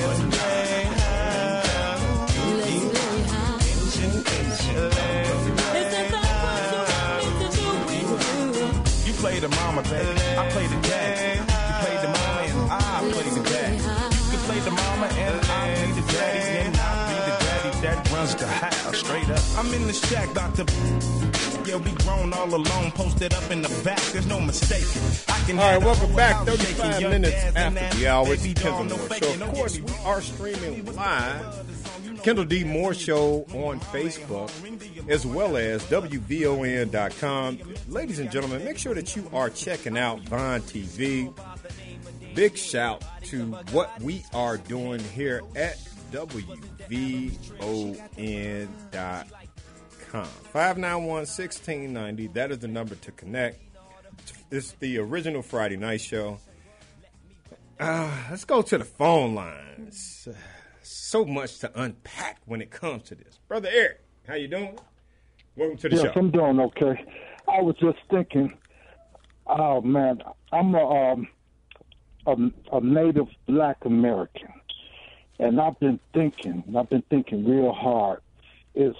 Let's 0.01 0.21
play 0.31 0.83
high. 0.83 1.27
Isn't 5.77 6.11
that 6.11 6.43
what 6.43 7.57
you 7.57 7.67
want 7.67 7.89
me 7.89 7.97
to 7.97 7.97
do 8.05 8.11
with 8.11 9.05
you? 9.05 9.07
You 9.07 9.13
play 9.19 9.39
the 9.39 9.49
mama, 9.49 9.81
baby. 9.83 10.21
I 10.37 10.49
play 10.49 10.67
the 10.67 10.77
daddy 18.21 18.45
that 18.45 18.83
runs 18.85 18.97
straight 18.97 19.29
up. 19.29 19.41
I'm 19.57 19.73
in 19.73 19.87
the 19.87 19.93
shack, 19.93 20.33
Dr. 20.33 20.65
Yeah, 21.67 21.77
we 21.77 21.91
grown 22.03 22.33
all 22.33 22.53
alone, 22.53 22.91
posted 22.91 23.33
up 23.33 23.51
in 23.51 23.61
the 23.61 23.81
back. 23.83 24.01
There's 24.11 24.25
no 24.27 24.39
mistake. 24.39 24.85
I 25.29 25.39
can 25.45 25.59
All 25.59 25.71
right, 25.71 25.83
welcome 25.83 26.15
back. 26.15 26.35
house 26.35 26.57
35 26.57 27.01
minutes 27.01 27.35
after 27.55 27.97
the 27.97 28.07
hour. 28.07 28.33
It's 28.33 28.43
Kendall 28.53 28.97
Moore 28.97 29.09
Show. 29.09 29.43
Of 29.43 29.53
course, 29.53 29.79
we 29.79 29.93
are 30.05 30.21
streaming 30.21 30.95
live. 30.95 32.21
Kendall 32.23 32.45
D. 32.45 32.63
Moore 32.63 32.93
Show 32.93 33.45
on 33.53 33.79
Facebook, 33.79 34.51
as 35.09 35.25
well 35.25 35.57
as 35.57 35.83
WVON.com. 35.85 37.59
Ladies 37.89 38.19
and 38.19 38.31
gentlemen, 38.31 38.63
make 38.63 38.77
sure 38.77 38.93
that 38.93 39.15
you 39.15 39.27
are 39.33 39.49
checking 39.49 39.97
out 39.97 40.19
Vine 40.21 40.61
TV. 40.61 41.33
Big 42.35 42.57
shout 42.57 43.03
to 43.23 43.45
what 43.71 43.99
we 44.01 44.23
are 44.33 44.57
doing 44.57 44.99
here 44.99 45.41
at 45.55 45.77
WVON.com. 46.11 47.45
591 50.25 51.07
1690. 51.07 52.27
That 52.27 52.51
is 52.51 52.59
the 52.59 52.67
number 52.67 52.95
to 52.95 53.11
connect. 53.11 53.59
It's 54.51 54.73
the 54.73 54.97
original 54.97 55.41
Friday 55.41 55.77
night 55.77 56.01
show. 56.01 56.39
Uh, 57.79 58.11
let's 58.29 58.45
go 58.45 58.61
to 58.61 58.77
the 58.77 58.83
phone 58.83 59.33
lines. 59.33 60.27
So 60.81 61.25
much 61.25 61.59
to 61.59 61.71
unpack 61.81 62.41
when 62.45 62.61
it 62.61 62.69
comes 62.69 63.03
to 63.03 63.15
this. 63.15 63.39
Brother 63.47 63.69
Eric, 63.71 64.01
how 64.27 64.35
you 64.35 64.47
doing? 64.47 64.77
Welcome 65.55 65.77
to 65.77 65.89
the 65.89 65.95
yes, 65.95 66.05
show. 66.05 66.11
I'm 66.15 66.31
doing 66.31 66.59
okay. 66.59 67.05
I 67.47 67.61
was 67.61 67.75
just 67.79 67.97
thinking, 68.09 68.57
oh 69.47 69.81
man, 69.81 70.21
I'm 70.51 70.75
a 70.75 71.13
um, 71.13 71.27
a, 72.27 72.35
a 72.73 72.81
native 72.81 73.27
Black 73.47 73.77
American, 73.85 74.49
and 75.41 75.59
I've 75.59 75.79
been 75.79 75.99
thinking, 76.13 76.63
and 76.67 76.77
I've 76.77 76.89
been 76.89 77.03
thinking 77.09 77.49
real 77.49 77.73
hard, 77.73 78.21
is 78.75 78.95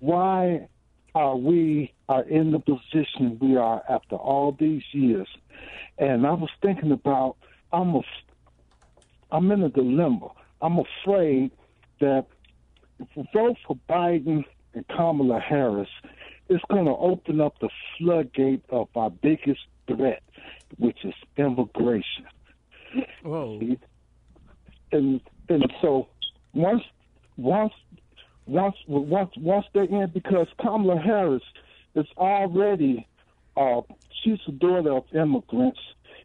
why 0.00 0.68
are 1.14 1.34
we 1.34 1.94
are 2.10 2.22
in 2.24 2.52
the 2.52 2.58
position 2.58 3.38
we 3.40 3.56
are 3.56 3.82
after 3.88 4.16
all 4.16 4.52
these 4.52 4.82
years? 4.92 5.26
And 5.96 6.26
I 6.26 6.32
was 6.32 6.50
thinking 6.60 6.92
about, 6.92 7.36
I'm 7.72 7.94
a, 7.94 8.02
I'm 9.32 9.50
in 9.50 9.62
a 9.62 9.70
dilemma. 9.70 10.28
I'm 10.60 10.78
afraid 10.78 11.52
that 12.00 12.26
if 13.00 13.08
we 13.16 13.26
vote 13.32 13.56
for 13.66 13.78
Biden 13.88 14.44
and 14.74 14.86
Kamala 14.88 15.40
Harris, 15.40 15.88
it's 16.50 16.64
going 16.70 16.84
to 16.84 16.96
open 16.96 17.40
up 17.40 17.58
the 17.60 17.70
floodgate 17.96 18.62
of 18.68 18.88
our 18.94 19.10
biggest 19.10 19.60
threat, 19.86 20.22
which 20.76 20.98
is 21.04 21.14
immigration. 21.38 22.26
Whoa. 23.22 23.60
And 24.92 25.20
and 25.48 25.72
so 25.80 26.08
once 26.54 26.82
once 27.36 27.72
once 28.46 28.76
once 28.86 29.30
once 29.36 29.66
they're 29.74 29.84
in, 29.84 30.10
because 30.12 30.46
Kamala 30.60 30.98
Harris 31.00 31.42
is 31.94 32.06
already 32.16 33.06
uh, 33.56 33.80
she's 34.22 34.38
the 34.46 34.52
daughter 34.52 34.92
of 34.92 35.04
immigrants, 35.14 35.80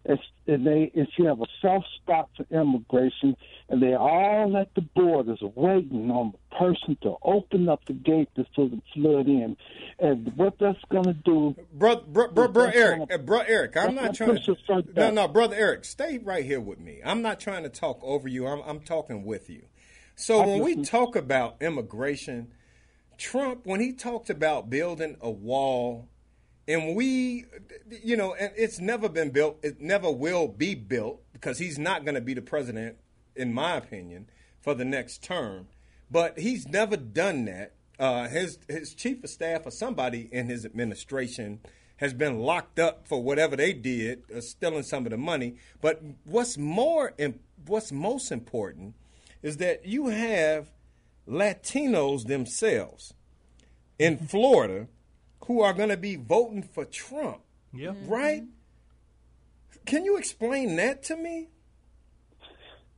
and, 0.06 0.20
and 0.48 0.68
they 0.68 0.92
and 0.96 1.08
she 1.16 1.24
have 1.24 1.40
a 1.42 1.46
soft 1.62 1.88
spot 2.02 2.30
for 2.36 2.46
immigration, 2.52 3.36
and 3.70 3.82
they're 3.82 4.00
all 4.00 4.56
at 4.58 4.74
the 4.76 4.82
borders 4.82 5.40
waiting 5.56 6.12
on 6.12 6.34
the 6.34 6.56
person 6.58 6.98
to 7.04 7.16
open 7.24 7.70
up 7.70 7.86
the 7.86 7.94
gate 7.94 8.30
to 8.36 8.46
so 8.56 8.68
the 8.68 8.82
flood 8.94 9.28
in, 9.28 9.56
and 10.00 10.32
what 10.36 10.56
that's 10.60 10.80
going 10.90 11.06
to 11.06 11.14
do, 11.14 11.56
bro, 11.74 11.98
bro, 11.98 12.30
bro, 12.30 12.48
bro 12.50 12.66
Eric, 12.66 13.00
gonna- 13.00 13.14
uh, 13.14 13.24
bro, 13.26 13.40
Eric, 13.40 13.78
I'm 13.78 13.96
not 13.96 14.14
trying 14.14 14.30
gonna 14.36 14.40
push 14.40 14.50
us 14.50 14.86
to. 14.86 14.94
No, 14.94 15.10
no, 15.12 15.28
brother 15.28 15.56
Eric, 15.56 15.86
stay 15.86 16.18
right 16.18 16.46
here 16.46 16.60
with 16.62 16.80
me. 16.80 17.00
I'm 17.04 17.22
not 17.22 17.40
trying 17.40 17.64
to 17.64 17.70
talk 17.70 18.00
over 18.04 18.28
you. 18.28 18.46
I'm, 18.48 18.62
I'm 18.66 18.80
talking 18.82 19.24
with 19.24 19.50
you. 19.50 19.64
So 20.16 20.42
I 20.42 20.46
when 20.46 20.62
we 20.62 20.84
talk 20.84 21.16
about 21.16 21.56
immigration, 21.62 22.52
Trump, 23.18 23.62
when 23.66 23.80
he 23.80 23.94
talked 23.94 24.30
about 24.30 24.70
building 24.70 25.18
a 25.22 25.32
wall, 25.32 26.08
and 26.68 26.96
we, 26.96 27.46
you 27.90 28.16
know, 28.16 28.34
and 28.34 28.52
it's 28.56 28.80
never 28.80 29.10
been 29.10 29.32
built. 29.32 29.60
It 29.64 29.82
never 29.82 30.10
will 30.10 30.48
be 30.48 30.76
built 30.76 31.22
because 31.34 31.58
he's 31.58 31.78
not 31.78 32.06
going 32.06 32.16
to 32.16 32.22
be 32.22 32.34
the 32.34 32.42
president, 32.42 32.98
in 33.36 33.54
my 33.54 33.76
opinion, 33.76 34.28
for 34.62 34.74
the 34.74 34.86
next 34.86 35.24
term. 35.24 35.68
But 36.10 36.40
he's 36.40 36.68
never 36.68 36.96
done 36.96 37.46
that. 37.46 37.74
Uh, 38.00 38.28
his 38.28 38.60
his 38.68 38.94
chief 38.94 39.24
of 39.24 39.30
staff 39.30 39.66
or 39.66 39.72
somebody 39.72 40.30
in 40.32 40.48
his 40.48 40.66
administration 40.66 41.60
has 41.98 42.14
been 42.14 42.40
locked 42.40 42.80
up 42.80 43.08
for 43.08 43.22
whatever 43.22 43.56
they 43.56 43.72
did, 43.72 44.24
uh, 44.36 44.42
stealing 44.42 44.84
some 44.84 45.06
of 45.06 45.12
the 45.12 45.18
money. 45.18 45.56
But 45.80 46.02
what's 46.24 46.58
more, 46.58 47.14
im- 47.18 47.40
what's 47.66 47.92
most 47.92 48.32
important, 48.32 48.96
is 49.42 49.58
that 49.58 49.86
you 49.86 50.08
have 50.08 50.72
Latinos 51.28 52.26
themselves 52.26 53.14
in 54.00 54.18
Florida 54.18 54.88
who 55.46 55.62
are 55.62 55.74
going 55.74 55.90
to 55.90 55.98
be 55.98 56.16
voting 56.16 56.64
for 56.64 56.86
Trump. 56.86 57.42
Yeah. 57.74 57.90
Mm-hmm. 57.90 58.08
Right? 58.08 58.44
Can 59.86 60.06
you 60.06 60.18
explain 60.18 60.76
that 60.78 61.04
to 61.04 61.16
me? 61.18 61.50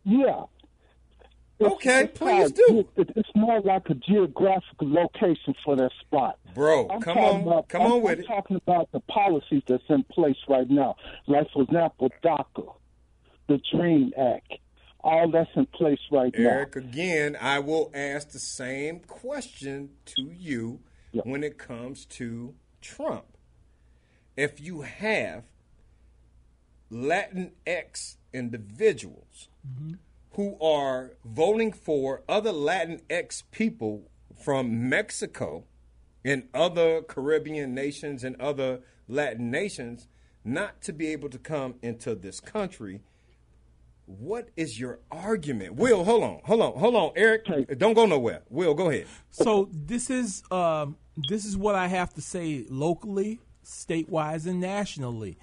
Yeah. 0.03 0.43
It's- 1.57 1.71
Okay, 1.73 2.03
it's 2.03 2.17
please 2.19 2.43
how- 2.51 2.67
do. 2.67 2.89
it- 2.97 3.11
It's 3.15 3.29
more 3.33 3.61
like 3.61 3.89
a 3.89 3.93
geographical 3.95 4.91
location 4.91 5.55
for 5.63 5.75
that 5.77 5.91
spot. 6.01 6.37
Bro, 6.53 6.89
I'm 6.89 7.01
come 7.01 7.17
on, 7.17 7.41
about- 7.41 7.69
come 7.69 7.81
I'm, 7.81 7.91
on 7.93 8.01
with 8.01 8.13
I'm 8.13 8.19
it. 8.19 8.27
talking 8.27 8.55
about 8.57 8.91
the 8.91 8.99
policies 9.01 9.63
that's 9.67 9.83
in 9.89 10.03
place 10.03 10.37
right 10.49 10.69
now. 10.69 10.95
Like, 11.27 11.49
for 11.51 11.63
example, 11.63 12.11
DACA, 12.23 12.75
the 13.47 13.59
DREAM 13.71 14.13
Act. 14.17 14.53
All 14.99 15.29
that's 15.29 15.49
in 15.55 15.65
place 15.67 15.99
right 16.11 16.33
now. 16.37 16.49
Eric, 16.49 16.75
again, 16.75 17.37
I 17.39 17.59
will 17.59 17.91
ask 17.93 18.31
the 18.31 18.39
same 18.39 18.99
question 19.01 19.91
to 20.07 20.23
you 20.35 20.79
when 21.23 21.43
it 21.43 21.57
comes 21.57 22.05
to 22.05 22.55
Trump. 22.81 23.37
If 24.35 24.59
you 24.59 24.81
have 24.81 25.43
Latinx 26.91 28.17
individuals 28.33 29.49
mm-hmm. 29.65 29.93
who 30.31 30.57
are 30.61 31.13
voting 31.23 31.71
for 31.71 32.23
other 32.27 32.51
Latinx 32.51 33.43
people 33.51 34.09
from 34.37 34.89
Mexico 34.89 35.63
and 36.23 36.47
other 36.53 37.01
Caribbean 37.01 37.73
nations 37.73 38.23
and 38.23 38.39
other 38.41 38.81
Latin 39.07 39.51
nations 39.51 40.07
not 40.43 40.81
to 40.81 40.93
be 40.93 41.07
able 41.07 41.29
to 41.29 41.39
come 41.39 41.75
into 41.81 42.15
this 42.15 42.39
country. 42.39 43.01
What 44.05 44.49
is 44.55 44.79
your 44.79 44.99
argument? 45.11 45.75
Will, 45.75 46.03
hold 46.03 46.23
on, 46.23 46.39
hold 46.43 46.61
on, 46.61 46.73
hold 46.77 46.95
on, 46.95 47.11
Eric. 47.15 47.45
Don't 47.77 47.95
go 47.95 48.05
nowhere. 48.05 48.43
Will, 48.49 48.75
go 48.75 48.89
ahead. 48.89 49.07
So 49.31 49.67
this 49.71 50.09
is 50.09 50.43
um, 50.51 50.97
this 51.29 51.43
is 51.43 51.57
what 51.57 51.75
I 51.75 51.87
have 51.87 52.13
to 52.13 52.21
say 52.21 52.65
locally, 52.69 53.39
statewide, 53.63 54.45
and 54.45 54.59
nationally. 54.59 55.37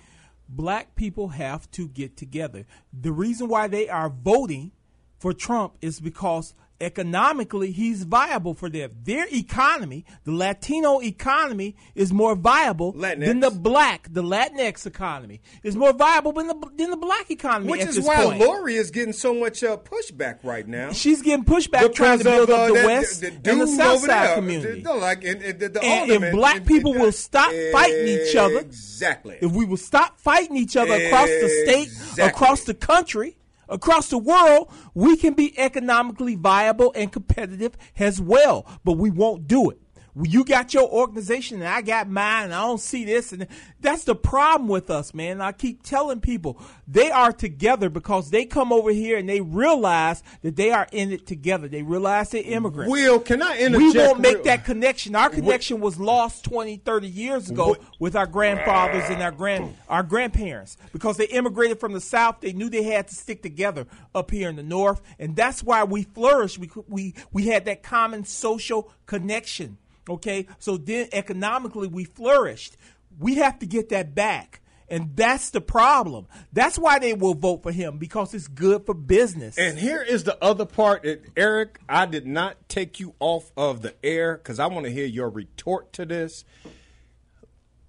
Black 0.48 0.94
people 0.94 1.28
have 1.28 1.70
to 1.72 1.88
get 1.88 2.16
together. 2.16 2.64
The 2.92 3.10
reason 3.10 3.48
why 3.48 3.66
they 3.68 3.88
are 3.88 4.10
voting 4.10 4.72
for 5.18 5.32
Trump 5.32 5.76
is 5.80 5.98
because 5.98 6.54
economically 6.82 7.70
he's 7.72 8.02
viable 8.02 8.54
for 8.54 8.68
them. 8.68 8.90
Their 9.04 9.26
economy, 9.32 10.04
the 10.24 10.32
Latino 10.32 11.00
economy, 11.00 11.76
is 11.94 12.12
more 12.12 12.34
viable 12.34 12.92
than 12.92 13.40
the 13.40 13.50
black, 13.50 14.08
the 14.10 14.22
Latinx 14.22 14.86
economy 14.86 15.40
is 15.62 15.76
more 15.76 15.92
viable 15.92 16.32
than 16.32 16.48
the 16.48 16.70
than 16.76 16.90
the 16.90 16.96
black 16.96 17.30
economy. 17.30 17.70
Which 17.70 17.82
is 17.82 18.00
why 18.00 18.24
point. 18.24 18.40
Lori 18.40 18.74
is 18.76 18.90
getting 18.90 19.12
so 19.12 19.32
much 19.34 19.62
uh, 19.62 19.76
pushback 19.76 20.38
right 20.42 20.66
now. 20.66 20.92
She's 20.92 21.22
getting 21.22 21.44
pushback 21.44 21.94
trying 21.94 22.18
to 22.18 22.24
build 22.24 22.50
up 22.50 22.68
the 22.68 22.74
that- 22.74 22.86
West 22.86 23.20
the 23.20 23.28
and 23.28 23.44
the 23.44 23.50
dude 23.66 23.68
South 23.70 23.96
over 23.98 24.06
Side 24.06 24.26
there, 24.28 24.34
community. 24.34 24.80
the- 24.82 24.94
like, 24.94 25.24
and, 25.24 25.42
and 25.42 25.58
the, 25.60 25.68
the 25.68 25.82
and 25.82 26.10
if 26.10 26.32
black 26.32 26.56
and- 26.58 26.66
people 26.66 26.92
will 26.94 27.12
stop 27.12 27.52
fighting 27.72 28.08
each 28.08 28.34
other, 28.36 28.58
Exactly. 28.60 29.38
if 29.40 29.52
we 29.52 29.64
will 29.64 29.76
stop 29.76 30.18
fighting 30.18 30.56
each 30.56 30.76
other 30.76 30.92
across 30.94 31.28
the 31.28 31.48
state, 31.64 31.88
across 32.24 32.64
the 32.64 32.74
country, 32.74 33.36
across 33.72 34.08
the 34.08 34.18
world, 34.18 34.72
we 34.94 35.16
can 35.16 35.34
be 35.34 35.58
economically 35.58 36.36
viable 36.36 36.92
and 36.94 37.10
competitive 37.10 37.76
as 37.98 38.20
well. 38.20 38.66
But 38.84 38.92
we 38.92 39.10
won't 39.10 39.48
do 39.48 39.70
it. 39.70 39.81
Well, 40.14 40.26
You 40.26 40.44
got 40.44 40.74
your 40.74 40.88
organization 40.88 41.58
and 41.58 41.68
I 41.68 41.80
got 41.80 42.08
mine, 42.08 42.44
and 42.44 42.54
I 42.54 42.60
don't 42.60 42.80
see 42.80 43.04
this, 43.04 43.32
and 43.32 43.46
that's 43.80 44.04
the 44.04 44.14
problem 44.14 44.68
with 44.68 44.90
us, 44.90 45.14
man. 45.14 45.40
I 45.40 45.52
keep 45.52 45.82
telling 45.82 46.20
people 46.20 46.60
they 46.86 47.10
are 47.10 47.32
together 47.32 47.88
because 47.88 48.30
they 48.30 48.44
come 48.44 48.72
over 48.72 48.90
here 48.90 49.16
and 49.16 49.26
they 49.28 49.40
realize 49.40 50.22
that 50.42 50.56
they 50.56 50.70
are 50.70 50.86
in 50.92 51.12
it 51.12 51.26
together. 51.26 51.66
They 51.66 51.82
realize 51.82 52.30
they're 52.30 52.42
immigrants. 52.42 52.92
Will, 52.92 53.20
can 53.20 53.42
I 53.42 53.56
interject? 53.58 53.94
We 53.94 53.98
won't 53.98 54.20
make 54.20 54.44
that 54.44 54.64
connection. 54.66 55.16
Our 55.16 55.30
connection 55.30 55.80
was 55.80 55.98
lost 55.98 56.44
20, 56.44 56.76
30 56.78 57.08
years 57.08 57.48
ago 57.50 57.76
with 57.98 58.14
our 58.14 58.26
grandfathers 58.26 59.08
and 59.08 59.22
our 59.22 59.32
grand 59.32 59.74
our 59.88 60.02
grandparents 60.02 60.76
because 60.92 61.16
they 61.16 61.26
immigrated 61.26 61.80
from 61.80 61.92
the 61.92 62.00
south. 62.00 62.40
They 62.40 62.52
knew 62.52 62.68
they 62.68 62.82
had 62.82 63.08
to 63.08 63.14
stick 63.14 63.42
together 63.42 63.86
up 64.14 64.30
here 64.30 64.50
in 64.50 64.56
the 64.56 64.62
north, 64.62 65.00
and 65.18 65.34
that's 65.36 65.62
why 65.62 65.84
we 65.84 66.02
flourished. 66.02 66.58
We 66.58 66.70
we 66.86 67.14
we 67.32 67.46
had 67.46 67.64
that 67.64 67.82
common 67.82 68.24
social 68.24 68.90
connection. 69.06 69.78
Okay, 70.08 70.46
so 70.58 70.76
then 70.76 71.08
economically 71.12 71.88
we 71.88 72.04
flourished. 72.04 72.76
We 73.18 73.36
have 73.36 73.58
to 73.60 73.66
get 73.66 73.90
that 73.90 74.14
back. 74.14 74.60
And 74.88 75.16
that's 75.16 75.50
the 75.50 75.62
problem. 75.62 76.26
That's 76.52 76.78
why 76.78 76.98
they 76.98 77.14
will 77.14 77.32
vote 77.32 77.62
for 77.62 77.72
him 77.72 77.96
because 77.96 78.34
it's 78.34 78.46
good 78.46 78.84
for 78.84 78.92
business. 78.92 79.56
And 79.56 79.78
here 79.78 80.02
is 80.02 80.24
the 80.24 80.36
other 80.44 80.66
part, 80.66 81.04
that, 81.04 81.24
Eric. 81.34 81.78
I 81.88 82.04
did 82.04 82.26
not 82.26 82.68
take 82.68 83.00
you 83.00 83.14
off 83.18 83.50
of 83.56 83.80
the 83.80 83.94
air 84.04 84.36
because 84.36 84.58
I 84.58 84.66
want 84.66 84.84
to 84.84 84.92
hear 84.92 85.06
your 85.06 85.30
retort 85.30 85.94
to 85.94 86.04
this. 86.04 86.44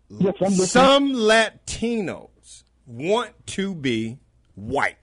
Yes, 0.07 0.35
I'm 0.39 0.51
listening. 0.51 0.67
Some 0.67 1.13
Latinos 1.13 2.63
want 2.85 3.31
to 3.47 3.75
be 3.75 4.19
white 4.55 4.97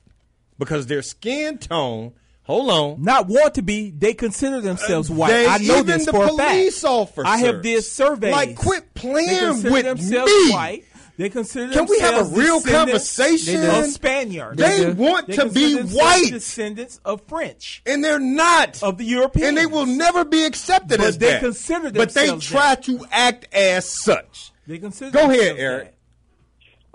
because 0.58 0.86
their 0.86 1.02
skin 1.02 1.58
tone. 1.58 2.14
Hold 2.50 2.70
on, 2.70 3.02
not 3.04 3.28
want 3.28 3.54
to 3.54 3.62
be. 3.62 3.90
They 3.92 4.12
consider 4.12 4.60
themselves 4.60 5.08
uh, 5.08 5.14
white. 5.14 5.28
They- 5.30 5.46
I 5.46 5.58
know 5.58 5.74
even 5.78 5.86
this 5.86 6.06
the 6.06 6.10
for 6.10 6.26
police 6.26 6.78
a 6.78 6.80
fact. 6.82 6.92
officers. 6.92 7.24
I 7.28 7.36
have 7.38 7.62
did 7.62 7.84
surveys. 7.84 8.32
Like, 8.32 8.56
quit 8.56 8.92
playing 8.94 9.62
they 9.62 9.70
with 9.70 9.84
themselves 9.84 10.32
me. 10.32 10.52
White. 10.52 10.84
They 11.16 11.28
consider 11.28 11.72
Can 11.72 11.86
we 11.86 12.00
have 12.00 12.26
a 12.26 12.36
real 12.36 12.60
conversation? 12.62 13.62
of 13.62 13.84
Spaniards. 13.86 14.56
They 14.56 14.78
do. 14.86 14.94
want 14.94 15.26
They 15.28 15.36
to 15.36 15.48
be 15.50 15.76
white. 15.80 16.30
descendants 16.30 16.98
of 17.04 17.20
French, 17.28 17.82
and 17.86 18.02
they're 18.02 18.18
not 18.18 18.82
of 18.82 18.98
the 18.98 19.04
Europeans, 19.04 19.48
and 19.48 19.56
they 19.56 19.66
will 19.66 19.86
never 19.86 20.24
be 20.24 20.44
accepted 20.44 20.98
But 20.98 21.06
as 21.06 21.18
they 21.18 21.32
that. 21.32 21.40
consider 21.42 21.92
but 21.92 22.14
they 22.14 22.28
themselves 22.30 22.46
try 22.46 22.74
to 22.74 23.06
act 23.12 23.46
as 23.54 23.88
such. 23.88 24.50
They 24.66 24.78
consider. 24.78 25.10
Go 25.12 25.30
ahead, 25.30 25.56
themselves 25.56 25.60
Eric. 25.60 25.94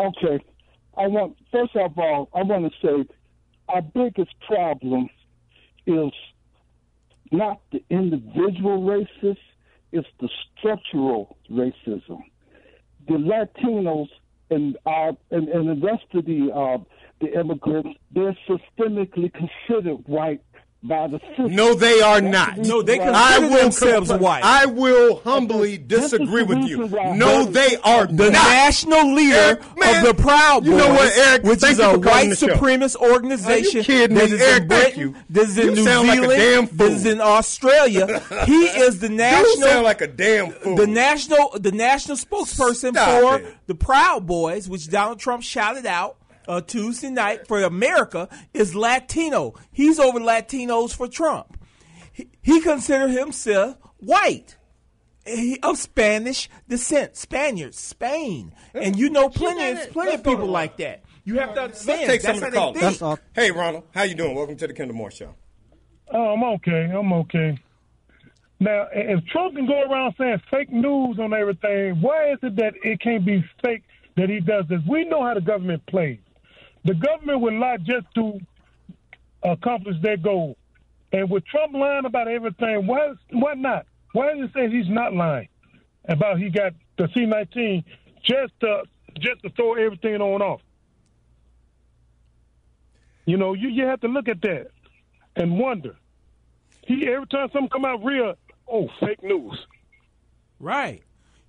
Okay. 0.02 0.44
I 0.98 1.08
want 1.08 1.38
first 1.52 1.76
of 1.76 1.98
all, 1.98 2.28
I 2.34 2.42
want 2.44 2.72
to 2.74 2.80
say 3.06 3.10
our 3.70 3.82
biggest 3.82 4.34
problem 4.48 5.08
is 5.86 6.12
not 7.32 7.62
the 7.72 7.84
individual 7.90 8.82
racist, 8.82 9.38
it's 9.92 10.08
the 10.20 10.30
structural 10.58 11.38
racism. 11.52 12.24
The 13.08 13.14
Latinos 13.14 14.10
and 14.50 14.78
our 14.86 15.16
and, 15.32 15.48
and 15.50 15.70
the 15.70 15.86
rest 15.86 16.06
of 16.14 16.26
the 16.26 16.52
uh, 16.54 16.78
the 17.22 17.40
immigrants, 17.40 17.98
they're 18.12 18.38
systemically 18.48 19.32
considered 19.34 20.08
white 20.08 20.42
by 20.88 21.08
the 21.08 21.20
system. 21.20 21.56
No, 21.56 21.74
they 21.74 22.02
are 22.02 22.22
That's 22.22 22.32
not. 22.32 22.56
the 22.58 22.64
reason 22.64 23.12
why- 23.12 23.12
I 23.16 23.40
will 23.40 23.70
compl- 23.70 24.42
I 24.44 24.66
will 24.66 25.16
humbly 25.24 25.78
disagree 25.78 26.44
with 26.44 26.60
you. 26.68 26.88
No, 27.16 27.46
they 27.46 27.78
are 27.84 28.06
the 28.08 28.32
not. 28.32 28.34
national 28.34 29.14
leader 29.14 29.60
man, 29.78 30.06
of 30.06 30.16
the 30.18 30.22
Proud 30.22 30.62
Boys, 30.64 30.70
you 30.72 30.78
know 30.78 30.90
what, 30.90 31.12
Eric? 31.18 31.44
which 31.44 31.60
Thank 31.60 31.74
is 31.74 31.80
you 31.80 31.86
a 31.86 31.94
for 31.94 32.00
white 32.00 32.30
supremacist 32.30 32.96
organization 32.98 33.80
Are 33.80 33.82
you 33.82 33.84
kidding 33.84 34.18
that 34.18 34.30
me? 34.30 34.36
is 34.36 34.42
Eric, 34.42 34.64
in 34.64 34.70
thank 34.70 34.84
Britain, 34.96 35.00
you. 35.02 35.16
this 35.30 35.50
is 35.50 35.58
in 35.58 35.66
You 35.66 35.72
New 35.76 35.84
sound 35.84 36.08
like 36.08 36.18
a 36.18 36.22
Zealand, 36.22 36.40
damn 36.40 36.68
fool. 36.68 36.78
this 36.88 36.96
is 36.98 37.06
in 37.06 37.22
Australia. 37.22 38.20
he 38.46 38.64
is 38.66 39.00
the 39.00 39.10
national. 39.10 39.40
You 39.46 39.60
national 39.60 39.68
sound 39.70 39.84
like 39.84 40.02
a 40.02 40.08
damn 40.08 40.52
fool. 40.52 40.76
the 40.76 40.88
national 40.88 41.52
the 41.60 41.72
national 41.72 42.18
spokesperson 42.18 42.92
Stop 42.92 43.22
for 43.22 43.38
it. 43.40 43.56
the 43.68 43.76
Proud 43.76 44.26
Boys, 44.28 44.70
which 44.70 44.90
Donald 44.90 45.20
Trump 45.20 45.44
shouted 45.44 45.86
out 45.86 46.18
uh, 46.48 46.62
Tuesday 46.62 47.10
night 47.10 47.48
for 47.48 47.62
America, 47.62 48.30
is 48.54 48.76
Latino. 48.76 49.54
He's 49.72 50.00
over 50.00 50.20
Latinos 50.20 50.96
for 50.96 51.08
Trump. 51.08 51.58
He, 52.12 52.30
he 52.42 52.62
considered 52.62 53.10
himself 53.10 53.78
white. 53.98 54.58
He, 55.26 55.60
of 55.64 55.78
Spanish 55.78 56.50
descent, 56.70 57.16
Spaniards, 57.16 57.80
Spain, 57.80 58.54
and 58.76 58.96
you 58.96 59.10
know 59.10 59.28
plenty, 59.28 59.82
of, 59.82 59.92
plenty 59.92 60.14
of 60.14 60.24
people 60.24 60.46
like 60.46 60.78
that. 60.78 61.04
You 61.24 61.40
have 61.40 61.56
to 61.56 61.64
understand. 61.64 62.02
Let's 62.02 62.12
take 62.12 62.22
some 62.22 62.40
that's 62.40 62.56
of 62.56 63.00
the 63.00 63.06
calls. 63.06 63.20
Hey, 63.34 63.50
Ronald, 63.50 63.86
how 63.92 64.04
you 64.04 64.14
doing? 64.14 64.36
Welcome 64.36 64.56
to 64.58 64.68
the 64.68 64.74
Kendall 64.74 64.96
Moore 64.96 65.10
Show. 65.10 65.34
Oh, 66.14 66.34
I'm 66.34 66.44
okay. 66.44 66.92
I'm 66.96 67.12
okay. 67.14 67.58
Now, 68.60 68.86
if 68.94 69.26
Trump 69.26 69.56
can 69.56 69.66
go 69.66 69.82
around 69.82 70.14
saying 70.18 70.42
fake 70.52 70.72
news 70.72 71.18
on 71.20 71.34
everything, 71.34 72.00
why 72.02 72.32
is 72.32 72.38
it 72.44 72.56
that 72.58 72.74
it 72.84 73.02
can't 73.02 73.26
be 73.26 73.44
fake 73.64 73.84
that 74.16 74.30
he 74.30 74.40
does 74.40 74.66
this? 74.70 74.80
We 74.88 75.06
know 75.06 75.24
how 75.24 75.34
the 75.34 75.42
government 75.42 75.84
plays. 75.88 76.20
The 76.86 76.94
government 76.94 77.42
will 77.42 77.60
lie 77.60 77.78
just 77.78 78.06
to 78.16 78.40
accomplish 79.44 79.98
their 80.02 80.18
goal. 80.18 80.56
And 81.12 81.30
with 81.30 81.46
Trump 81.46 81.74
lying 81.74 82.06
about 82.06 82.28
everything, 82.28 82.88
why 82.88 83.14
why 83.32 83.56
not? 83.56 83.86
Why 84.14 84.34
does 84.34 84.50
it 84.50 84.54
say 84.54 84.70
he's 84.70 84.90
not 84.90 85.14
lying 85.14 85.50
about 86.08 86.40
he 86.40 86.50
got 86.50 86.74
the 86.98 87.10
C-19 87.14 87.84
just 88.24 88.54
to 88.62 88.84
just 89.20 89.42
to 89.44 89.50
throw 89.50 89.74
everything 89.74 90.22
on 90.22 90.42
off? 90.42 90.62
You 93.26 93.38
know, 93.38 93.54
you, 93.54 93.70
you 93.70 93.86
have 93.86 94.02
to 94.02 94.08
look 94.08 94.28
at 94.28 94.42
that 94.42 94.68
and 95.36 95.58
wonder. 95.58 95.96
He 96.86 97.08
every 97.08 97.28
time 97.28 97.50
something 97.52 97.70
come 97.70 97.86
out 97.86 98.04
real, 98.04 98.36
oh, 98.68 98.90
fake 99.00 99.24
news. 99.24 99.60
Right. 100.60 101.02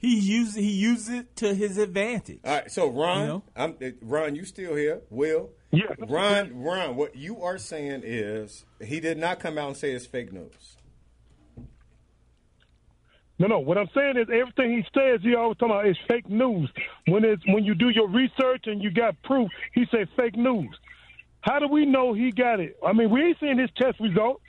He 0.07 0.20
used 0.20 0.57
he 0.57 0.70
used 0.70 1.11
it 1.11 1.35
to 1.39 1.53
his 1.53 1.78
advantage. 1.78 2.39
All 2.45 2.53
right, 2.55 2.70
so 2.70 2.89
Ron, 2.89 3.20
you 3.20 3.27
know? 3.27 3.43
I'm, 3.57 3.77
uh, 3.83 3.87
Ron, 4.01 4.37
you 4.37 4.45
still 4.45 4.77
here? 4.77 5.01
Will? 5.11 5.51
Yeah. 5.73 5.87
Ron, 5.99 6.62
Ron, 6.62 6.95
what 6.95 7.16
you 7.16 7.43
are 7.43 7.59
saying 7.59 8.03
is 8.05 8.65
he 8.81 9.01
did 9.01 9.19
not 9.19 9.41
come 9.41 9.59
out 9.59 9.66
and 9.66 9.77
say 9.77 9.91
it's 9.91 10.07
fake 10.07 10.33
news. 10.33 10.77
No, 13.41 13.49
no. 13.49 13.59
What 13.59 13.78
I'm 13.78 13.89
saying 13.97 14.16
is 14.16 14.28
everything 14.33 14.77
he 14.77 14.85
says, 14.95 15.23
he 15.23 15.35
always 15.35 15.59
talking 15.59 15.74
about 15.74 15.89
is 15.89 15.99
fake 16.07 16.28
news. 16.31 16.70
When 17.09 17.24
it's 17.24 17.43
when 17.49 17.65
you 17.65 17.74
do 17.74 17.89
your 17.89 18.09
research 18.09 18.66
and 18.66 18.81
you 18.81 18.93
got 18.93 19.20
proof, 19.24 19.51
he 19.74 19.87
said 19.91 20.07
fake 20.16 20.37
news. 20.37 20.70
How 21.41 21.59
do 21.59 21.66
we 21.66 21.85
know 21.85 22.15
he 22.15 22.31
got 22.31 22.61
it? 22.61 22.77
I 22.87 22.93
mean, 22.93 23.11
we 23.11 23.23
ain't 23.23 23.41
seen 23.41 23.59
his 23.59 23.70
test 23.77 23.99
results. 23.99 24.41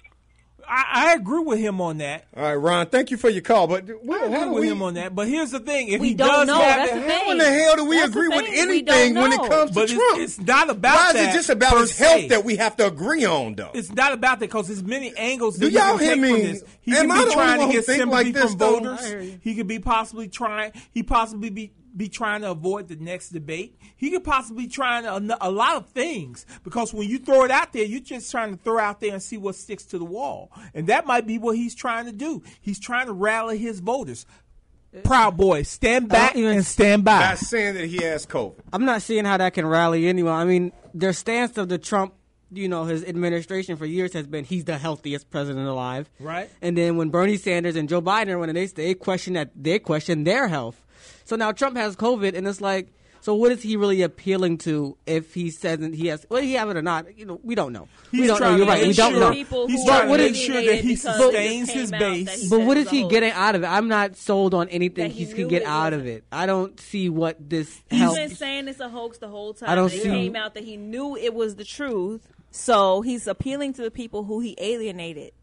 I, 0.68 0.86
I, 0.94 1.14
agree 1.14 1.44
with 1.44 1.60
him 1.60 1.80
on 1.80 2.00
that. 2.00 2.26
All 2.36 2.44
right, 2.44 2.56
Ron, 2.56 2.88
thank 2.88 3.12
you 3.12 3.18
for 3.18 3.30
your 3.30 3.42
call. 3.42 3.68
But 3.68 3.86
we, 3.86 4.16
I 4.16 4.26
agree 4.26 4.50
with 4.50 4.62
we, 4.64 4.70
him 4.70 4.82
on 4.82 4.96
that. 4.96 5.16
But 5.16 5.28
here's 5.28 5.52
the 5.52 5.60
thing: 5.60 5.90
if 5.90 6.02
he 6.02 6.14
does 6.14 6.48
know. 6.48 6.60
have, 6.60 6.90
how 6.90 7.32
in 7.32 7.38
the 7.38 7.50
hell 7.50 7.76
do 7.78 7.86
we 7.86 7.98
That's 7.98 8.10
agree 8.10 8.28
with 8.28 8.46
anything 8.50 9.16
when 9.16 9.32
it 9.32 9.50
comes 9.50 9.72
but 9.72 9.88
to 9.88 9.94
it's, 9.94 9.94
Trump? 9.94 10.20
It's 10.20 10.40
not 10.40 10.70
about 10.70 10.96
why 10.96 11.20
is 11.20 11.28
it 11.28 11.34
just 11.34 11.50
about 11.50 11.78
his 11.78 11.98
health 11.98 12.22
se. 12.22 12.28
that 12.30 12.44
we 12.44 12.58
have 12.58 12.76
to 12.78 12.88
agree 12.88 13.26
on, 13.26 13.56
though? 13.56 13.72
It's 13.74 13.92
not 13.92 14.14
about 14.14 14.40
that 14.40 14.48
because 14.48 14.68
there's 14.68 14.84
many 14.84 15.16
angles. 15.16 15.58
That 15.58 15.70
do 15.70 15.78
y'all 15.78 15.98
hear 15.98 16.18
me? 16.18 16.60
He 16.82 16.96
Am 16.96 17.10
could 17.10 17.28
be 17.28 17.34
trying 17.34 17.68
to 17.68 17.74
get 17.74 17.86
sympathy 17.86 18.10
like 18.10 18.34
this, 18.34 18.52
from 18.52 18.60
voters. 18.60 19.38
He 19.42 19.56
could 19.56 19.68
be 19.68 19.80
possibly 19.80 20.28
trying. 20.28 20.74
He 20.92 21.04
possibly 21.04 21.50
be 21.50 21.72
be 21.98 22.08
trying 22.08 22.42
to 22.42 22.52
avoid 22.52 22.88
the 22.88 22.96
next 22.96 23.30
debate. 23.30 23.78
He 23.96 24.12
could 24.12 24.24
possibly 24.24 24.66
be 24.66 24.70
trying 24.70 25.06
a 25.06 25.50
lot 25.50 25.76
of 25.76 25.88
things 25.90 26.46
because 26.64 26.94
when 26.94 27.10
you 27.10 27.18
throw 27.18 27.44
it 27.44 27.52
out 27.52 27.74
there, 27.74 27.84
you're 27.84 28.00
just 28.00 28.30
trying 28.32 28.56
to 28.56 28.64
throw 28.64 28.80
out 28.80 29.00
there 29.02 29.14
and 29.14 29.22
see 29.22 29.38
what 29.38 29.56
sticks 29.56 29.84
to 29.86 29.98
the 29.98 30.06
wall. 30.06 30.52
And 30.74 30.88
that 30.88 31.06
might 31.06 31.26
be 31.26 31.38
what 31.38 31.56
he's 31.56 31.76
trying 31.76 32.06
to 32.06 32.12
do. 32.12 32.44
He's 32.62 32.80
trying 32.80 33.08
to 33.08 33.14
rally 33.14 33.58
his 33.58 33.80
voters. 33.80 34.26
Proud 35.04 35.38
boys, 35.38 35.68
stand 35.68 36.08
back 36.10 36.36
and 36.36 36.66
stand 36.66 37.04
by. 37.04 37.20
Not 37.20 37.38
saying 37.40 37.76
that 37.76 37.86
he 37.86 38.04
has 38.04 38.26
COVID. 38.26 38.56
I'm 38.72 38.86
not 38.86 39.02
seeing 39.02 39.26
how 39.26 39.38
that 39.38 39.54
can 39.54 39.66
rally 39.66 40.08
anyone. 40.08 40.34
I 40.34 40.46
mean, 40.46 40.72
their 40.94 41.14
stance 41.14 41.58
of 41.58 41.70
the 41.70 41.78
Trump 41.78 42.14
you 42.52 42.70
know, 42.70 42.86
his 42.86 43.04
administration 43.04 43.76
for 43.76 43.86
years 43.86 44.14
has 44.14 44.26
been 44.26 44.46
he's 44.46 44.66
the 44.66 44.78
healthiest 44.78 45.30
president 45.30 45.68
alive. 45.68 46.10
Right. 46.20 46.50
And 46.62 46.78
then 46.78 46.98
when 46.98 47.10
Bernie 47.10 47.38
Sanders 47.38 47.76
and 47.76 47.90
Joe 47.90 48.02
Biden 48.02 48.40
when 48.40 48.54
they 48.54 48.66
they 48.68 48.94
question 48.94 49.34
that 49.34 49.52
they 49.56 49.80
question 49.80 50.24
their 50.24 50.48
health. 50.48 50.84
So 51.28 51.36
now 51.36 51.52
Trump 51.52 51.76
has 51.76 51.98
COVID, 51.98 52.38
and 52.38 52.48
it's 52.48 52.62
like, 52.62 52.88
so 53.20 53.36
what 53.36 53.52
is 53.52 53.62
he 53.62 53.76
really 53.76 54.02
appealing 54.02 54.60
to 54.60 54.96
if 55.06 55.34
he 55.34 55.50
says 55.50 55.82
he 55.94 56.08
has 56.08 56.26
well, 56.30 56.42
he 56.42 56.54
have 56.54 56.70
it 56.70 56.78
or 56.78 56.82
not? 56.82 57.18
You 57.18 57.26
know, 57.26 57.42
we 57.44 57.54
don't 57.54 57.74
know. 57.74 57.90
He's 58.12 58.22
we 58.22 58.28
don't 58.28 58.40
know. 58.40 58.56
You're 58.56 58.66
right. 58.66 58.88
We 58.88 58.94
don't 58.94 59.20
know. 59.20 59.32
He's 59.32 59.84
trying 59.86 60.08
to 60.08 60.18
make 60.18 60.36
sure 60.36 60.64
that 60.64 60.80
he 60.80 60.96
sustains 60.96 61.70
his 61.70 61.92
base. 61.92 62.50
But 62.50 62.62
what 62.62 62.78
is 62.78 62.90
he 62.90 63.06
getting 63.10 63.32
out 63.32 63.56
of 63.56 63.64
it? 63.64 63.68
I'm 63.68 63.90
not 63.90 64.16
sold 64.16 64.54
on 64.54 64.70
anything 64.70 65.12
he, 65.12 65.26
can 65.26 65.50
get 65.50 65.64
out 65.64 65.92
of 65.92 66.06
it. 66.06 66.24
I 66.32 66.46
don't 66.46 66.80
see 66.80 67.10
what 67.10 67.50
this. 67.50 67.82
He's 67.90 68.00
helps. 68.00 68.18
been 68.18 68.30
saying 68.30 68.68
it's 68.70 68.80
a 68.80 68.88
hoax 68.88 69.18
the 69.18 69.28
whole 69.28 69.54
time. 69.54 69.70
I 69.70 69.76
don't 69.76 69.92
it 69.92 70.04
see. 70.04 70.10
came 70.10 70.38
out 70.38 70.54
that 70.54 70.64
he 70.64 70.78
knew 70.78 71.18
it 71.18 71.34
was 71.34 71.58
the 71.58 71.66
truth. 71.66 72.26
So 72.52 73.02
he's 73.02 73.28
appealing 73.28 73.74
to 73.74 73.82
the 73.82 73.92
people 73.92 74.24
who 74.24 74.40
he 74.40 74.56
alienated 74.60 75.34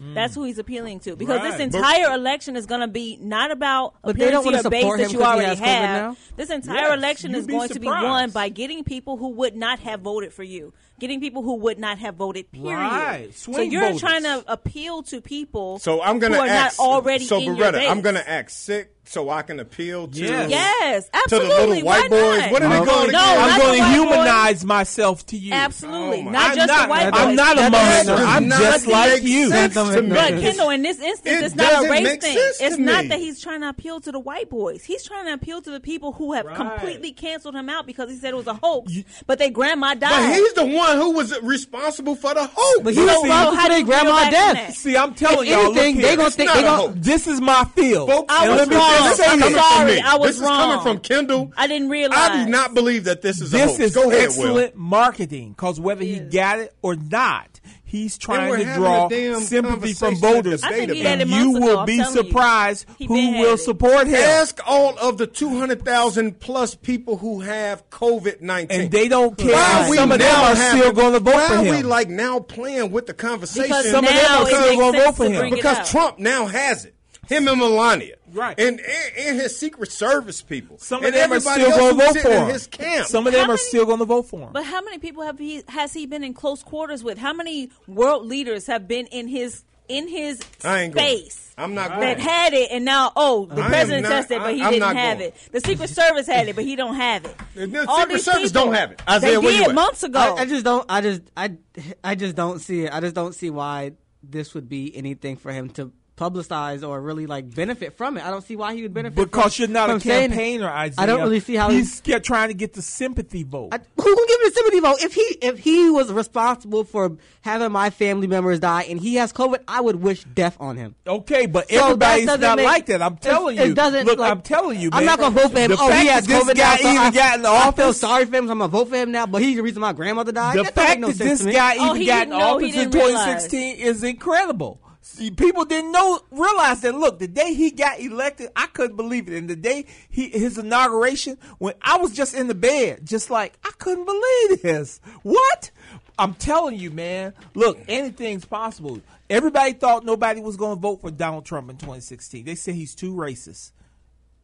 that's 0.00 0.34
who 0.34 0.44
he's 0.44 0.58
appealing 0.58 1.00
to 1.00 1.16
because 1.16 1.40
right. 1.40 1.52
this 1.52 1.60
entire 1.60 2.08
but, 2.08 2.18
election 2.18 2.56
is 2.56 2.66
going 2.66 2.80
to 2.80 2.88
be 2.88 3.16
not 3.20 3.50
about 3.50 3.94
but 4.02 4.16
appealing 4.16 4.56
to 4.56 4.62
the 4.62 4.70
base 4.70 4.96
that 4.96 5.12
you 5.12 5.22
already 5.22 5.56
have. 5.56 6.18
This 6.36 6.50
entire 6.50 6.88
yes, 6.88 6.98
election 6.98 7.34
is 7.34 7.46
going 7.46 7.68
surprised. 7.68 7.74
to 7.74 7.80
be 7.80 7.86
won 7.86 8.30
by 8.30 8.48
getting 8.48 8.84
people 8.84 9.16
who 9.16 9.28
would 9.30 9.54
not 9.54 9.78
have 9.80 10.00
voted 10.00 10.32
for 10.32 10.42
you 10.42 10.72
getting 10.98 11.20
people 11.20 11.42
who 11.42 11.56
would 11.56 11.78
not 11.78 11.98
have 11.98 12.16
voted. 12.16 12.50
Period. 12.52 12.78
Right. 12.78 13.34
so 13.34 13.60
you're 13.60 13.82
voters. 13.82 14.00
trying 14.00 14.22
to 14.22 14.44
appeal 14.46 15.02
to 15.04 15.20
people. 15.20 15.78
So 15.78 16.02
I'm 16.02 16.18
going 16.18 16.32
to 16.32 16.40
ask. 16.40 16.78
Not 16.78 16.84
already 16.86 17.24
so 17.24 17.40
Beretta, 17.40 17.88
I'm 17.88 18.00
going 18.00 18.14
to 18.14 18.28
act 18.28 18.50
sick 18.50 18.94
so 19.06 19.28
I 19.28 19.42
can 19.42 19.60
appeal 19.60 20.08
to 20.08 20.18
yes, 20.18 20.50
yes 20.50 21.10
absolutely. 21.12 21.48
To 21.48 21.54
the 21.54 21.66
little 21.66 21.84
white 21.84 22.10
boys. 22.10 22.50
What 22.50 22.62
are 22.62 22.80
we 22.80 22.86
going 22.86 23.06
to? 23.06 23.12
No, 23.12 23.20
I'm 23.20 23.60
going 23.60 23.80
to 23.80 23.88
humanize 23.88 24.60
boys. 24.60 24.64
myself 24.64 25.26
to 25.26 25.36
you. 25.36 25.52
Absolutely, 25.52 26.20
oh 26.20 26.30
not 26.30 26.50
I'm 26.50 26.56
just 26.56 26.68
not, 26.68 26.82
the 26.84 26.90
white 26.90 27.12
boys. 27.12 27.20
I'm 27.20 27.36
not 27.36 27.58
a 27.58 27.70
monster. 27.70 28.14
I'm 28.14 28.48
not 28.48 28.60
just 28.60 28.86
like 28.86 29.22
you. 29.22 29.50
But 29.50 29.72
Kendall, 29.72 30.70
in 30.70 30.82
this 30.82 31.00
instance, 31.00 31.44
it's 31.44 31.54
not 31.54 31.84
a 31.84 31.90
race 31.90 32.16
thing. 32.16 32.36
It's 32.60 32.78
not 32.78 33.08
that 33.08 33.18
he's 33.18 33.40
trying 33.40 33.60
to 33.60 33.68
appeal 33.68 34.00
to 34.00 34.12
the 34.12 34.20
white 34.20 34.48
boys. 34.48 34.84
He's 34.84 35.04
trying 35.04 35.26
to 35.26 35.34
appeal 35.34 35.60
to 35.62 35.70
the 35.70 35.80
people 35.80 36.12
who 36.12 36.32
have 36.32 36.46
completely 36.54 37.12
canceled 37.12 37.54
him 37.54 37.68
out 37.68 37.86
because 37.86 38.10
he 38.10 38.16
said 38.16 38.32
it 38.32 38.36
was 38.36 38.46
a 38.46 38.54
hoax. 38.54 38.92
But 39.26 39.38
they 39.38 39.50
grandma 39.50 39.94
died. 39.94 40.10
But 40.10 40.34
he's 40.34 40.52
the 40.54 40.64
one 40.64 40.83
one 40.88 40.96
who 40.96 41.12
was 41.12 41.40
responsible 41.42 42.14
for 42.16 42.34
the 42.34 42.46
hoax. 42.52 42.80
But 42.82 42.94
he 42.94 43.00
you 43.00 43.06
don't 43.06 43.28
how 43.28 43.68
they 43.68 43.82
grandma 43.82 44.30
death. 44.30 44.74
See, 44.76 44.96
I'm 44.96 45.14
telling 45.14 45.46
if 45.46 45.52
y'all, 45.52 45.76
anything, 45.76 45.96
look 45.96 46.04
they 46.04 46.16
gonna 46.16 46.30
think 46.30 46.52
they 46.52 46.62
gonna. 46.62 46.92
This 46.96 47.26
is 47.26 47.40
my 47.40 47.64
field. 47.74 48.10
Folks, 48.10 48.32
I 48.32 48.48
was 48.48 48.68
wrong. 48.68 48.80
I'm 48.80 49.52
sorry, 49.52 50.00
I 50.00 50.16
was 50.16 50.38
this 50.38 50.40
wrong. 50.40 50.68
This 50.70 50.78
is 50.78 50.82
coming 50.82 50.82
from 50.82 50.98
Kendall. 51.00 51.52
I 51.56 51.66
didn't 51.66 51.88
realize. 51.88 52.18
I 52.18 52.44
do 52.44 52.50
not 52.50 52.74
believe 52.74 53.04
that 53.04 53.22
this 53.22 53.40
is. 53.40 53.50
This 53.50 53.78
is 53.80 53.96
excellent 53.96 54.76
marketing 54.76 55.50
because 55.50 55.80
whether 55.80 56.04
he 56.04 56.20
got 56.20 56.58
it 56.58 56.74
or 56.82 56.96
not, 56.96 57.53
He's 57.94 58.18
trying 58.18 58.56
to 58.56 58.74
draw 58.74 59.08
sympathy 59.38 59.92
from 59.92 60.16
voters. 60.16 60.64
You 60.64 61.52
will 61.52 61.84
be 61.84 62.02
surprised 62.02 62.86
who 62.98 63.30
will 63.38 63.56
support 63.56 64.08
him. 64.08 64.16
Ask 64.16 64.58
all 64.66 64.98
of 64.98 65.16
the 65.16 65.28
200,000 65.28 66.40
plus 66.40 66.74
people 66.74 67.18
who 67.18 67.42
have 67.42 67.88
COVID 67.90 68.40
19. 68.40 68.80
And 68.80 68.90
they 68.90 69.06
don't 69.06 69.38
care. 69.38 69.52
Why 69.52 69.94
some 69.94 70.10
of 70.10 70.18
them 70.18 70.40
are 70.40 70.56
still 70.56 70.92
going 70.92 71.12
to 71.12 71.20
vote 71.20 71.34
for 71.46 71.54
him. 71.54 71.66
Why 71.66 71.68
are 71.68 71.70
we 71.70 71.82
like 71.84 72.08
now 72.08 72.40
playing 72.40 72.90
with 72.90 73.06
the 73.06 73.14
conversation? 73.14 73.68
Because 73.68 73.88
some 73.88 74.04
of 74.04 74.10
them 74.10 74.42
are 74.42 74.46
still 74.46 74.76
going 74.76 74.92
to 74.94 74.98
vote 74.98 75.16
for 75.16 75.30
him. 75.30 75.54
Because 75.54 75.88
Trump 75.88 76.18
now 76.18 76.46
has 76.46 76.86
it 76.86 76.93
him 77.28 77.48
and 77.48 77.58
Melania, 77.58 78.16
right, 78.32 78.58
and 78.58 78.80
and, 78.80 79.16
and 79.18 79.40
his 79.40 79.58
Secret 79.58 79.90
Service 79.92 80.42
people. 80.42 80.78
Some 80.78 81.04
of 81.04 81.12
them 81.12 81.32
are 81.32 81.40
still 81.40 81.70
going 81.70 81.98
to 81.98 82.04
vote 82.04 82.18
for 82.20 82.30
him. 82.30 82.48
His 82.48 82.66
camp. 82.66 83.06
Some 83.06 83.26
of 83.26 83.32
them 83.32 83.40
how 83.40 83.46
are 83.46 83.54
many, 83.54 83.58
still 83.58 83.86
going 83.86 83.98
to 83.98 84.04
vote 84.04 84.22
for 84.22 84.40
him. 84.40 84.52
But 84.52 84.64
how 84.64 84.82
many 84.82 84.98
people 84.98 85.22
have 85.22 85.38
he 85.38 85.62
has 85.68 85.92
he 85.92 86.06
been 86.06 86.24
in 86.24 86.34
close 86.34 86.62
quarters 86.62 87.02
with? 87.04 87.18
How 87.18 87.32
many 87.32 87.70
world 87.86 88.26
leaders 88.26 88.66
have 88.66 88.88
been 88.88 89.06
in 89.06 89.28
his 89.28 89.64
in 89.88 90.08
his 90.08 90.38
space. 90.58 91.54
I'm 91.56 91.74
not 91.74 92.00
that 92.00 92.18
had 92.18 92.52
it, 92.52 92.70
and 92.72 92.84
now 92.84 93.12
oh, 93.14 93.46
the 93.46 93.62
I 93.62 93.68
president 93.68 94.06
tested, 94.06 94.38
but 94.38 94.54
he 94.54 94.62
I'm 94.62 94.72
didn't 94.72 94.96
have 94.96 95.18
going. 95.18 95.28
it. 95.28 95.48
The 95.52 95.60
Secret 95.60 95.88
Service 95.90 96.26
had 96.26 96.48
it, 96.48 96.56
but 96.56 96.64
he 96.64 96.74
don't 96.74 96.96
have 96.96 97.24
it. 97.24 97.36
The 97.54 97.86
All 97.86 98.00
Secret 98.00 98.22
Service 98.22 98.52
people, 98.52 98.66
don't 98.66 98.74
have 98.74 98.90
it. 98.92 99.02
They 99.20 99.40
did 99.40 99.74
months 99.74 100.02
ago. 100.02 100.18
I, 100.18 100.42
I, 100.42 100.46
just 100.46 100.64
don't. 100.64 100.84
I 100.88 101.00
just 101.00 101.22
I 101.36 101.56
I 102.02 102.14
just 102.16 102.34
don't 102.34 102.58
see 102.58 102.84
it. 102.86 102.92
I 102.92 103.00
just 103.00 103.14
don't 103.14 103.34
see 103.34 103.50
why 103.50 103.92
this 104.22 104.54
would 104.54 104.68
be 104.68 104.96
anything 104.96 105.36
for 105.36 105.52
him 105.52 105.70
to 105.70 105.92
publicize 106.16 106.86
or 106.86 107.00
really 107.00 107.26
like 107.26 107.52
benefit 107.54 107.96
from 107.96 108.16
it. 108.16 108.24
I 108.24 108.30
don't 108.30 108.42
see 108.42 108.56
why 108.56 108.74
he 108.74 108.82
would 108.82 108.94
benefit 108.94 109.16
because 109.16 109.56
from, 109.56 109.62
you're 109.62 109.72
not 109.72 109.90
a 109.90 109.98
campaigner. 109.98 110.68
Isaiah. 110.68 111.02
I 111.02 111.06
don't 111.06 111.20
really 111.20 111.40
see 111.40 111.54
how 111.54 111.70
he's 111.70 112.00
trying 112.00 112.48
to 112.48 112.54
get 112.54 112.74
the 112.74 112.82
sympathy 112.82 113.42
vote. 113.42 113.70
I, 113.72 113.78
who 113.78 114.02
can 114.02 114.26
give 114.26 114.40
him 114.40 114.48
the 114.48 114.52
sympathy 114.54 114.80
vote? 114.80 114.96
If 115.02 115.14
he 115.14 115.22
if 115.42 115.58
he 115.58 115.90
was 115.90 116.12
responsible 116.12 116.84
for 116.84 117.16
having 117.40 117.72
my 117.72 117.90
family 117.90 118.26
members 118.26 118.60
die 118.60 118.82
and 118.84 119.00
he 119.00 119.16
has 119.16 119.32
COVID, 119.32 119.60
I 119.66 119.80
would 119.80 119.96
wish 119.96 120.24
death 120.24 120.56
on 120.60 120.76
him. 120.76 120.94
Okay, 121.06 121.46
but 121.46 121.68
so 121.68 121.84
everybody's 121.84 122.26
not 122.26 122.56
make, 122.56 122.64
like 122.64 122.86
that. 122.86 123.02
I'm 123.02 123.16
telling 123.16 123.58
it, 123.58 123.64
you. 123.64 123.72
It 123.72 123.74
doesn't 123.74 124.06
look. 124.06 124.18
Like, 124.18 124.30
I'm 124.30 124.42
telling 124.42 124.80
you. 124.80 124.90
Man. 124.90 125.00
I'm 125.00 125.06
not 125.06 125.18
gonna 125.18 125.34
vote 125.34 125.52
for 125.52 125.58
him. 125.58 125.70
The 125.70 125.76
oh, 125.80 125.90
he 125.90 126.06
has 126.06 126.26
COVID 126.26 126.56
guy 126.56 126.76
now. 126.76 126.76
So 126.76 126.88
even 126.88 126.98
I, 126.98 127.10
got 127.10 127.36
in 127.36 127.42
the 127.42 127.48
office. 127.48 127.78
I 127.80 127.82
feel 127.82 127.92
sorry 127.92 128.24
for 128.26 128.36
him. 128.36 128.46
So 128.46 128.52
I'm 128.52 128.58
gonna 128.58 128.68
vote 128.68 128.88
for 128.88 128.96
him 128.96 129.10
now. 129.10 129.26
But 129.26 129.42
he's 129.42 129.56
the 129.56 129.62
reason 129.62 129.80
my 129.80 129.92
grandmother 129.92 130.32
died. 130.32 130.58
The 130.58 130.62
that 130.62 130.74
fact 130.74 131.00
no 131.00 131.08
that 131.08 131.18
this 131.18 131.44
guy 131.44 131.74
even 131.74 132.02
oh, 132.02 132.06
got 132.06 132.26
in 132.28 132.32
office 132.32 132.76
in 132.76 132.90
2016 132.90 133.76
is 133.78 134.04
incredible. 134.04 134.80
See, 135.06 135.30
people 135.30 135.66
didn't 135.66 135.92
know, 135.92 136.18
realize 136.30 136.80
that. 136.80 136.94
Look, 136.94 137.18
the 137.18 137.28
day 137.28 137.52
he 137.52 137.70
got 137.70 138.00
elected, 138.00 138.48
I 138.56 138.68
couldn't 138.68 138.96
believe 138.96 139.28
it. 139.28 139.36
And 139.36 139.50
the 139.50 139.54
day 139.54 139.84
he 140.08 140.30
his 140.30 140.56
inauguration, 140.56 141.36
when 141.58 141.74
I 141.82 141.98
was 141.98 142.12
just 142.12 142.32
in 142.32 142.46
the 142.48 142.54
bed, 142.54 143.00
just 143.04 143.28
like 143.28 143.52
I 143.62 143.70
couldn't 143.78 144.06
believe 144.06 144.62
this. 144.62 145.02
What? 145.22 145.70
I'm 146.18 146.32
telling 146.32 146.78
you, 146.78 146.90
man. 146.90 147.34
Look, 147.52 147.78
anything's 147.86 148.46
possible. 148.46 149.02
Everybody 149.28 149.74
thought 149.74 150.06
nobody 150.06 150.40
was 150.40 150.56
going 150.56 150.76
to 150.78 150.80
vote 150.80 151.02
for 151.02 151.10
Donald 151.10 151.44
Trump 151.44 151.68
in 151.68 151.76
2016. 151.76 152.46
They 152.46 152.54
said 152.54 152.74
he's 152.74 152.94
too 152.94 153.12
racist. 153.12 153.72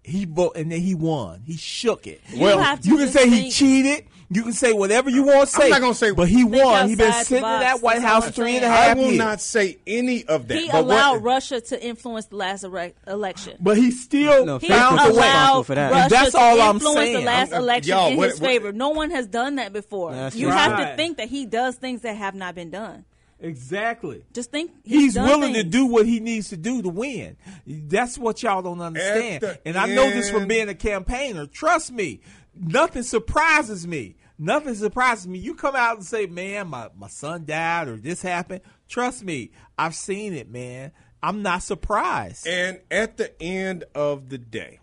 He 0.02 0.26
vote 0.26 0.56
and 0.56 0.70
then 0.70 0.80
he 0.80 0.94
won. 0.94 1.40
He 1.46 1.56
shook 1.56 2.06
it. 2.06 2.20
You 2.28 2.42
well, 2.42 2.78
you 2.82 2.98
can 2.98 3.08
say 3.08 3.30
think- 3.30 3.44
he 3.44 3.50
cheated 3.50 4.04
you 4.32 4.44
can 4.44 4.52
say 4.52 4.72
whatever 4.72 5.10
you 5.10 5.24
want 5.24 5.48
to 5.48 5.56
say. 5.56 5.64
I'm 5.64 5.70
not 5.70 5.80
gonna 5.80 5.94
say, 5.94 6.12
but 6.12 6.28
he 6.28 6.44
won. 6.44 6.88
He 6.88 6.94
been 6.94 7.12
sitting 7.12 7.38
in 7.38 7.42
that 7.42 7.82
White 7.82 8.00
House 8.00 8.30
three 8.30 8.54
and 8.56 8.64
a 8.64 8.68
half. 8.68 8.96
years. 8.96 8.96
I 8.96 9.00
will 9.00 9.06
years. 9.08 9.18
not 9.18 9.40
say 9.40 9.78
any 9.88 10.24
of 10.24 10.46
that. 10.46 10.56
He 10.56 10.68
but 10.68 10.84
allowed 10.84 11.14
what, 11.14 11.22
Russia 11.22 11.60
to 11.60 11.84
influence 11.84 12.26
the 12.26 12.36
last 12.36 12.62
election, 12.62 13.56
but 13.60 13.76
he 13.76 13.90
still 13.90 14.46
no, 14.46 14.58
he 14.58 14.68
found 14.68 15.00
a 15.00 15.18
way. 15.18 15.62
For 15.64 15.74
that. 15.74 15.90
Russia 15.90 16.08
that's 16.08 16.34
all 16.36 16.56
to 16.56 16.62
influence 16.62 16.96
I'm 16.96 17.02
saying. 17.02 17.16
The 17.16 17.22
last 17.22 17.52
I'm, 17.52 17.58
uh, 17.58 17.62
election 17.62 17.98
in 17.98 18.16
what, 18.16 18.30
his 18.30 18.40
what, 18.40 18.46
favor. 18.48 18.72
No 18.72 18.90
one 18.90 19.10
has 19.10 19.26
done 19.26 19.56
that 19.56 19.72
before. 19.72 20.12
you 20.32 20.48
right. 20.48 20.56
have 20.56 20.78
to 20.78 20.96
think 20.96 21.16
that 21.16 21.28
he 21.28 21.44
does 21.44 21.74
things 21.74 22.02
that 22.02 22.16
have 22.16 22.36
not 22.36 22.54
been 22.54 22.70
done. 22.70 23.04
Exactly. 23.40 24.22
Just 24.32 24.50
think 24.50 24.70
he's, 24.84 25.00
he's 25.00 25.16
willing 25.16 25.54
things. 25.54 25.64
to 25.64 25.70
do 25.70 25.86
what 25.86 26.06
he 26.06 26.20
needs 26.20 26.50
to 26.50 26.56
do 26.56 26.82
to 26.82 26.88
win. 26.88 27.36
That's 27.66 28.18
what 28.18 28.42
y'all 28.42 28.62
don't 28.62 28.80
understand. 28.80 29.58
And 29.64 29.76
I 29.76 29.86
know 29.86 30.08
this 30.08 30.30
from 30.30 30.46
being 30.46 30.68
a 30.68 30.74
campaigner. 30.74 31.46
Trust 31.46 31.90
me, 31.90 32.20
nothing 32.54 33.02
surprises 33.02 33.86
me. 33.86 34.16
Nothing 34.42 34.74
surprises 34.74 35.28
me. 35.28 35.38
You 35.38 35.54
come 35.54 35.76
out 35.76 35.98
and 35.98 36.06
say, 36.06 36.24
"Man, 36.24 36.68
my 36.68 36.88
my 36.96 37.08
son 37.08 37.44
died," 37.44 37.88
or 37.88 37.98
"This 37.98 38.22
happened." 38.22 38.62
Trust 38.88 39.22
me, 39.22 39.50
I've 39.76 39.94
seen 39.94 40.32
it, 40.32 40.48
man. 40.48 40.92
I'm 41.22 41.42
not 41.42 41.62
surprised. 41.62 42.46
And 42.46 42.80
at 42.90 43.18
the 43.18 43.40
end 43.42 43.84
of 43.94 44.30
the 44.30 44.38
day, 44.38 44.80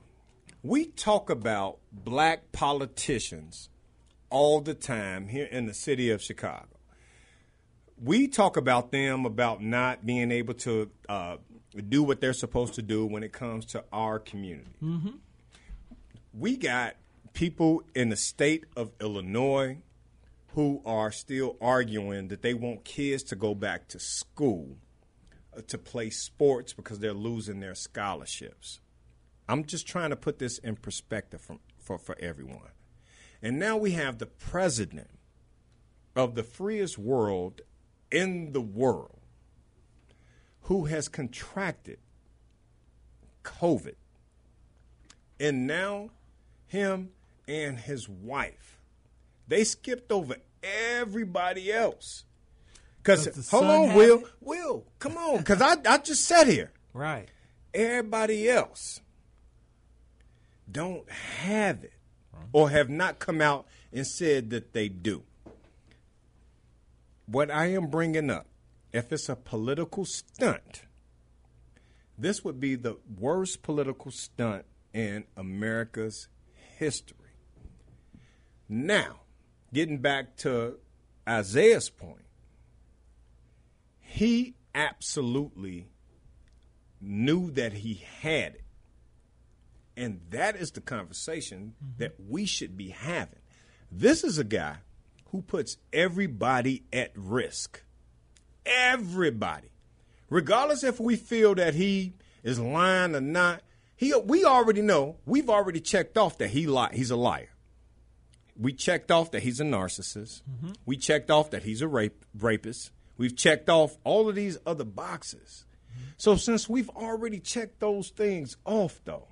we 0.61 0.85
talk 0.85 1.31
about 1.31 1.79
black 1.91 2.51
politicians 2.51 3.69
all 4.29 4.61
the 4.61 4.75
time 4.75 5.27
here 5.27 5.45
in 5.45 5.65
the 5.65 5.73
city 5.73 6.11
of 6.11 6.21
Chicago. 6.21 6.67
We 7.99 8.27
talk 8.27 8.57
about 8.57 8.91
them 8.91 9.25
about 9.25 9.63
not 9.63 10.05
being 10.05 10.29
able 10.31 10.53
to 10.53 10.91
uh, 11.09 11.38
do 11.89 12.03
what 12.03 12.21
they're 12.21 12.34
supposed 12.34 12.75
to 12.75 12.84
do 12.84 13.07
when 13.07 13.23
it 13.23 13.34
comes 13.34 13.65
to 13.67 13.84
our 13.91 14.19
community. 14.19 14.75
Mm-hmm. 14.84 15.15
We 16.34 16.57
got 16.57 16.95
people 17.38 17.84
in 17.93 18.09
the 18.09 18.15
state 18.15 18.65
of 18.76 18.89
Illinois 18.99 19.77
who 20.55 20.81
are 20.84 21.11
still 21.11 21.55
arguing 21.61 22.30
that 22.30 22.41
they 22.41 22.55
want 22.55 22.84
kids 22.84 23.22
to 23.22 23.35
go 23.35 23.53
back 23.53 23.88
to 23.88 23.99
school 23.99 24.76
uh, 25.55 25.61
to 25.68 25.77
play 25.77 26.09
sports 26.09 26.73
because 26.73 26.97
they're 26.97 27.14
losing 27.14 27.59
their 27.59 27.76
scholarships. 27.76 28.80
I'm 29.47 29.65
just 29.65 29.85
trying 29.85 30.09
to 30.09 30.15
put 30.15 30.39
this 30.39 30.57
in 30.57 30.77
perspective 30.77 31.39
from, 31.39 31.59
for, 31.77 31.99
for 31.99 32.18
everyone. 32.19 32.72
And 33.39 33.59
now 33.59 33.77
we 33.77 33.91
have 33.91 34.18
the 34.18 34.26
president 34.26 35.11
of 36.15 36.34
the 36.34 36.41
freest 36.41 36.97
world 36.97 37.61
in 38.11 38.51
the 38.51 38.61
world 38.61 39.19
who 40.61 40.85
has 40.85 41.07
contracted 41.07 41.99
COVID. 43.43 43.93
And 45.39 45.68
now 45.68 46.09
him 46.65 47.11
and 47.47 47.79
his 47.79 48.09
wife, 48.09 48.79
they 49.47 49.63
skipped 49.63 50.11
over 50.11 50.37
everybody 50.63 51.71
else. 51.71 52.25
Because 52.97 53.49
hold 53.49 53.65
on, 53.65 53.93
Will, 53.95 54.19
it? 54.19 54.25
Will, 54.41 54.85
come 54.99 55.17
on, 55.17 55.37
because 55.37 55.61
I 55.61 55.75
I 55.85 55.97
just 55.99 56.25
sat 56.25 56.47
here. 56.47 56.71
Right. 56.93 57.29
Everybody 57.73 58.49
else 58.49 59.01
don't 60.69 61.09
have 61.09 61.83
it 61.83 61.93
or 62.51 62.69
have 62.69 62.89
not 62.89 63.19
come 63.19 63.41
out 63.41 63.65
and 63.93 64.05
said 64.05 64.49
that 64.49 64.73
they 64.73 64.89
do. 64.89 65.23
What 67.25 67.51
I 67.51 67.67
am 67.67 67.87
bringing 67.87 68.29
up, 68.29 68.47
if 68.91 69.11
it's 69.11 69.29
a 69.29 69.35
political 69.35 70.05
stunt, 70.05 70.83
this 72.17 72.43
would 72.43 72.59
be 72.59 72.75
the 72.75 72.97
worst 73.19 73.61
political 73.61 74.11
stunt 74.11 74.65
in 74.93 75.25
America's 75.35 76.29
history. 76.77 77.16
Now, 78.69 79.22
getting 79.73 79.99
back 79.99 80.38
to 80.38 80.77
Isaiah's 81.27 81.89
point, 81.89 82.26
he 83.99 84.56
absolutely 84.73 85.88
knew 87.02 87.52
that 87.52 87.73
he 87.73 88.06
had 88.22 88.56
it. 88.56 88.64
And 89.95 90.22
that 90.30 90.56
is 90.56 90.72
the 90.72 90.81
conversation 90.81 91.73
mm-hmm. 91.84 91.98
that 91.98 92.15
we 92.19 92.45
should 92.45 92.77
be 92.77 92.89
having. 92.89 93.39
This 93.91 94.23
is 94.23 94.38
a 94.38 94.44
guy 94.44 94.77
who 95.31 95.41
puts 95.41 95.77
everybody 95.91 96.84
at 96.94 97.11
risk. 97.15 97.84
Everybody. 98.65 99.69
Regardless 100.30 100.84
if 100.84 100.99
we 100.99 101.15
feel 101.15 101.56
that 101.56 101.73
he 101.73 102.14
is 102.44 102.60
lying 102.60 103.15
or 103.15 103.22
not, 103.22 103.64
he 103.95 104.14
we 104.14 104.45
already 104.45 104.81
know, 104.81 105.18
we've 105.26 105.49
already 105.49 105.80
checked 105.80 106.18
off 106.18 106.38
that 106.38 106.49
he 106.49 106.68
li- 106.68 106.89
he's 106.94 107.11
a 107.11 107.15
liar. 107.15 107.49
We 108.59 108.73
checked 108.73 109.11
off 109.11 109.31
that 109.31 109.43
he's 109.43 109.59
a 109.59 109.63
narcissist. 109.63 110.41
We 110.85 110.97
checked 110.97 111.29
off 111.29 111.51
that 111.51 111.63
he's 111.63 111.81
a 111.81 111.88
rape, 111.88 112.25
rapist. 112.38 112.91
We've 113.17 113.35
checked 113.35 113.69
off 113.69 113.97
all 114.03 114.29
of 114.29 114.35
these 114.35 114.57
other 114.65 114.84
boxes. 114.84 115.65
So 116.17 116.35
since 116.35 116.67
we've 116.67 116.89
already 116.89 117.39
checked 117.39 117.79
those 117.79 118.09
things 118.09 118.57
off, 118.65 119.01
though, 119.05 119.27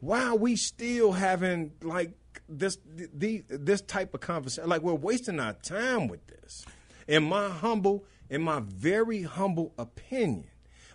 why 0.00 0.24
are 0.24 0.36
we 0.36 0.56
still 0.56 1.12
having 1.12 1.72
like 1.82 2.12
this 2.48 2.78
the, 2.86 3.44
this 3.48 3.80
type 3.80 4.14
of 4.14 4.20
conversation? 4.20 4.68
Like 4.68 4.82
we're 4.82 4.94
wasting 4.94 5.40
our 5.40 5.54
time 5.54 6.08
with 6.08 6.26
this. 6.26 6.64
In 7.06 7.24
my 7.24 7.48
humble, 7.48 8.04
in 8.30 8.42
my 8.42 8.60
very 8.60 9.22
humble 9.22 9.74
opinion, 9.78 10.48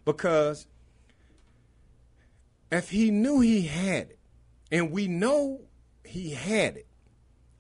because 0.06 0.68
if 2.72 2.90
he 2.90 3.12
knew 3.12 3.40
he 3.40 3.64
had 3.64 4.12
it, 4.12 4.20
and 4.72 4.92
we 4.92 5.08
know 5.08 5.62
he 6.04 6.32
had 6.32 6.78
it 6.78 6.88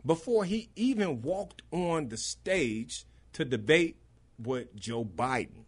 before 0.05 0.45
he 0.45 0.69
even 0.75 1.21
walked 1.21 1.61
on 1.71 2.09
the 2.09 2.17
stage 2.17 3.05
to 3.33 3.45
debate 3.45 3.97
with 4.37 4.75
Joe 4.75 5.03
Biden. 5.03 5.65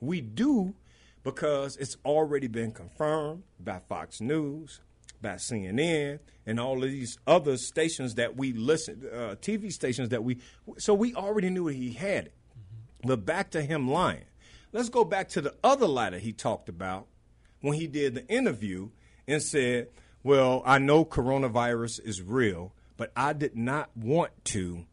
We 0.00 0.20
do 0.20 0.74
because 1.22 1.76
it's 1.76 1.96
already 2.04 2.46
been 2.46 2.70
confirmed 2.70 3.42
by 3.58 3.80
Fox 3.88 4.20
News, 4.20 4.80
by 5.20 5.34
CNN, 5.34 6.20
and 6.46 6.60
all 6.60 6.84
of 6.84 6.90
these 6.90 7.18
other 7.26 7.56
stations 7.56 8.14
that 8.14 8.36
we 8.36 8.52
listen, 8.52 9.02
uh, 9.12 9.34
TV 9.40 9.72
stations 9.72 10.10
that 10.10 10.22
we. 10.22 10.38
So 10.78 10.94
we 10.94 11.14
already 11.14 11.50
knew 11.50 11.66
he 11.66 11.92
had 11.92 12.26
it. 12.26 12.32
But 13.02 13.24
back 13.24 13.50
to 13.50 13.62
him 13.62 13.90
lying. 13.90 14.24
Let's 14.72 14.88
go 14.88 15.04
back 15.04 15.28
to 15.30 15.40
the 15.40 15.54
other 15.64 15.86
lie 15.86 16.10
that 16.10 16.20
he 16.20 16.32
talked 16.32 16.68
about 16.68 17.06
when 17.60 17.74
he 17.74 17.86
did 17.86 18.14
the 18.14 18.26
interview 18.28 18.90
and 19.26 19.42
said, 19.42 19.88
Well, 20.22 20.62
I 20.64 20.78
know 20.78 21.04
coronavirus 21.04 22.04
is 22.04 22.22
real, 22.22 22.72
but 22.96 23.12
I 23.16 23.32
did 23.32 23.56
not 23.56 23.90
want 23.96 24.32
to 24.46 24.84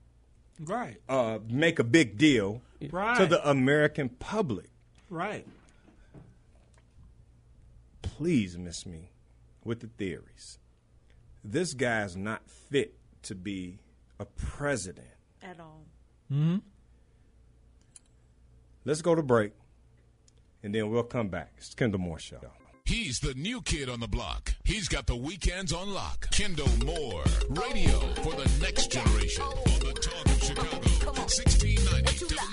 Right. 0.60 0.98
uh, 1.10 1.40
make 1.48 1.80
a 1.80 1.84
big 1.84 2.18
deal 2.18 2.62
Right. 2.92 3.18
to 3.18 3.26
the 3.26 3.48
American 3.50 4.10
public. 4.10 4.70
Right. 5.10 5.48
Please 8.02 8.58
miss 8.58 8.86
me 8.86 9.10
with 9.64 9.80
the 9.80 9.88
theories. 9.88 10.60
This 11.44 11.74
guy's 11.74 12.16
not 12.16 12.50
fit 12.50 12.96
to 13.24 13.36
be 13.36 13.80
a 14.20 14.26
president. 14.26 15.08
At 15.42 15.60
all. 15.60 15.84
Mm-hmm. 16.32 16.58
Let's 18.86 19.02
go 19.02 19.16
to 19.16 19.24
break, 19.24 19.54
and 20.62 20.76
then 20.76 20.90
we'll 20.90 21.04
come 21.04 21.30
back. 21.30 21.54
It's 21.58 21.70
the 21.70 21.76
Kendall 21.76 22.00
Moore 22.02 22.20
Show. 22.20 22.40
He's 22.86 23.20
the 23.20 23.34
new 23.36 23.62
kid 23.62 23.88
on 23.88 24.02
the 24.02 24.08
block. 24.08 24.56
He's 24.66 24.90
got 24.90 25.08
the 25.08 25.16
weekends 25.16 25.72
on 25.72 25.94
lock. 25.94 26.30
Kendall 26.32 26.68
Moore, 26.86 27.24
radio 27.50 28.00
for 28.16 28.34
the 28.34 28.50
next 28.62 28.92
generation. 28.92 29.44
On 29.44 29.80
the 29.80 29.94
Talk 29.94 30.26
of 30.26 30.44
Chicago, 30.44 30.78
1690 31.16 32.53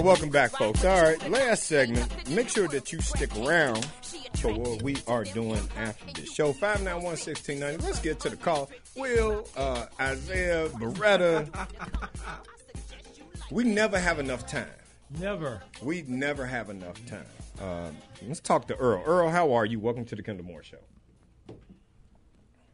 right, 0.00 0.06
welcome 0.06 0.30
back, 0.30 0.50
folks. 0.52 0.84
All 0.84 1.02
right, 1.02 1.30
last 1.30 1.64
segment. 1.64 2.28
Make 2.30 2.48
sure 2.48 2.68
that 2.68 2.92
you 2.92 3.00
stick 3.00 3.30
around 3.36 3.84
for 4.36 4.52
what 4.52 4.82
we 4.82 4.96
are 5.06 5.24
doing 5.24 5.60
after 5.76 6.12
the 6.20 6.26
show. 6.26 6.52
591 6.52 7.04
1690. 7.04 7.84
Let's 7.84 8.00
get 8.00 8.20
to 8.20 8.30
the 8.30 8.36
call. 8.36 8.70
Will, 8.96 9.46
uh, 9.56 9.86
Isaiah, 10.00 10.68
Beretta. 10.70 11.48
We 13.50 13.64
never 13.64 13.98
have 13.98 14.18
enough 14.18 14.46
time. 14.46 14.66
Never. 15.18 15.60
We 15.82 16.02
never 16.06 16.46
have 16.46 16.70
enough 16.70 17.04
time. 17.06 17.26
Um, 17.60 17.96
let's 18.26 18.40
talk 18.40 18.68
to 18.68 18.76
Earl. 18.76 19.02
Earl, 19.04 19.28
how 19.28 19.52
are 19.52 19.66
you? 19.66 19.80
Welcome 19.80 20.04
to 20.06 20.16
the 20.16 20.22
Kendall 20.22 20.46
Moore 20.46 20.62
Show. 20.62 20.78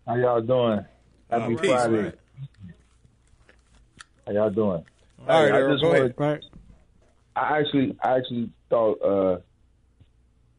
How 0.07 0.17
y'all 0.17 0.41
doing? 0.43 0.85
Happy 1.31 1.55
Uh, 1.55 1.59
peace, 1.59 1.71
Friday. 1.71 2.03
right. 2.03 2.15
How 4.27 4.33
y'all 4.33 4.51
doing? 4.51 4.85
All 5.27 5.43
right, 5.43 5.51
Hey, 5.51 5.57
I 5.57 5.61
Earl, 5.61 5.73
just 5.73 5.83
go 5.83 5.89
wanted- 5.89 6.21
ahead. 6.21 6.41
I 7.37 7.59
actually, 7.59 7.97
I 8.03 8.17
actually 8.17 8.51
thought 8.71 9.03
uh, 9.03 9.39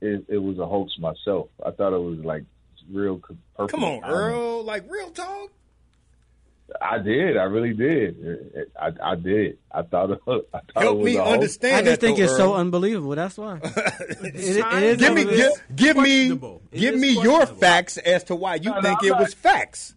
it, 0.01 0.25
it 0.29 0.37
was 0.37 0.59
a 0.59 0.65
hoax 0.67 0.93
myself. 0.99 1.49
I 1.65 1.71
thought 1.71 1.93
it 1.93 1.99
was 2.01 2.19
like 2.19 2.43
real. 2.91 3.17
co- 3.19 3.35
Perfect 3.55 3.71
Come 3.71 3.83
on, 3.83 4.01
timing. 4.01 4.15
Earl. 4.15 4.63
Like 4.63 4.83
real 4.89 5.09
talk. 5.09 5.49
I 6.81 6.99
did. 6.99 7.37
I 7.37 7.43
really 7.43 7.73
did. 7.73 8.67
I, 8.79 8.91
I 9.01 9.15
did. 9.15 9.57
I 9.71 9.81
thought. 9.83 10.11
It, 10.11 10.19
I 10.27 10.31
thought 10.31 10.63
Help 10.75 10.95
it 10.95 10.97
was 10.97 11.05
me 11.05 11.15
a 11.15 11.21
hoax. 11.23 11.33
understand 11.33 11.75
I 11.75 11.89
just 11.89 12.01
think 12.01 12.17
though, 12.17 12.23
it's 12.25 12.35
so 12.37 12.53
unbelievable. 12.55 13.15
That's 13.15 13.37
why. 13.37 13.59
It- 13.63 14.35
it 14.35 14.35
is 14.35 14.97
give 14.97 15.13
me, 15.13 15.23
give, 15.25 15.51
give 15.75 15.97
me, 15.97 16.39
give 16.71 16.95
me 16.95 17.09
your 17.23 17.45
facts 17.45 17.97
as 17.97 18.23
to 18.25 18.35
why 18.35 18.55
you 18.55 18.69
No, 18.69 18.75
no, 18.75 18.81
think 18.81 18.99
I'm 19.01 19.05
it 19.05 19.09
not- 19.11 19.19
was 19.21 19.33
facts. 19.33 19.95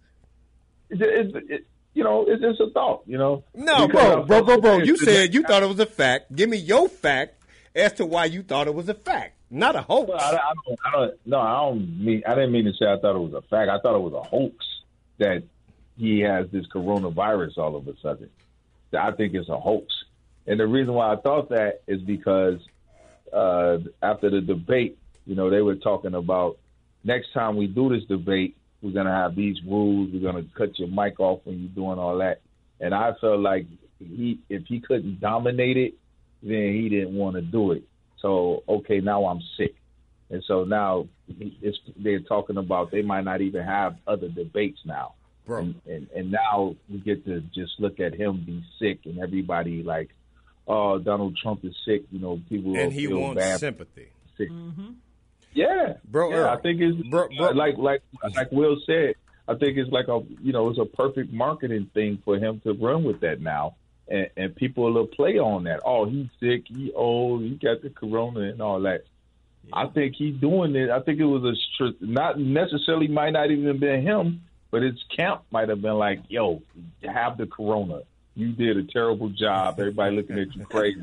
It, 0.91 1.03
it, 1.03 1.45
it, 1.51 1.67
you 1.95 2.05
know, 2.05 2.25
it's 2.29 2.41
just 2.43 2.61
a 2.61 2.71
thought. 2.71 3.03
You 3.07 3.19
know. 3.19 3.45
No, 3.55 3.89
bro, 3.89 4.25
bro, 4.25 4.43
bro, 4.43 4.61
bro. 4.61 4.79
You 4.79 4.97
said 4.97 5.35
you 5.35 5.43
thought 5.43 5.63
it 5.63 5.69
was 5.69 5.81
a 5.81 5.87
fact. 5.87 6.35
Give 6.35 6.49
me 6.49 6.57
your 6.57 6.89
fact 6.89 7.43
as 7.75 7.93
to 7.95 8.07
why 8.07 8.27
you 8.27 8.43
thought 8.43 8.67
it 8.67 8.75
was 8.75 8.89
a 8.89 8.95
fact. 8.95 9.35
not 9.51 9.77
a 9.77 9.83
hoax. 9.83 10.09
Well, 10.09 10.19
I, 10.21 10.37
I, 10.37 10.53
don't, 10.67 10.79
I 10.85 10.93
don't. 10.93 11.15
No, 11.27 11.41
I 11.41 11.61
don't 11.61 12.05
mean. 12.05 12.23
I 12.27 12.35
didn't 12.35 12.53
mean 12.53 12.65
to 12.65 12.73
say 12.73 12.87
I 12.87 12.99
thought 12.99 13.17
it 13.17 13.21
was 13.21 13.35
a 13.35 13.43
fact. 13.43 13.71
I 13.71 13.79
thought 13.81 13.97
it 13.97 14.03
was 14.03 14.15
a 14.15 14.23
hoax 14.23 14.65
that 15.19 15.43
he 15.99 16.21
has 16.21 16.49
this 16.51 16.67
coronavirus 16.75 17.59
all 17.59 17.77
of 17.77 17.87
a 17.87 17.95
sudden. 18.01 18.31
I 18.99 19.13
think 19.13 19.35
it's 19.35 19.49
a 19.49 19.59
hoax, 19.59 19.87
and 20.47 20.59
the 20.59 20.67
reason 20.67 20.95
why 20.95 21.13
I 21.13 21.17
thought 21.17 21.51
that 21.51 21.83
is 21.87 22.01
because 22.01 22.59
uh, 23.33 23.79
after 24.03 24.31
the 24.31 24.41
debate, 24.41 24.99
you 25.27 25.37
know, 25.37 25.51
they 25.51 25.61
were 25.61 25.77
talking 25.77 26.15
about 26.15 26.59
next 27.05 27.33
time 27.33 27.57
we 27.57 27.67
do 27.67 27.89
this 27.89 28.05
debate, 28.09 28.57
we're 28.83 28.93
gonna 28.93 29.15
have 29.15 29.35
these 29.35 29.57
rules. 29.67 30.11
We're 30.13 30.33
gonna 30.33 30.47
cut 30.57 30.79
your 30.79 30.89
mic 30.89 31.21
off 31.21 31.41
when 31.45 31.61
you're 31.61 31.87
doing 31.87 31.99
all 31.99 32.19
that. 32.19 32.41
And 32.81 32.95
I 32.95 33.13
felt 33.21 33.41
like 33.41 33.67
he, 33.99 34.41
if 34.49 34.65
he 34.67 34.81
couldn't 34.81 35.21
dominate 35.21 35.77
it, 35.77 35.95
then 36.43 36.73
he 36.73 36.89
didn't 36.89 37.15
want 37.15 37.37
to 37.37 37.43
do 37.43 37.73
it. 37.73 37.83
So 38.21 38.63
okay, 38.69 39.01
now 39.01 39.27
I'm 39.27 39.41
sick, 39.57 39.75
and 40.31 40.43
so 40.47 40.65
now 40.65 41.07
it's, 41.29 41.79
they're 41.97 42.21
talking 42.21 42.57
about 42.57 42.91
they 42.91 43.03
might 43.03 43.25
not 43.25 43.41
even 43.41 43.65
have 43.65 43.97
other 44.07 44.29
debates 44.29 44.81
now. 44.85 45.15
Bro. 45.47 45.59
And, 45.59 45.75
and 45.87 46.09
and 46.15 46.31
now 46.31 46.77
we 46.89 46.99
get 46.99 47.25
to 47.27 47.41
just 47.55 47.73
look 47.79 48.01
at 48.01 48.15
him 48.15 48.45
be 48.47 48.65
sick, 48.79 49.01
and 49.05 49.19
everybody 49.21 49.83
like, 49.83 50.11
oh, 50.67 50.99
Donald 50.99 51.37
Trump 51.43 51.65
is 51.65 51.75
sick. 51.85 52.05
You 52.11 52.21
know, 52.21 52.41
people 52.49 52.77
and 52.77 52.93
he 52.93 53.09
wants 53.09 53.41
bad. 53.41 53.61
sympathy. 53.61 54.09
Sick. 54.37 54.51
Mm-hmm. 54.51 54.91
Yeah, 55.53 55.95
Bro, 56.09 56.31
Yeah, 56.31 56.37
Earl. 56.37 56.49
I 56.51 56.61
think 56.61 56.81
it's 56.81 57.09
bro, 57.09 57.29
bro. 57.37 57.49
Uh, 57.49 57.55
like 57.55 57.77
like 57.79 58.03
like 58.35 58.53
Will 58.53 58.77
said. 58.87 59.15
I 59.49 59.57
think 59.57 59.79
it's 59.79 59.91
like 59.91 60.07
a 60.09 60.21
you 60.41 60.53
know 60.53 60.69
it's 60.69 60.79
a 60.79 60.85
perfect 60.85 61.33
marketing 61.33 61.91
thing 61.93 62.23
for 62.25 62.37
him 62.39 62.61
to 62.65 62.73
run 62.73 63.03
with 63.03 63.21
that 63.21 63.41
now, 63.41 63.75
and, 64.07 64.29
and 64.37 64.55
people 64.55 64.93
will 64.93 65.07
play 65.07 65.39
on 65.39 65.65
that. 65.65 65.81
Oh, 65.85 66.09
he's 66.09 66.29
sick, 66.39 66.67
he 66.69 66.93
old, 66.93 67.43
he 67.43 67.57
got 67.57 67.83
the 67.83 67.91
corona 67.91 68.41
and 68.41 68.61
all 68.63 68.81
that. 68.83 69.05
I 69.73 69.87
think 69.87 70.15
he's 70.17 70.37
doing 70.37 70.75
it. 70.75 70.91
I 70.91 71.01
think 71.01 71.21
it 71.21 71.25
was 71.25 71.45
a 71.45 71.55
str- 71.75 72.05
not 72.05 72.39
necessarily 72.39 73.09
might 73.09 73.31
not 73.31 73.51
even 73.51 73.79
been 73.79 74.03
him, 74.03 74.43
but 74.71 74.83
his 74.83 75.03
camp 75.17 75.43
might 75.51 75.69
have 75.69 75.83
been 75.83 75.95
like, 75.95 76.21
"Yo, 76.29 76.63
have 77.03 77.37
the 77.37 77.47
corona. 77.47 78.03
You 78.41 78.53
did 78.53 78.77
a 78.77 78.85
terrible 78.85 79.29
job. 79.29 79.79
Everybody 79.79 80.17
looking 80.17 80.39
at 80.39 80.55
you 80.55 80.65
crazy. 80.67 81.01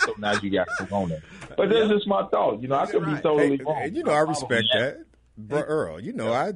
so 0.00 0.14
now 0.18 0.32
you 0.40 0.50
got 0.50 0.68
corona." 0.78 1.18
But 1.56 1.70
that's 1.70 1.88
just 1.88 2.06
my 2.06 2.26
thought. 2.28 2.60
You 2.62 2.68
know, 2.68 2.76
I 2.76 2.86
could 2.86 3.04
be 3.04 3.12
totally 3.20 3.56
Hey, 3.58 3.64
wrong. 3.64 3.90
You 3.94 4.02
know, 4.04 4.12
I 4.12 4.20
respect 4.20 4.66
that. 4.74 5.04
Bro, 5.36 5.62
Earl, 5.62 6.00
you 6.00 6.12
know, 6.12 6.32
I 6.32 6.52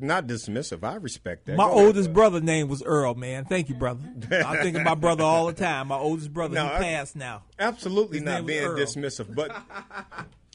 not 0.00 0.26
dismissive. 0.26 0.82
I 0.84 0.94
respect 0.94 1.44
that. 1.46 1.56
My 1.56 1.64
Go 1.66 1.72
ahead. 1.72 1.86
oldest 1.86 2.12
brother 2.14 2.40
name 2.40 2.66
was 2.68 2.82
Earl, 2.82 3.14
man. 3.14 3.44
Thank 3.44 3.68
you, 3.68 3.74
brother. 3.74 4.00
I 4.30 4.62
think 4.62 4.74
of 4.76 4.84
my 4.84 4.94
brother 4.94 5.22
all 5.22 5.46
the 5.48 5.52
time. 5.52 5.88
My 5.88 5.98
oldest 5.98 6.32
brother, 6.32 6.54
No, 6.54 6.64
he 6.66 6.72
I- 6.72 6.78
passed 6.80 7.14
now. 7.14 7.42
Absolutely 7.58 8.18
His 8.18 8.24
not 8.24 8.46
being 8.46 8.64
Earl. 8.64 8.78
dismissive, 8.78 9.34
but 9.34 9.54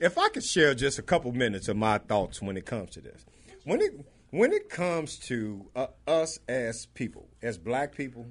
if 0.02 0.18
I 0.18 0.30
could 0.30 0.44
share 0.44 0.74
just 0.74 0.98
a 0.98 1.04
couple 1.04 1.32
minutes 1.34 1.68
of 1.68 1.78
my 1.78 1.99
thoughts 1.99 2.41
when 2.41 2.58
it 2.58 2.66
comes 2.66 2.90
to 2.91 3.02
this, 3.02 3.24
when 3.64 3.80
it 3.82 3.91
when 4.32 4.54
it 4.54 4.70
comes 4.70 5.18
to 5.28 5.66
uh, 5.76 5.88
us 6.08 6.40
as 6.49 6.88
people, 6.95 7.28
as 7.44 7.60
black 7.60 7.95
people, 7.95 8.26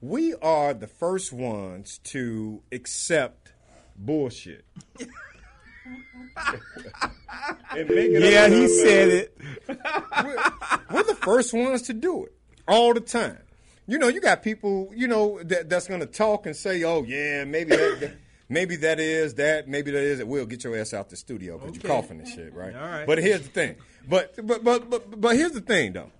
we 0.00 0.34
are 0.36 0.74
the 0.74 0.86
first 0.86 1.32
ones 1.32 1.98
to 2.04 2.62
accept 2.72 3.52
bullshit. 3.96 4.64
And 7.76 7.88
make 7.88 8.10
it 8.10 8.22
Yeah, 8.32 8.48
he 8.48 8.68
said 8.68 9.08
it. 9.08 9.38
we're, 9.68 10.36
we're 10.90 11.02
the 11.02 11.14
first 11.14 11.52
ones 11.52 11.82
to 11.82 11.92
do 11.92 12.24
it 12.24 12.32
all 12.66 12.94
the 12.94 13.00
time. 13.00 13.38
You 13.86 13.98
know, 13.98 14.08
you 14.08 14.20
got 14.20 14.42
people, 14.42 14.90
you 14.94 15.08
know, 15.08 15.42
that, 15.44 15.68
that's 15.70 15.86
going 15.88 16.00
to 16.00 16.06
talk 16.06 16.46
and 16.46 16.54
say, 16.54 16.82
"Oh, 16.84 17.02
yeah, 17.04 17.44
maybe 17.44 17.70
that, 17.70 18.00
that- 18.00 18.16
maybe 18.48 18.76
that 18.76 19.00
is 19.00 19.34
that, 19.34 19.66
maybe 19.68 19.90
that 19.90 20.02
is 20.02 20.20
it." 20.20 20.28
We'll 20.28 20.46
get 20.46 20.62
your 20.64 20.76
ass 20.76 20.92
out 20.92 21.08
the 21.08 21.16
studio 21.16 21.56
because 21.58 21.76
Okay. 21.78 21.88
you're 21.88 21.96
coughing 21.96 22.18
and 22.20 22.28
shit, 22.28 22.52
right? 22.54 22.74
All 22.74 22.82
right. 22.82 23.06
But 23.06 23.18
here's 23.18 23.42
the 23.42 23.48
thing. 23.48 23.76
But 24.06 24.34
but 24.46 24.62
but 24.62 24.90
but, 24.90 25.18
but 25.20 25.36
here's 25.36 25.52
the 25.52 25.60
thing, 25.62 25.94
though. 25.94 26.10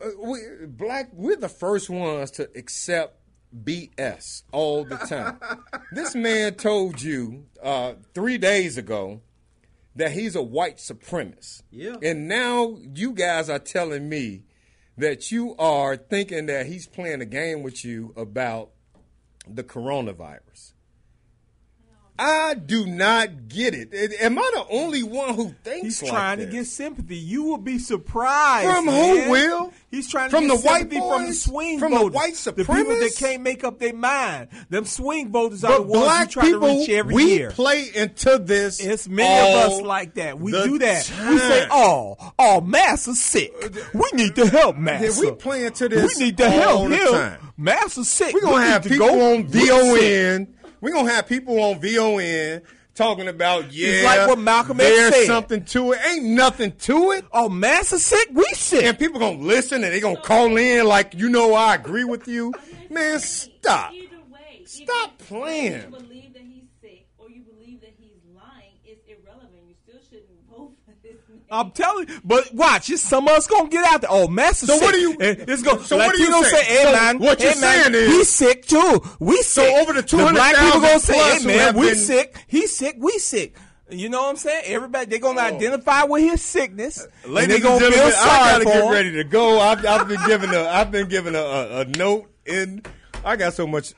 Uh, 0.00 0.08
we, 0.22 0.40
black, 0.66 1.10
we're 1.12 1.36
the 1.36 1.48
first 1.48 1.90
ones 1.90 2.30
to 2.32 2.48
accept 2.54 3.18
BS 3.64 4.42
all 4.52 4.84
the 4.84 4.96
time. 4.96 5.38
this 5.92 6.14
man 6.14 6.54
told 6.54 7.00
you 7.00 7.46
uh, 7.62 7.94
three 8.14 8.38
days 8.38 8.78
ago 8.78 9.22
that 9.96 10.12
he's 10.12 10.36
a 10.36 10.42
white 10.42 10.76
supremacist. 10.76 11.62
Yeah. 11.70 11.96
And 12.02 12.28
now 12.28 12.76
you 12.94 13.12
guys 13.12 13.50
are 13.50 13.58
telling 13.58 14.08
me 14.08 14.44
that 14.96 15.30
you 15.32 15.56
are 15.58 15.96
thinking 15.96 16.46
that 16.46 16.66
he's 16.66 16.86
playing 16.86 17.20
a 17.20 17.26
game 17.26 17.62
with 17.62 17.84
you 17.84 18.12
about 18.16 18.70
the 19.46 19.64
coronavirus. 19.64 20.72
I 22.20 22.54
do 22.54 22.84
not 22.86 23.48
get 23.48 23.74
it. 23.74 23.94
Am 24.20 24.38
I 24.38 24.50
the 24.54 24.66
only 24.70 25.02
one 25.04 25.34
who 25.34 25.54
thinks 25.62 25.82
He's 25.84 26.02
like 26.02 26.10
trying 26.12 26.38
this? 26.38 26.46
to 26.48 26.52
get 26.52 26.66
sympathy. 26.66 27.16
You 27.16 27.44
will 27.44 27.58
be 27.58 27.78
surprised. 27.78 28.68
From 28.68 28.86
who. 28.86 29.30
Will? 29.30 29.72
He's 29.90 30.08
trying 30.10 30.30
to 30.30 30.36
From 30.36 30.48
get 30.48 30.60
the 30.60 30.66
white 30.66 30.78
sympathy 30.80 31.00
from 31.00 31.26
the 31.26 31.32
swing 31.34 31.78
From 31.78 31.92
the 31.92 32.02
white 32.04 32.12
white 32.14 32.34
The 32.34 32.52
people 32.52 32.96
that 32.98 33.14
can't 33.16 33.42
make 33.42 33.62
up 33.64 33.78
their 33.78 33.94
mind. 33.94 34.48
Them 34.68 34.84
swing 34.84 35.30
voters 35.30 35.64
are 35.64 35.72
the 35.72 35.78
But 35.78 35.86
ones 35.86 36.04
black 36.04 36.30
try 36.30 36.50
to 36.50 36.58
reach 36.58 36.88
every 36.90 37.14
we 37.14 37.24
year. 37.34 37.50
play 37.50 37.86
into 37.94 38.38
this. 38.38 38.80
It's 38.84 39.08
many 39.08 39.50
of 39.64 39.72
us 39.72 39.80
like 39.80 40.14
that. 40.14 40.38
We 40.38 40.52
do 40.52 40.78
that. 40.80 41.10
We 41.30 41.38
say, 41.38 41.60
time. 41.60 41.68
"Oh, 41.72 42.32
oh, 42.38 42.60
Massa's 42.60 43.20
sick. 43.22 43.52
Uh, 43.62 43.68
we 43.94 44.04
need 44.12 44.34
to 44.34 44.46
help 44.46 44.76
Massa. 44.76 45.20
we 45.20 45.30
play 45.32 45.64
into 45.64 45.88
this 45.88 46.16
We 46.18 46.24
need 46.24 46.36
to 46.38 46.44
all 46.46 46.50
help 46.50 46.90
him. 46.90 47.12
time. 47.12 47.40
Sick. 48.04 48.34
We're 48.34 48.40
gonna 48.40 48.56
We 48.56 48.62
have 48.62 48.82
to 48.82 48.88
people 48.88 49.06
go. 49.08 49.34
on 49.34 49.46
We 49.46 49.60
sick." 49.66 49.68
VON. 49.70 50.54
We're 50.80 50.92
gonna 50.92 51.10
have 51.12 51.26
people 51.26 51.60
on 51.60 51.80
VON 51.80 52.62
talking 52.94 53.28
about 53.28 53.72
yeah, 53.72 53.88
it's 53.88 54.04
like 54.04 54.28
what 54.28 54.38
Malcolm 54.38 54.80
X 54.80 54.88
there's 54.88 55.14
said. 55.14 55.26
something 55.26 55.64
to 55.64 55.92
it. 55.92 56.00
Ain't 56.06 56.24
nothing 56.24 56.72
to 56.72 57.12
it. 57.12 57.24
Oh, 57.32 57.48
Massa's 57.48 58.04
sick. 58.04 58.28
We 58.32 58.44
sick. 58.54 58.84
And 58.84 58.98
people 58.98 59.20
gonna 59.20 59.38
listen 59.38 59.84
and 59.84 59.92
they 59.92 60.00
gonna 60.00 60.20
call 60.20 60.56
in 60.56 60.86
like 60.86 61.14
you 61.14 61.28
know 61.28 61.54
I 61.54 61.74
agree 61.74 62.04
with 62.04 62.26
you. 62.28 62.52
Man, 62.90 63.20
stop. 63.20 63.92
Stop 64.64 65.16
playing. 65.18 65.80
You 65.82 65.88
believe 65.88 66.32
that 66.34 66.42
he's 66.42 66.68
sick 66.82 67.06
or 67.16 67.30
you 67.30 67.40
believe 67.42 67.80
that 67.80 67.94
he's 67.98 68.18
lying, 68.34 68.74
it's 68.84 69.00
irrelevant. 69.08 69.62
You 69.66 69.74
still 69.82 70.00
shouldn't 70.10 70.28
vote 70.50 70.74
for 70.84 70.92
this 71.02 71.16
man. 71.28 71.37
I'm 71.50 71.70
telling 71.70 72.08
you, 72.08 72.20
but 72.24 72.52
watch, 72.54 72.90
it's 72.90 73.02
some 73.02 73.26
of 73.26 73.34
us 73.34 73.46
gonna 73.46 73.68
get 73.68 73.84
out 73.84 74.02
there. 74.02 74.10
Oh, 74.12 74.28
Massa's 74.28 74.68
So 74.68 74.74
sick. 74.74 74.82
what 74.82 74.92
do 74.94 75.00
you- 75.00 75.16
It's 75.20 75.62
gonna. 75.62 75.84
so 75.84 75.96
what 75.96 76.14
do 76.14 76.22
you 76.22 76.44
say? 76.44 76.50
say? 76.50 76.64
Hey 76.64 76.82
So 76.84 76.92
man, 76.92 77.18
what 77.18 77.40
you're 77.40 77.52
hey, 77.52 77.60
man, 77.60 77.82
saying 77.84 77.94
is- 77.94 78.10
he's 78.12 78.28
sick 78.28 78.66
too. 78.66 79.02
We 79.18 79.42
sick. 79.42 79.74
over 79.74 79.92
the 79.92 80.02
black 80.02 80.56
people 80.56 80.80
200,000 80.80 80.82
gonna 80.82 81.00
say, 81.00 81.38
hey 81.38 81.46
man, 81.46 81.76
we 81.76 81.86
been- 81.88 81.96
sick. 81.96 82.36
He's 82.46 82.76
sick. 82.76 82.96
We 82.98 83.18
sick. 83.18 83.56
You 83.90 84.10
know 84.10 84.20
what 84.22 84.30
I'm 84.30 84.36
saying? 84.36 84.64
Everybody 84.66 85.06
they're 85.06 85.18
gonna 85.18 85.40
oh. 85.40 85.44
identify 85.44 86.02
with 86.04 86.22
his 86.22 86.42
sickness. 86.42 87.00
Uh, 87.00 87.06
and 87.24 87.32
Ladies 87.32 87.54
and 87.56 87.64
gonna 87.64 87.78
gentlemen, 87.80 88.10
feel 88.10 88.18
I 88.20 88.52
gotta 88.52 88.64
get 88.64 88.90
ready 88.90 89.12
to 89.12 89.24
go. 89.24 89.60
I've, 89.60 89.86
I've 89.86 90.06
been 90.08 90.20
given 90.26 90.52
a 90.52 90.64
I've 90.68 90.90
been 90.90 91.08
given 91.08 91.34
a, 91.34 91.38
a, 91.40 91.80
a 91.80 91.84
note 91.86 92.26
and 92.46 92.86
I 93.24 93.36
got 93.36 93.54
so 93.54 93.66
much 93.66 93.94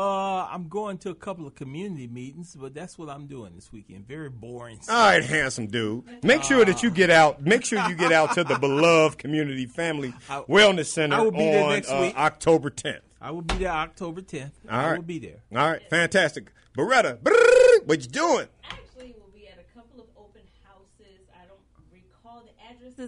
Uh, 0.00 0.46
I'm 0.50 0.66
going 0.68 0.96
to 0.98 1.10
a 1.10 1.14
couple 1.14 1.46
of 1.46 1.54
community 1.54 2.06
meetings, 2.06 2.56
but 2.58 2.72
that's 2.74 2.96
what 2.96 3.10
I'm 3.10 3.26
doing 3.26 3.52
this 3.54 3.70
weekend. 3.70 4.08
Very 4.08 4.30
boring. 4.30 4.78
All 4.88 4.94
right, 4.94 5.22
handsome 5.22 5.66
dude. 5.66 6.04
Make 6.24 6.42
sure 6.42 6.64
that 6.64 6.82
you 6.82 6.90
get 6.90 7.10
out. 7.10 7.42
Make 7.44 7.66
sure 7.66 7.86
you 7.86 7.94
get 7.94 8.10
out 8.10 8.32
to 8.34 8.42
the 8.44 8.58
beloved 8.58 9.18
community 9.18 9.66
family 9.66 10.14
I- 10.30 10.40
wellness 10.48 10.86
center 10.86 11.16
I 11.16 11.20
will 11.20 11.32
be 11.32 11.38
there 11.50 11.64
on 11.64 11.70
next 11.74 11.90
uh, 11.90 11.98
week. 12.00 12.16
October 12.16 12.70
10th. 12.70 13.00
I 13.20 13.30
will 13.30 13.42
be 13.42 13.56
there 13.56 13.68
October 13.72 14.22
10th. 14.22 14.52
All 14.70 14.78
I 14.78 14.86
right. 14.92 14.96
will 14.96 15.04
be 15.04 15.18
there. 15.18 15.42
All 15.54 15.70
right, 15.70 15.82
fantastic. 15.90 16.50
Beretta, 16.74 17.18
brrr, 17.18 17.86
what 17.86 18.00
you 18.00 18.08
doing? 18.08 18.46
Actually, 18.64 19.14
we'll 19.18 19.28
be 19.34 19.48
at 19.48 19.58
a 19.58 19.78
couple 19.78 20.00
of 20.00 20.06
open 20.16 20.40
houses. 20.64 21.20
I 21.34 21.44
don't 21.46 21.60
recall 21.92 22.42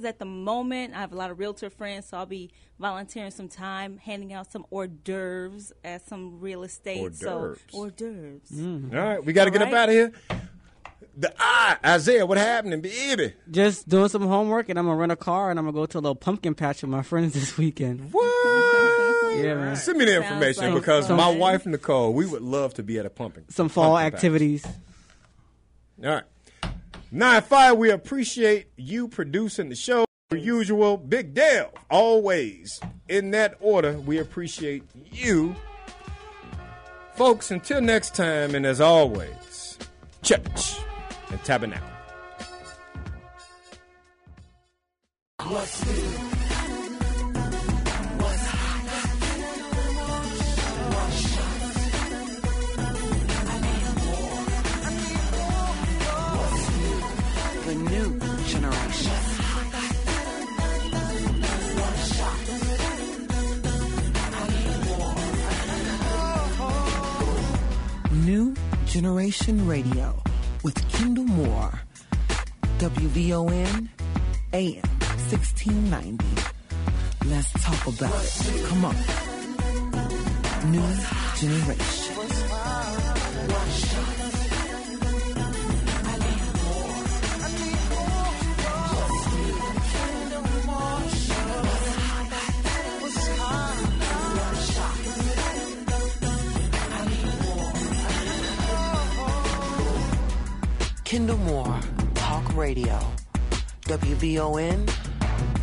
the 0.00 0.08
at 0.08 0.18
the 0.18 0.24
moment. 0.24 0.94
I 0.94 1.00
have 1.00 1.12
a 1.12 1.16
lot 1.16 1.30
of 1.30 1.38
realtor 1.38 1.70
friends, 1.70 2.06
so 2.06 2.16
I'll 2.18 2.26
be 2.26 2.50
volunteering 2.78 3.30
some 3.30 3.48
time, 3.48 3.98
handing 3.98 4.32
out 4.32 4.50
some 4.50 4.64
hors 4.70 4.88
d'oeuvres 4.88 5.72
at 5.84 6.06
some 6.08 6.40
real 6.40 6.62
estate. 6.64 7.00
Hors 7.00 7.18
so 7.18 7.26
d'oeuvres. 7.40 7.60
hors 7.72 7.90
d'oeuvres. 7.90 8.50
Mm-hmm. 8.52 8.96
All 8.96 9.02
right, 9.04 9.24
we 9.24 9.32
got 9.32 9.44
to 9.44 9.50
All 9.50 9.58
get 9.58 9.68
up 9.68 9.72
out 9.74 9.88
of 9.88 9.94
here. 9.94 10.12
the 11.16 11.32
eye, 11.38 11.76
Isaiah, 11.84 12.24
what 12.26 12.38
happened, 12.38 12.82
baby? 12.82 13.34
Just 13.50 13.88
doing 13.88 14.08
some 14.08 14.22
homework, 14.26 14.68
and 14.68 14.78
I'm 14.78 14.86
gonna 14.86 14.96
rent 14.96 15.12
a 15.12 15.16
car, 15.16 15.50
and 15.50 15.58
I'm 15.58 15.66
gonna 15.66 15.74
go 15.74 15.86
to 15.86 15.98
a 15.98 16.00
little 16.00 16.14
pumpkin 16.14 16.54
patch 16.54 16.82
with 16.82 16.90
my 16.90 17.02
friends 17.02 17.34
this 17.34 17.56
weekend. 17.56 18.12
What? 18.12 18.28
Yeah, 19.32 19.54
man. 19.54 19.76
Send 19.76 19.96
me 19.96 20.04
the 20.04 20.16
information 20.16 20.64
like 20.66 20.82
because 20.82 21.06
fun. 21.08 21.16
my 21.16 21.30
wife 21.34 21.64
Nicole, 21.64 22.12
we 22.12 22.26
would 22.26 22.42
love 22.42 22.74
to 22.74 22.82
be 22.82 22.98
at 22.98 23.06
a 23.06 23.10
pumping. 23.10 23.44
Some 23.48 23.70
fall 23.70 23.94
pumpkin 23.94 24.10
patch. 24.10 24.14
activities. 24.18 24.66
All 26.04 26.10
right. 26.10 26.22
Nine 27.14 27.42
five, 27.42 27.76
we 27.76 27.90
appreciate 27.90 28.68
you 28.76 29.06
producing 29.06 29.68
the 29.68 29.74
show. 29.74 30.06
Per 30.30 30.36
usual, 30.38 30.96
Big 30.96 31.34
Dale, 31.34 31.70
always 31.90 32.80
in 33.06 33.32
that 33.32 33.54
order. 33.60 33.92
We 33.98 34.16
appreciate 34.16 34.84
you. 35.10 35.54
Folks, 37.14 37.50
until 37.50 37.82
next 37.82 38.14
time, 38.14 38.54
and 38.54 38.64
as 38.64 38.80
always, 38.80 39.78
church 40.22 40.78
and 41.28 41.44
tabernacle. 41.44 41.86
What's 45.42 45.84
new? 45.86 46.41
Generation 68.92 69.66
Radio 69.66 70.22
with 70.62 70.76
Kendall 70.92 71.24
Moore. 71.24 71.80
WVON 72.76 73.88
AM 74.52 74.82
1690. 75.30 76.22
Let's 77.24 77.50
talk 77.54 77.86
about 77.86 78.12
it. 78.12 78.66
Come 78.66 78.84
on. 78.84 78.96
New 80.70 80.82
Generation. 81.40 82.71
Kendall 101.12 101.36
Moore 101.36 101.78
Talk 102.14 102.56
Radio. 102.56 102.98
WVON 103.82 104.90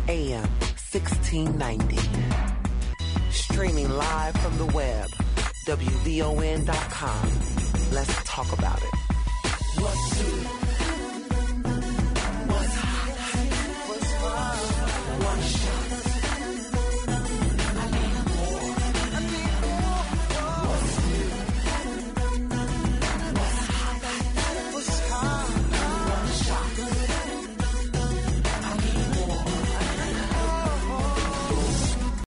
AM 0.06 0.48
1690. 0.92 1.98
Streaming 3.32 3.90
live 3.90 4.36
from 4.36 4.56
the 4.58 4.66
web. 4.66 5.08
WVON.com. 5.66 7.30
Let's 7.90 8.22
talk 8.22 8.52
about 8.56 8.78
it. 8.80 8.94
New? 9.80 10.69